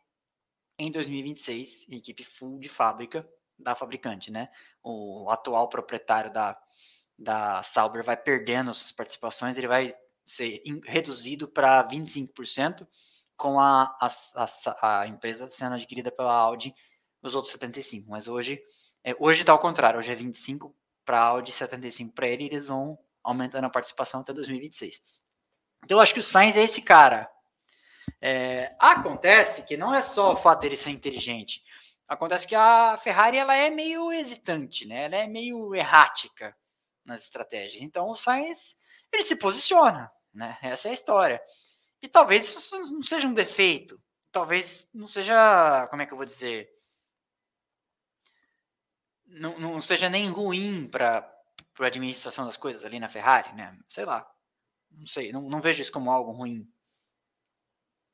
em 0.78 0.92
2026, 0.92 1.88
equipe 1.90 2.24
full 2.24 2.60
de 2.60 2.68
fábrica 2.68 3.28
da 3.58 3.76
fabricante, 3.76 4.32
né? 4.32 4.50
O 4.84 5.30
atual 5.30 5.70
proprietário 5.70 6.34
da, 6.34 6.58
da 7.18 7.62
Sauber 7.64 8.04
vai 8.04 8.18
perdendo 8.18 8.74
suas 8.74 8.92
participações, 8.92 9.58
ele 9.58 9.68
vai 9.68 9.96
ser 10.26 10.62
in, 10.66 10.82
reduzido 10.86 11.48
para 11.48 11.88
25%, 11.88 12.88
com 13.38 13.60
a, 13.60 13.96
a, 14.00 14.10
a, 14.36 15.02
a, 15.02 15.08
empresa 15.08 15.50
sendo 15.50 15.76
adquirida 15.76 16.12
pela 16.12 16.34
Audi, 16.34 16.74
os 17.22 17.36
outros 17.36 17.56
75%. 17.56 18.06
Mas 18.08 18.28
hoje 18.28 18.62
é, 19.04 19.16
hoje 19.20 19.42
está 19.42 19.52
ao 19.52 19.60
contrário, 19.60 20.00
hoje 20.00 20.12
é 20.12 20.16
25% 20.16 20.72
para 21.04 21.20
a 21.20 21.24
Audi, 21.24 21.52
75% 21.52 22.14
para 22.14 22.28
ele, 22.28 22.44
e 22.44 22.48
eles 22.48 22.68
vão 22.68 22.98
aumentando 23.24 23.66
a 23.66 23.70
participação 23.70 24.22
até 24.22 24.34
2026. 24.34 25.02
Então 25.84 25.98
eu 25.98 26.02
acho 26.02 26.14
que 26.14 26.20
o 26.20 26.24
Sainz 26.24 26.56
é 26.56 26.64
esse 26.64 26.82
cara. 26.82 27.30
É, 28.22 28.76
acontece 28.80 29.64
que 29.64 29.76
não 29.76 29.94
é 29.94 30.02
só 30.02 30.34
o 30.34 30.38
fato 30.38 30.62
dele 30.62 30.78
ser 30.78 30.92
inteligente. 30.92 31.64
Acontece 32.08 32.48
que 32.48 32.56
a 32.56 32.98
Ferrari 32.98 33.38
ela 33.38 33.56
é 33.56 33.70
meio 33.70 34.12
hesitante, 34.12 34.86
né? 34.86 35.06
Ela 35.06 35.16
é 35.16 35.28
meio 35.28 35.74
errática 35.74 36.56
nas 37.06 37.24
estratégias. 37.24 37.82
Então 37.82 38.10
o 38.10 38.16
Sainz 38.16 38.78
ele 39.12 39.24
se 39.24 39.36
posiciona, 39.36 40.12
né? 40.34 40.58
Essa 40.62 40.88
é 40.88 40.92
a 40.92 40.94
história. 40.94 41.42
E 42.02 42.08
talvez 42.08 42.48
isso 42.48 42.78
não 42.94 43.04
seja 43.04 43.28
um 43.28 43.34
defeito. 43.34 44.02
Talvez 44.32 44.88
não 44.94 45.08
seja, 45.08 45.88
como 45.90 46.02
é 46.02 46.06
que 46.06 46.14
eu 46.14 46.18
vou 46.18 46.26
dizer? 46.26 46.70
Não, 49.26 49.58
não 49.60 49.82
seja 49.82 50.10
nem 50.10 50.30
ruim 50.30 50.88
para 50.88 51.30
a 51.80 51.86
administração 51.86 52.46
das 52.46 52.58
coisas 52.58 52.84
ali 52.84 53.00
na 53.00 53.10
Ferrari, 53.10 53.54
né? 53.54 53.78
Sei 53.88 54.06
lá. 54.06 54.30
Não 54.92 55.08
sei, 55.08 55.32
não, 55.32 55.42
não 55.42 55.62
vejo 55.62 55.82
isso 55.82 55.92
como 55.92 56.12
algo 56.12 56.32
ruim. 56.32 56.72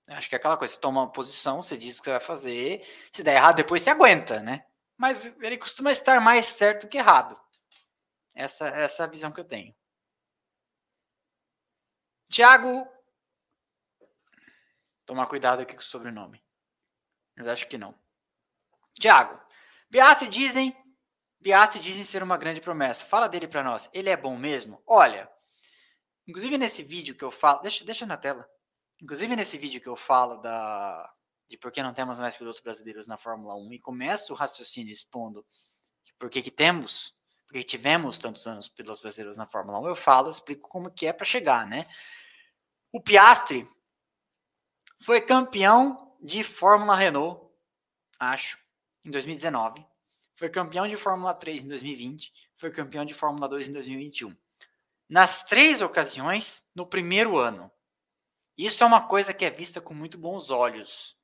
Acho 0.08 0.30
que 0.30 0.36
é 0.36 0.38
aquela 0.38 0.58
coisa, 0.58 0.74
você 0.74 0.80
toma 0.80 1.02
uma 1.02 1.12
posição, 1.12 1.62
você 1.62 1.78
diz 1.78 1.98
o 1.98 2.00
que 2.00 2.06
você 2.06 2.12
vai 2.12 2.20
fazer, 2.20 2.88
se 3.12 3.24
der 3.24 3.36
errado, 3.36 3.58
depois 3.58 3.82
você 3.82 3.90
aguenta, 3.90 4.40
né? 4.40 4.66
Mas 4.96 5.26
ele 5.42 5.58
costuma 5.58 5.92
estar 5.92 6.22
mais 6.22 6.46
certo 6.48 6.88
que 6.88 6.98
errado. 6.98 7.38
Essa, 8.34 8.68
essa 8.70 9.04
é 9.04 9.06
a 9.06 9.10
visão 9.10 9.32
que 9.32 9.40
eu 9.40 9.46
tenho. 9.46 9.76
Tiago. 12.30 12.88
Tomar 15.06 15.28
cuidado 15.28 15.62
aqui 15.62 15.74
com 15.74 15.82
o 15.82 15.86
sobrenome. 15.86 16.44
Mas 17.36 17.48
acho 17.48 17.68
que 17.68 17.78
não. 17.78 17.98
Tiago. 19.00 19.40
Piastri 19.90 20.28
dizem. 20.28 20.76
Piastri 21.42 21.80
dizem 21.80 22.04
ser 22.04 22.24
uma 22.24 22.38
grande 22.38 22.62
promessa. 22.62 23.06
Fala 23.06 23.30
dele 23.30 23.48
para 23.48 23.64
nós. 23.64 23.90
Ele 23.94 24.10
é 24.10 24.18
bom 24.18 24.38
mesmo? 24.38 24.82
Olha, 24.86 25.30
Inclusive 26.28 26.58
nesse 26.58 26.84
vídeo 26.84 27.16
que 27.16 27.24
eu 27.24 27.32
falo, 27.32 27.62
deixa, 27.62 27.86
deixa 27.86 28.06
na 28.06 28.18
tela. 28.18 28.48
Inclusive 29.02 29.36
nesse 29.36 29.58
vídeo 29.58 29.82
que 29.82 29.88
eu 29.88 29.96
falo 29.96 30.38
da 30.38 31.14
de 31.50 31.58
por 31.58 31.72
que 31.72 31.82
não 31.82 31.94
temos 31.94 32.20
mais 32.20 32.36
pilotos 32.36 32.60
brasileiros 32.60 33.08
na 33.08 33.18
Fórmula 33.18 33.56
1 33.56 33.74
e 33.74 33.80
começo 33.80 34.34
o 34.34 34.36
raciocínio 34.36 34.92
expondo 34.92 35.46
por 36.20 36.30
que, 36.30 36.42
que 36.42 36.52
temos, 36.52 37.16
por 37.48 37.54
que 37.54 37.64
tivemos 37.64 38.18
tantos 38.18 38.46
anos 38.48 38.68
pilotos 38.68 39.02
brasileiros 39.02 39.38
na 39.38 39.48
Fórmula 39.48 39.80
1, 39.80 39.88
eu 39.88 39.96
falo, 39.96 40.32
explico 40.32 40.68
como 40.68 40.92
que 40.92 41.06
é 41.06 41.14
para 41.14 41.26
chegar, 41.26 41.66
né? 41.68 41.88
O 42.92 43.02
Piastri 43.02 43.68
foi 45.02 45.22
campeão 45.22 46.16
de 46.22 46.44
Fórmula 46.44 46.96
Renault, 46.96 47.48
acho, 48.20 48.58
em 49.06 49.12
2019. 49.12 49.86
foi 50.36 50.50
campeão 50.50 50.88
de 50.88 50.98
Fórmula 50.98 51.34
3 51.34 51.64
em 51.64 51.68
2020, 51.68 52.34
foi 52.56 52.72
campeão 52.72 53.06
de 53.06 53.14
Fórmula 53.14 53.48
2 53.48 53.70
em 53.70 53.74
2021. 53.74 54.36
Nas 55.10 55.44
três 55.44 55.82
ocasiões, 55.82 56.64
no 56.76 56.86
primeiro 56.86 57.38
ano. 57.38 57.72
Isso 58.58 58.84
é 58.84 58.88
uma 58.88 59.08
coisa 59.08 59.34
que 59.34 59.46
é 59.46 59.50
vista 59.50 59.80
com 59.80 59.94
muito 59.94 60.18
bons 60.18 60.50
olhos. 60.50 61.16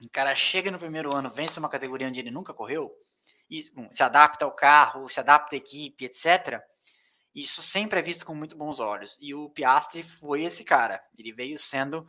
Um 0.00 0.08
cara 0.08 0.34
chega 0.34 0.70
no 0.70 0.78
primeiro 0.78 1.14
ano, 1.14 1.30
vence 1.30 1.58
uma 1.58 1.68
categoria 1.68 2.06
onde 2.06 2.20
ele 2.20 2.30
nunca 2.30 2.52
correu, 2.52 2.92
e 3.48 3.70
bom, 3.70 3.88
se 3.90 4.02
adapta 4.02 4.44
ao 4.44 4.52
carro, 4.52 5.08
se 5.08 5.18
adapta 5.18 5.56
à 5.56 5.58
equipe, 5.58 6.04
etc. 6.04 6.60
Isso 7.34 7.62
sempre 7.62 7.98
é 7.98 8.02
visto 8.02 8.24
com 8.24 8.34
muito 8.34 8.56
bons 8.56 8.80
olhos. 8.80 9.16
E 9.20 9.34
o 9.34 9.50
Piastri 9.50 10.02
foi 10.02 10.44
esse 10.44 10.64
cara. 10.64 11.02
Ele 11.16 11.32
veio 11.32 11.58
sendo 11.58 12.06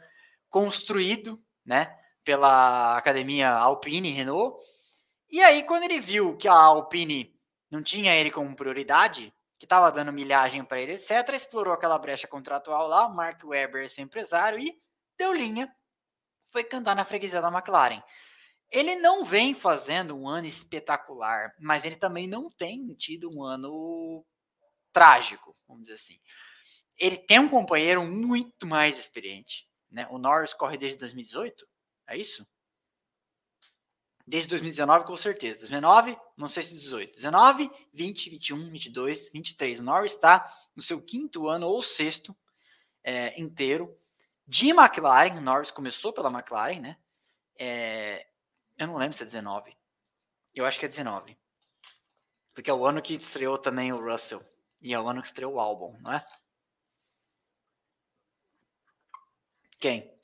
construído, 0.49 1.41
né, 1.65 1.93
pela 2.23 2.97
academia 2.97 3.51
Alpine 3.51 4.11
Renault. 4.11 4.57
E 5.29 5.41
aí, 5.41 5.63
quando 5.63 5.83
ele 5.83 5.99
viu 5.99 6.37
que 6.37 6.47
a 6.47 6.53
Alpine 6.53 7.35
não 7.69 7.83
tinha 7.83 8.15
ele 8.15 8.31
como 8.31 8.55
prioridade, 8.55 9.33
que 9.57 9.65
estava 9.65 9.91
dando 9.91 10.13
milhagem 10.13 10.63
para 10.63 10.79
ele, 10.79 10.93
etc., 10.93 11.29
explorou 11.33 11.73
aquela 11.73 11.97
brecha 11.97 12.27
contratual 12.27 12.87
lá, 12.87 13.07
o 13.07 13.15
Mark 13.15 13.43
Webber, 13.43 13.89
seu 13.89 14.03
empresário, 14.03 14.59
e 14.59 14.79
deu 15.17 15.33
linha, 15.33 15.73
foi 16.49 16.63
cantar 16.63 16.95
na 16.95 17.05
freguesia 17.05 17.41
da 17.41 17.51
McLaren. 17.51 18.01
Ele 18.69 18.95
não 18.95 19.23
vem 19.23 19.55
fazendo 19.55 20.15
um 20.15 20.27
ano 20.27 20.47
espetacular, 20.47 21.53
mas 21.59 21.85
ele 21.85 21.95
também 21.95 22.27
não 22.27 22.49
tem 22.49 22.85
tido 22.95 23.31
um 23.31 23.43
ano 23.43 24.25
trágico, 24.91 25.55
vamos 25.67 25.83
dizer 25.83 25.95
assim. 25.95 26.19
Ele 26.97 27.17
tem 27.17 27.39
um 27.39 27.49
companheiro 27.49 28.03
muito 28.03 28.65
mais 28.65 28.99
experiente. 28.99 29.67
Né? 29.89 30.07
O 30.09 30.17
Norris 30.17 30.53
corre 30.53 30.77
desde 30.77 30.97
2018, 30.99 31.65
é 32.07 32.17
isso? 32.17 32.45
Desde 34.27 34.49
2019, 34.49 35.05
com 35.05 35.15
certeza. 35.15 35.59
2019, 35.59 36.17
não 36.35 36.49
sei 36.49 36.61
se 36.61 36.73
18. 36.73 37.15
19, 37.15 37.71
20, 37.93 38.29
21, 38.29 38.69
22, 38.69 39.29
23. 39.31 39.79
O 39.79 39.83
Norris 39.83 40.13
está 40.13 40.53
no 40.75 40.83
seu 40.83 41.01
quinto 41.01 41.47
ano 41.47 41.65
ou 41.67 41.81
sexto 41.81 42.35
é, 43.01 43.39
inteiro 43.39 43.97
de 44.45 44.71
McLaren. 44.71 45.37
O 45.37 45.41
Norris 45.41 45.71
começou 45.71 46.11
pela 46.11 46.29
McLaren, 46.29 46.81
né? 46.81 46.97
É, 47.57 48.27
eu 48.77 48.87
não 48.87 48.97
lembro 48.97 49.15
se 49.15 49.23
é 49.23 49.25
19. 49.25 49.73
Eu 50.53 50.65
acho 50.65 50.77
que 50.77 50.85
é 50.85 50.89
19. 50.89 51.37
Porque 52.53 52.69
é 52.69 52.73
o 52.73 52.85
ano 52.85 53.01
que 53.01 53.13
estreou 53.13 53.57
também 53.57 53.93
o 53.93 54.11
Russell. 54.11 54.43
E 54.81 54.93
é 54.93 54.99
o 54.99 55.07
ano 55.07 55.21
que 55.21 55.27
estreou 55.27 55.53
o 55.53 55.59
álbum, 55.59 55.97
não 56.01 56.11
é? 56.11 56.25
Quem? 59.79 60.16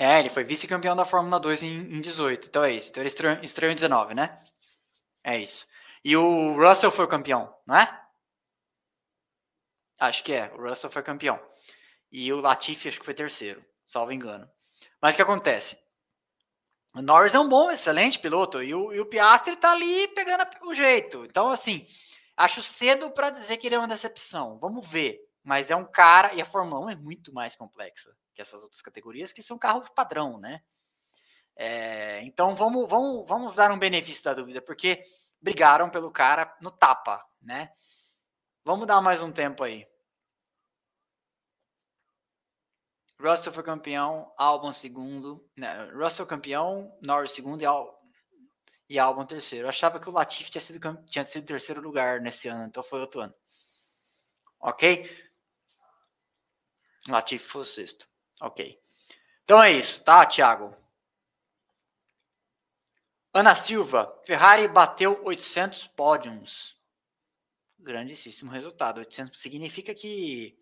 É, 0.00 0.18
ele 0.18 0.30
foi 0.30 0.42
vice-campeão 0.44 0.96
da 0.96 1.04
Fórmula 1.04 1.38
2 1.38 1.62
em, 1.62 1.96
em 1.96 2.00
18. 2.00 2.48
Então 2.48 2.64
é 2.64 2.72
isso. 2.72 2.88
Então 2.88 3.02
ele 3.02 3.08
estreou, 3.08 3.34
estreou 3.42 3.70
em 3.70 3.74
19, 3.74 4.14
né? 4.14 4.42
É 5.22 5.36
isso. 5.36 5.66
E 6.02 6.16
o 6.16 6.54
Russell 6.56 6.90
foi 6.90 7.06
campeão, 7.06 7.54
não 7.66 7.76
é? 7.76 8.02
Acho 9.98 10.24
que 10.24 10.32
é. 10.32 10.50
O 10.54 10.62
Russell 10.66 10.88
foi 10.88 11.02
campeão. 11.02 11.38
E 12.10 12.32
o 12.32 12.40
Latifi 12.40 12.88
acho 12.88 12.98
que 12.98 13.04
foi 13.04 13.12
terceiro, 13.12 13.62
salvo 13.84 14.10
engano. 14.10 14.48
Mas 15.02 15.12
o 15.12 15.16
que 15.16 15.22
acontece? 15.22 15.78
O 16.94 17.02
Norris 17.02 17.34
é 17.34 17.38
um 17.38 17.48
bom, 17.48 17.70
excelente 17.70 18.18
piloto. 18.18 18.62
E 18.62 18.74
o, 18.74 18.94
e 18.94 19.00
o 19.00 19.06
Piastri 19.06 19.54
tá 19.54 19.72
ali 19.72 20.08
pegando 20.14 20.46
o 20.62 20.74
jeito. 20.74 21.26
Então, 21.26 21.50
assim, 21.50 21.86
acho 22.38 22.62
cedo 22.62 23.10
para 23.10 23.28
dizer 23.28 23.58
que 23.58 23.66
ele 23.66 23.74
é 23.74 23.78
uma 23.78 23.86
decepção. 23.86 24.58
Vamos 24.58 24.88
ver. 24.88 25.20
Mas 25.44 25.70
é 25.70 25.76
um 25.76 25.84
cara. 25.84 26.32
E 26.32 26.40
a 26.40 26.46
Fórmula 26.46 26.86
1 26.86 26.90
é 26.90 26.96
muito 26.96 27.34
mais 27.34 27.54
complexa 27.54 28.10
essas 28.40 28.62
outras 28.62 28.82
categorias, 28.82 29.32
que 29.32 29.42
são 29.42 29.58
carros 29.58 29.88
padrão, 29.90 30.38
né? 30.38 30.62
É, 31.56 32.22
então 32.22 32.54
vamos, 32.54 32.88
vamos, 32.88 33.28
vamos 33.28 33.54
dar 33.54 33.70
um 33.70 33.78
benefício 33.78 34.24
da 34.24 34.34
dúvida, 34.34 34.62
porque 34.62 35.04
brigaram 35.40 35.90
pelo 35.90 36.10
cara 36.10 36.56
no 36.60 36.70
tapa, 36.70 37.24
né? 37.40 37.72
Vamos 38.64 38.86
dar 38.86 39.00
mais 39.00 39.22
um 39.22 39.32
tempo 39.32 39.62
aí. 39.62 39.86
Russell 43.20 43.52
foi 43.52 43.62
campeão, 43.62 44.32
Albon 44.36 44.72
segundo, 44.72 45.46
né? 45.56 45.90
Russell 45.92 46.26
campeão, 46.26 46.96
Norris 47.02 47.32
segundo 47.32 47.60
e, 47.60 47.66
Al 47.66 48.00
e 48.88 48.98
Albon 48.98 49.26
terceiro. 49.26 49.66
Eu 49.66 49.68
achava 49.68 50.00
que 50.00 50.08
o 50.08 50.12
Latifi 50.12 50.50
tinha 50.50 50.62
sido, 50.62 51.04
tinha 51.04 51.24
sido 51.24 51.46
terceiro 51.46 51.80
lugar 51.80 52.20
nesse 52.20 52.48
ano, 52.48 52.66
então 52.66 52.82
foi 52.82 53.00
outro 53.00 53.20
ano. 53.20 53.34
Ok? 54.58 55.08
Latifi 57.08 57.44
foi 57.44 57.64
sexto. 57.64 58.09
Ok. 58.40 58.80
Então 59.44 59.62
é 59.62 59.72
isso, 59.72 60.02
tá, 60.02 60.24
Thiago? 60.24 60.74
Ana 63.32 63.54
Silva, 63.54 64.12
Ferrari 64.24 64.66
bateu 64.66 65.22
800 65.24 65.86
pódios. 65.88 66.76
Grandíssimo 67.78 68.50
resultado. 68.50 68.98
800 68.98 69.40
significa 69.40 69.94
que 69.94 70.58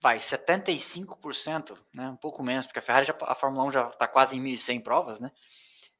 vai 0.00 0.18
75%, 0.18 1.78
né? 1.92 2.08
Um 2.10 2.16
pouco 2.16 2.42
menos, 2.42 2.66
porque 2.66 2.78
a 2.78 2.82
Ferrari 2.82 3.06
já, 3.06 3.16
a 3.22 3.34
Fórmula 3.34 3.64
1 3.64 3.72
já 3.72 3.88
está 3.88 4.06
quase 4.06 4.36
em 4.36 4.42
1.100 4.42 4.82
provas, 4.82 5.18
né? 5.18 5.32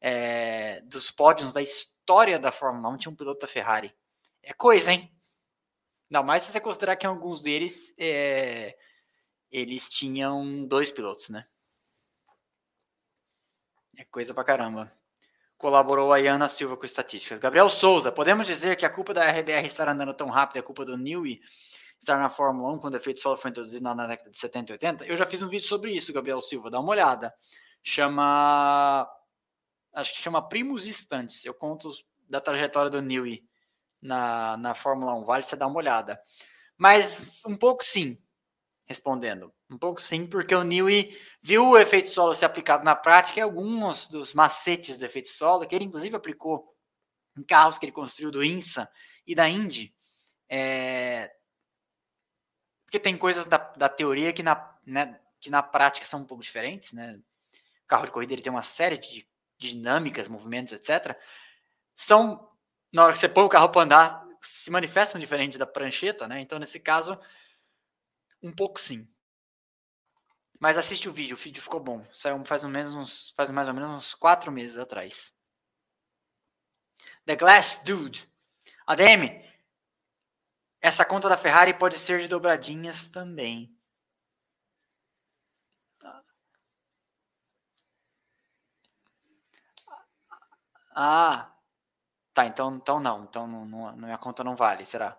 É, 0.00 0.80
dos 0.82 1.10
pódios 1.10 1.52
da 1.52 1.62
história 1.62 2.38
da 2.38 2.52
Fórmula 2.52 2.90
1 2.90 2.98
tinha 2.98 3.12
um 3.12 3.16
piloto 3.16 3.40
da 3.40 3.46
Ferrari. 3.46 3.94
É 4.42 4.52
coisa, 4.52 4.92
hein? 4.92 5.10
Ainda 6.10 6.22
mais 6.22 6.42
se 6.42 6.52
você 6.52 6.60
considerar 6.60 6.96
que 6.96 7.06
alguns 7.06 7.42
deles 7.42 7.94
é, 7.98 8.76
eles 9.54 9.88
tinham 9.88 10.66
dois 10.66 10.90
pilotos, 10.90 11.28
né? 11.28 11.46
É 13.96 14.04
coisa 14.04 14.34
pra 14.34 14.42
caramba. 14.42 14.90
Colaborou 15.56 16.12
a 16.12 16.18
Iana 16.18 16.48
Silva 16.48 16.76
com 16.76 16.84
estatísticas. 16.84 17.38
Gabriel 17.38 17.68
Souza, 17.68 18.10
podemos 18.10 18.48
dizer 18.48 18.74
que 18.74 18.84
a 18.84 18.90
culpa 18.90 19.14
da 19.14 19.30
RBR 19.30 19.68
estar 19.68 19.88
andando 19.88 20.12
tão 20.12 20.28
rápido 20.28 20.56
é 20.56 20.62
culpa 20.62 20.84
do 20.84 20.98
Newey 20.98 21.40
estar 22.00 22.18
na 22.18 22.28
Fórmula 22.28 22.72
1 22.72 22.78
quando 22.80 22.94
o 22.94 22.96
efeito 22.96 23.20
solo 23.20 23.36
foi 23.36 23.52
introduzido 23.52 23.84
na 23.84 24.08
década 24.08 24.28
de 24.28 24.38
70 24.38 24.72
e 24.72 24.74
80? 24.74 25.06
Eu 25.06 25.16
já 25.16 25.24
fiz 25.24 25.40
um 25.40 25.48
vídeo 25.48 25.68
sobre 25.68 25.92
isso, 25.92 26.12
Gabriel 26.12 26.42
Silva, 26.42 26.68
dá 26.68 26.80
uma 26.80 26.90
olhada. 26.90 27.32
Chama. 27.80 29.08
Acho 29.92 30.14
que 30.14 30.20
chama 30.20 30.48
Primos 30.48 30.84
Instantes. 30.84 31.44
Eu 31.44 31.54
conto 31.54 31.92
da 32.28 32.40
trajetória 32.40 32.90
do 32.90 33.00
Newey 33.00 33.44
na, 34.02 34.56
na 34.56 34.74
Fórmula 34.74 35.14
1. 35.14 35.24
Vale 35.24 35.44
você 35.44 35.54
dar 35.54 35.68
uma 35.68 35.78
olhada. 35.78 36.20
Mas 36.76 37.44
um 37.46 37.56
pouco 37.56 37.84
sim 37.84 38.18
respondendo. 38.86 39.52
Um 39.70 39.78
pouco 39.78 40.00
sim, 40.00 40.26
porque 40.26 40.54
o 40.54 40.62
Newey 40.62 41.18
viu 41.42 41.68
o 41.68 41.78
efeito 41.78 42.10
solo 42.10 42.34
ser 42.34 42.44
aplicado 42.44 42.84
na 42.84 42.94
prática 42.94 43.38
e 43.38 43.42
alguns 43.42 44.06
dos 44.06 44.34
macetes 44.34 44.98
do 44.98 45.04
efeito 45.04 45.28
solo, 45.28 45.66
que 45.66 45.74
ele 45.74 45.84
inclusive 45.84 46.14
aplicou 46.14 46.74
em 47.36 47.42
carros 47.42 47.78
que 47.78 47.86
ele 47.86 47.92
construiu 47.92 48.30
do 48.30 48.44
INSA 48.44 48.88
e 49.26 49.34
da 49.34 49.48
Indy. 49.48 49.94
É... 50.48 51.32
Porque 52.84 53.00
tem 53.00 53.16
coisas 53.16 53.46
da, 53.46 53.56
da 53.56 53.88
teoria 53.88 54.32
que 54.32 54.42
na, 54.42 54.78
né, 54.86 55.18
que 55.40 55.50
na 55.50 55.62
prática 55.62 56.06
são 56.06 56.20
um 56.20 56.26
pouco 56.26 56.44
diferentes. 56.44 56.92
Né? 56.92 57.18
O 57.84 57.86
carro 57.86 58.04
de 58.04 58.10
corrida 58.10 58.34
ele 58.34 58.42
tem 58.42 58.52
uma 58.52 58.62
série 58.62 58.98
de 58.98 59.26
dinâmicas, 59.58 60.28
movimentos, 60.28 60.72
etc. 60.72 61.16
São, 61.96 62.48
na 62.92 63.04
hora 63.04 63.12
que 63.12 63.18
você 63.18 63.28
põe 63.28 63.44
o 63.44 63.48
carro 63.48 63.70
para 63.70 63.82
andar, 63.82 64.24
se 64.42 64.70
manifestam 64.70 65.20
diferente 65.20 65.56
da 65.56 65.66
prancheta, 65.66 66.28
né? 66.28 66.40
Então, 66.40 66.58
nesse 66.58 66.78
caso, 66.78 67.18
um 68.44 68.52
pouco 68.52 68.78
sim. 68.78 69.08
Mas 70.60 70.78
assiste 70.78 71.08
o 71.08 71.12
vídeo, 71.12 71.34
o 71.34 71.38
vídeo 71.38 71.62
ficou 71.62 71.80
bom. 71.80 72.06
Saiu 72.12 72.42
faz, 72.44 72.62
menos 72.64 73.30
faz 73.36 73.50
mais 73.50 73.68
ou 73.68 73.74
menos 73.74 73.90
uns 73.90 74.14
quatro 74.14 74.52
meses 74.52 74.76
atrás. 74.76 75.34
The 77.26 77.36
Glass 77.36 77.82
Dude. 77.84 78.30
ADM. 78.86 79.42
Essa 80.80 81.04
conta 81.04 81.28
da 81.28 81.38
Ferrari 81.38 81.72
pode 81.74 81.98
ser 81.98 82.20
de 82.20 82.28
dobradinhas 82.28 83.08
também. 83.08 83.74
Ah, 90.94 91.52
tá. 92.32 92.46
Então, 92.46 92.76
então 92.76 93.00
não. 93.00 93.24
Então 93.24 93.46
não, 93.46 93.64
não, 93.66 93.96
minha 93.96 94.18
conta 94.18 94.44
não 94.44 94.56
vale, 94.56 94.84
será? 94.84 95.18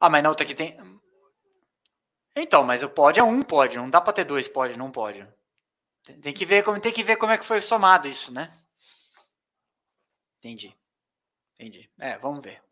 Ah, 0.00 0.08
mas 0.08 0.22
na 0.22 0.28
outra 0.28 0.44
aqui 0.44 0.54
tem. 0.54 0.76
Então, 2.36 2.62
mas 2.62 2.82
o 2.82 2.88
pode 2.88 3.18
é 3.18 3.22
um 3.22 3.42
pode, 3.42 3.76
não 3.76 3.90
dá 3.90 4.00
para 4.00 4.12
ter 4.12 4.24
dois 4.24 4.46
pode, 4.46 4.78
não 4.78 4.92
pode. 4.92 5.26
Tem 6.22 6.32
que 6.32 6.46
ver 6.46 6.62
como 6.62 6.80
tem 6.80 6.92
que 6.92 7.02
ver 7.02 7.16
como 7.16 7.32
é 7.32 7.38
que 7.38 7.44
foi 7.44 7.60
somado 7.60 8.08
isso, 8.08 8.32
né? 8.32 8.56
Entendi. 10.38 10.74
Entendi. 11.54 11.90
É, 11.98 12.16
vamos 12.18 12.42
ver. 12.42 12.62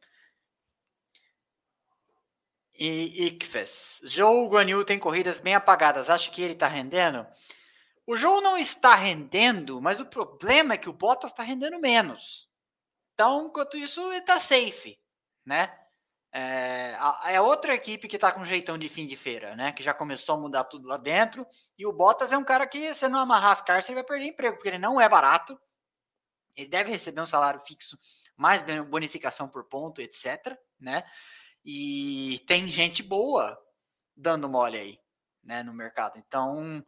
E 2.78 3.26
Ikfes. 3.26 4.00
Joe 4.04 4.48
Guanyu 4.48 4.84
tem 4.84 4.98
corridas 4.98 5.40
bem 5.40 5.54
apagadas. 5.54 6.08
Acha 6.08 6.30
que 6.30 6.42
ele 6.42 6.52
está 6.52 6.68
rendendo? 6.68 7.26
O 8.06 8.16
Joe 8.16 8.40
não 8.40 8.56
está 8.56 8.94
rendendo, 8.94 9.80
mas 9.80 9.98
o 9.98 10.06
problema 10.06 10.74
é 10.74 10.78
que 10.78 10.88
o 10.88 10.92
Bottas 10.92 11.32
está 11.32 11.42
rendendo 11.42 11.80
menos. 11.80 12.48
Então, 13.14 13.46
enquanto 13.46 13.76
isso, 13.76 14.00
ele 14.12 14.20
está 14.20 14.38
safe, 14.38 14.98
né? 15.44 15.76
É, 16.38 16.94
a 16.98 17.32
é 17.32 17.40
outra 17.40 17.74
equipe 17.74 18.06
que 18.06 18.18
tá 18.18 18.30
com 18.30 18.44
jeitão 18.44 18.76
de 18.76 18.90
fim 18.90 19.06
de 19.06 19.16
feira, 19.16 19.56
né? 19.56 19.72
Que 19.72 19.82
já 19.82 19.94
começou 19.94 20.34
a 20.34 20.38
mudar 20.38 20.64
tudo 20.64 20.86
lá 20.86 20.98
dentro. 20.98 21.46
E 21.78 21.86
o 21.86 21.92
Bottas 21.94 22.30
é 22.30 22.36
um 22.36 22.44
cara 22.44 22.66
que, 22.66 22.92
se 22.92 23.08
não 23.08 23.18
amarrar 23.18 23.52
as 23.52 23.62
cartas, 23.62 23.88
ele 23.88 23.94
vai 23.94 24.04
perder 24.04 24.26
emprego, 24.26 24.56
porque 24.56 24.68
ele 24.68 24.78
não 24.78 25.00
é 25.00 25.08
barato. 25.08 25.58
Ele 26.54 26.68
deve 26.68 26.90
receber 26.90 27.22
um 27.22 27.26
salário 27.26 27.58
fixo, 27.60 27.98
mais 28.36 28.62
bonificação 28.86 29.48
por 29.48 29.64
ponto, 29.64 30.02
etc. 30.02 30.58
Né? 30.78 31.04
E 31.64 32.44
tem 32.46 32.68
gente 32.68 33.02
boa 33.02 33.58
dando 34.14 34.46
mole 34.46 34.76
aí, 34.76 35.00
né, 35.42 35.62
no 35.62 35.72
mercado. 35.72 36.18
Então, 36.18 36.84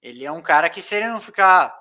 ele 0.00 0.24
é 0.24 0.32
um 0.32 0.40
cara 0.40 0.70
que, 0.70 0.80
se 0.80 0.94
ele 0.94 1.08
não 1.08 1.20
ficar 1.20 1.78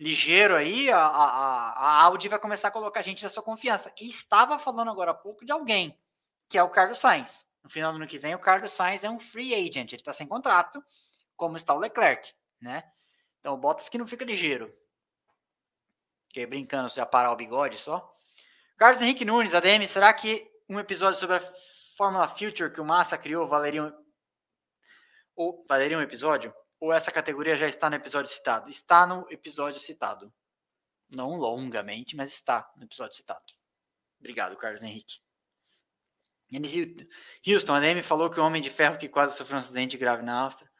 ligeiro 0.00 0.56
aí, 0.56 0.90
a, 0.90 1.04
a, 1.04 1.70
a 1.72 2.02
Audi 2.04 2.28
vai 2.28 2.38
começar 2.38 2.68
a 2.68 2.70
colocar 2.70 3.02
gente 3.02 3.22
na 3.22 3.28
sua 3.28 3.42
confiança. 3.42 3.92
E 4.00 4.08
estava 4.08 4.58
falando 4.58 4.90
agora 4.90 5.10
há 5.10 5.14
pouco 5.14 5.44
de 5.44 5.52
alguém, 5.52 5.94
que 6.48 6.58
é 6.58 6.62
o 6.62 6.70
Carlos 6.70 6.98
Sainz. 6.98 7.46
No 7.62 7.70
final 7.70 7.92
do 7.92 7.96
ano 7.96 8.06
que 8.06 8.18
vem, 8.18 8.34
o 8.34 8.38
Carlos 8.38 8.72
Sainz 8.72 9.02
é 9.02 9.10
um 9.10 9.18
free 9.18 9.54
agent, 9.54 9.92
ele 9.92 10.00
está 10.00 10.12
sem 10.12 10.26
contrato, 10.26 10.82
como 11.36 11.56
está 11.56 11.74
o 11.74 11.78
Leclerc, 11.78 12.32
né? 12.60 12.84
Então, 13.40 13.54
o 13.54 13.56
Bottas 13.56 13.88
que 13.88 13.98
não 13.98 14.06
fica 14.06 14.24
ligeiro. 14.24 14.72
Fiquei 16.28 16.46
brincando, 16.46 16.88
já 16.88 17.06
parar 17.06 17.32
o 17.32 17.36
bigode 17.36 17.78
só. 17.78 18.12
Carlos 18.76 19.00
Henrique 19.00 19.24
Nunes, 19.24 19.54
ADM, 19.54 19.86
será 19.86 20.12
que 20.12 20.50
um 20.68 20.78
episódio 20.78 21.18
sobre 21.18 21.36
a 21.36 21.52
Fórmula 21.96 22.28
Future 22.28 22.72
que 22.72 22.80
o 22.80 22.84
Massa 22.84 23.16
criou 23.16 23.48
valeria 23.48 23.84
um, 23.84 23.92
ou, 25.34 25.64
valeria 25.68 25.96
um 25.96 26.02
episódio? 26.02 26.54
Ou 26.78 26.92
essa 26.92 27.10
categoria 27.10 27.56
já 27.56 27.66
está 27.66 27.88
no 27.88 27.96
episódio 27.96 28.30
citado? 28.30 28.68
Está 28.68 29.06
no 29.06 29.26
episódio 29.30 29.80
citado. 29.80 30.32
Não 31.08 31.36
longamente, 31.36 32.14
mas 32.14 32.32
está 32.32 32.70
no 32.76 32.84
episódio 32.84 33.16
citado. 33.16 33.44
Obrigado, 34.18 34.56
Carlos 34.56 34.82
Henrique. 34.82 35.25
Houston, 37.46 37.74
a 37.74 37.80
DM 37.80 38.02
falou 38.02 38.30
que 38.30 38.38
o 38.38 38.44
Homem 38.44 38.62
de 38.62 38.70
Ferro 38.70 38.98
que 38.98 39.08
quase 39.08 39.36
sofreu 39.36 39.56
um 39.56 39.60
acidente 39.60 39.96
grave 39.96 40.22
na 40.22 40.42
Áustria. 40.42 40.70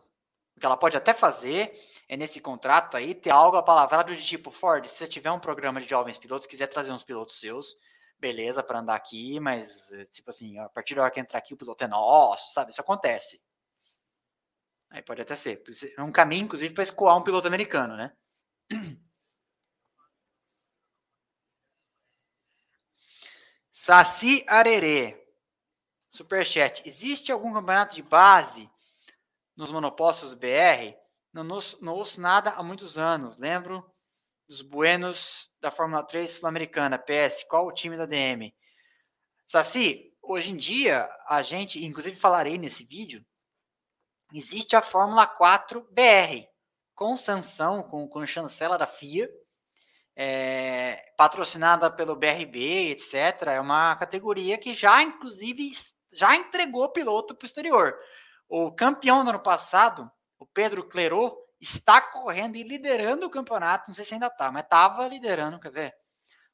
O 0.56 0.60
que 0.62 0.66
ela 0.66 0.78
pode 0.78 0.96
até 0.96 1.14
fazer 1.14 1.78
é 2.08 2.16
nesse 2.16 2.40
contrato 2.40 2.96
aí 2.96 3.14
ter 3.14 3.34
algo 3.34 3.58
apalavrado 3.58 4.16
de 4.16 4.26
tipo 4.26 4.50
Ford, 4.50 4.88
se 4.88 4.96
você 4.96 5.08
tiver 5.10 5.30
um 5.30 5.40
programa 5.42 5.82
de 5.82 5.90
jovens 5.90 6.18
pilotos, 6.18 6.48
quiser 6.48 6.68
trazer 6.68 6.94
uns 6.94 7.04
pilotos 7.04 7.38
seus, 7.38 7.76
beleza, 8.18 8.64
para 8.64 8.80
andar 8.80 8.96
aqui, 8.96 9.42
mas 9.42 9.90
tipo 10.14 10.30
assim, 10.30 10.58
a 10.58 10.70
partir 10.70 10.96
da 10.96 11.02
hora 11.02 11.12
que 11.12 11.20
entrar 11.20 11.40
aqui 11.40 11.54
o 11.54 11.58
piloto 11.58 11.84
é 11.84 11.88
nosso, 11.88 12.54
sabe? 12.54 12.72
Isso 12.72 12.80
acontece. 12.80 13.42
Aí 14.90 15.02
pode 15.02 15.22
até 15.22 15.36
ser. 15.36 15.62
É 15.98 16.02
um 16.02 16.12
caminho, 16.12 16.46
inclusive, 16.46 16.74
para 16.74 16.84
escoar 16.84 17.18
um 17.18 17.24
piloto 17.24 17.48
americano, 17.48 17.98
né? 17.98 18.14
Saci 23.74 24.46
Arerê. 24.48 25.25
Superchat. 26.16 26.82
Existe 26.86 27.32
algum 27.32 27.54
campeonato 27.54 27.96
de 27.96 28.02
base 28.02 28.70
nos 29.56 29.72
monopostos 29.72 30.34
BR? 30.34 30.96
Não, 31.34 31.44
não, 31.44 31.94
ouço 31.94 32.22
nada 32.22 32.52
há 32.52 32.64
muitos 32.64 32.98
anos. 32.98 33.38
Lembro 33.38 33.86
dos 34.48 34.62
buenos 34.62 35.50
da 35.60 35.70
Fórmula 35.70 36.04
3 36.04 36.32
Sul-Americana. 36.32 36.98
PS, 36.98 37.44
qual 37.50 37.68
o 37.68 37.74
time 37.74 37.98
da 37.98 38.06
DM? 38.06 38.56
Saci, 39.48 40.14
hoje 40.22 40.52
em 40.52 40.56
dia, 40.56 41.10
a 41.28 41.42
gente, 41.42 41.84
inclusive 41.84 42.16
falarei 42.16 42.58
nesse 42.58 42.86
vídeo, 42.86 43.24
existe 44.34 44.76
a 44.76 44.82
Fórmula 44.82 45.28
4 45.28 45.82
BR, 45.92 46.48
com 46.96 47.18
sanção, 47.18 47.84
com, 47.84 48.08
com 48.08 48.26
chancela 48.26 48.78
da 48.78 48.88
FIA, 48.88 49.30
é, 50.16 51.12
patrocinada 51.18 51.92
pelo 51.92 52.16
BRB, 52.16 52.92
etc. 52.92 53.48
É 53.48 53.60
uma 53.60 53.96
categoria 53.98 54.58
que 54.58 54.74
já, 54.74 55.04
inclusive, 55.04 55.72
já 56.16 56.36
entregou 56.36 56.92
piloto 56.92 57.36
para 57.36 57.46
o 57.46 57.48
exterior. 57.48 57.98
O 58.48 58.72
campeão 58.74 59.24
do 59.24 59.30
ano 59.30 59.42
passado, 59.42 60.10
o 60.40 60.46
Pedro 60.46 60.88
Clerot, 60.88 61.36
está 61.60 62.02
correndo 62.02 62.56
e 62.56 62.64
liderando 62.64 63.26
o 63.26 63.30
campeonato. 63.30 63.90
Não 63.90 63.96
sei 63.96 64.06
se 64.06 64.14
ainda 64.14 64.28
está, 64.28 64.52
mas 64.52 64.64
estava 64.64 65.08
liderando, 65.08 65.60
quer 65.60 65.72
ver? 65.72 65.96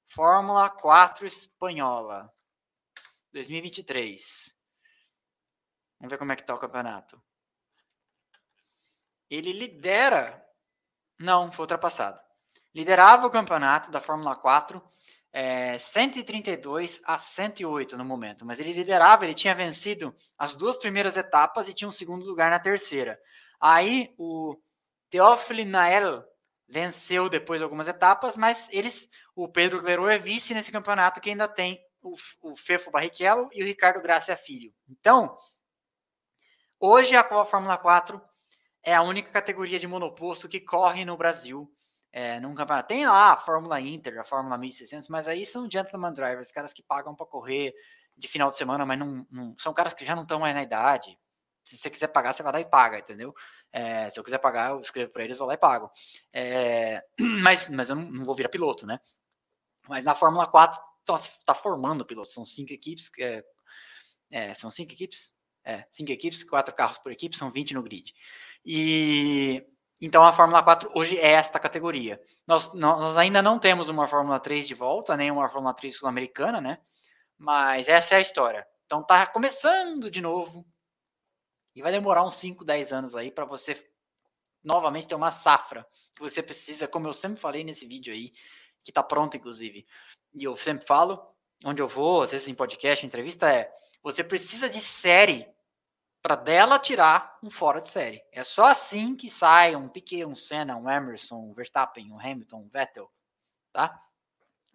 Fórmula 0.07 0.69
4 0.69 1.25
espanhola, 1.25 2.31
2023. 3.33 4.55
Vamos 5.99 6.11
ver 6.11 6.17
como 6.17 6.31
é 6.31 6.35
que 6.35 6.41
está 6.41 6.53
o 6.53 6.59
campeonato 6.59 7.21
ele 9.31 9.53
lidera. 9.53 10.45
Não, 11.17 11.51
foi 11.51 11.63
ultrapassado. 11.63 12.19
Liderava 12.75 13.25
o 13.25 13.31
campeonato 13.31 13.89
da 13.89 14.01
Fórmula 14.01 14.35
4, 14.35 14.83
é, 15.33 15.77
132 15.77 17.01
a 17.05 17.17
108 17.17 17.97
no 17.97 18.03
momento, 18.03 18.45
mas 18.45 18.59
ele 18.59 18.73
liderava, 18.73 19.23
ele 19.23 19.33
tinha 19.33 19.55
vencido 19.55 20.13
as 20.37 20.55
duas 20.55 20.77
primeiras 20.77 21.15
etapas 21.15 21.67
e 21.67 21.73
tinha 21.73 21.87
um 21.87 21.91
segundo 21.91 22.25
lugar 22.25 22.51
na 22.51 22.59
terceira. 22.59 23.19
Aí 23.59 24.13
o 24.17 24.57
Teófilo 25.09 25.63
Nael 25.65 26.23
venceu 26.67 27.29
depois 27.29 27.61
algumas 27.61 27.87
etapas, 27.87 28.37
mas 28.37 28.67
eles, 28.71 29.09
o 29.35 29.47
Pedro 29.47 29.81
Leroy 29.81 30.15
é 30.15 30.19
vice 30.19 30.53
nesse 30.53 30.71
campeonato 30.71 31.19
que 31.19 31.29
ainda 31.29 31.47
tem 31.47 31.79
o, 32.01 32.15
o 32.41 32.55
Fefo 32.55 32.89
Barrichello 32.91 33.49
e 33.53 33.61
o 33.61 33.65
Ricardo 33.65 34.01
Gracia 34.01 34.35
Filho. 34.35 34.73
Então, 34.89 35.35
hoje 36.79 37.15
a 37.15 37.45
Fórmula 37.45 37.77
4 37.77 38.21
é 38.83 38.95
a 38.95 39.01
única 39.01 39.31
categoria 39.31 39.79
de 39.79 39.87
monoposto 39.87 40.47
que 40.47 40.59
corre 40.59 41.05
no 41.05 41.17
Brasil. 41.17 41.71
É, 42.13 42.39
num 42.39 42.53
campeonato. 42.53 42.89
Tem 42.89 43.05
lá 43.05 43.33
a 43.33 43.37
Fórmula 43.37 43.79
Inter, 43.79 44.19
a 44.19 44.23
Fórmula 44.23 44.57
1600, 44.57 45.07
mas 45.07 45.27
aí 45.27 45.45
são 45.45 45.69
gentleman 45.69 46.13
drivers, 46.13 46.51
caras 46.51 46.73
que 46.73 46.83
pagam 46.83 47.15
para 47.15 47.25
correr 47.25 47.73
de 48.17 48.27
final 48.27 48.49
de 48.51 48.57
semana, 48.57 48.85
mas 48.85 48.99
não, 48.99 49.25
não, 49.31 49.55
são 49.57 49.73
caras 49.73 49.93
que 49.93 50.05
já 50.05 50.15
não 50.15 50.23
estão 50.23 50.39
mais 50.39 50.53
na 50.53 50.61
idade. 50.61 51.17
Se 51.63 51.77
você 51.77 51.89
quiser 51.89 52.07
pagar, 52.07 52.33
você 52.33 52.43
vai 52.43 52.53
lá 52.53 52.59
e 52.59 52.65
paga, 52.65 52.99
entendeu? 52.99 53.33
É, 53.71 54.09
se 54.09 54.19
eu 54.19 54.23
quiser 54.23 54.39
pagar, 54.39 54.71
eu 54.71 54.79
escrevo 54.79 55.11
para 55.11 55.23
eles, 55.23 55.37
vou 55.37 55.47
lá 55.47 55.53
e 55.53 55.57
pago. 55.57 55.89
É, 56.33 57.03
mas, 57.41 57.69
mas 57.69 57.89
eu 57.89 57.95
não, 57.95 58.03
não, 58.03 58.25
vou 58.25 58.35
virar 58.35 58.49
piloto, 58.49 58.85
né? 58.85 58.99
Mas 59.87 60.03
na 60.03 60.13
Fórmula 60.13 60.47
4 60.47 60.81
está 60.99 61.19
tá 61.45 61.55
formando 61.55 62.05
pilotos. 62.05 62.33
São 62.33 62.45
cinco 62.45 62.73
equipes. 62.73 63.09
É, 63.19 63.43
é, 64.29 64.53
são 64.53 64.69
cinco 64.69 64.91
equipes? 64.91 65.33
É, 65.63 65.85
cinco 65.89 66.11
equipes, 66.11 66.43
quatro 66.43 66.73
carros 66.73 66.97
por 66.97 67.11
equipe, 67.11 67.37
são 67.37 67.51
20 67.51 67.73
no 67.75 67.83
grid. 67.83 68.13
E 68.65 69.63
então 70.01 70.23
a 70.23 70.33
Fórmula 70.33 70.63
4 70.63 70.91
hoje 70.95 71.17
é 71.19 71.33
esta 71.33 71.59
categoria. 71.59 72.19
Nós, 72.47 72.73
nós 72.73 73.17
ainda 73.17 73.41
não 73.41 73.59
temos 73.59 73.87
uma 73.87 74.07
Fórmula 74.07 74.39
3 74.39 74.67
de 74.67 74.73
volta, 74.73 75.15
nem 75.15 75.29
uma 75.29 75.47
Fórmula 75.47 75.75
3 75.75 75.95
sul-americana, 75.95 76.59
né? 76.59 76.79
Mas 77.37 77.87
essa 77.87 78.15
é 78.15 78.17
a 78.17 78.21
história. 78.21 78.67
Então 78.85 79.03
tá 79.03 79.27
começando 79.27 80.09
de 80.09 80.19
novo. 80.19 80.65
E 81.75 81.81
vai 81.81 81.91
demorar 81.91 82.23
uns 82.23 82.35
5, 82.35 82.65
10 82.65 82.91
anos 82.91 83.15
aí 83.15 83.31
para 83.31 83.45
você 83.45 83.89
novamente 84.63 85.07
ter 85.07 85.15
uma 85.15 85.31
safra 85.31 85.87
que 86.15 86.21
você 86.21 86.41
precisa, 86.41 86.87
como 86.87 87.07
eu 87.07 87.13
sempre 87.13 87.39
falei 87.39 87.63
nesse 87.63 87.85
vídeo 87.85 88.13
aí, 88.13 88.33
que 88.83 88.91
tá 88.91 89.03
pronto 89.03 89.37
inclusive. 89.37 89.85
E 90.33 90.43
eu 90.43 90.55
sempre 90.57 90.85
falo, 90.85 91.23
onde 91.63 91.81
eu 91.81 91.87
vou, 91.87 92.23
às 92.23 92.31
vezes 92.31 92.47
em 92.47 92.55
podcast, 92.55 93.05
em 93.05 93.07
entrevista, 93.07 93.51
é 93.51 93.71
você 94.03 94.23
precisa 94.23 94.67
de 94.67 94.81
série 94.81 95.47
para 96.21 96.35
dela 96.35 96.77
tirar 96.77 97.37
um 97.41 97.49
fora 97.49 97.81
de 97.81 97.89
série. 97.89 98.21
É 98.31 98.43
só 98.43 98.65
assim 98.65 99.15
que 99.15 99.29
sai 99.29 99.75
um 99.75 99.89
Piquet, 99.89 100.25
um 100.25 100.35
Senna, 100.35 100.77
um 100.77 100.89
Emerson, 100.89 101.49
um 101.49 101.53
Verstappen, 101.53 102.11
um 102.11 102.19
Hamilton, 102.19 102.57
um 102.57 102.69
Vettel, 102.69 103.11
tá? 103.73 103.99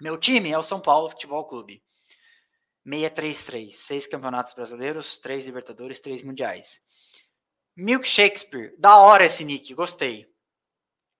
Meu 0.00 0.18
time 0.18 0.50
é 0.50 0.58
o 0.58 0.62
São 0.62 0.80
Paulo 0.80 1.10
Futebol 1.10 1.46
Clube. 1.46 1.82
633, 2.84 3.76
seis 3.76 4.06
campeonatos 4.06 4.54
brasileiros, 4.54 5.18
três 5.18 5.44
Libertadores, 5.44 6.00
três 6.00 6.22
mundiais. 6.22 6.80
Milk 7.76 8.06
Shakespeare, 8.06 8.74
da 8.78 8.96
hora 8.96 9.26
esse 9.26 9.44
nick, 9.44 9.74
gostei. 9.74 10.26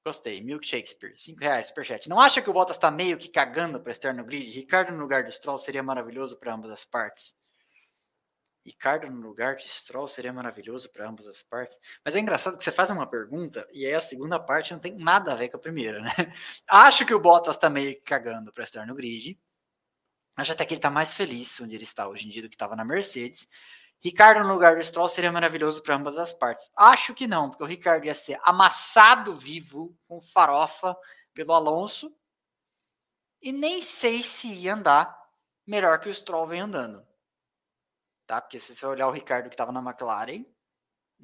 Gostei, 0.07 0.40
Milk 0.40 0.65
Shakespeare, 0.65 1.12
5 1.16 1.40
reais, 1.40 1.66
superchat. 1.66 2.09
Não 2.09 2.20
acha 2.20 2.40
que 2.40 2.48
o 2.48 2.53
Bottas 2.53 2.78
tá 2.78 2.93
meio 2.93 3.19
que 3.19 3.28
cagando 3.28 3.81
para 3.81 3.90
estar 3.90 4.15
no 4.15 4.24
grid? 4.24 4.53
Ricardo 4.53 4.93
no 4.93 5.01
lugar 5.01 5.24
do 5.24 5.32
Stroll 5.32 5.59
seria 5.59 5.82
maravilhoso 5.82 6.39
para 6.39 6.55
ambas 6.55 6.70
as 6.70 6.85
partes. 6.85 7.35
Ricardo 8.66 9.09
no 9.09 9.24
lugar 9.24 9.55
de 9.55 9.68
Stroll 9.68 10.09
seria 10.09 10.32
maravilhoso 10.32 10.90
para 10.90 11.09
ambas 11.09 11.28
as 11.28 11.40
partes. 11.40 11.78
Mas 12.05 12.16
é 12.16 12.18
engraçado 12.18 12.59
que 12.59 12.64
você 12.64 12.72
faz 12.72 12.90
uma 12.90 13.06
pergunta 13.06 13.64
e 13.72 13.86
aí 13.86 13.94
a 13.94 14.01
segunda 14.01 14.40
parte 14.40 14.72
não 14.72 14.80
tem 14.80 14.97
nada 14.97 15.32
a 15.32 15.36
ver 15.36 15.51
com 15.51 15.56
a 15.56 15.60
primeira, 15.60 16.01
né? 16.01 16.10
Acho 16.66 17.06
que 17.06 17.14
o 17.14 17.20
Bottas 17.20 17.56
tá 17.56 17.70
meio 17.70 17.97
cagando 18.05 18.52
para 18.52 18.64
estar 18.64 18.84
no 18.84 18.97
grid. 18.97 19.38
Acho 20.36 20.51
até 20.51 20.66
que 20.66 20.74
ele 20.74 20.80
tá 20.80 20.90
mais 20.90 21.14
feliz 21.14 21.60
onde 21.60 21.76
ele 21.76 21.84
está 21.84 22.09
hoje 22.09 22.26
em 22.26 22.28
dia 22.28 22.43
do 22.43 22.48
que 22.48 22.56
estava 22.56 22.74
na 22.74 22.84
Mercedes. 22.84 23.48
Ricardo 24.01 24.44
no 24.44 24.52
lugar 24.52 24.74
do 24.74 24.82
Stroll 24.82 25.09
seria 25.09 25.30
maravilhoso 25.30 25.80
para 25.80 25.94
ambas 25.94 26.18
as 26.18 26.32
partes. 26.32 26.68
Acho 26.76 27.14
que 27.14 27.28
não, 27.28 27.48
porque 27.48 27.62
o 27.62 27.66
Ricardo 27.66 28.05
ia 28.05 28.14
ser 28.14 28.36
amassado 28.43 29.36
vivo 29.36 29.97
com 30.09 30.20
farofa 30.20 30.97
pelo 31.32 31.52
Alonso. 31.52 32.12
E 33.40 33.52
nem 33.52 33.80
sei 33.80 34.24
se 34.24 34.48
ia 34.48 34.74
andar 34.74 35.16
melhor 35.64 36.01
que 36.01 36.09
o 36.09 36.14
Stroll 36.14 36.48
vem 36.48 36.60
andando 36.60 37.05
tá? 38.27 38.40
Porque 38.40 38.59
se 38.59 38.74
você 38.74 38.85
olhar 38.86 39.09
o 39.09 39.12
Ricardo 39.12 39.48
que 39.48 39.55
estava 39.55 39.73
na 39.73 39.81
McLaren, 39.81 40.44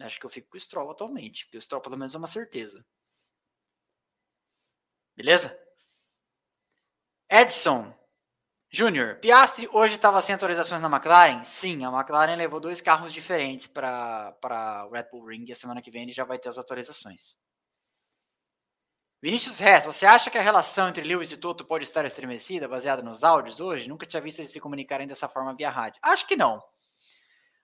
acho 0.00 0.18
que 0.18 0.26
eu 0.26 0.30
fico 0.30 0.50
com 0.50 0.56
o 0.56 0.60
Stroll 0.60 0.90
atualmente, 0.90 1.44
porque 1.44 1.58
o 1.58 1.60
Stroll 1.60 1.82
pelo 1.82 1.96
menos 1.96 2.14
é 2.14 2.18
uma 2.18 2.28
certeza. 2.28 2.84
Beleza? 5.16 5.58
Edson 7.30 7.94
Júnior, 8.74 9.16
Piastri 9.16 9.68
hoje 9.70 9.96
estava 9.96 10.22
sem 10.22 10.34
atualizações 10.34 10.80
na 10.80 10.88
McLaren? 10.88 11.44
Sim, 11.44 11.84
a 11.84 11.90
McLaren 11.90 12.36
levou 12.36 12.58
dois 12.58 12.80
carros 12.80 13.12
diferentes 13.12 13.66
para 13.66 14.34
o 14.88 14.90
Red 14.90 15.08
Bull 15.12 15.26
Ring 15.26 15.44
e 15.46 15.52
a 15.52 15.56
semana 15.56 15.82
que 15.82 15.90
vem 15.90 16.04
ele 16.04 16.12
já 16.12 16.24
vai 16.24 16.38
ter 16.38 16.48
as 16.48 16.56
atualizações. 16.56 17.36
Vinícius 19.20 19.58
Rez, 19.58 19.84
você 19.84 20.06
acha 20.06 20.30
que 20.30 20.38
a 20.38 20.42
relação 20.42 20.88
entre 20.88 21.04
Lewis 21.04 21.30
e 21.30 21.36
Toto 21.36 21.66
pode 21.66 21.84
estar 21.84 22.04
estremecida, 22.06 22.66
baseada 22.66 23.02
nos 23.02 23.22
áudios 23.22 23.60
hoje? 23.60 23.90
Nunca 23.90 24.06
tinha 24.06 24.22
visto 24.22 24.38
eles 24.38 24.50
se 24.50 24.58
comunicarem 24.58 25.06
dessa 25.06 25.28
forma 25.28 25.54
via 25.54 25.68
rádio. 25.68 26.00
Acho 26.02 26.26
que 26.26 26.34
não. 26.34 26.62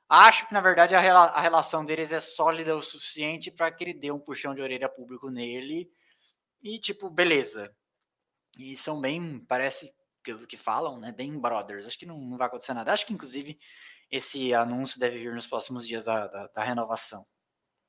Acho 0.08 0.46
que, 0.46 0.54
na 0.54 0.60
verdade, 0.60 0.94
a, 0.94 1.00
rela 1.00 1.26
a 1.26 1.40
relação 1.40 1.84
deles 1.84 2.12
é 2.12 2.20
sólida 2.20 2.74
o 2.74 2.82
suficiente 2.82 3.50
para 3.50 3.70
que 3.70 3.84
ele 3.84 3.92
dê 3.92 4.10
um 4.10 4.18
puxão 4.18 4.54
de 4.54 4.62
orelha 4.62 4.88
público 4.88 5.28
nele. 5.30 5.90
E, 6.62 6.78
tipo, 6.78 7.10
beleza. 7.10 7.74
E 8.58 8.76
são 8.76 9.00
bem, 9.00 9.44
parece 9.46 9.94
que, 10.24 10.46
que 10.46 10.56
falam, 10.56 10.98
né? 10.98 11.12
Bem 11.12 11.38
brothers. 11.38 11.86
Acho 11.86 11.98
que 11.98 12.06
não, 12.06 12.18
não 12.18 12.38
vai 12.38 12.46
acontecer 12.46 12.72
nada. 12.72 12.92
Acho 12.92 13.06
que, 13.06 13.12
inclusive, 13.12 13.58
esse 14.10 14.54
anúncio 14.54 14.98
deve 14.98 15.18
vir 15.18 15.34
nos 15.34 15.46
próximos 15.46 15.86
dias 15.86 16.04
da, 16.04 16.26
da, 16.26 16.46
da 16.48 16.64
renovação. 16.64 17.26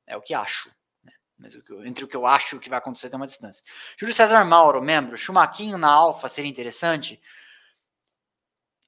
É 0.05 0.17
o 0.17 0.21
que 0.21 0.33
acho. 0.33 0.69
Né? 1.01 1.13
Mas 1.37 1.55
o 1.55 1.63
que 1.63 1.71
eu, 1.71 1.85
entre 1.85 2.03
o 2.03 2.07
que 2.07 2.17
eu 2.17 2.25
acho 2.25 2.59
que 2.59 2.69
vai 2.69 2.79
acontecer 2.79 3.09
tem 3.09 3.17
uma 3.17 3.27
distância. 3.27 3.63
Júlio 3.97 4.13
César 4.13 4.43
Mauro, 4.43 4.81
membro. 4.81 5.17
Chumaquinho 5.17 5.77
na 5.77 5.89
Alfa 5.89 6.27
seria 6.27 6.51
interessante? 6.51 7.21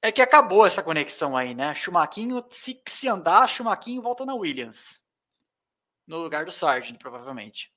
É 0.04 0.10
que 0.10 0.20
acabou 0.20 0.66
essa 0.66 0.82
conexão 0.82 1.36
aí, 1.36 1.54
né? 1.54 1.72
Chumaquinho, 1.74 2.44
se, 2.50 2.82
se 2.88 3.08
andar, 3.08 3.48
Chumaquinho 3.48 4.02
volta 4.02 4.26
na 4.26 4.34
Williams. 4.34 5.00
No 6.04 6.18
lugar 6.18 6.44
do 6.44 6.50
Sargent, 6.50 6.98
provavelmente. 6.98 7.72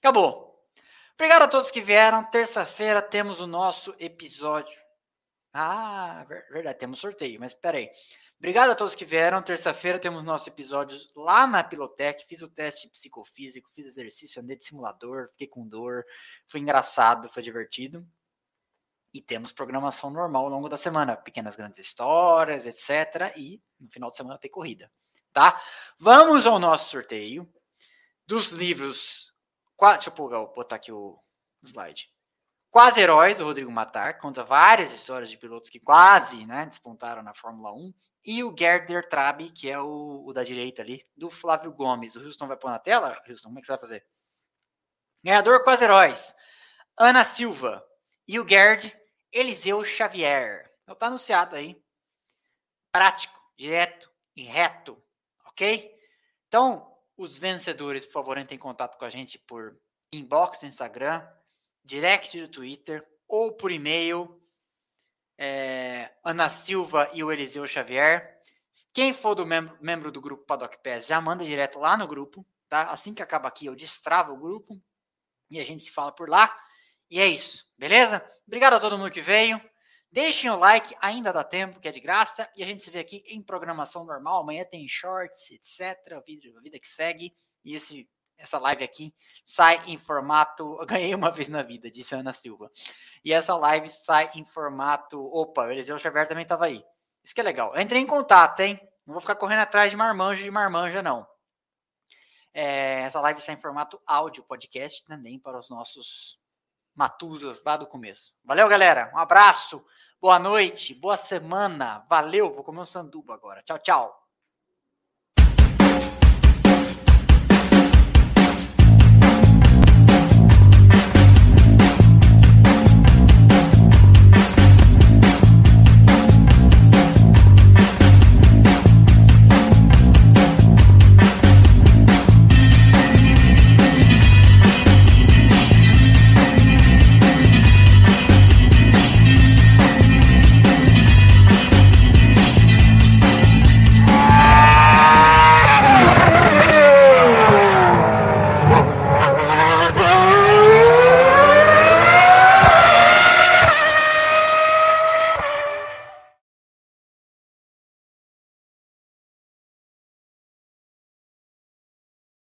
Acabou. 0.00 0.62
Obrigado 1.14 1.42
a 1.42 1.48
todos 1.48 1.70
que 1.70 1.80
vieram. 1.80 2.22
Terça-feira 2.24 3.00
temos 3.00 3.40
o 3.40 3.46
nosso 3.46 3.94
episódio. 3.98 4.78
Ah, 5.50 6.26
verdade, 6.50 6.78
temos 6.78 6.98
sorteio, 6.98 7.40
mas 7.40 7.54
peraí. 7.54 7.88
Obrigado 8.38 8.70
a 8.70 8.74
todos 8.74 8.94
que 8.94 9.06
vieram. 9.06 9.40
Terça-feira 9.40 9.98
temos 9.98 10.24
nossos 10.24 10.48
episódios 10.48 11.10
lá 11.16 11.46
na 11.46 11.64
Pilotec. 11.64 12.26
Fiz 12.26 12.42
o 12.42 12.50
teste 12.50 12.90
psicofísico, 12.90 13.70
fiz 13.72 13.86
exercício, 13.86 14.42
andei 14.42 14.58
de 14.58 14.66
simulador, 14.66 15.30
fiquei 15.30 15.46
com 15.46 15.66
dor. 15.66 16.04
Foi 16.48 16.60
engraçado, 16.60 17.30
foi 17.30 17.42
divertido. 17.42 18.06
E 19.14 19.22
temos 19.22 19.52
programação 19.52 20.10
normal 20.10 20.46
ao 20.46 20.50
longo 20.50 20.68
da 20.68 20.76
semana, 20.76 21.16
pequenas 21.16 21.54
grandes 21.54 21.78
histórias, 21.78 22.66
etc. 22.66 23.32
E 23.36 23.62
no 23.78 23.88
final 23.88 24.10
de 24.10 24.16
semana 24.16 24.36
tem 24.36 24.50
corrida, 24.50 24.90
tá? 25.32 25.62
Vamos 25.96 26.46
ao 26.46 26.58
nosso 26.58 26.90
sorteio 26.90 27.48
dos 28.26 28.50
livros. 28.50 29.32
Deixa 29.80 30.12
eu 30.18 30.52
botar 30.54 30.76
aqui 30.76 30.90
o 30.90 31.16
slide. 31.62 32.12
Quase 32.74 33.00
Heróis, 33.00 33.36
do 33.36 33.44
Rodrigo 33.44 33.70
Matar, 33.70 34.18
conta 34.18 34.42
várias 34.42 34.90
histórias 34.90 35.30
de 35.30 35.38
pilotos 35.38 35.70
que 35.70 35.78
quase 35.78 36.44
né, 36.44 36.66
despontaram 36.66 37.22
na 37.22 37.32
Fórmula 37.32 37.72
1. 37.72 37.94
E 38.24 38.42
o 38.42 38.52
Gerder 38.58 39.08
Trabi, 39.08 39.48
que 39.48 39.70
é 39.70 39.78
o, 39.78 40.24
o, 40.26 40.32
da 40.32 40.42
direita 40.42 40.82
ali, 40.82 41.06
do 41.16 41.30
Flávio 41.30 41.70
Gomes. 41.70 42.16
O 42.16 42.24
Houston 42.24 42.48
vai 42.48 42.56
pôr 42.56 42.72
na 42.72 42.80
tela? 42.80 43.16
Houston, 43.28 43.48
como 43.48 43.60
é 43.60 43.60
que 43.60 43.66
você 43.66 43.72
vai 43.72 43.80
fazer? 43.80 44.06
Ganhador 45.22 45.62
Quase 45.62 45.84
Heróis, 45.84 46.34
Ana 46.98 47.22
Silva. 47.22 47.84
E 48.26 48.40
o 48.40 48.48
Gerd 48.48 48.92
Eliseu 49.34 49.82
Xavier. 49.84 50.72
Então 50.84 50.94
tá 50.94 51.08
anunciado 51.08 51.56
aí. 51.56 51.82
Prático, 52.92 53.38
direto 53.56 54.08
e 54.36 54.44
reto, 54.44 55.02
ok? 55.44 55.92
Então, 56.46 56.96
os 57.16 57.36
vencedores, 57.36 58.06
por 58.06 58.12
favor, 58.12 58.38
entrem 58.38 58.56
em 58.56 58.60
contato 58.60 58.96
com 58.96 59.04
a 59.04 59.10
gente 59.10 59.36
por 59.40 59.76
inbox 60.12 60.62
no 60.62 60.68
Instagram, 60.68 61.26
direct 61.84 62.40
do 62.40 62.48
Twitter 62.48 63.04
ou 63.26 63.52
por 63.52 63.72
e-mail. 63.72 64.40
É, 65.36 66.14
Ana 66.22 66.48
Silva 66.48 67.10
e 67.12 67.24
o 67.24 67.32
Eliseu 67.32 67.66
Xavier. 67.66 68.40
Quem 68.92 69.12
for 69.12 69.34
do 69.34 69.44
membro, 69.44 69.76
membro 69.80 70.12
do 70.12 70.20
grupo 70.20 70.44
Paddock 70.44 70.78
Pass 70.78 71.06
já 71.06 71.20
manda 71.20 71.44
direto 71.44 71.80
lá 71.80 71.96
no 71.96 72.06
grupo, 72.06 72.46
tá? 72.68 72.90
Assim 72.90 73.12
que 73.12 73.22
acaba 73.22 73.48
aqui, 73.48 73.66
eu 73.66 73.74
destravo 73.74 74.32
o 74.32 74.38
grupo 74.38 74.80
e 75.50 75.58
a 75.58 75.64
gente 75.64 75.82
se 75.82 75.90
fala 75.90 76.12
por 76.12 76.28
lá. 76.28 76.56
E 77.10 77.20
é 77.20 77.26
isso, 77.26 77.66
beleza? 77.78 78.24
Obrigado 78.46 78.74
a 78.74 78.80
todo 78.80 78.98
mundo 78.98 79.10
que 79.10 79.20
veio. 79.20 79.60
Deixem 80.14 80.48
o 80.48 80.56
like, 80.56 80.94
ainda 81.00 81.32
dá 81.32 81.42
tempo, 81.42 81.80
que 81.80 81.88
é 81.88 81.90
de 81.90 81.98
graça. 81.98 82.48
E 82.54 82.62
a 82.62 82.66
gente 82.66 82.84
se 82.84 82.90
vê 82.90 83.00
aqui 83.00 83.24
em 83.26 83.42
programação 83.42 84.04
normal. 84.04 84.42
Amanhã 84.42 84.64
tem 84.64 84.86
shorts, 84.86 85.50
etc. 85.50 86.22
Vida, 86.24 86.56
a 86.56 86.60
vida 86.60 86.78
que 86.78 86.86
segue. 86.86 87.34
E 87.64 87.74
esse, 87.74 88.08
essa 88.38 88.56
live 88.58 88.84
aqui 88.84 89.12
sai 89.44 89.82
em 89.88 89.98
formato. 89.98 90.76
Ganhei 90.86 91.12
uma 91.16 91.32
vez 91.32 91.48
na 91.48 91.62
vida, 91.62 91.90
disse 91.90 92.14
a 92.14 92.18
Ana 92.18 92.32
Silva. 92.32 92.70
E 93.24 93.32
essa 93.32 93.56
live 93.56 93.88
sai 93.88 94.30
em 94.36 94.44
formato. 94.44 95.20
Opa, 95.34 95.62
o 95.62 95.70
Eliseu 95.72 95.98
Xavier 95.98 96.28
também 96.28 96.44
estava 96.44 96.66
aí. 96.66 96.84
Isso 97.24 97.34
que 97.34 97.40
é 97.40 97.44
legal. 97.44 97.76
Entrei 97.76 98.00
em 98.00 98.06
contato, 98.06 98.60
hein? 98.60 98.78
Não 99.04 99.14
vou 99.14 99.20
ficar 99.20 99.34
correndo 99.34 99.62
atrás 99.62 99.90
de 99.90 99.96
marmanja 99.96 100.44
de 100.44 100.50
marmanja, 100.50 101.02
não. 101.02 101.26
É, 102.52 103.00
essa 103.00 103.20
live 103.20 103.40
sai 103.40 103.56
em 103.56 103.60
formato 103.60 104.00
áudio, 104.06 104.44
podcast 104.44 105.04
também 105.04 105.40
para 105.40 105.58
os 105.58 105.68
nossos 105.68 106.38
Matuzas 106.94 107.62
lá 107.64 107.76
do 107.76 107.86
começo. 107.86 108.34
Valeu, 108.44 108.68
galera. 108.68 109.10
Um 109.14 109.18
abraço. 109.18 109.84
Boa 110.20 110.38
noite. 110.38 110.94
Boa 110.94 111.16
semana. 111.16 112.04
Valeu. 112.08 112.52
Vou 112.52 112.64
comer 112.64 112.80
um 112.80 112.84
sanduba 112.84 113.34
agora. 113.34 113.62
Tchau, 113.62 113.78
tchau. 113.78 114.23